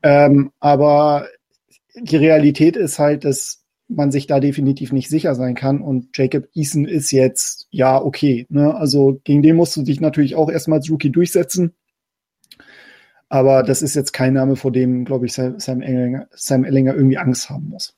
Ähm, 0.03 0.53
aber 0.59 1.27
die 2.01 2.17
Realität 2.17 2.77
ist 2.77 2.99
halt, 2.99 3.25
dass 3.25 3.63
man 3.89 4.11
sich 4.11 4.27
da 4.27 4.41
definitiv 4.41 4.93
nicht 4.93 5.09
sicher 5.09 5.35
sein 5.35 5.55
kann. 5.55 5.81
Und 5.81 6.17
Jacob 6.17 6.49
Eason 6.55 6.87
ist 6.87 7.11
jetzt, 7.11 7.69
ja, 7.71 8.01
okay. 8.01 8.47
Ne? 8.49 8.75
Also 8.75 9.21
gegen 9.25 9.43
den 9.43 9.57
musst 9.57 9.77
du 9.77 9.83
dich 9.83 10.01
natürlich 10.01 10.35
auch 10.35 10.51
erstmal 10.51 10.79
als 10.79 10.91
Rookie 10.91 11.11
durchsetzen. 11.11 11.75
Aber 13.29 13.63
das 13.63 13.83
ist 13.83 13.97
jetzt 13.97 14.13
kein 14.13 14.35
Name, 14.35 14.57
vor 14.57 14.71
dem, 14.71 15.05
glaube 15.05 15.27
ich, 15.27 15.33
Sam, 15.33 15.59
Sam, 15.59 15.83
Ellinger, 15.83 16.29
Sam 16.33 16.65
Ellinger 16.65 16.95
irgendwie 16.95 17.19
Angst 17.19 17.51
haben 17.51 17.69
muss. 17.69 17.97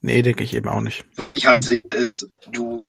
Nee, 0.00 0.22
denke 0.22 0.44
ich 0.44 0.54
eben 0.54 0.68
auch 0.68 0.80
nicht. 0.80 1.04
Ich 1.34 1.46
halte, 1.46 1.76
äh, 1.76 2.10
du, 2.50 2.86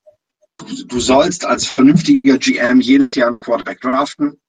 du 0.87 0.99
sollst 0.99 1.45
als 1.45 1.65
vernünftiger 1.65 2.37
GM 2.37 2.79
jedes 2.79 3.09
Jahr 3.15 3.29
einen 3.29 3.39
Quarterback 3.39 3.81
draften. 3.81 4.39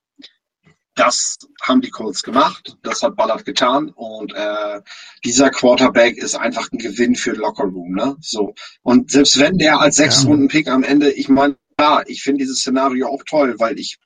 Das 0.94 1.38
haben 1.62 1.80
die 1.80 1.90
Colts 1.90 2.22
gemacht, 2.22 2.76
das 2.82 3.02
hat 3.02 3.16
Ballard 3.16 3.46
getan 3.46 3.90
und 3.94 4.34
äh, 4.34 4.82
dieser 5.24 5.48
Quarterback 5.50 6.18
ist 6.18 6.34
einfach 6.34 6.70
ein 6.70 6.78
Gewinn 6.78 7.14
für 7.14 7.32
den 7.32 7.40
Lockerroom. 7.40 7.94
Ne? 7.94 8.16
So. 8.20 8.54
Und 8.82 9.10
selbst 9.10 9.38
wenn 9.38 9.56
der 9.56 9.80
als 9.80 9.96
sechs 9.96 10.26
Runden 10.26 10.48
Pick 10.48 10.68
am 10.68 10.82
Ende, 10.82 11.10
ich 11.10 11.28
meine, 11.28 11.56
ja, 11.78 12.02
ich 12.06 12.22
finde 12.22 12.40
dieses 12.42 12.58
Szenario 12.58 13.08
auch 13.08 13.22
toll, 13.24 13.54
weil 13.58 13.78
ich 13.78 13.98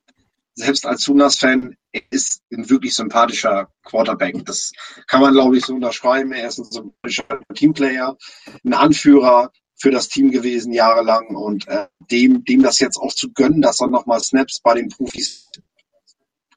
selbst 0.55 0.87
als 0.87 1.03
Sunas-Fan 1.03 1.77
ist 2.11 2.43
ein 2.53 2.69
wirklich 2.71 2.95
sympathischer 2.95 3.69
Quarterback. 3.85 4.45
Das 4.45 4.73
kann 5.07 5.21
man, 5.21 5.33
glaube 5.33 5.57
ich, 5.57 5.65
so 5.65 5.75
unterschreiben. 5.75 6.33
Er 6.33 6.49
ist 6.49 6.59
ein 6.59 6.71
sympathischer 6.71 7.41
Teamplayer, 7.55 8.17
ein 8.65 8.75
Anführer 8.75 9.51
für 9.77 9.91
das 9.91 10.09
Team 10.09 10.31
gewesen 10.31 10.73
jahrelang 10.73 11.35
und 11.35 11.67
äh, 11.69 11.89
dem, 12.11 12.45
dem 12.45 12.63
das 12.63 12.79
jetzt 12.79 12.97
auch 12.97 13.13
zu 13.13 13.33
gönnen, 13.33 13.61
dass 13.61 13.81
er 13.81 13.89
nochmal 13.89 14.21
Snaps 14.21 14.61
bei 14.61 14.75
den 14.75 14.89
Profis 14.89 15.51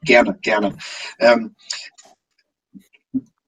gerne, 0.01 0.37
gerne. 0.41 0.77
Ähm, 1.19 1.55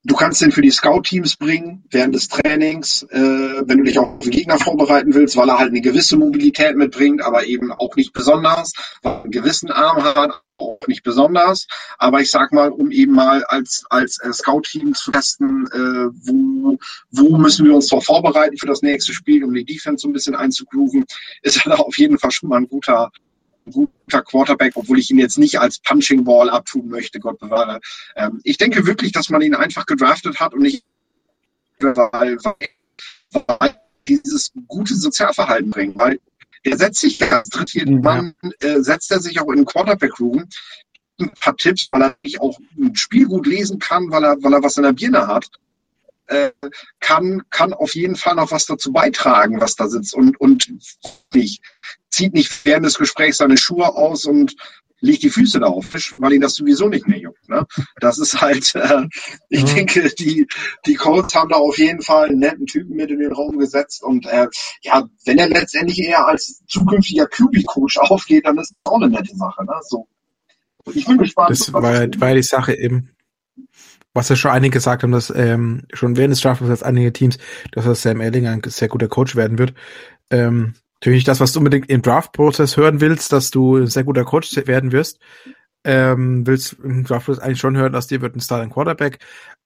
Du 0.06 0.16
kannst 0.16 0.42
den 0.42 0.52
für 0.52 0.62
die 0.62 0.72
Scout-Teams 0.72 1.36
bringen 1.36 1.84
während 1.92 2.16
des 2.16 2.30
Trainings, 2.30 3.04
äh, 3.12 3.20
wenn 3.20 3.80
du 3.80 3.84
dich 3.84 4.00
auf 4.00 4.20
den 4.20 4.32
Gegner 4.32 4.58
vorbereiten 4.58 5.14
willst, 5.14 5.36
weil 5.36 5.50
er 5.50 5.60
halt 5.60 5.72
eine 5.72 5.82
gewisse 5.82 6.16
Mobilität 6.16 6.78
mitbringt, 6.78 7.22
aber 7.22 7.46
eben 7.46 7.74
auch 7.74 7.96
nicht 7.98 8.14
besonders, 8.14 8.72
weil 9.04 9.14
er 9.14 9.24
einen 9.24 9.32
gewissen 9.32 9.72
Arm 9.72 10.02
hat, 10.02 10.42
auch 10.58 10.80
nicht 10.88 11.04
besonders. 11.04 11.68
Aber 11.98 12.22
ich 12.22 12.32
sag 12.32 12.54
mal, 12.54 12.70
um 12.70 12.92
eben 12.92 13.14
mal 13.14 13.44
als 13.46 13.86
als 13.90 14.20
äh, 14.22 14.32
Scout-Team 14.32 14.94
zu 14.94 15.12
testen, 15.12 15.68
äh, 15.74 16.10
wo 16.24 16.78
wo 17.12 17.38
müssen 17.38 17.66
wir 17.66 17.76
uns 17.76 17.88
doch 17.88 18.04
vorbereiten 18.04 18.58
für 18.58 18.68
das 18.68 18.82
nächste 18.82 19.14
Spiel, 19.14 19.44
um 19.44 19.54
die 19.54 19.66
Defense 19.66 20.04
so 20.04 20.08
ein 20.08 20.14
bisschen 20.14 20.36
einzugrooven, 20.36 21.06
ist 21.42 21.66
er 21.66 21.78
auf 21.78 21.98
jeden 21.98 22.18
Fall 22.18 22.32
schon 22.32 22.50
mal 22.50 22.58
ein 22.58 22.70
guter 22.70 23.12
guter 23.70 24.22
Quarterback, 24.22 24.74
obwohl 24.76 25.00
ich 25.00 25.10
ihn 25.10 25.20
jetzt 25.20 25.38
nicht 25.38 25.60
als 25.60 25.80
Punching 25.80 26.24
Ball 26.24 26.50
abtun 26.50 26.88
möchte, 26.90 27.20
Gott 27.20 27.40
bewahre. 27.40 27.80
Ähm, 28.16 28.40
ich 28.44 28.58
denke 28.58 28.86
wirklich, 28.86 29.12
dass 29.12 29.30
man 29.30 29.42
ihn 29.42 29.56
einfach 29.56 29.86
gedraftet 29.86 30.40
hat 30.40 30.54
und 30.54 30.62
nicht, 30.62 30.84
weil, 31.80 32.38
weil 33.32 33.76
dieses 34.08 34.52
gute 34.68 34.96
Sozialverhalten 34.96 35.72
bringt, 35.72 35.98
weil 35.98 36.20
der 36.66 36.78
setzt 36.78 37.00
sich 37.00 37.22
als 37.32 37.50
dritte 37.50 37.90
mhm. 37.90 38.02
Mann, 38.02 38.36
äh, 38.60 38.82
setzt 38.82 39.12
er 39.12 39.20
sich 39.20 39.40
auch 39.40 39.50
in 39.50 39.58
den 39.58 39.66
Quarterback-Room, 39.66 40.46
ein 41.20 41.32
paar 41.40 41.56
Tipps, 41.56 41.88
weil 41.92 42.02
er 42.02 42.18
sich 42.24 42.40
auch 42.42 42.58
ein 42.78 42.96
Spiel 42.96 43.26
gut 43.26 43.46
lesen 43.46 43.80
kann, 43.80 44.10
weil 44.10 44.24
er, 44.24 44.42
weil 44.42 44.54
er 44.54 44.64
was 44.64 44.78
in 44.78 44.84
der 44.84 44.94
Birne 44.94 45.28
hat, 45.28 45.50
äh, 46.30 46.52
kann, 47.00 47.44
kann 47.50 47.74
auf 47.74 47.96
jeden 47.96 48.16
Fall 48.16 48.36
noch 48.36 48.52
was 48.52 48.66
dazu 48.66 48.92
beitragen, 48.92 49.62
was 49.62 49.76
da 49.76 49.88
sitzt 49.88 50.14
und, 50.14 50.40
und 50.40 50.72
nicht 51.34 51.62
zieht 52.10 52.34
nicht 52.34 52.66
während 52.66 52.86
des 52.86 52.98
Gesprächs 52.98 53.38
seine 53.38 53.58
Schuhe 53.58 53.96
aus 53.96 54.26
und 54.26 54.56
legt 55.02 55.24
die 55.24 55.30
Füße 55.30 55.60
darauf, 55.60 55.86
weil 56.18 56.34
ihn 56.34 56.42
das 56.42 56.56
sowieso 56.56 56.90
nicht 56.90 57.08
mehr 57.08 57.20
juckt. 57.20 57.48
Ne? 57.48 57.66
Das 58.02 58.20
ist 58.20 58.42
halt, 58.42 58.76
äh, 58.76 59.08
ich 59.48 59.64
mhm. 59.64 59.76
denke, 59.76 60.10
die, 60.20 60.46
die 60.86 60.96
Colts 60.96 61.34
haben 61.36 61.50
da 61.50 61.56
auf 61.56 61.78
jeden 61.78 62.02
Fall 62.02 62.28
einen 62.28 62.40
netten 62.40 62.66
Typen 62.66 62.96
mit 62.96 63.10
in 63.10 63.20
den 63.20 63.32
Raum 63.32 63.58
gesetzt 63.58 64.04
und 64.04 64.26
äh, 64.26 64.48
ja, 64.82 65.08
wenn 65.26 65.38
er 65.38 65.48
letztendlich 65.48 66.00
eher 66.00 66.28
als 66.28 66.62
zukünftiger 66.68 67.28
QB-Coach 67.28 67.98
aufgeht, 68.00 68.46
dann 68.46 68.58
ist 68.58 68.72
das 68.72 68.92
auch 68.92 69.02
eine 69.02 69.10
nette 69.10 69.36
Sache. 69.36 69.64
Ne? 69.64 69.74
So. 69.88 70.08
Ich 70.94 71.06
bin 71.06 71.18
gespannt. 71.18 71.52
Das 71.52 71.72
war, 71.72 71.84
war 71.84 72.34
die 72.34 72.44
Sache 72.44 72.74
eben, 72.78 73.16
was 74.20 74.28
ja 74.28 74.36
schon 74.36 74.52
einige 74.52 74.74
gesagt 74.74 75.04
haben, 75.04 75.14
dass 75.14 75.34
ähm, 75.34 75.84
schon 75.94 76.18
während 76.18 76.34
des 76.34 76.42
Drafts 76.42 76.70
als 76.70 76.84
einige 76.84 77.14
Teams, 77.14 77.38
dass 77.72 78.02
Sam 78.02 78.20
Ellinger 78.20 78.52
ein 78.52 78.62
sehr 78.66 78.90
guter 78.90 79.08
Coach 79.08 79.38
werden 79.38 79.58
wird. 79.58 79.74
Ähm, 80.30 80.74
natürlich 80.96 81.20
nicht 81.20 81.28
das, 81.30 81.40
was 81.40 81.54
du 81.54 81.60
unbedingt 81.60 81.90
im 81.90 82.02
Draft-Prozess 82.02 82.76
hören 82.76 83.00
willst, 83.00 83.32
dass 83.32 83.50
du 83.50 83.78
ein 83.78 83.88
sehr 83.88 84.04
guter 84.04 84.26
Coach 84.26 84.54
werden 84.68 84.92
wirst. 84.92 85.20
Ähm, 85.86 86.46
willst 86.46 86.74
im 86.84 87.06
Draft-Prozess 87.06 87.42
eigentlich 87.42 87.62
schon 87.62 87.78
hören, 87.78 87.94
dass 87.94 88.08
dir 88.08 88.20
wird 88.20 88.36
ein 88.36 88.42
Starting 88.42 88.72
Quarterback. 88.72 89.20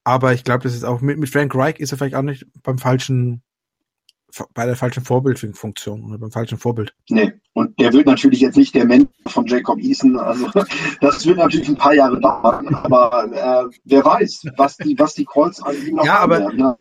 Aber 0.03 0.33
ich 0.33 0.43
glaube, 0.43 0.61
das 0.61 0.75
ist 0.75 0.83
auch 0.83 1.01
mit, 1.01 1.17
mit 1.17 1.29
Frank 1.29 1.55
Reich 1.55 1.79
ist 1.79 1.91
er 1.91 1.97
vielleicht 1.97 2.15
auch 2.15 2.21
nicht 2.21 2.45
beim 2.61 2.77
falschen, 2.77 3.41
bei 4.53 4.65
der 4.65 4.75
falschen 4.75 5.03
Vorbildfunktion 5.03 6.03
oder 6.05 6.17
beim 6.17 6.31
falschen 6.31 6.57
Vorbild. 6.57 6.93
Nee, 7.09 7.33
und 7.53 7.79
der 7.79 7.93
wird 7.93 8.07
natürlich 8.07 8.41
jetzt 8.41 8.57
nicht 8.57 8.73
der 8.73 8.85
Mentor 8.85 9.31
von 9.31 9.45
Jacob 9.45 9.79
Eason. 9.79 10.17
Also 10.17 10.49
das 11.01 11.25
wird 11.25 11.37
natürlich 11.37 11.69
ein 11.69 11.77
paar 11.77 11.93
Jahre 11.93 12.19
dauern, 12.19 12.73
aber 12.73 13.31
äh, 13.31 13.77
wer 13.85 14.05
weiß, 14.05 14.45
was 14.57 14.77
die, 14.77 14.97
was 14.97 15.13
die 15.13 15.25
Calls 15.25 15.61
an 15.61 15.75
ihm 15.75 15.95
noch 15.95 16.05
ja, 16.05 16.19
aber, 16.19 16.39
werden, 16.39 16.57
ne? 16.57 16.75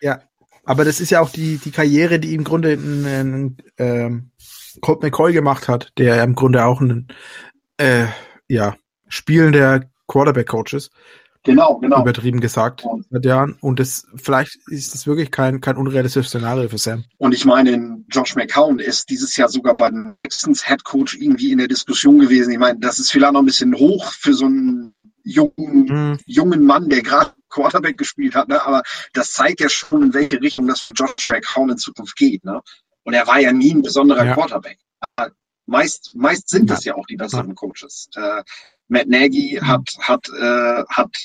Ja, 0.00 0.20
aber 0.64 0.84
das 0.84 1.00
ist 1.00 1.10
ja 1.10 1.20
auch 1.20 1.30
die, 1.30 1.58
die 1.58 1.70
Karriere, 1.70 2.18
die 2.18 2.34
im 2.34 2.44
Grunde 2.44 2.72
ein, 2.72 3.04
ein, 3.06 3.56
ähm, 3.78 4.30
Colt 4.80 5.02
McCoy 5.02 5.32
gemacht 5.32 5.68
hat, 5.68 5.92
der 5.98 6.22
im 6.22 6.34
Grunde 6.34 6.64
auch 6.64 6.80
ein 6.80 7.08
äh, 7.76 8.06
ja, 8.48 8.76
spielender 9.08 9.90
Quarterback-Coach 10.06 10.74
ist. 10.74 10.90
Genau, 11.42 11.78
genau. 11.78 12.02
Übertrieben 12.02 12.40
gesagt, 12.40 12.84
ja. 13.22 13.48
Und 13.60 13.80
das, 13.80 14.06
vielleicht 14.16 14.58
ist 14.66 14.92
das 14.94 15.06
wirklich 15.06 15.30
kein, 15.30 15.60
kein 15.62 15.76
unrealistisches 15.76 16.28
Szenario 16.28 16.68
für 16.68 16.76
Sam. 16.76 17.04
Und 17.16 17.32
ich 17.32 17.46
meine, 17.46 18.04
Josh 18.10 18.36
McCown 18.36 18.78
ist 18.78 19.08
dieses 19.08 19.36
Jahr 19.36 19.48
sogar 19.48 19.74
bei 19.74 19.88
den 19.88 20.16
Texans 20.22 20.66
Head 20.66 20.84
Coach 20.84 21.16
irgendwie 21.16 21.50
in 21.50 21.58
der 21.58 21.68
Diskussion 21.68 22.18
gewesen. 22.18 22.52
Ich 22.52 22.58
meine, 22.58 22.78
das 22.78 22.98
ist 22.98 23.10
vielleicht 23.10 23.32
noch 23.32 23.40
ein 23.40 23.46
bisschen 23.46 23.74
hoch 23.74 24.12
für 24.12 24.34
so 24.34 24.44
einen 24.44 24.94
jungen, 25.24 25.84
mhm. 25.86 26.18
jungen 26.26 26.64
Mann, 26.64 26.90
der 26.90 27.02
gerade 27.02 27.32
Quarterback 27.48 27.98
gespielt 27.98 28.34
hat, 28.34 28.48
ne? 28.48 28.64
aber 28.64 28.82
das 29.12 29.32
zeigt 29.32 29.60
ja 29.60 29.68
schon, 29.68 30.04
in 30.04 30.14
welche 30.14 30.40
Richtung 30.40 30.66
das 30.68 30.80
für 30.80 30.94
Josh 30.94 31.30
McCown 31.30 31.70
in 31.70 31.78
Zukunft 31.78 32.16
geht. 32.16 32.44
Ne? 32.44 32.60
Und 33.04 33.14
er 33.14 33.26
war 33.26 33.40
ja 33.40 33.52
nie 33.52 33.74
ein 33.74 33.82
besonderer 33.82 34.24
ja. 34.24 34.34
Quarterback. 34.34 34.78
Meist, 35.66 36.14
meist 36.14 36.48
sind 36.48 36.68
ja. 36.68 36.74
das 36.74 36.84
ja 36.84 36.94
auch 36.96 37.06
die 37.06 37.16
besseren. 37.16 37.54
Coaches. 37.54 38.08
Äh, 38.14 38.42
Matt 38.90 39.08
Nagy 39.08 39.58
hat, 39.62 39.88
hat, 40.00 40.28
äh, 40.28 40.84
hat, 40.88 41.16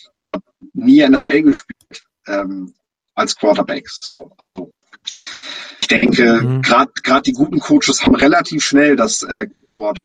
nie 0.73 1.01
Welt 1.01 1.27
gespielt 1.27 2.03
ähm, 2.27 2.73
als 3.13 3.35
Quarterback. 3.35 3.87
Ich 5.81 5.87
denke, 5.87 6.41
mhm. 6.41 6.61
gerade 6.61 7.21
die 7.25 7.33
guten 7.33 7.59
Coaches 7.59 8.05
haben 8.05 8.15
relativ 8.15 8.63
schnell 8.63 8.95
das 8.95 9.23
äh, 9.23 9.47
Wort 9.77 9.97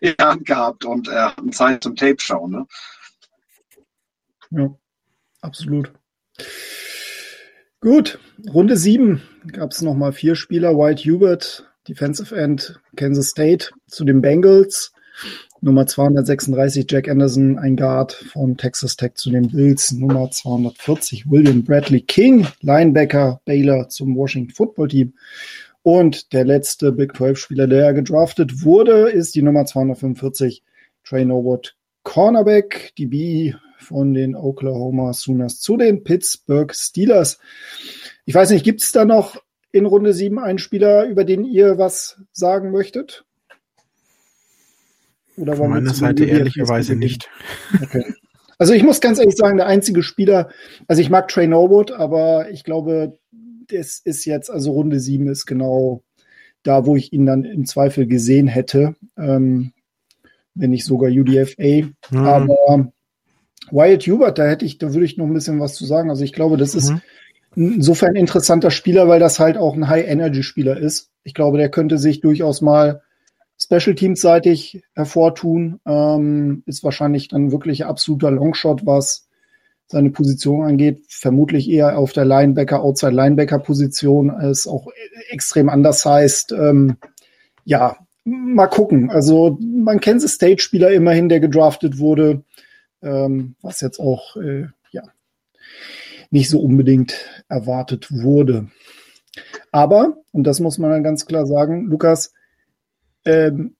in 0.00 0.14
der 0.18 0.28
Hand 0.28 0.46
gehabt 0.46 0.84
und 0.84 1.08
äh, 1.08 1.12
hatten 1.12 1.52
Zeit 1.52 1.82
zum 1.82 1.96
Tape 1.96 2.20
schauen. 2.20 2.50
Ne? 2.50 2.66
Ja 4.50 4.74
absolut. 5.44 5.92
Gut, 7.80 8.18
Runde 8.52 8.76
7 8.76 9.22
gab 9.52 9.70
es 9.70 9.82
nochmal 9.82 10.12
vier 10.12 10.34
Spieler. 10.34 10.76
White 10.76 11.04
Hubert, 11.08 11.70
Defensive 11.86 12.34
End, 12.34 12.80
Kansas 12.96 13.28
State, 13.28 13.70
zu 13.86 14.04
den 14.04 14.22
Bengals. 14.22 14.93
Nummer 15.60 15.86
236 15.86 16.86
Jack 16.88 17.08
Anderson, 17.08 17.58
ein 17.58 17.76
Guard 17.76 18.12
von 18.12 18.56
Texas 18.56 18.96
Tech 18.96 19.14
zu 19.14 19.30
den 19.30 19.48
Bills. 19.50 19.92
Nummer 19.92 20.30
240 20.30 21.30
William 21.30 21.64
Bradley 21.64 22.02
King, 22.02 22.46
Linebacker 22.60 23.40
Baylor 23.44 23.88
zum 23.88 24.16
Washington 24.16 24.52
Football 24.52 24.88
Team. 24.88 25.14
Und 25.82 26.32
der 26.32 26.44
letzte 26.44 26.92
Big 26.92 27.16
12 27.16 27.38
Spieler, 27.38 27.66
der 27.66 27.92
gedraftet 27.92 28.64
wurde, 28.64 29.10
ist 29.10 29.34
die 29.34 29.42
Nummer 29.42 29.66
245 29.66 30.62
Trey 31.04 31.24
Norwood 31.24 31.76
Cornerback, 32.02 32.92
die 32.96 33.06
B 33.06 33.54
von 33.78 34.14
den 34.14 34.34
Oklahoma 34.34 35.12
Sooners 35.12 35.60
zu 35.60 35.76
den 35.76 36.02
Pittsburgh 36.04 36.74
Steelers. 36.74 37.38
Ich 38.24 38.34
weiß 38.34 38.50
nicht, 38.50 38.64
gibt 38.64 38.82
es 38.82 38.92
da 38.92 39.04
noch 39.04 39.36
in 39.72 39.86
Runde 39.86 40.12
7 40.12 40.38
einen 40.38 40.58
Spieler, 40.58 41.04
über 41.04 41.24
den 41.24 41.44
ihr 41.44 41.78
was 41.78 42.20
sagen 42.32 42.70
möchtet? 42.70 43.24
Oder 45.36 45.56
Von 45.56 45.70
meiner 45.70 45.94
Seite 45.94 46.24
ehrlicherweise 46.24 46.94
nicht. 46.96 47.28
Okay. 47.82 48.04
Also 48.58 48.72
ich 48.72 48.84
muss 48.84 49.00
ganz 49.00 49.18
ehrlich 49.18 49.36
sagen, 49.36 49.56
der 49.56 49.66
einzige 49.66 50.02
Spieler, 50.02 50.48
also 50.86 51.02
ich 51.02 51.10
mag 51.10 51.28
Trey 51.28 51.46
Norwood, 51.46 51.90
aber 51.90 52.50
ich 52.50 52.62
glaube, 52.62 53.18
das 53.68 53.98
ist 53.98 54.24
jetzt, 54.24 54.50
also 54.50 54.72
Runde 54.72 55.00
7 55.00 55.26
ist 55.28 55.46
genau 55.46 56.02
da, 56.62 56.86
wo 56.86 56.96
ich 56.96 57.12
ihn 57.12 57.26
dann 57.26 57.44
im 57.44 57.66
Zweifel 57.66 58.06
gesehen 58.06 58.46
hätte, 58.46 58.94
ähm, 59.18 59.72
wenn 60.54 60.70
nicht 60.70 60.84
sogar 60.84 61.10
UDFA. 61.10 61.88
Mhm. 62.10 62.16
Aber 62.16 62.92
Wyatt 63.70 64.06
Hubert, 64.06 64.38
da 64.38 64.46
hätte 64.46 64.64
ich, 64.64 64.78
da 64.78 64.92
würde 64.92 65.04
ich 65.04 65.16
noch 65.16 65.26
ein 65.26 65.34
bisschen 65.34 65.60
was 65.60 65.74
zu 65.74 65.84
sagen. 65.84 66.10
Also 66.10 66.24
ich 66.24 66.32
glaube, 66.32 66.56
das 66.56 66.74
ist 66.74 66.90
mhm. 67.54 67.74
insofern 67.74 68.10
ein 68.10 68.16
interessanter 68.16 68.70
Spieler, 68.70 69.08
weil 69.08 69.20
das 69.20 69.40
halt 69.40 69.56
auch 69.56 69.74
ein 69.74 69.88
High-Energy-Spieler 69.88 70.76
ist. 70.76 71.10
Ich 71.22 71.34
glaube, 71.34 71.58
der 71.58 71.70
könnte 71.70 71.98
sich 71.98 72.20
durchaus 72.20 72.60
mal 72.60 73.02
Special 73.58 73.94
Teams 73.94 74.20
seitig 74.20 74.82
hervortun. 74.94 75.80
Ähm, 75.86 76.62
ist 76.66 76.84
wahrscheinlich 76.84 77.28
dann 77.28 77.52
wirklich 77.52 77.84
absoluter 77.84 78.30
Longshot, 78.30 78.84
was 78.86 79.28
seine 79.86 80.10
Position 80.10 80.64
angeht. 80.64 81.04
Vermutlich 81.08 81.68
eher 81.68 81.98
auf 81.98 82.12
der 82.12 82.24
Linebacker, 82.24 82.82
Outside 82.82 83.12
Linebacker 83.12 83.58
Position, 83.58 84.30
ist 84.30 84.66
auch 84.66 84.88
extrem 85.30 85.68
anders 85.68 86.04
heißt. 86.04 86.52
Ähm, 86.52 86.96
ja, 87.64 87.96
mal 88.24 88.66
gucken. 88.66 89.10
Also 89.10 89.58
man 89.60 90.00
kennt 90.00 90.22
State 90.22 90.62
Spieler 90.62 90.90
immerhin, 90.90 91.28
der 91.28 91.40
gedraftet 91.40 91.98
wurde 91.98 92.42
ähm, 93.04 93.54
was 93.60 93.80
jetzt 93.80 94.00
auch 94.00 94.36
äh, 94.36 94.66
ja, 94.90 95.02
nicht 96.30 96.48
so 96.50 96.60
unbedingt 96.60 97.14
erwartet 97.48 98.10
wurde. 98.10 98.68
Aber, 99.70 100.18
und 100.32 100.44
das 100.44 100.60
muss 100.60 100.78
man 100.78 100.90
dann 100.90 101.04
ganz 101.04 101.26
klar 101.26 101.46
sagen, 101.46 101.86
Lukas, 101.86 102.32
ähm, 103.24 103.76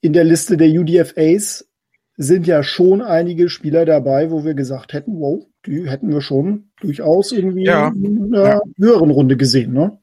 in 0.00 0.12
der 0.12 0.24
Liste 0.24 0.56
der 0.56 0.68
UDFAs 0.68 1.68
sind 2.16 2.46
ja 2.46 2.62
schon 2.62 3.00
einige 3.00 3.48
Spieler 3.48 3.84
dabei, 3.84 4.30
wo 4.30 4.44
wir 4.44 4.54
gesagt 4.54 4.92
hätten, 4.92 5.20
wow, 5.20 5.46
die 5.66 5.88
hätten 5.88 6.10
wir 6.10 6.20
schon 6.20 6.70
durchaus 6.80 7.32
irgendwie 7.32 7.64
ja, 7.64 7.88
in 7.88 8.34
einer 8.34 8.48
ja. 8.48 8.60
höheren 8.76 9.10
Runde 9.10 9.36
gesehen, 9.36 9.72
ne? 9.72 9.98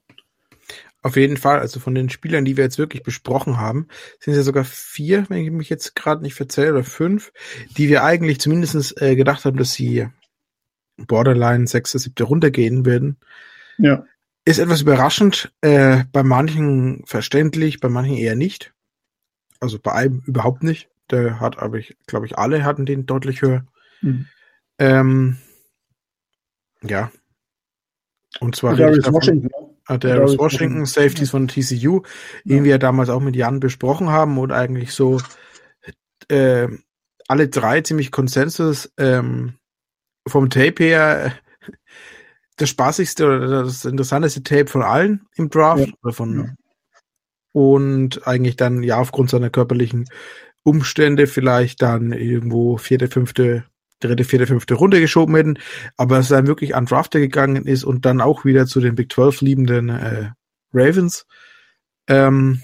Auf 1.01 1.17
jeden 1.17 1.37
Fall, 1.37 1.59
also 1.59 1.79
von 1.79 1.93
den 1.93 2.09
Spielern, 2.09 2.45
die 2.45 2.57
wir 2.57 2.63
jetzt 2.63 2.79
wirklich 2.79 3.03
besprochen 3.03 3.59
haben, 3.59 3.89
sind 4.19 4.31
es 4.31 4.37
ja 4.37 4.43
sogar 4.43 4.63
vier, 4.63 5.25
wenn 5.29 5.43
ich 5.43 5.51
mich 5.51 5.69
jetzt 5.69 5.95
gerade 5.95 6.23
nicht 6.23 6.33
verzähle, 6.33 6.71
oder 6.71 6.83
fünf, 6.83 7.31
die 7.77 7.89
wir 7.89 8.03
eigentlich 8.03 8.39
zumindest 8.39 8.99
äh, 8.99 9.15
gedacht 9.15 9.45
haben, 9.45 9.57
dass 9.57 9.73
sie 9.73 10.07
Borderline 10.97 11.67
sechste, 11.67 11.99
siebte 11.99 12.23
runtergehen 12.23 12.85
werden. 12.85 13.17
Ja. 13.77 14.05
Ist 14.45 14.57
etwas 14.57 14.81
überraschend, 14.81 15.51
äh, 15.61 16.05
bei 16.11 16.23
manchen 16.23 17.03
verständlich, 17.05 17.79
bei 17.79 17.89
manchen 17.89 18.17
eher 18.17 18.35
nicht. 18.35 18.73
Also 19.65 19.79
bei 19.79 19.93
einem 19.93 20.21
überhaupt 20.27 20.61
nicht. 20.61 20.89
Der 21.09 21.39
hat 21.39 21.57
aber, 21.57 21.77
ich 21.77 21.97
glaube 22.05 22.27
ich, 22.27 22.37
alle 22.37 22.63
hatten 22.63 22.85
den 22.85 23.07
deutlich 23.07 23.41
höher. 23.41 23.65
Mhm. 24.01 24.27
Ähm, 24.77 25.37
ja. 26.83 27.11
Und 28.39 28.55
zwar 28.55 28.75
Darius 28.75 29.05
davon, 29.05 29.13
Washington. 29.15 29.49
Äh, 29.87 29.97
Darius 29.97 30.37
Washington, 30.37 30.85
Safeties 30.85 31.31
von 31.31 31.47
TCU, 31.47 32.03
den 32.43 32.63
wir 32.63 32.71
ja 32.71 32.77
damals 32.77 33.09
auch 33.09 33.21
mit 33.21 33.35
Jan 33.35 33.59
besprochen 33.59 34.09
haben 34.09 34.37
und 34.37 34.51
eigentlich 34.51 34.93
so 34.93 35.19
äh, 36.29 36.67
alle 37.27 37.49
drei 37.49 37.81
ziemlich 37.81 38.11
Konsensus 38.11 38.93
ähm, 38.97 39.55
vom 40.27 40.51
Tape 40.51 40.83
her 40.83 41.33
das 42.57 42.69
spaßigste 42.69 43.25
oder 43.25 43.63
das 43.63 43.83
interessanteste 43.83 44.43
Tape 44.43 44.67
von 44.67 44.83
allen 44.83 45.25
im 45.35 45.49
Draft 45.49 45.87
ja. 45.87 45.93
oder 46.03 46.13
von. 46.13 46.55
Und 47.55 48.27
eigentlich 48.27 48.57
dann 48.57 48.83
ja 48.83 48.97
aufgrund 48.97 49.29
seiner 49.29 49.49
körperlichen 49.49 50.09
Umstände 50.63 51.25
vielleicht 51.25 51.81
dann 51.81 52.11
irgendwo 52.11 52.75
vierte, 52.75 53.07
fünfte, 53.07 53.63
dritte, 54.01 54.25
vierte, 54.25 54.45
fünfte 54.45 54.73
Runde 54.73 54.99
geschoben 54.99 55.33
hätten, 55.37 55.59
aber 55.95 56.19
es 56.19 56.27
dann 56.27 56.47
wirklich 56.47 56.75
an 56.75 56.85
Drafter 56.85 57.21
gegangen 57.21 57.65
ist 57.65 57.85
und 57.85 58.03
dann 58.03 58.19
auch 58.19 58.43
wieder 58.43 58.67
zu 58.67 58.81
den 58.81 58.95
Big 58.95 59.09
12 59.09 59.39
liebenden 59.39 59.87
äh, 59.87 60.31
Ravens, 60.73 61.25
ähm, 62.07 62.61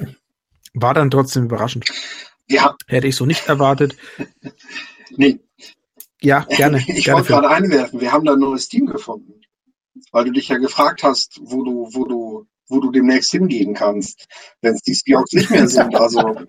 war 0.73 0.93
dann 0.93 1.09
trotzdem 1.09 1.45
überraschend. 1.45 1.89
Ja. 2.49 2.76
Hätte 2.85 3.07
ich 3.07 3.15
so 3.15 3.26
nicht 3.26 3.47
erwartet. 3.47 3.95
nee. 5.15 5.39
Ja, 6.22 6.45
gerne. 6.49 6.80
Ich 6.89 7.05
gerne 7.05 7.19
wollte 7.19 7.31
gerade 7.31 7.49
einwerfen, 7.49 8.01
wir 8.01 8.11
haben 8.11 8.26
da 8.26 8.34
ein 8.34 8.39
neues 8.39 8.68
Team 8.68 8.88
gefunden. 8.88 9.39
Weil 10.11 10.26
du 10.26 10.31
dich 10.31 10.49
ja 10.49 10.57
gefragt 10.57 11.03
hast, 11.03 11.39
wo 11.41 11.63
du, 11.63 11.88
wo 11.93 12.03
du, 12.03 12.47
wo 12.72 12.80
du 12.80 12.91
demnächst 12.91 13.31
hingehen 13.31 13.73
kannst, 13.73 14.27
wenn 14.61 14.73
es 14.73 14.81
die 14.81 14.93
Seahawks 14.93 15.34
nicht 15.34 15.49
mehr 15.49 15.68
sind. 15.68 15.95
Also 15.95 16.41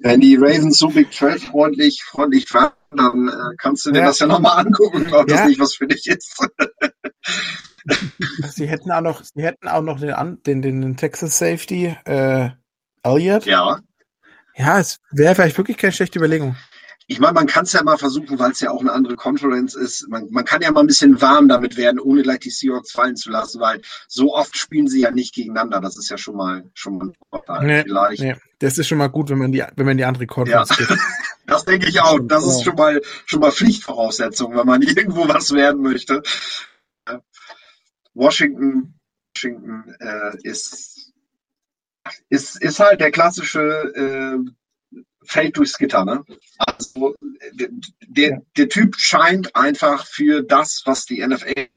wenn 0.00 0.20
die 0.20 0.36
Ravens 0.36 0.78
so 0.78 0.88
Big 0.88 1.12
12 1.12 1.44
freundlich, 1.44 2.02
freundlich 2.02 2.52
waren, 2.52 2.72
dann 2.90 3.28
äh, 3.28 3.56
kannst 3.56 3.86
du 3.86 3.92
dir 3.92 4.00
ja. 4.00 4.06
das 4.06 4.18
ja 4.18 4.26
nochmal 4.26 4.66
angucken, 4.66 5.06
ob 5.12 5.30
ja. 5.30 5.36
das 5.36 5.46
nicht 5.46 5.60
was 5.60 5.74
für 5.74 5.86
dich 5.86 6.06
ist. 6.06 6.36
sie 8.50 8.66
hätten 8.66 8.90
auch 8.90 9.00
noch, 9.00 9.22
sie 9.22 9.42
hätten 9.42 9.68
auch 9.68 9.82
noch 9.82 10.00
den, 10.00 10.62
den, 10.62 10.62
den 10.62 10.96
Texas 10.96 11.38
Safety 11.38 11.96
äh, 12.04 12.50
Elliott. 13.02 13.46
Ja. 13.46 13.80
Ja, 14.56 14.78
es 14.78 14.98
wäre 15.10 15.34
vielleicht 15.34 15.56
wirklich 15.56 15.78
keine 15.78 15.92
schlechte 15.92 16.18
Überlegung. 16.18 16.56
Ich 17.10 17.18
meine, 17.18 17.32
man 17.32 17.48
kann 17.48 17.64
es 17.64 17.72
ja 17.72 17.82
mal 17.82 17.98
versuchen, 17.98 18.38
weil 18.38 18.52
es 18.52 18.60
ja 18.60 18.70
auch 18.70 18.82
eine 18.82 18.92
andere 18.92 19.16
Conference 19.16 19.74
ist. 19.74 20.08
Man, 20.08 20.28
man, 20.30 20.44
kann 20.44 20.62
ja 20.62 20.70
mal 20.70 20.78
ein 20.78 20.86
bisschen 20.86 21.20
warm 21.20 21.48
damit 21.48 21.76
werden, 21.76 21.98
ohne 21.98 22.22
gleich 22.22 22.38
die 22.38 22.50
Seahawks 22.50 22.92
fallen 22.92 23.16
zu 23.16 23.30
lassen, 23.30 23.60
weil 23.60 23.82
so 24.06 24.32
oft 24.32 24.56
spielen 24.56 24.86
sie 24.86 25.00
ja 25.00 25.10
nicht 25.10 25.34
gegeneinander. 25.34 25.80
Das 25.80 25.98
ist 25.98 26.08
ja 26.08 26.16
schon 26.16 26.36
mal 26.36 26.70
schon 26.72 26.98
mal 26.98 27.06
ein 27.06 27.14
Vorteil. 27.28 27.66
Nee, 27.66 27.82
vielleicht. 27.82 28.22
Nee. 28.22 28.36
Das 28.60 28.78
ist 28.78 28.86
schon 28.86 28.98
mal 28.98 29.08
gut, 29.08 29.28
wenn 29.28 29.38
man 29.38 29.50
die, 29.50 29.64
wenn 29.74 29.86
man 29.86 29.96
die 29.96 30.04
andere 30.04 30.28
Conference 30.28 30.70
ja. 30.70 30.76
geht. 30.86 30.98
das 31.48 31.64
denke 31.64 31.88
ich 31.88 32.00
auch. 32.00 32.20
Das 32.22 32.46
ist 32.46 32.62
schon 32.62 32.76
mal 32.76 33.00
schon 33.26 33.40
mal 33.40 33.50
Pflichtvoraussetzung, 33.50 34.56
wenn 34.56 34.66
man 34.66 34.80
irgendwo 34.82 35.26
was 35.26 35.52
werden 35.52 35.82
möchte. 35.82 36.22
Washington, 38.14 38.94
Washington 39.34 39.96
äh, 39.98 40.36
ist 40.44 41.12
ist, 42.28 42.62
ist 42.62 42.78
halt 42.78 43.00
der 43.00 43.10
klassische 43.10 43.60
äh, 43.96 44.50
fällt 45.24 45.56
durchs 45.56 45.78
Gitter. 45.78 46.04
Ne? 46.04 46.24
Also 46.58 47.14
der, 48.02 48.42
der 48.56 48.68
Typ 48.68 48.96
scheint 48.96 49.54
einfach 49.54 50.06
für 50.06 50.42
das, 50.42 50.82
was 50.84 51.06
die 51.06 51.24
NFL 51.26 51.68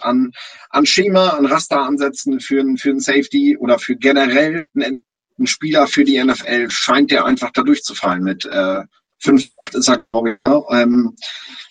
an, 0.00 0.32
an 0.70 0.86
Schema, 0.86 1.30
an 1.30 1.46
Raster 1.46 1.80
ansetzen 1.80 2.40
für, 2.40 2.64
für 2.76 2.90
einen 2.90 3.00
Safety 3.00 3.56
oder 3.56 3.78
für 3.78 3.96
generell 3.96 4.66
einen, 4.74 5.02
Spieler 5.44 5.86
für 5.86 6.04
die 6.04 6.22
NFL, 6.22 6.68
scheint 6.68 7.12
der 7.12 7.24
einfach 7.24 7.52
da 7.52 7.62
durchzufallen 7.62 8.24
mit 8.24 8.44
äh, 8.44 8.82
fünf, 9.20 9.48
sagt 9.70 10.12
ne? 10.12 10.38
ähm, 10.70 11.14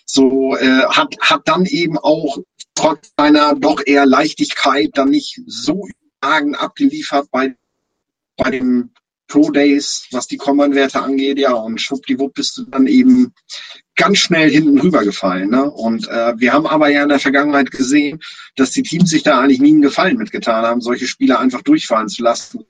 so 0.06 0.56
äh, 0.56 0.86
hat, 0.86 1.14
hat 1.20 1.42
dann 1.46 1.66
eben 1.66 1.98
auch 1.98 2.38
trotz 2.74 3.12
seiner 3.18 3.54
doch 3.54 3.82
eher 3.84 4.06
Leichtigkeit 4.06 4.88
dann 4.94 5.10
nicht 5.10 5.42
so 5.46 5.86
überragend 6.20 6.58
abgeliefert 6.58 7.28
bei 7.30 7.56
bei 8.38 8.50
den 8.50 8.94
Pro 9.28 9.50
Days, 9.50 10.08
was 10.10 10.26
die 10.26 10.38
Common-Werte 10.38 11.00
angeht, 11.00 11.38
ja, 11.38 11.52
und 11.52 11.80
schwuppdiwupp 11.80 12.34
bist 12.34 12.56
du 12.56 12.64
dann 12.64 12.86
eben 12.86 13.34
ganz 13.94 14.18
schnell 14.18 14.48
hinten 14.48 14.80
rübergefallen. 14.80 15.50
Ne? 15.50 15.70
Und 15.70 16.08
äh, 16.08 16.32
wir 16.38 16.52
haben 16.52 16.66
aber 16.66 16.88
ja 16.88 17.02
in 17.02 17.10
der 17.10 17.18
Vergangenheit 17.18 17.70
gesehen, 17.70 18.20
dass 18.56 18.70
die 18.70 18.82
Teams 18.82 19.10
sich 19.10 19.24
da 19.24 19.40
eigentlich 19.40 19.60
nie 19.60 19.72
einen 19.72 19.82
Gefallen 19.82 20.16
mitgetan 20.16 20.64
haben, 20.64 20.80
solche 20.80 21.06
Spieler 21.06 21.40
einfach 21.40 21.62
durchfallen 21.62 22.08
zu 22.08 22.22
lassen. 22.22 22.64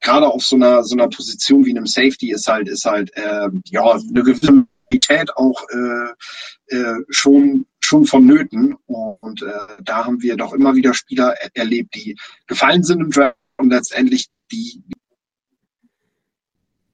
Gerade 0.00 0.28
auf 0.28 0.44
so 0.44 0.56
einer 0.56 0.84
so 0.84 0.94
einer 0.94 1.08
Position 1.08 1.64
wie 1.64 1.70
einem 1.70 1.86
Safety 1.86 2.30
ist 2.30 2.46
halt 2.46 2.68
ist 2.68 2.84
halt 2.84 3.10
äh, 3.16 3.48
ja 3.70 3.92
eine 3.92 4.22
gewisse 4.22 4.66
Qualität 4.90 5.36
auch 5.36 5.64
äh, 5.70 6.76
äh, 6.76 6.94
schon 7.08 7.66
schon 7.80 8.04
vonnöten. 8.04 8.76
Und 8.86 9.42
äh, 9.42 9.82
da 9.82 10.04
haben 10.04 10.20
wir 10.22 10.36
doch 10.36 10.52
immer 10.52 10.74
wieder 10.76 10.92
Spieler 10.92 11.34
er 11.40 11.50
erlebt, 11.54 11.94
die 11.94 12.16
gefallen 12.46 12.82
sind 12.82 13.00
im 13.00 13.10
Draft 13.10 13.36
und 13.56 13.70
letztendlich 13.70 14.26
die 14.52 14.82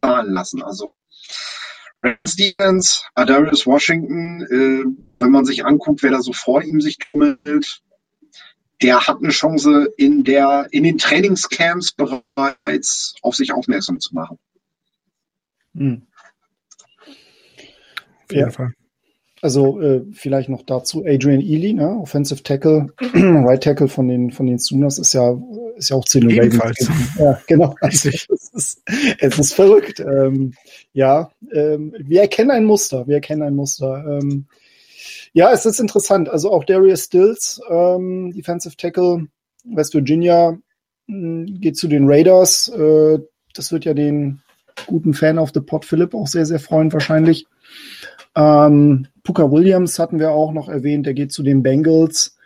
zahlen 0.03 0.33
lassen. 0.33 0.63
Also 0.63 0.95
Stevens, 2.27 3.05
Adarius 3.15 3.67
Washington, 3.67 4.43
äh, 4.43 4.85
wenn 5.21 5.31
man 5.31 5.45
sich 5.45 5.65
anguckt, 5.65 6.03
wer 6.03 6.11
da 6.11 6.21
so 6.21 6.33
vor 6.33 6.63
ihm 6.63 6.81
sich 6.81 6.99
tummelt, 6.99 7.83
der 8.83 9.07
hat 9.07 9.19
eine 9.19 9.31
Chance 9.31 9.93
in 9.97 10.25
der 10.25 10.67
in 10.73 10.83
den 10.83 10.99
Trainingscamps 10.99 11.93
bereits 11.93 13.15
auf 13.23 13.37
sich 13.37 13.53
aufmerksam 13.53 14.01
zu 14.01 14.15
machen. 14.15 14.39
Hm. 15.75 16.07
Auf 17.07 18.31
jeden 18.31 18.41
ja. 18.41 18.51
Fall. 18.51 18.75
Also 19.43 19.81
äh, 19.81 20.05
vielleicht 20.13 20.49
noch 20.49 20.63
dazu 20.63 21.05
Adrian 21.05 21.41
Ely, 21.41 21.73
ne? 21.73 21.99
Offensive 21.99 22.45
Tackle, 22.45 22.87
Right 23.01 23.61
Tackle 23.61 23.89
von 23.89 24.07
den 24.07 24.31
von 24.31 24.47
den 24.47 24.59
Sooners 24.59 24.99
ist 24.99 25.15
ja 25.15 25.37
ist 25.77 25.91
ja 25.91 25.97
auch 25.97 26.05
zu 26.05 26.21
den 26.21 26.39
Ravens. 26.39 26.89
Ja, 27.19 27.41
genau. 27.49 27.75
Also, 27.81 28.09
es, 28.31 28.51
ist, 28.55 28.83
es 29.19 29.39
ist 29.41 29.55
verrückt. 29.55 29.99
Ähm, 29.99 30.55
ja, 30.93 31.33
ähm, 31.53 31.93
wir 31.99 32.21
erkennen 32.21 32.53
ein 32.53 32.65
Muster. 32.65 33.09
Wir 33.09 33.17
erkennen 33.17 33.43
ein 33.43 33.57
Muster. 33.57 34.05
Ähm, 34.07 34.47
ja, 35.33 35.51
es 35.51 35.67
ist 35.67 35.81
interessant. 35.81 36.29
Also 36.29 36.53
auch 36.53 36.63
Darius 36.63 37.05
Stills, 37.05 37.61
ähm, 37.69 38.33
Defensive 38.33 38.77
Tackle, 38.77 39.27
West 39.65 39.93
Virginia, 39.93 40.57
mh, 41.09 41.47
hm, 41.47 41.61
geht 41.61 41.77
zu 41.77 41.89
den 41.89 42.09
Raiders. 42.09 42.69
Äh, 42.69 43.19
das 43.55 43.73
wird 43.73 43.87
ja 43.87 43.95
den 43.95 44.41
guten 44.87 45.15
Fan 45.15 45.41
of 45.41 45.51
the 45.53 45.61
Pot 45.61 45.85
Philipp 45.85 46.15
auch 46.15 46.29
sehr, 46.29 46.47
sehr 46.47 46.61
freuen 46.61 46.93
wahrscheinlich. 46.93 47.47
Ähm, 48.35 49.09
Puka 49.23 49.51
Williams 49.51 49.99
hatten 49.99 50.19
wir 50.19 50.31
auch 50.31 50.53
noch 50.53 50.69
erwähnt, 50.69 51.07
der 51.07 51.15
geht 51.15 51.33
zu 51.33 51.43
den 51.43 51.63
Bengals. 51.63 52.37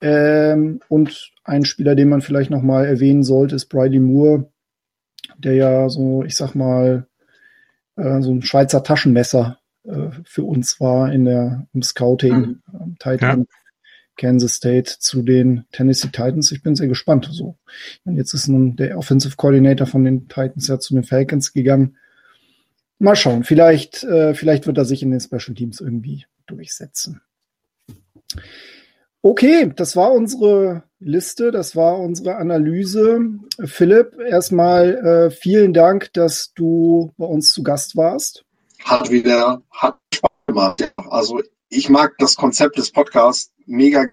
Ähm, 0.00 0.80
und 0.88 1.32
ein 1.44 1.64
Spieler, 1.64 1.94
den 1.94 2.08
man 2.08 2.22
vielleicht 2.22 2.50
noch 2.50 2.62
mal 2.62 2.86
erwähnen 2.86 3.22
sollte, 3.22 3.56
ist 3.56 3.66
Bridie 3.66 4.00
Moore, 4.00 4.50
der 5.38 5.54
ja 5.54 5.88
so, 5.88 6.24
ich 6.24 6.36
sag 6.36 6.54
mal, 6.54 7.06
äh, 7.96 8.22
so 8.22 8.32
ein 8.32 8.42
Schweizer 8.42 8.82
Taschenmesser 8.82 9.58
äh, 9.84 10.10
für 10.24 10.44
uns 10.44 10.80
war 10.80 11.12
in 11.12 11.24
der 11.26 11.66
im 11.72 11.82
Scouting, 11.82 12.34
mhm. 12.34 12.62
ähm, 12.72 12.96
Titan 12.98 13.40
ja. 13.40 13.44
Kansas 14.16 14.54
State 14.54 14.96
zu 14.98 15.22
den 15.22 15.64
Tennessee 15.72 16.08
Titans. 16.08 16.52
Ich 16.52 16.62
bin 16.62 16.76
sehr 16.76 16.88
gespannt. 16.88 17.28
So, 17.30 17.56
und 18.04 18.16
jetzt 18.16 18.34
ist 18.34 18.48
nun 18.48 18.76
der 18.76 18.98
Offensive 18.98 19.36
Coordinator 19.36 19.86
von 19.86 20.04
den 20.04 20.28
Titans 20.28 20.68
ja 20.68 20.78
zu 20.78 20.94
den 20.94 21.04
Falcons 21.04 21.52
gegangen. 21.52 21.96
Mal 23.02 23.16
schauen, 23.16 23.44
vielleicht, 23.44 24.04
äh, 24.04 24.34
vielleicht 24.34 24.66
wird 24.66 24.76
er 24.76 24.84
sich 24.84 25.02
in 25.02 25.10
den 25.10 25.20
Special 25.20 25.54
Teams 25.54 25.80
irgendwie 25.80 26.26
durchsetzen. 26.46 27.22
Okay, 29.22 29.72
das 29.74 29.96
war 29.96 30.12
unsere 30.12 30.82
Liste, 30.98 31.50
das 31.50 31.74
war 31.74 31.98
unsere 31.98 32.36
Analyse. 32.36 33.20
Philipp, 33.64 34.18
erstmal 34.20 34.96
äh, 34.96 35.30
vielen 35.30 35.72
Dank, 35.72 36.12
dass 36.12 36.52
du 36.54 37.14
bei 37.16 37.24
uns 37.24 37.52
zu 37.52 37.62
Gast 37.62 37.96
warst. 37.96 38.44
Hat 38.84 39.10
wieder, 39.10 39.62
hat 39.70 39.98
Spaß 40.14 40.30
gemacht. 40.46 40.92
Also 40.96 41.42
ich 41.70 41.88
mag 41.88 42.12
das 42.18 42.36
Konzept 42.36 42.76
des 42.76 42.92
Podcasts 42.92 43.50
mega 43.64 44.08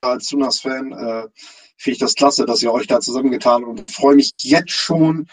als 0.00 0.26
Sunas-Fan. 0.26 0.90
Äh, 0.90 1.28
Finde 1.76 1.94
ich 1.94 1.98
das 1.98 2.16
klasse, 2.16 2.46
dass 2.46 2.64
ihr 2.64 2.72
euch 2.72 2.88
da 2.88 2.98
zusammengetan 2.98 3.62
und 3.62 3.92
freue 3.92 4.16
mich 4.16 4.32
jetzt 4.42 4.72
schon 4.72 5.28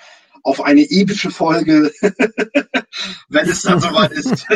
auf 0.45 0.61
eine 0.61 0.81
epische 0.81 1.31
Folge, 1.31 1.91
wenn 3.29 3.49
es 3.49 3.63
dann 3.63 3.79
soweit 3.79 4.11
ist. 4.11 4.45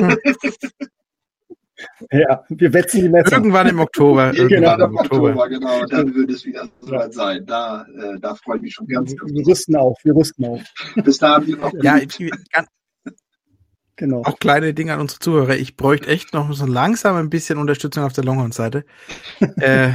Ja, 2.12 2.44
wir 2.50 2.74
wetzen 2.74 3.04
die 3.04 3.08
Messer. 3.08 3.38
Irgendwann 3.38 3.68
im 3.68 3.80
Oktober. 3.80 4.34
Irgendwann 4.34 4.78
genau, 4.78 4.86
im 4.86 4.98
Oktober. 4.98 5.30
Oktober, 5.30 5.48
genau. 5.48 5.86
Dann 5.86 6.14
wird 6.14 6.30
es 6.30 6.44
wieder 6.44 6.68
soweit 6.82 7.14
sein. 7.14 7.46
Da, 7.46 7.86
äh, 7.98 8.20
da 8.20 8.36
freue 8.36 8.58
ich 8.58 8.64
mich 8.64 8.74
schon 8.74 8.88
ganz. 8.88 9.14
Wir, 9.14 9.20
wir 9.22 9.48
rüsten 9.48 9.78
auf, 9.78 9.98
wir 10.04 10.14
rüsten 10.14 10.44
auf. 10.44 10.62
Bis 11.06 11.20
dahin. 11.20 11.58
Ja, 11.82 11.98
ich, 12.00 12.30
genau. 13.96 14.24
Auch 14.24 14.40
kleine 14.40 14.74
Dinge 14.74 14.94
an 14.94 15.00
unsere 15.00 15.20
Zuhörer. 15.20 15.56
Ich 15.56 15.78
bräuchte 15.78 16.10
echt 16.10 16.34
noch 16.34 16.52
so 16.52 16.66
langsam 16.66 17.16
ein 17.16 17.30
bisschen 17.30 17.58
Unterstützung 17.58 18.04
auf 18.04 18.12
der 18.12 18.26
Longhorn-Seite. 18.26 18.84
äh, 19.62 19.92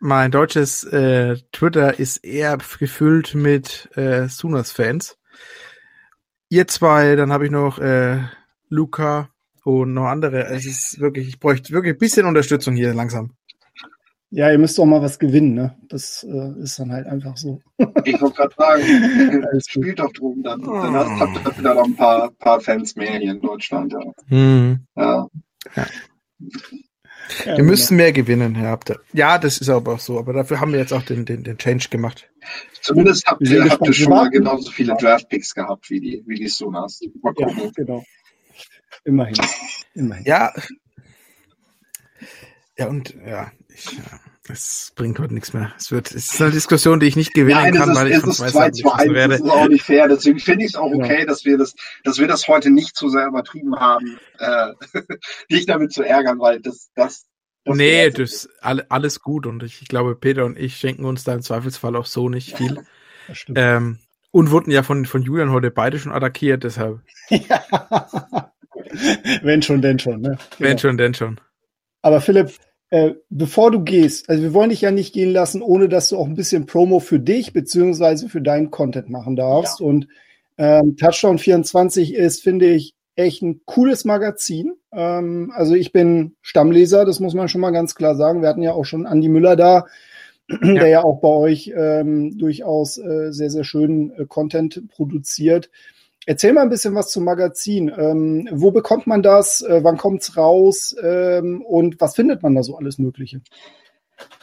mein 0.00 0.30
deutsches 0.30 0.82
äh, 0.84 1.36
Twitter 1.52 1.98
ist 1.98 2.24
eher 2.24 2.56
gefüllt 2.56 3.34
mit 3.34 3.88
äh, 3.96 4.28
Sooners-Fans. 4.28 5.18
Ihr 6.48 6.66
zwei, 6.66 7.14
dann 7.16 7.32
habe 7.32 7.44
ich 7.44 7.50
noch 7.52 7.78
äh, 7.78 8.18
Luca 8.68 9.28
und 9.64 9.94
noch 9.94 10.06
andere. 10.06 10.46
Es 10.46 10.66
ist 10.66 10.98
wirklich, 10.98 11.28
ich 11.28 11.38
bräuchte 11.38 11.72
wirklich 11.72 11.94
ein 11.94 11.98
bisschen 11.98 12.26
Unterstützung 12.26 12.74
hier 12.74 12.92
langsam. 12.94 13.36
Ja, 14.30 14.50
ihr 14.50 14.58
müsst 14.58 14.78
doch 14.78 14.86
mal 14.86 15.02
was 15.02 15.18
gewinnen, 15.18 15.54
ne? 15.54 15.76
Das 15.88 16.24
äh, 16.24 16.62
ist 16.62 16.78
dann 16.78 16.92
halt 16.92 17.06
einfach 17.06 17.36
so. 17.36 17.60
Ich 18.04 18.20
wollte 18.20 18.36
gerade 18.36 18.54
sagen, 18.56 19.60
spielt 19.66 19.98
doch 19.98 20.12
drum, 20.12 20.42
dann, 20.42 20.62
dann 20.62 20.94
habt 20.94 21.36
ihr 21.36 21.58
wieder 21.58 21.74
noch 21.74 21.84
ein 21.84 21.96
paar, 21.96 22.30
paar 22.38 22.60
Fans 22.60 22.96
mehr 22.96 23.18
hier 23.18 23.32
in 23.32 23.40
Deutschland, 23.40 23.92
ja. 23.92 24.00
Hm. 24.28 24.86
ja. 24.96 25.26
ja. 25.76 25.86
Ja, 27.44 27.56
wir 27.56 27.64
müssen 27.64 27.96
genau. 27.96 28.04
mehr 28.04 28.12
gewinnen, 28.12 28.60
habt 28.62 28.90
ihr. 28.90 29.00
Ja, 29.12 29.38
das 29.38 29.58
ist 29.58 29.68
aber 29.68 29.94
auch 29.94 30.00
so, 30.00 30.18
aber 30.18 30.32
dafür 30.32 30.60
haben 30.60 30.72
wir 30.72 30.78
jetzt 30.78 30.92
auch 30.92 31.02
den, 31.02 31.24
den, 31.24 31.44
den 31.44 31.58
Change 31.58 31.88
gemacht. 31.90 32.28
Zumindest 32.80 33.26
habt 33.26 33.42
ihr, 33.42 33.68
habt 33.68 33.86
ihr 33.86 33.92
schon 33.92 34.10
mal 34.10 34.30
genauso 34.30 34.70
viele 34.70 34.96
Draftpicks 34.96 35.54
gehabt 35.54 35.90
wie 35.90 36.00
die, 36.00 36.22
wie 36.26 36.36
die 36.36 36.48
Sonas. 36.48 37.00
Ja, 37.00 37.70
genau. 37.74 38.04
Immerhin. 39.04 39.36
Immerhin. 39.94 40.24
Ja. 40.24 40.52
Ja, 42.76 42.88
und 42.88 43.14
ja, 43.26 43.52
ich, 43.68 43.92
ja, 43.92 44.20
es 44.48 44.92
bringt 44.96 45.18
heute 45.18 45.34
nichts 45.34 45.52
mehr. 45.52 45.72
Es 45.76 45.92
wird, 45.92 46.10
es 46.10 46.32
ist 46.32 46.40
eine 46.40 46.50
Diskussion, 46.50 46.98
die 46.98 47.06
ich 47.06 47.16
nicht 47.16 47.34
gewinnen 47.34 47.60
Nein, 47.60 47.74
kann, 47.74 47.90
ist, 47.90 47.96
weil 47.96 48.10
ich 48.10 48.18
von 48.18 48.32
zwei 48.32 48.48
Seiten 48.50 49.14
werde. 49.14 49.38
Das 49.38 49.40
ist 49.40 49.50
auch 49.50 49.68
nicht 49.68 49.84
fair. 49.84 50.08
Deswegen 50.08 50.38
finde 50.38 50.64
ich 50.64 50.70
es 50.70 50.76
auch 50.76 50.90
okay, 50.92 51.20
ja. 51.20 51.26
dass 51.26 51.44
wir 51.44 51.58
das, 51.58 51.74
dass 52.04 52.18
wir 52.18 52.26
das 52.26 52.48
heute 52.48 52.70
nicht 52.70 52.96
zu 52.96 53.08
sehr 53.08 53.26
übertrieben 53.26 53.76
haben, 53.76 54.18
äh, 54.38 54.72
dich 55.50 55.66
damit 55.66 55.92
zu 55.92 56.02
ärgern, 56.02 56.38
weil 56.38 56.60
das, 56.60 56.90
das, 56.94 57.26
das 57.64 57.76
nee, 57.76 58.08
das 58.10 58.30
ist 58.30 58.48
alles 58.62 59.20
gut 59.20 59.46
und 59.46 59.62
ich, 59.62 59.82
ich, 59.82 59.88
glaube, 59.88 60.16
Peter 60.16 60.44
und 60.46 60.58
ich 60.58 60.76
schenken 60.76 61.04
uns 61.04 61.24
da 61.24 61.34
im 61.34 61.42
Zweifelsfall 61.42 61.94
auch 61.94 62.06
so 62.06 62.28
nicht 62.28 62.56
viel. 62.56 62.82
Ähm, 63.54 63.98
und 64.32 64.50
wurden 64.50 64.70
ja 64.70 64.82
von, 64.82 65.06
von 65.06 65.22
Julian 65.22 65.50
heute 65.50 65.70
beide 65.70 65.98
schon 65.98 66.12
attackiert, 66.12 66.64
deshalb. 66.64 67.00
Ja. 67.30 68.52
Wenn 69.42 69.62
schon, 69.62 69.82
denn 69.82 70.00
schon. 70.00 70.20
Ne? 70.20 70.36
Wenn 70.58 70.70
genau. 70.70 70.80
schon, 70.80 70.98
denn 70.98 71.14
schon. 71.14 71.40
Aber 72.02 72.20
Philipp, 72.20 72.50
äh, 72.90 73.14
bevor 73.28 73.70
du 73.70 73.82
gehst, 73.82 74.28
also 74.28 74.42
wir 74.42 74.52
wollen 74.52 74.70
dich 74.70 74.80
ja 74.80 74.90
nicht 74.90 75.14
gehen 75.14 75.32
lassen, 75.32 75.62
ohne 75.62 75.88
dass 75.88 76.08
du 76.08 76.16
auch 76.16 76.26
ein 76.26 76.34
bisschen 76.34 76.66
Promo 76.66 76.98
für 76.98 77.20
dich 77.20 77.52
beziehungsweise 77.52 78.28
für 78.28 78.42
deinen 78.42 78.70
Content 78.70 79.08
machen 79.08 79.36
darfst. 79.36 79.80
Ja. 79.80 79.86
Und 79.86 80.08
ähm, 80.58 80.96
Touchdown 80.96 81.38
24 81.38 82.14
ist, 82.14 82.42
finde 82.42 82.66
ich, 82.66 82.94
echt 83.14 83.42
ein 83.42 83.60
cooles 83.64 84.04
Magazin. 84.04 84.74
Ähm, 84.92 85.52
also 85.54 85.74
ich 85.74 85.92
bin 85.92 86.34
Stammleser, 86.42 87.04
das 87.04 87.20
muss 87.20 87.34
man 87.34 87.48
schon 87.48 87.60
mal 87.60 87.70
ganz 87.70 87.94
klar 87.94 88.16
sagen. 88.16 88.42
Wir 88.42 88.48
hatten 88.48 88.62
ja 88.62 88.72
auch 88.72 88.84
schon 88.84 89.06
Andy 89.06 89.28
Müller 89.28 89.56
da, 89.56 89.86
ja. 90.48 90.58
der 90.74 90.88
ja 90.88 91.04
auch 91.04 91.20
bei 91.20 91.28
euch 91.28 91.72
ähm, 91.76 92.38
durchaus 92.38 92.98
äh, 92.98 93.32
sehr, 93.32 93.50
sehr 93.50 93.64
schön 93.64 94.12
äh, 94.16 94.26
Content 94.26 94.88
produziert. 94.88 95.70
Erzähl 96.30 96.52
mal 96.52 96.62
ein 96.62 96.68
bisschen 96.68 96.94
was 96.94 97.10
zum 97.10 97.24
Magazin. 97.24 97.88
Ähm, 97.88 98.48
wo 98.52 98.70
bekommt 98.70 99.08
man 99.08 99.20
das? 99.20 99.62
Äh, 99.62 99.82
wann 99.82 99.96
kommt's 99.96 100.36
raus? 100.36 100.94
Ähm, 101.02 101.60
und 101.62 102.00
was 102.00 102.14
findet 102.14 102.40
man 102.44 102.54
da 102.54 102.62
so 102.62 102.76
alles 102.76 102.98
Mögliche? 102.98 103.40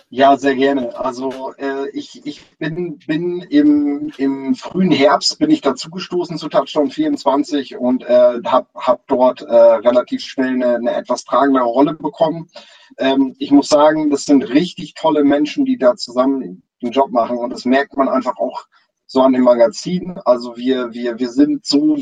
Ja, 0.09 0.35
sehr 0.35 0.55
gerne. 0.55 0.99
Also 0.99 1.53
äh, 1.57 1.88
ich, 1.93 2.26
ich 2.26 2.45
bin, 2.57 2.97
bin 3.07 3.39
im, 3.39 4.11
im 4.18 4.55
frühen 4.55 4.91
Herbst 4.91 5.39
bin 5.39 5.49
ich 5.49 5.61
dazu 5.61 5.89
gestoßen 5.89 6.38
zu 6.38 6.49
Touchdown 6.49 6.91
24 6.91 7.77
und 7.77 8.03
äh, 8.03 8.41
habe 8.43 8.68
hab 8.76 9.07
dort 9.07 9.43
äh, 9.43 9.55
relativ 9.55 10.23
schnell 10.23 10.55
eine, 10.55 10.76
eine 10.76 10.93
etwas 10.93 11.23
tragende 11.23 11.61
Rolle 11.61 11.93
bekommen. 11.93 12.49
Ähm, 12.97 13.34
ich 13.39 13.51
muss 13.51 13.69
sagen, 13.69 14.09
das 14.09 14.26
sind 14.26 14.49
richtig 14.49 14.93
tolle 14.95 15.23
Menschen, 15.23 15.64
die 15.64 15.77
da 15.77 15.95
zusammen 15.95 16.64
den 16.81 16.91
Job 16.91 17.11
machen 17.11 17.38
und 17.38 17.49
das 17.51 17.64
merkt 17.64 17.95
man 17.95 18.09
einfach 18.09 18.35
auch 18.35 18.65
so 19.08 19.22
an 19.22 19.34
dem 19.34 19.44
Magazin. 19.44 20.20
Also 20.26 20.56
wir, 20.58 20.94
wir, 20.94 21.18
wir 21.18 21.30
sind 21.30 21.66
so, 21.66 21.98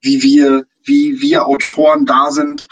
wie 0.00 0.22
wir, 0.22 0.66
wie 0.82 1.20
wir 1.20 1.46
Autoren 1.46 2.06
da 2.06 2.30
sind, 2.30 2.66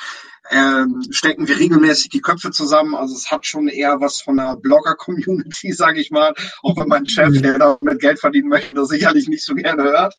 ähm, 0.51 1.03
stecken 1.11 1.49
wir 1.49 1.59
regelmäßig 1.59 2.09
die 2.11 2.21
Köpfe 2.21 2.51
zusammen. 2.51 2.95
Also 2.95 3.15
es 3.15 3.31
hat 3.31 3.47
schon 3.47 3.69
eher 3.69 4.01
was 4.01 4.21
von 4.21 4.39
einer 4.39 4.57
Blogger-Community, 4.57 5.73
sage 5.73 6.01
ich 6.01 6.11
mal. 6.11 6.35
Auch 6.63 6.77
wenn 6.77 6.89
mein 6.89 7.09
Chef, 7.09 7.41
der 7.41 7.59
damit 7.59 8.01
Geld 8.01 8.21
verdienen 8.21 8.49
möchte, 8.49 8.75
das 8.75 8.89
sicherlich 8.89 9.29
nicht 9.29 9.45
so 9.45 9.55
gerne 9.55 9.83
hört. 9.83 10.15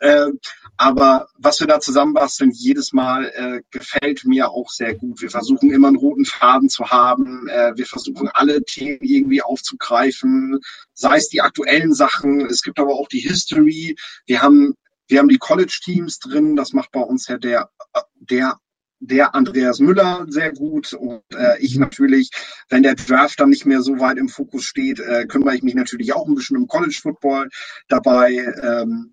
Ähm, 0.00 0.38
aber 0.76 1.28
was 1.38 1.60
wir 1.60 1.66
da 1.66 1.80
zusammenbasteln, 1.80 2.50
jedes 2.50 2.92
Mal 2.92 3.30
äh, 3.34 3.62
gefällt 3.70 4.24
mir 4.24 4.50
auch 4.50 4.70
sehr 4.70 4.94
gut. 4.94 5.20
Wir 5.20 5.30
versuchen 5.30 5.70
immer 5.70 5.88
einen 5.88 5.96
roten 5.96 6.24
Faden 6.24 6.68
zu 6.68 6.90
haben. 6.90 7.48
Äh, 7.48 7.72
wir 7.76 7.86
versuchen 7.86 8.28
alle 8.32 8.62
Themen 8.64 8.98
irgendwie 9.00 9.42
aufzugreifen, 9.42 10.60
sei 10.94 11.16
es 11.16 11.28
die 11.28 11.40
aktuellen 11.40 11.94
Sachen. 11.94 12.46
Es 12.46 12.62
gibt 12.62 12.78
aber 12.78 12.94
auch 12.94 13.08
die 13.08 13.20
History. 13.20 13.96
Wir 14.26 14.42
haben 14.42 14.74
wir 15.08 15.18
haben 15.18 15.28
die 15.28 15.38
College-Teams 15.38 16.20
drin. 16.20 16.56
Das 16.56 16.72
macht 16.72 16.90
bei 16.92 17.00
uns 17.00 17.28
ja 17.28 17.36
der 17.36 17.70
der 18.18 18.58
der 19.04 19.34
Andreas 19.34 19.80
Müller 19.80 20.26
sehr 20.28 20.52
gut 20.52 20.92
und 20.92 21.22
äh, 21.34 21.58
ich 21.58 21.76
natürlich, 21.76 22.30
wenn 22.68 22.84
der 22.84 22.94
Draft 22.94 23.40
dann 23.40 23.50
nicht 23.50 23.66
mehr 23.66 23.82
so 23.82 23.98
weit 23.98 24.16
im 24.16 24.28
Fokus 24.28 24.64
steht, 24.64 25.00
äh, 25.00 25.26
kümmere 25.26 25.56
ich 25.56 25.64
mich 25.64 25.74
natürlich 25.74 26.12
auch 26.12 26.28
ein 26.28 26.36
bisschen 26.36 26.56
um 26.56 26.68
College 26.68 26.98
Football 27.02 27.48
dabei. 27.88 28.32
Ähm, 28.62 29.12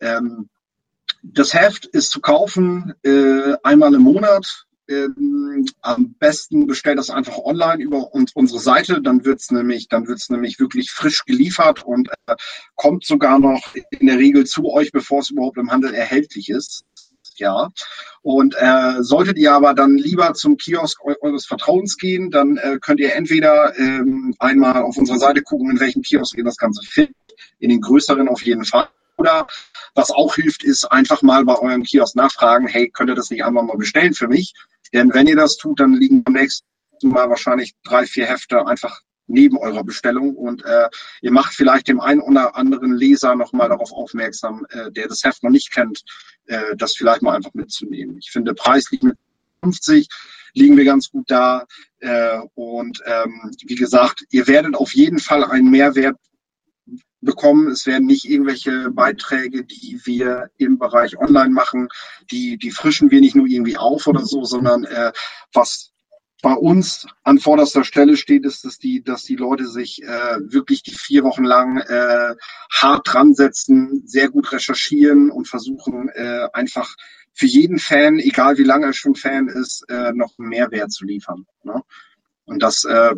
ähm, 0.00 0.48
das 1.22 1.52
Heft 1.54 1.86
ist 1.86 2.10
zu 2.12 2.20
kaufen 2.20 2.94
äh, 3.02 3.56
einmal 3.64 3.94
im 3.94 4.02
Monat. 4.02 4.66
Ähm, 4.88 5.66
am 5.82 6.14
besten 6.14 6.68
bestellt 6.68 6.98
das 6.98 7.10
einfach 7.10 7.38
online 7.38 7.82
über 7.82 8.14
uns, 8.14 8.32
unsere 8.34 8.60
Seite, 8.60 9.02
dann 9.02 9.24
wird's 9.24 9.50
nämlich, 9.50 9.88
nämlich 10.28 10.58
wirklich 10.60 10.92
frisch 10.92 11.24
geliefert 11.24 11.84
und 11.84 12.08
äh, 12.26 12.36
kommt 12.76 13.04
sogar 13.04 13.40
noch 13.40 13.74
in 13.90 14.06
der 14.06 14.18
Regel 14.18 14.46
zu 14.46 14.70
euch, 14.70 14.92
bevor 14.92 15.20
es 15.20 15.30
überhaupt 15.30 15.58
im 15.58 15.70
Handel 15.70 15.94
erhältlich 15.94 16.48
ist. 16.48 16.84
Ja. 17.40 17.70
Und 18.22 18.54
äh, 18.58 19.02
solltet 19.02 19.38
ihr 19.38 19.52
aber 19.52 19.74
dann 19.74 19.96
lieber 19.96 20.34
zum 20.34 20.56
Kiosk 20.56 21.00
eures 21.22 21.46
Vertrauens 21.46 21.96
gehen, 21.96 22.30
dann 22.30 22.58
äh, 22.58 22.78
könnt 22.80 23.00
ihr 23.00 23.14
entweder 23.14 23.76
ähm, 23.78 24.34
einmal 24.38 24.82
auf 24.82 24.96
unserer 24.96 25.18
Seite 25.18 25.42
gucken, 25.42 25.70
in 25.70 25.80
welchem 25.80 26.02
Kiosk 26.02 26.36
ihr 26.36 26.44
das 26.44 26.56
Ganze 26.56 26.82
findet. 26.82 27.16
In 27.58 27.70
den 27.70 27.80
größeren 27.80 28.28
auf 28.28 28.42
jeden 28.42 28.64
Fall. 28.64 28.88
Oder 29.16 29.46
was 29.94 30.10
auch 30.10 30.34
hilft, 30.34 30.64
ist 30.64 30.84
einfach 30.84 31.22
mal 31.22 31.44
bei 31.44 31.58
eurem 31.58 31.82
Kiosk 31.82 32.14
nachfragen, 32.14 32.68
hey, 32.68 32.90
könnt 32.90 33.10
ihr 33.10 33.16
das 33.16 33.30
nicht 33.30 33.44
einmal 33.44 33.64
mal 33.64 33.76
bestellen 33.76 34.14
für 34.14 34.28
mich? 34.28 34.54
Denn 34.92 35.12
wenn 35.14 35.26
ihr 35.26 35.36
das 35.36 35.56
tut, 35.56 35.80
dann 35.80 35.94
liegen 35.94 36.22
beim 36.22 36.34
nächsten 36.34 36.64
Mal 37.02 37.30
wahrscheinlich 37.30 37.74
drei, 37.82 38.06
vier 38.06 38.26
Hefte 38.26 38.66
einfach 38.66 39.00
neben 39.30 39.56
eurer 39.56 39.84
Bestellung 39.84 40.34
und 40.36 40.64
äh, 40.64 40.88
ihr 41.22 41.32
macht 41.32 41.54
vielleicht 41.54 41.88
dem 41.88 42.00
einen 42.00 42.20
oder 42.20 42.56
anderen 42.56 42.92
Leser 42.94 43.34
nochmal 43.34 43.68
darauf 43.68 43.92
aufmerksam, 43.92 44.66
äh, 44.70 44.90
der 44.90 45.08
das 45.08 45.24
Heft 45.24 45.42
noch 45.42 45.50
nicht 45.50 45.72
kennt, 45.72 46.02
äh, 46.46 46.76
das 46.76 46.94
vielleicht 46.94 47.22
mal 47.22 47.34
einfach 47.34 47.54
mitzunehmen. 47.54 48.18
Ich 48.18 48.30
finde, 48.30 48.54
preislich 48.54 49.02
mit 49.02 49.16
50 49.62 50.08
liegen 50.54 50.76
wir 50.76 50.84
ganz 50.84 51.10
gut 51.10 51.30
da. 51.30 51.66
Äh, 52.00 52.40
und 52.54 53.02
ähm, 53.06 53.52
wie 53.64 53.74
gesagt, 53.74 54.24
ihr 54.30 54.46
werdet 54.46 54.74
auf 54.74 54.94
jeden 54.94 55.18
Fall 55.18 55.44
einen 55.44 55.70
Mehrwert 55.70 56.16
bekommen. 57.20 57.68
Es 57.68 57.86
werden 57.86 58.06
nicht 58.06 58.24
irgendwelche 58.24 58.90
Beiträge, 58.90 59.64
die 59.64 60.00
wir 60.04 60.50
im 60.56 60.78
Bereich 60.78 61.18
Online 61.18 61.50
machen, 61.50 61.88
die, 62.30 62.56
die 62.56 62.70
frischen 62.70 63.10
wir 63.10 63.20
nicht 63.20 63.36
nur 63.36 63.46
irgendwie 63.46 63.76
auf 63.76 64.06
oder 64.06 64.24
so, 64.24 64.44
sondern 64.44 64.84
äh, 64.84 65.12
was 65.52 65.89
bei 66.40 66.52
uns 66.52 67.06
an 67.22 67.38
vorderster 67.38 67.84
Stelle 67.84 68.16
steht, 68.16 68.44
ist, 68.44 68.64
dass 68.64 68.78
die, 68.78 69.02
dass 69.02 69.22
die 69.22 69.36
Leute 69.36 69.66
sich 69.66 70.02
äh, 70.02 70.36
wirklich 70.40 70.82
die 70.82 70.94
vier 70.94 71.24
Wochen 71.24 71.44
lang 71.44 71.78
äh, 71.78 72.34
hart 72.72 73.12
dran 73.12 73.34
setzen, 73.34 74.02
sehr 74.06 74.28
gut 74.30 74.52
recherchieren 74.52 75.30
und 75.30 75.48
versuchen 75.48 76.08
äh, 76.08 76.48
einfach 76.52 76.94
für 77.32 77.46
jeden 77.46 77.78
Fan, 77.78 78.18
egal 78.18 78.58
wie 78.58 78.64
lange 78.64 78.86
er 78.86 78.92
schon 78.92 79.14
Fan 79.14 79.48
ist, 79.48 79.84
äh, 79.88 80.12
noch 80.12 80.38
einen 80.38 80.48
Mehrwert 80.48 80.92
zu 80.92 81.04
liefern. 81.04 81.46
Ne? 81.62 81.82
Und 82.44 82.62
das, 82.62 82.84
äh, 82.84 83.14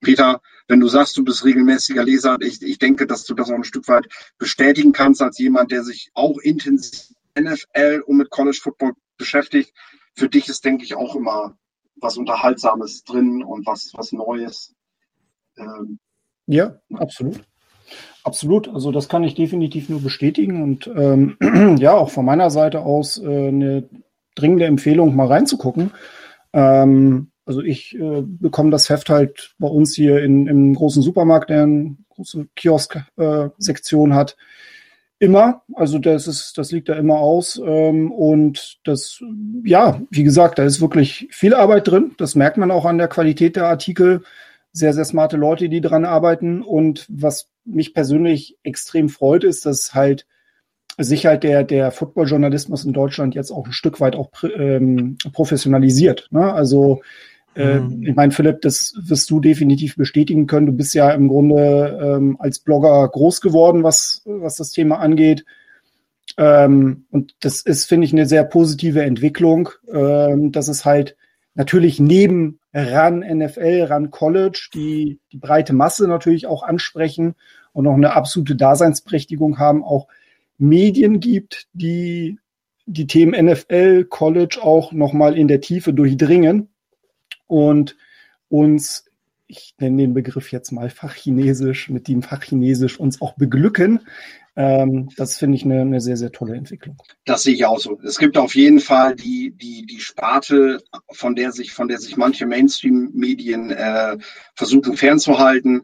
Peter, 0.00 0.40
wenn 0.66 0.80
du 0.80 0.88
sagst, 0.88 1.16
du 1.16 1.24
bist 1.24 1.44
regelmäßiger 1.44 2.04
Leser, 2.04 2.36
ich, 2.40 2.62
ich 2.62 2.78
denke, 2.78 3.06
dass 3.06 3.24
du 3.24 3.34
das 3.34 3.50
auch 3.50 3.54
ein 3.54 3.64
Stück 3.64 3.88
weit 3.88 4.08
bestätigen 4.38 4.92
kannst 4.92 5.22
als 5.22 5.38
jemand, 5.38 5.70
der 5.70 5.82
sich 5.82 6.10
auch 6.14 6.38
intensiv 6.38 7.14
NFL 7.38 8.02
und 8.06 8.16
mit 8.16 8.30
College 8.30 8.58
Football 8.62 8.94
beschäftigt. 9.16 9.72
Für 10.14 10.28
dich 10.28 10.48
ist, 10.48 10.64
denke 10.64 10.84
ich, 10.84 10.94
auch 10.94 11.16
immer 11.16 11.56
was 11.96 12.16
Unterhaltsames 12.16 13.04
drin 13.04 13.42
und 13.42 13.66
was, 13.66 13.92
was 13.94 14.12
Neues. 14.12 14.74
Ähm, 15.56 15.98
ja, 16.46 16.76
absolut. 16.94 17.40
Absolut, 18.22 18.68
also 18.68 18.90
das 18.90 19.08
kann 19.08 19.24
ich 19.24 19.34
definitiv 19.34 19.90
nur 19.90 20.00
bestätigen 20.00 20.62
und 20.62 20.86
ähm, 20.96 21.36
ja, 21.78 21.92
auch 21.92 22.10
von 22.10 22.24
meiner 22.24 22.50
Seite 22.50 22.80
aus 22.80 23.18
äh, 23.18 23.48
eine 23.48 23.88
dringende 24.34 24.64
Empfehlung, 24.64 25.14
mal 25.14 25.26
reinzugucken. 25.26 25.90
Ähm, 26.54 27.30
also 27.44 27.60
ich 27.60 27.94
äh, 27.94 28.22
bekomme 28.22 28.70
das 28.70 28.88
Heft 28.88 29.10
halt 29.10 29.54
bei 29.58 29.68
uns 29.68 29.94
hier 29.94 30.22
in, 30.22 30.46
im 30.46 30.74
großen 30.74 31.02
Supermarkt, 31.02 31.50
der 31.50 31.64
eine 31.64 31.96
große 32.08 32.48
Kiosk-Sektion 32.56 34.12
äh, 34.12 34.14
hat, 34.14 34.36
immer. 35.18 35.62
Also 35.74 35.98
das 35.98 36.26
ist, 36.26 36.58
das 36.58 36.72
liegt 36.72 36.88
da 36.88 36.94
immer 36.94 37.18
aus. 37.18 37.60
Ähm, 37.64 38.10
und 38.12 38.78
das, 38.84 39.22
ja, 39.64 40.00
wie 40.10 40.24
gesagt, 40.24 40.58
da 40.58 40.64
ist 40.64 40.80
wirklich 40.80 41.28
viel 41.30 41.54
Arbeit 41.54 41.88
drin. 41.88 42.12
Das 42.18 42.34
merkt 42.34 42.56
man 42.56 42.70
auch 42.70 42.84
an 42.84 42.98
der 42.98 43.08
Qualität 43.08 43.56
der 43.56 43.66
Artikel. 43.66 44.22
Sehr, 44.72 44.92
sehr 44.92 45.04
smarte 45.04 45.36
Leute, 45.36 45.68
die 45.68 45.80
dran 45.80 46.04
arbeiten. 46.04 46.62
Und 46.62 47.06
was 47.08 47.48
mich 47.64 47.94
persönlich 47.94 48.58
extrem 48.62 49.08
freut, 49.08 49.44
ist, 49.44 49.66
dass 49.66 49.94
halt 49.94 50.26
sich 50.98 51.26
halt 51.26 51.42
der, 51.42 51.64
der 51.64 51.90
Football-Journalismus 51.90 52.84
in 52.84 52.92
Deutschland 52.92 53.34
jetzt 53.34 53.50
auch 53.50 53.66
ein 53.66 53.72
Stück 53.72 54.00
weit 54.00 54.14
auch 54.14 54.30
ähm, 54.56 55.16
professionalisiert. 55.32 56.28
Ne? 56.30 56.52
Also 56.52 57.02
mhm. 57.56 58.02
ich 58.02 58.14
meine, 58.14 58.32
Philipp, 58.32 58.60
das 58.62 58.94
wirst 58.98 59.30
du 59.30 59.40
definitiv 59.40 59.96
bestätigen 59.96 60.46
können. 60.46 60.66
Du 60.66 60.72
bist 60.72 60.94
ja 60.94 61.10
im 61.10 61.28
Grunde 61.28 62.00
ähm, 62.02 62.36
als 62.38 62.58
Blogger 62.58 63.08
groß 63.08 63.40
geworden, 63.40 63.82
was, 63.82 64.22
was 64.24 64.56
das 64.56 64.70
Thema 64.70 64.98
angeht. 64.98 65.44
Ähm, 66.36 67.04
und 67.10 67.34
das 67.40 67.60
ist, 67.60 67.86
finde 67.86 68.06
ich, 68.06 68.12
eine 68.12 68.26
sehr 68.26 68.44
positive 68.44 69.02
Entwicklung, 69.02 69.68
ähm, 69.92 70.52
dass 70.52 70.68
es 70.68 70.84
halt 70.84 71.16
natürlich 71.54 72.00
neben 72.00 72.58
ran 72.72 73.20
NFL, 73.20 73.86
ran 73.88 74.10
College 74.10 74.68
die, 74.74 75.20
die 75.32 75.38
breite 75.38 75.72
Masse 75.72 76.08
natürlich 76.08 76.46
auch 76.46 76.64
ansprechen 76.64 77.34
und 77.72 77.84
noch 77.84 77.94
eine 77.94 78.14
absolute 78.14 78.56
Daseinsberechtigung 78.56 79.58
haben, 79.58 79.84
auch 79.84 80.08
Medien 80.58 81.20
gibt, 81.20 81.66
die 81.72 82.38
die 82.86 83.06
Themen 83.06 83.46
NFL, 83.46 84.04
College 84.04 84.58
auch 84.60 84.92
nochmal 84.92 85.38
in 85.38 85.48
der 85.48 85.60
Tiefe 85.60 85.94
durchdringen 85.94 86.68
und 87.46 87.96
uns, 88.48 89.06
ich 89.46 89.74
nenne 89.78 89.98
den 89.98 90.14
Begriff 90.14 90.52
jetzt 90.52 90.72
mal 90.72 90.90
Fachchinesisch, 90.90 91.90
mit 91.90 92.08
dem 92.08 92.22
Fachchinesisch 92.22 92.98
uns 92.98 93.20
auch 93.20 93.34
beglücken. 93.34 94.00
Ähm, 94.56 95.08
das 95.16 95.36
finde 95.36 95.56
ich 95.56 95.64
eine, 95.64 95.80
eine 95.80 96.00
sehr, 96.00 96.16
sehr 96.16 96.30
tolle 96.30 96.54
Entwicklung. 96.54 96.96
Das 97.24 97.42
sehe 97.42 97.54
ich 97.54 97.64
auch 97.64 97.80
so. 97.80 97.98
Es 98.04 98.18
gibt 98.18 98.38
auf 98.38 98.54
jeden 98.54 98.78
Fall 98.78 99.16
die, 99.16 99.50
die, 99.50 99.84
die 99.84 100.00
Sparte, 100.00 100.80
von 101.10 101.34
der 101.34 101.50
sich, 101.50 101.72
von 101.72 101.88
der 101.88 101.98
sich 101.98 102.16
manche 102.16 102.46
Mainstream-Medien 102.46 103.70
äh, 103.70 104.16
versuchen 104.54 104.96
fernzuhalten. 104.96 105.82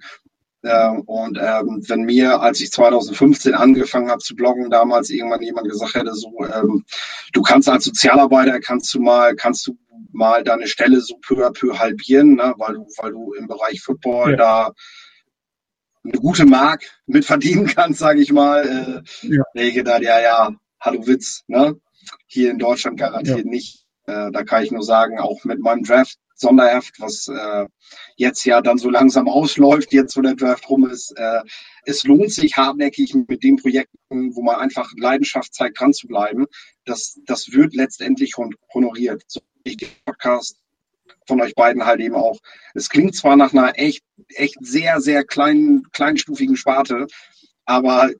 Ähm, 0.63 1.01
und 1.07 1.39
ähm, 1.41 1.83
wenn 1.89 2.03
mir, 2.03 2.41
als 2.41 2.61
ich 2.61 2.71
2015 2.71 3.55
angefangen 3.55 4.11
habe 4.11 4.21
zu 4.21 4.37
bloggen, 4.37 4.71
damals 4.71 5.11
irgendwann 5.11 5.43
jemand 5.43 5.69
gesagt 5.69 5.95
hätte, 5.95 6.15
so, 6.15 6.33
ähm, 6.45 6.85
du 7.33 7.43
kannst 7.43 7.69
als 7.69 7.85
Sozialarbeiter, 7.85 8.61
kannst 8.61 8.93
du 8.95 9.01
mal, 9.01 9.35
kannst 9.35 9.67
du 9.67 9.77
mal 10.13 10.45
deine 10.45 10.67
Stelle 10.67 11.01
so 11.01 11.17
peu 11.19 11.47
à 11.47 11.53
peu 11.53 11.79
halbieren, 11.79 12.35
ne, 12.37 12.55
weil 12.59 12.75
du, 12.75 12.87
weil 12.99 13.13
du 13.13 13.33
im 13.35 13.47
Bereich 13.47 13.81
Football 13.81 14.33
ja. 14.33 14.37
da 14.37 14.73
eine 16.05 16.19
gute 16.19 16.47
Mark 16.47 16.83
mit 17.07 17.25
verdienen 17.25 17.67
kannst, 17.67 18.01
sage 18.01 18.21
ich 18.21 18.33
mal. 18.33 19.05
Äh, 19.23 19.29
ja. 19.29 19.43
Ich 19.55 19.75
gedacht, 19.75 20.03
ja, 20.03 20.21
ja, 20.21 20.51
hallo 20.81 21.07
Witz, 21.07 21.43
ne? 21.47 21.77
Hier 22.27 22.51
in 22.51 22.59
Deutschland 22.59 22.99
garantiert 22.99 23.45
ja. 23.45 23.51
nicht. 23.51 23.85
Äh, 24.07 24.31
da 24.33 24.43
kann 24.45 24.65
ich 24.65 24.71
nur 24.71 24.83
sagen, 24.83 25.19
auch 25.19 25.45
mit 25.45 25.61
meinem 25.61 25.83
Draft 25.85 26.17
Sonderheft, 26.41 26.99
was 26.99 27.29
äh, 27.29 27.67
jetzt 28.17 28.45
ja 28.47 28.63
dann 28.63 28.79
so 28.79 28.89
langsam 28.89 29.29
ausläuft, 29.29 29.93
jetzt 29.93 30.17
wo 30.17 30.23
der 30.23 30.35
Draft 30.35 30.71
rum 30.71 30.89
ist. 30.89 31.13
Äh, 31.17 31.43
es 31.85 32.05
lohnt 32.05 32.33
sich 32.33 32.57
hartnäckig 32.57 33.15
mit 33.15 33.45
den 33.45 33.57
Projekten, 33.57 34.35
wo 34.35 34.43
man 34.43 34.57
einfach 34.57 34.91
Leidenschaft 34.97 35.55
zeigt, 35.55 35.79
dran 35.79 35.93
zu 35.93 36.07
bleiben. 36.09 36.47
Das, 36.87 37.21
das 37.27 37.53
wird 37.53 37.75
letztendlich 37.75 38.37
honoriert. 38.73 39.23
So 39.27 39.41
ich 39.65 39.77
den 39.77 39.89
Podcast 40.05 40.57
von 41.27 41.41
euch 41.41 41.55
beiden 41.55 41.85
halt 41.85 42.01
eben 42.01 42.15
auch. 42.15 42.39
Es 42.75 42.89
klingt 42.89 43.15
zwar 43.15 43.37
nach 43.37 43.53
einer 43.53 43.79
echt, 43.79 44.03
echt 44.35 44.57
sehr, 44.61 45.01
sehr 45.01 45.25
kleinen, 45.25 45.85
kleinstufigen 45.93 46.57
Sparte, 46.57 47.07
aber 47.65 48.11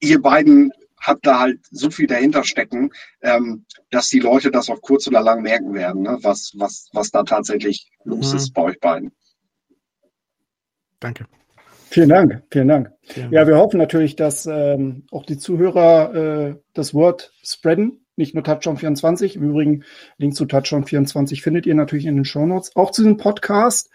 ihr 0.00 0.20
beiden 0.20 0.72
habt 1.00 1.26
da 1.26 1.40
halt 1.40 1.60
so 1.70 1.90
viel 1.90 2.06
dahinter 2.06 2.44
stecken, 2.44 2.90
ähm, 3.22 3.66
dass 3.90 4.08
die 4.08 4.20
Leute 4.20 4.50
das 4.50 4.70
auf 4.70 4.80
kurz 4.80 5.06
oder 5.06 5.20
lang 5.20 5.42
merken 5.42 5.74
werden, 5.74 6.02
ne? 6.02 6.18
was, 6.22 6.52
was, 6.56 6.88
was 6.92 7.10
da 7.10 7.22
tatsächlich 7.24 7.90
los 8.04 8.32
mhm. 8.32 8.38
ist 8.38 8.52
bei 8.52 8.62
euch 8.62 8.80
beiden. 8.80 9.12
Danke. 11.00 11.26
Vielen 11.90 12.08
Dank, 12.08 12.42
vielen 12.50 12.68
Dank. 12.68 12.90
Ja, 13.14 13.28
ja 13.30 13.46
wir 13.46 13.56
hoffen 13.56 13.78
natürlich, 13.78 14.16
dass 14.16 14.46
ähm, 14.46 15.06
auch 15.12 15.26
die 15.26 15.38
Zuhörer 15.38 16.14
äh, 16.14 16.56
das 16.72 16.94
Wort 16.94 17.32
spreaden, 17.42 18.03
nicht 18.16 18.34
nur 18.34 18.44
Touchdown 18.44 18.76
24. 18.76 19.36
Im 19.36 19.50
Übrigen, 19.50 19.84
Link 20.18 20.34
zu 20.34 20.44
Touchdown 20.44 20.84
24 20.84 21.42
findet 21.42 21.66
ihr 21.66 21.74
natürlich 21.74 22.06
in 22.06 22.16
den 22.16 22.24
Show 22.24 22.46
Notes. 22.46 22.74
Auch 22.76 22.90
zu 22.90 23.02
dem 23.02 23.16
Podcast. 23.16 23.90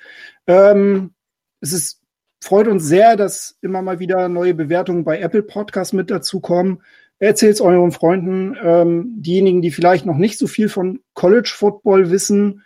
Ähm, 0.47 1.13
es 1.61 1.73
ist 1.73 1.99
freut 2.41 2.67
uns 2.67 2.85
sehr, 2.85 3.15
dass 3.15 3.57
immer 3.61 3.81
mal 3.81 3.99
wieder 3.99 4.29
neue 4.29 4.53
Bewertungen 4.53 5.03
bei 5.03 5.19
Apple 5.19 5.43
Podcasts 5.43 5.93
mit 5.93 6.09
dazukommen. 6.09 6.81
Erzählt 7.19 7.55
es 7.55 7.61
euren 7.61 7.91
Freunden, 7.91 8.55
ähm, 8.63 9.15
diejenigen, 9.17 9.61
die 9.61 9.71
vielleicht 9.71 10.05
noch 10.05 10.17
nicht 10.17 10.37
so 10.37 10.47
viel 10.47 10.69
von 10.69 11.01
College 11.13 11.51
Football 11.53 12.11
wissen, 12.11 12.63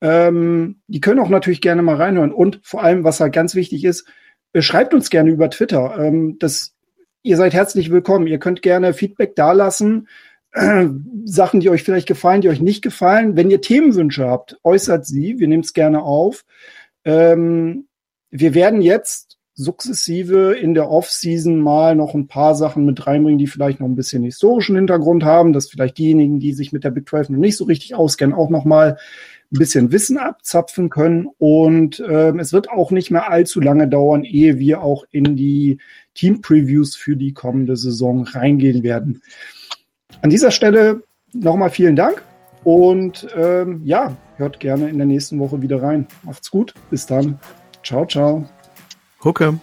ähm, 0.00 0.80
die 0.86 1.00
können 1.00 1.18
auch 1.18 1.28
natürlich 1.28 1.60
gerne 1.60 1.82
mal 1.82 1.96
reinhören. 1.96 2.32
Und 2.32 2.60
vor 2.62 2.82
allem, 2.82 3.02
was 3.02 3.18
halt 3.18 3.32
ganz 3.32 3.56
wichtig 3.56 3.84
ist, 3.84 4.06
äh, 4.52 4.62
schreibt 4.62 4.94
uns 4.94 5.10
gerne 5.10 5.30
über 5.30 5.50
Twitter. 5.50 5.98
Ähm, 5.98 6.36
das, 6.38 6.76
ihr 7.22 7.36
seid 7.36 7.54
herzlich 7.54 7.90
willkommen. 7.90 8.28
Ihr 8.28 8.38
könnt 8.38 8.62
gerne 8.62 8.94
Feedback 8.94 9.34
dalassen. 9.34 10.06
Sachen, 11.24 11.60
die 11.60 11.70
euch 11.70 11.82
vielleicht 11.82 12.08
gefallen, 12.08 12.40
die 12.40 12.48
euch 12.48 12.60
nicht 12.60 12.82
gefallen. 12.82 13.36
Wenn 13.36 13.50
ihr 13.50 13.60
Themenwünsche 13.60 14.26
habt, 14.26 14.58
äußert 14.64 15.06
sie. 15.06 15.38
Wir 15.38 15.48
nehmen 15.48 15.62
es 15.62 15.72
gerne 15.72 16.02
auf. 16.02 16.44
Ähm, 17.04 17.86
wir 18.30 18.54
werden 18.54 18.82
jetzt 18.82 19.38
sukzessive 19.54 20.52
in 20.52 20.72
der 20.72 20.88
Off-Season 20.88 21.58
mal 21.58 21.96
noch 21.96 22.14
ein 22.14 22.28
paar 22.28 22.54
Sachen 22.54 22.84
mit 22.84 23.06
reinbringen, 23.06 23.38
die 23.38 23.48
vielleicht 23.48 23.80
noch 23.80 23.88
ein 23.88 23.96
bisschen 23.96 24.22
historischen 24.22 24.76
Hintergrund 24.76 25.24
haben, 25.24 25.52
dass 25.52 25.68
vielleicht 25.68 25.98
diejenigen, 25.98 26.38
die 26.38 26.52
sich 26.52 26.72
mit 26.72 26.84
der 26.84 26.92
Big 26.92 27.08
12 27.08 27.30
noch 27.30 27.38
nicht 27.38 27.56
so 27.56 27.64
richtig 27.64 27.96
auskennen, 27.96 28.36
auch 28.36 28.50
noch 28.50 28.64
mal 28.64 28.98
ein 29.50 29.58
bisschen 29.58 29.90
Wissen 29.90 30.16
abzapfen 30.16 30.90
können. 30.90 31.26
Und 31.38 31.98
äh, 31.98 32.30
es 32.38 32.52
wird 32.52 32.70
auch 32.70 32.92
nicht 32.92 33.10
mehr 33.10 33.30
allzu 33.30 33.60
lange 33.60 33.88
dauern, 33.88 34.22
ehe 34.22 34.58
wir 34.58 34.82
auch 34.82 35.04
in 35.10 35.34
die 35.34 35.78
Team-Previews 36.14 36.94
für 36.94 37.16
die 37.16 37.32
kommende 37.32 37.76
Saison 37.76 38.22
reingehen 38.22 38.84
werden. 38.84 39.22
An 40.22 40.30
dieser 40.30 40.50
Stelle 40.50 41.02
nochmal 41.32 41.70
vielen 41.70 41.96
Dank 41.96 42.22
und 42.64 43.28
ähm, 43.36 43.82
ja, 43.84 44.16
hört 44.36 44.60
gerne 44.60 44.88
in 44.88 44.98
der 44.98 45.06
nächsten 45.06 45.38
Woche 45.38 45.62
wieder 45.62 45.82
rein. 45.82 46.06
Macht's 46.22 46.50
gut, 46.50 46.74
bis 46.90 47.06
dann. 47.06 47.38
Ciao, 47.82 48.04
ciao. 48.06 48.48
Hooker. 49.22 49.54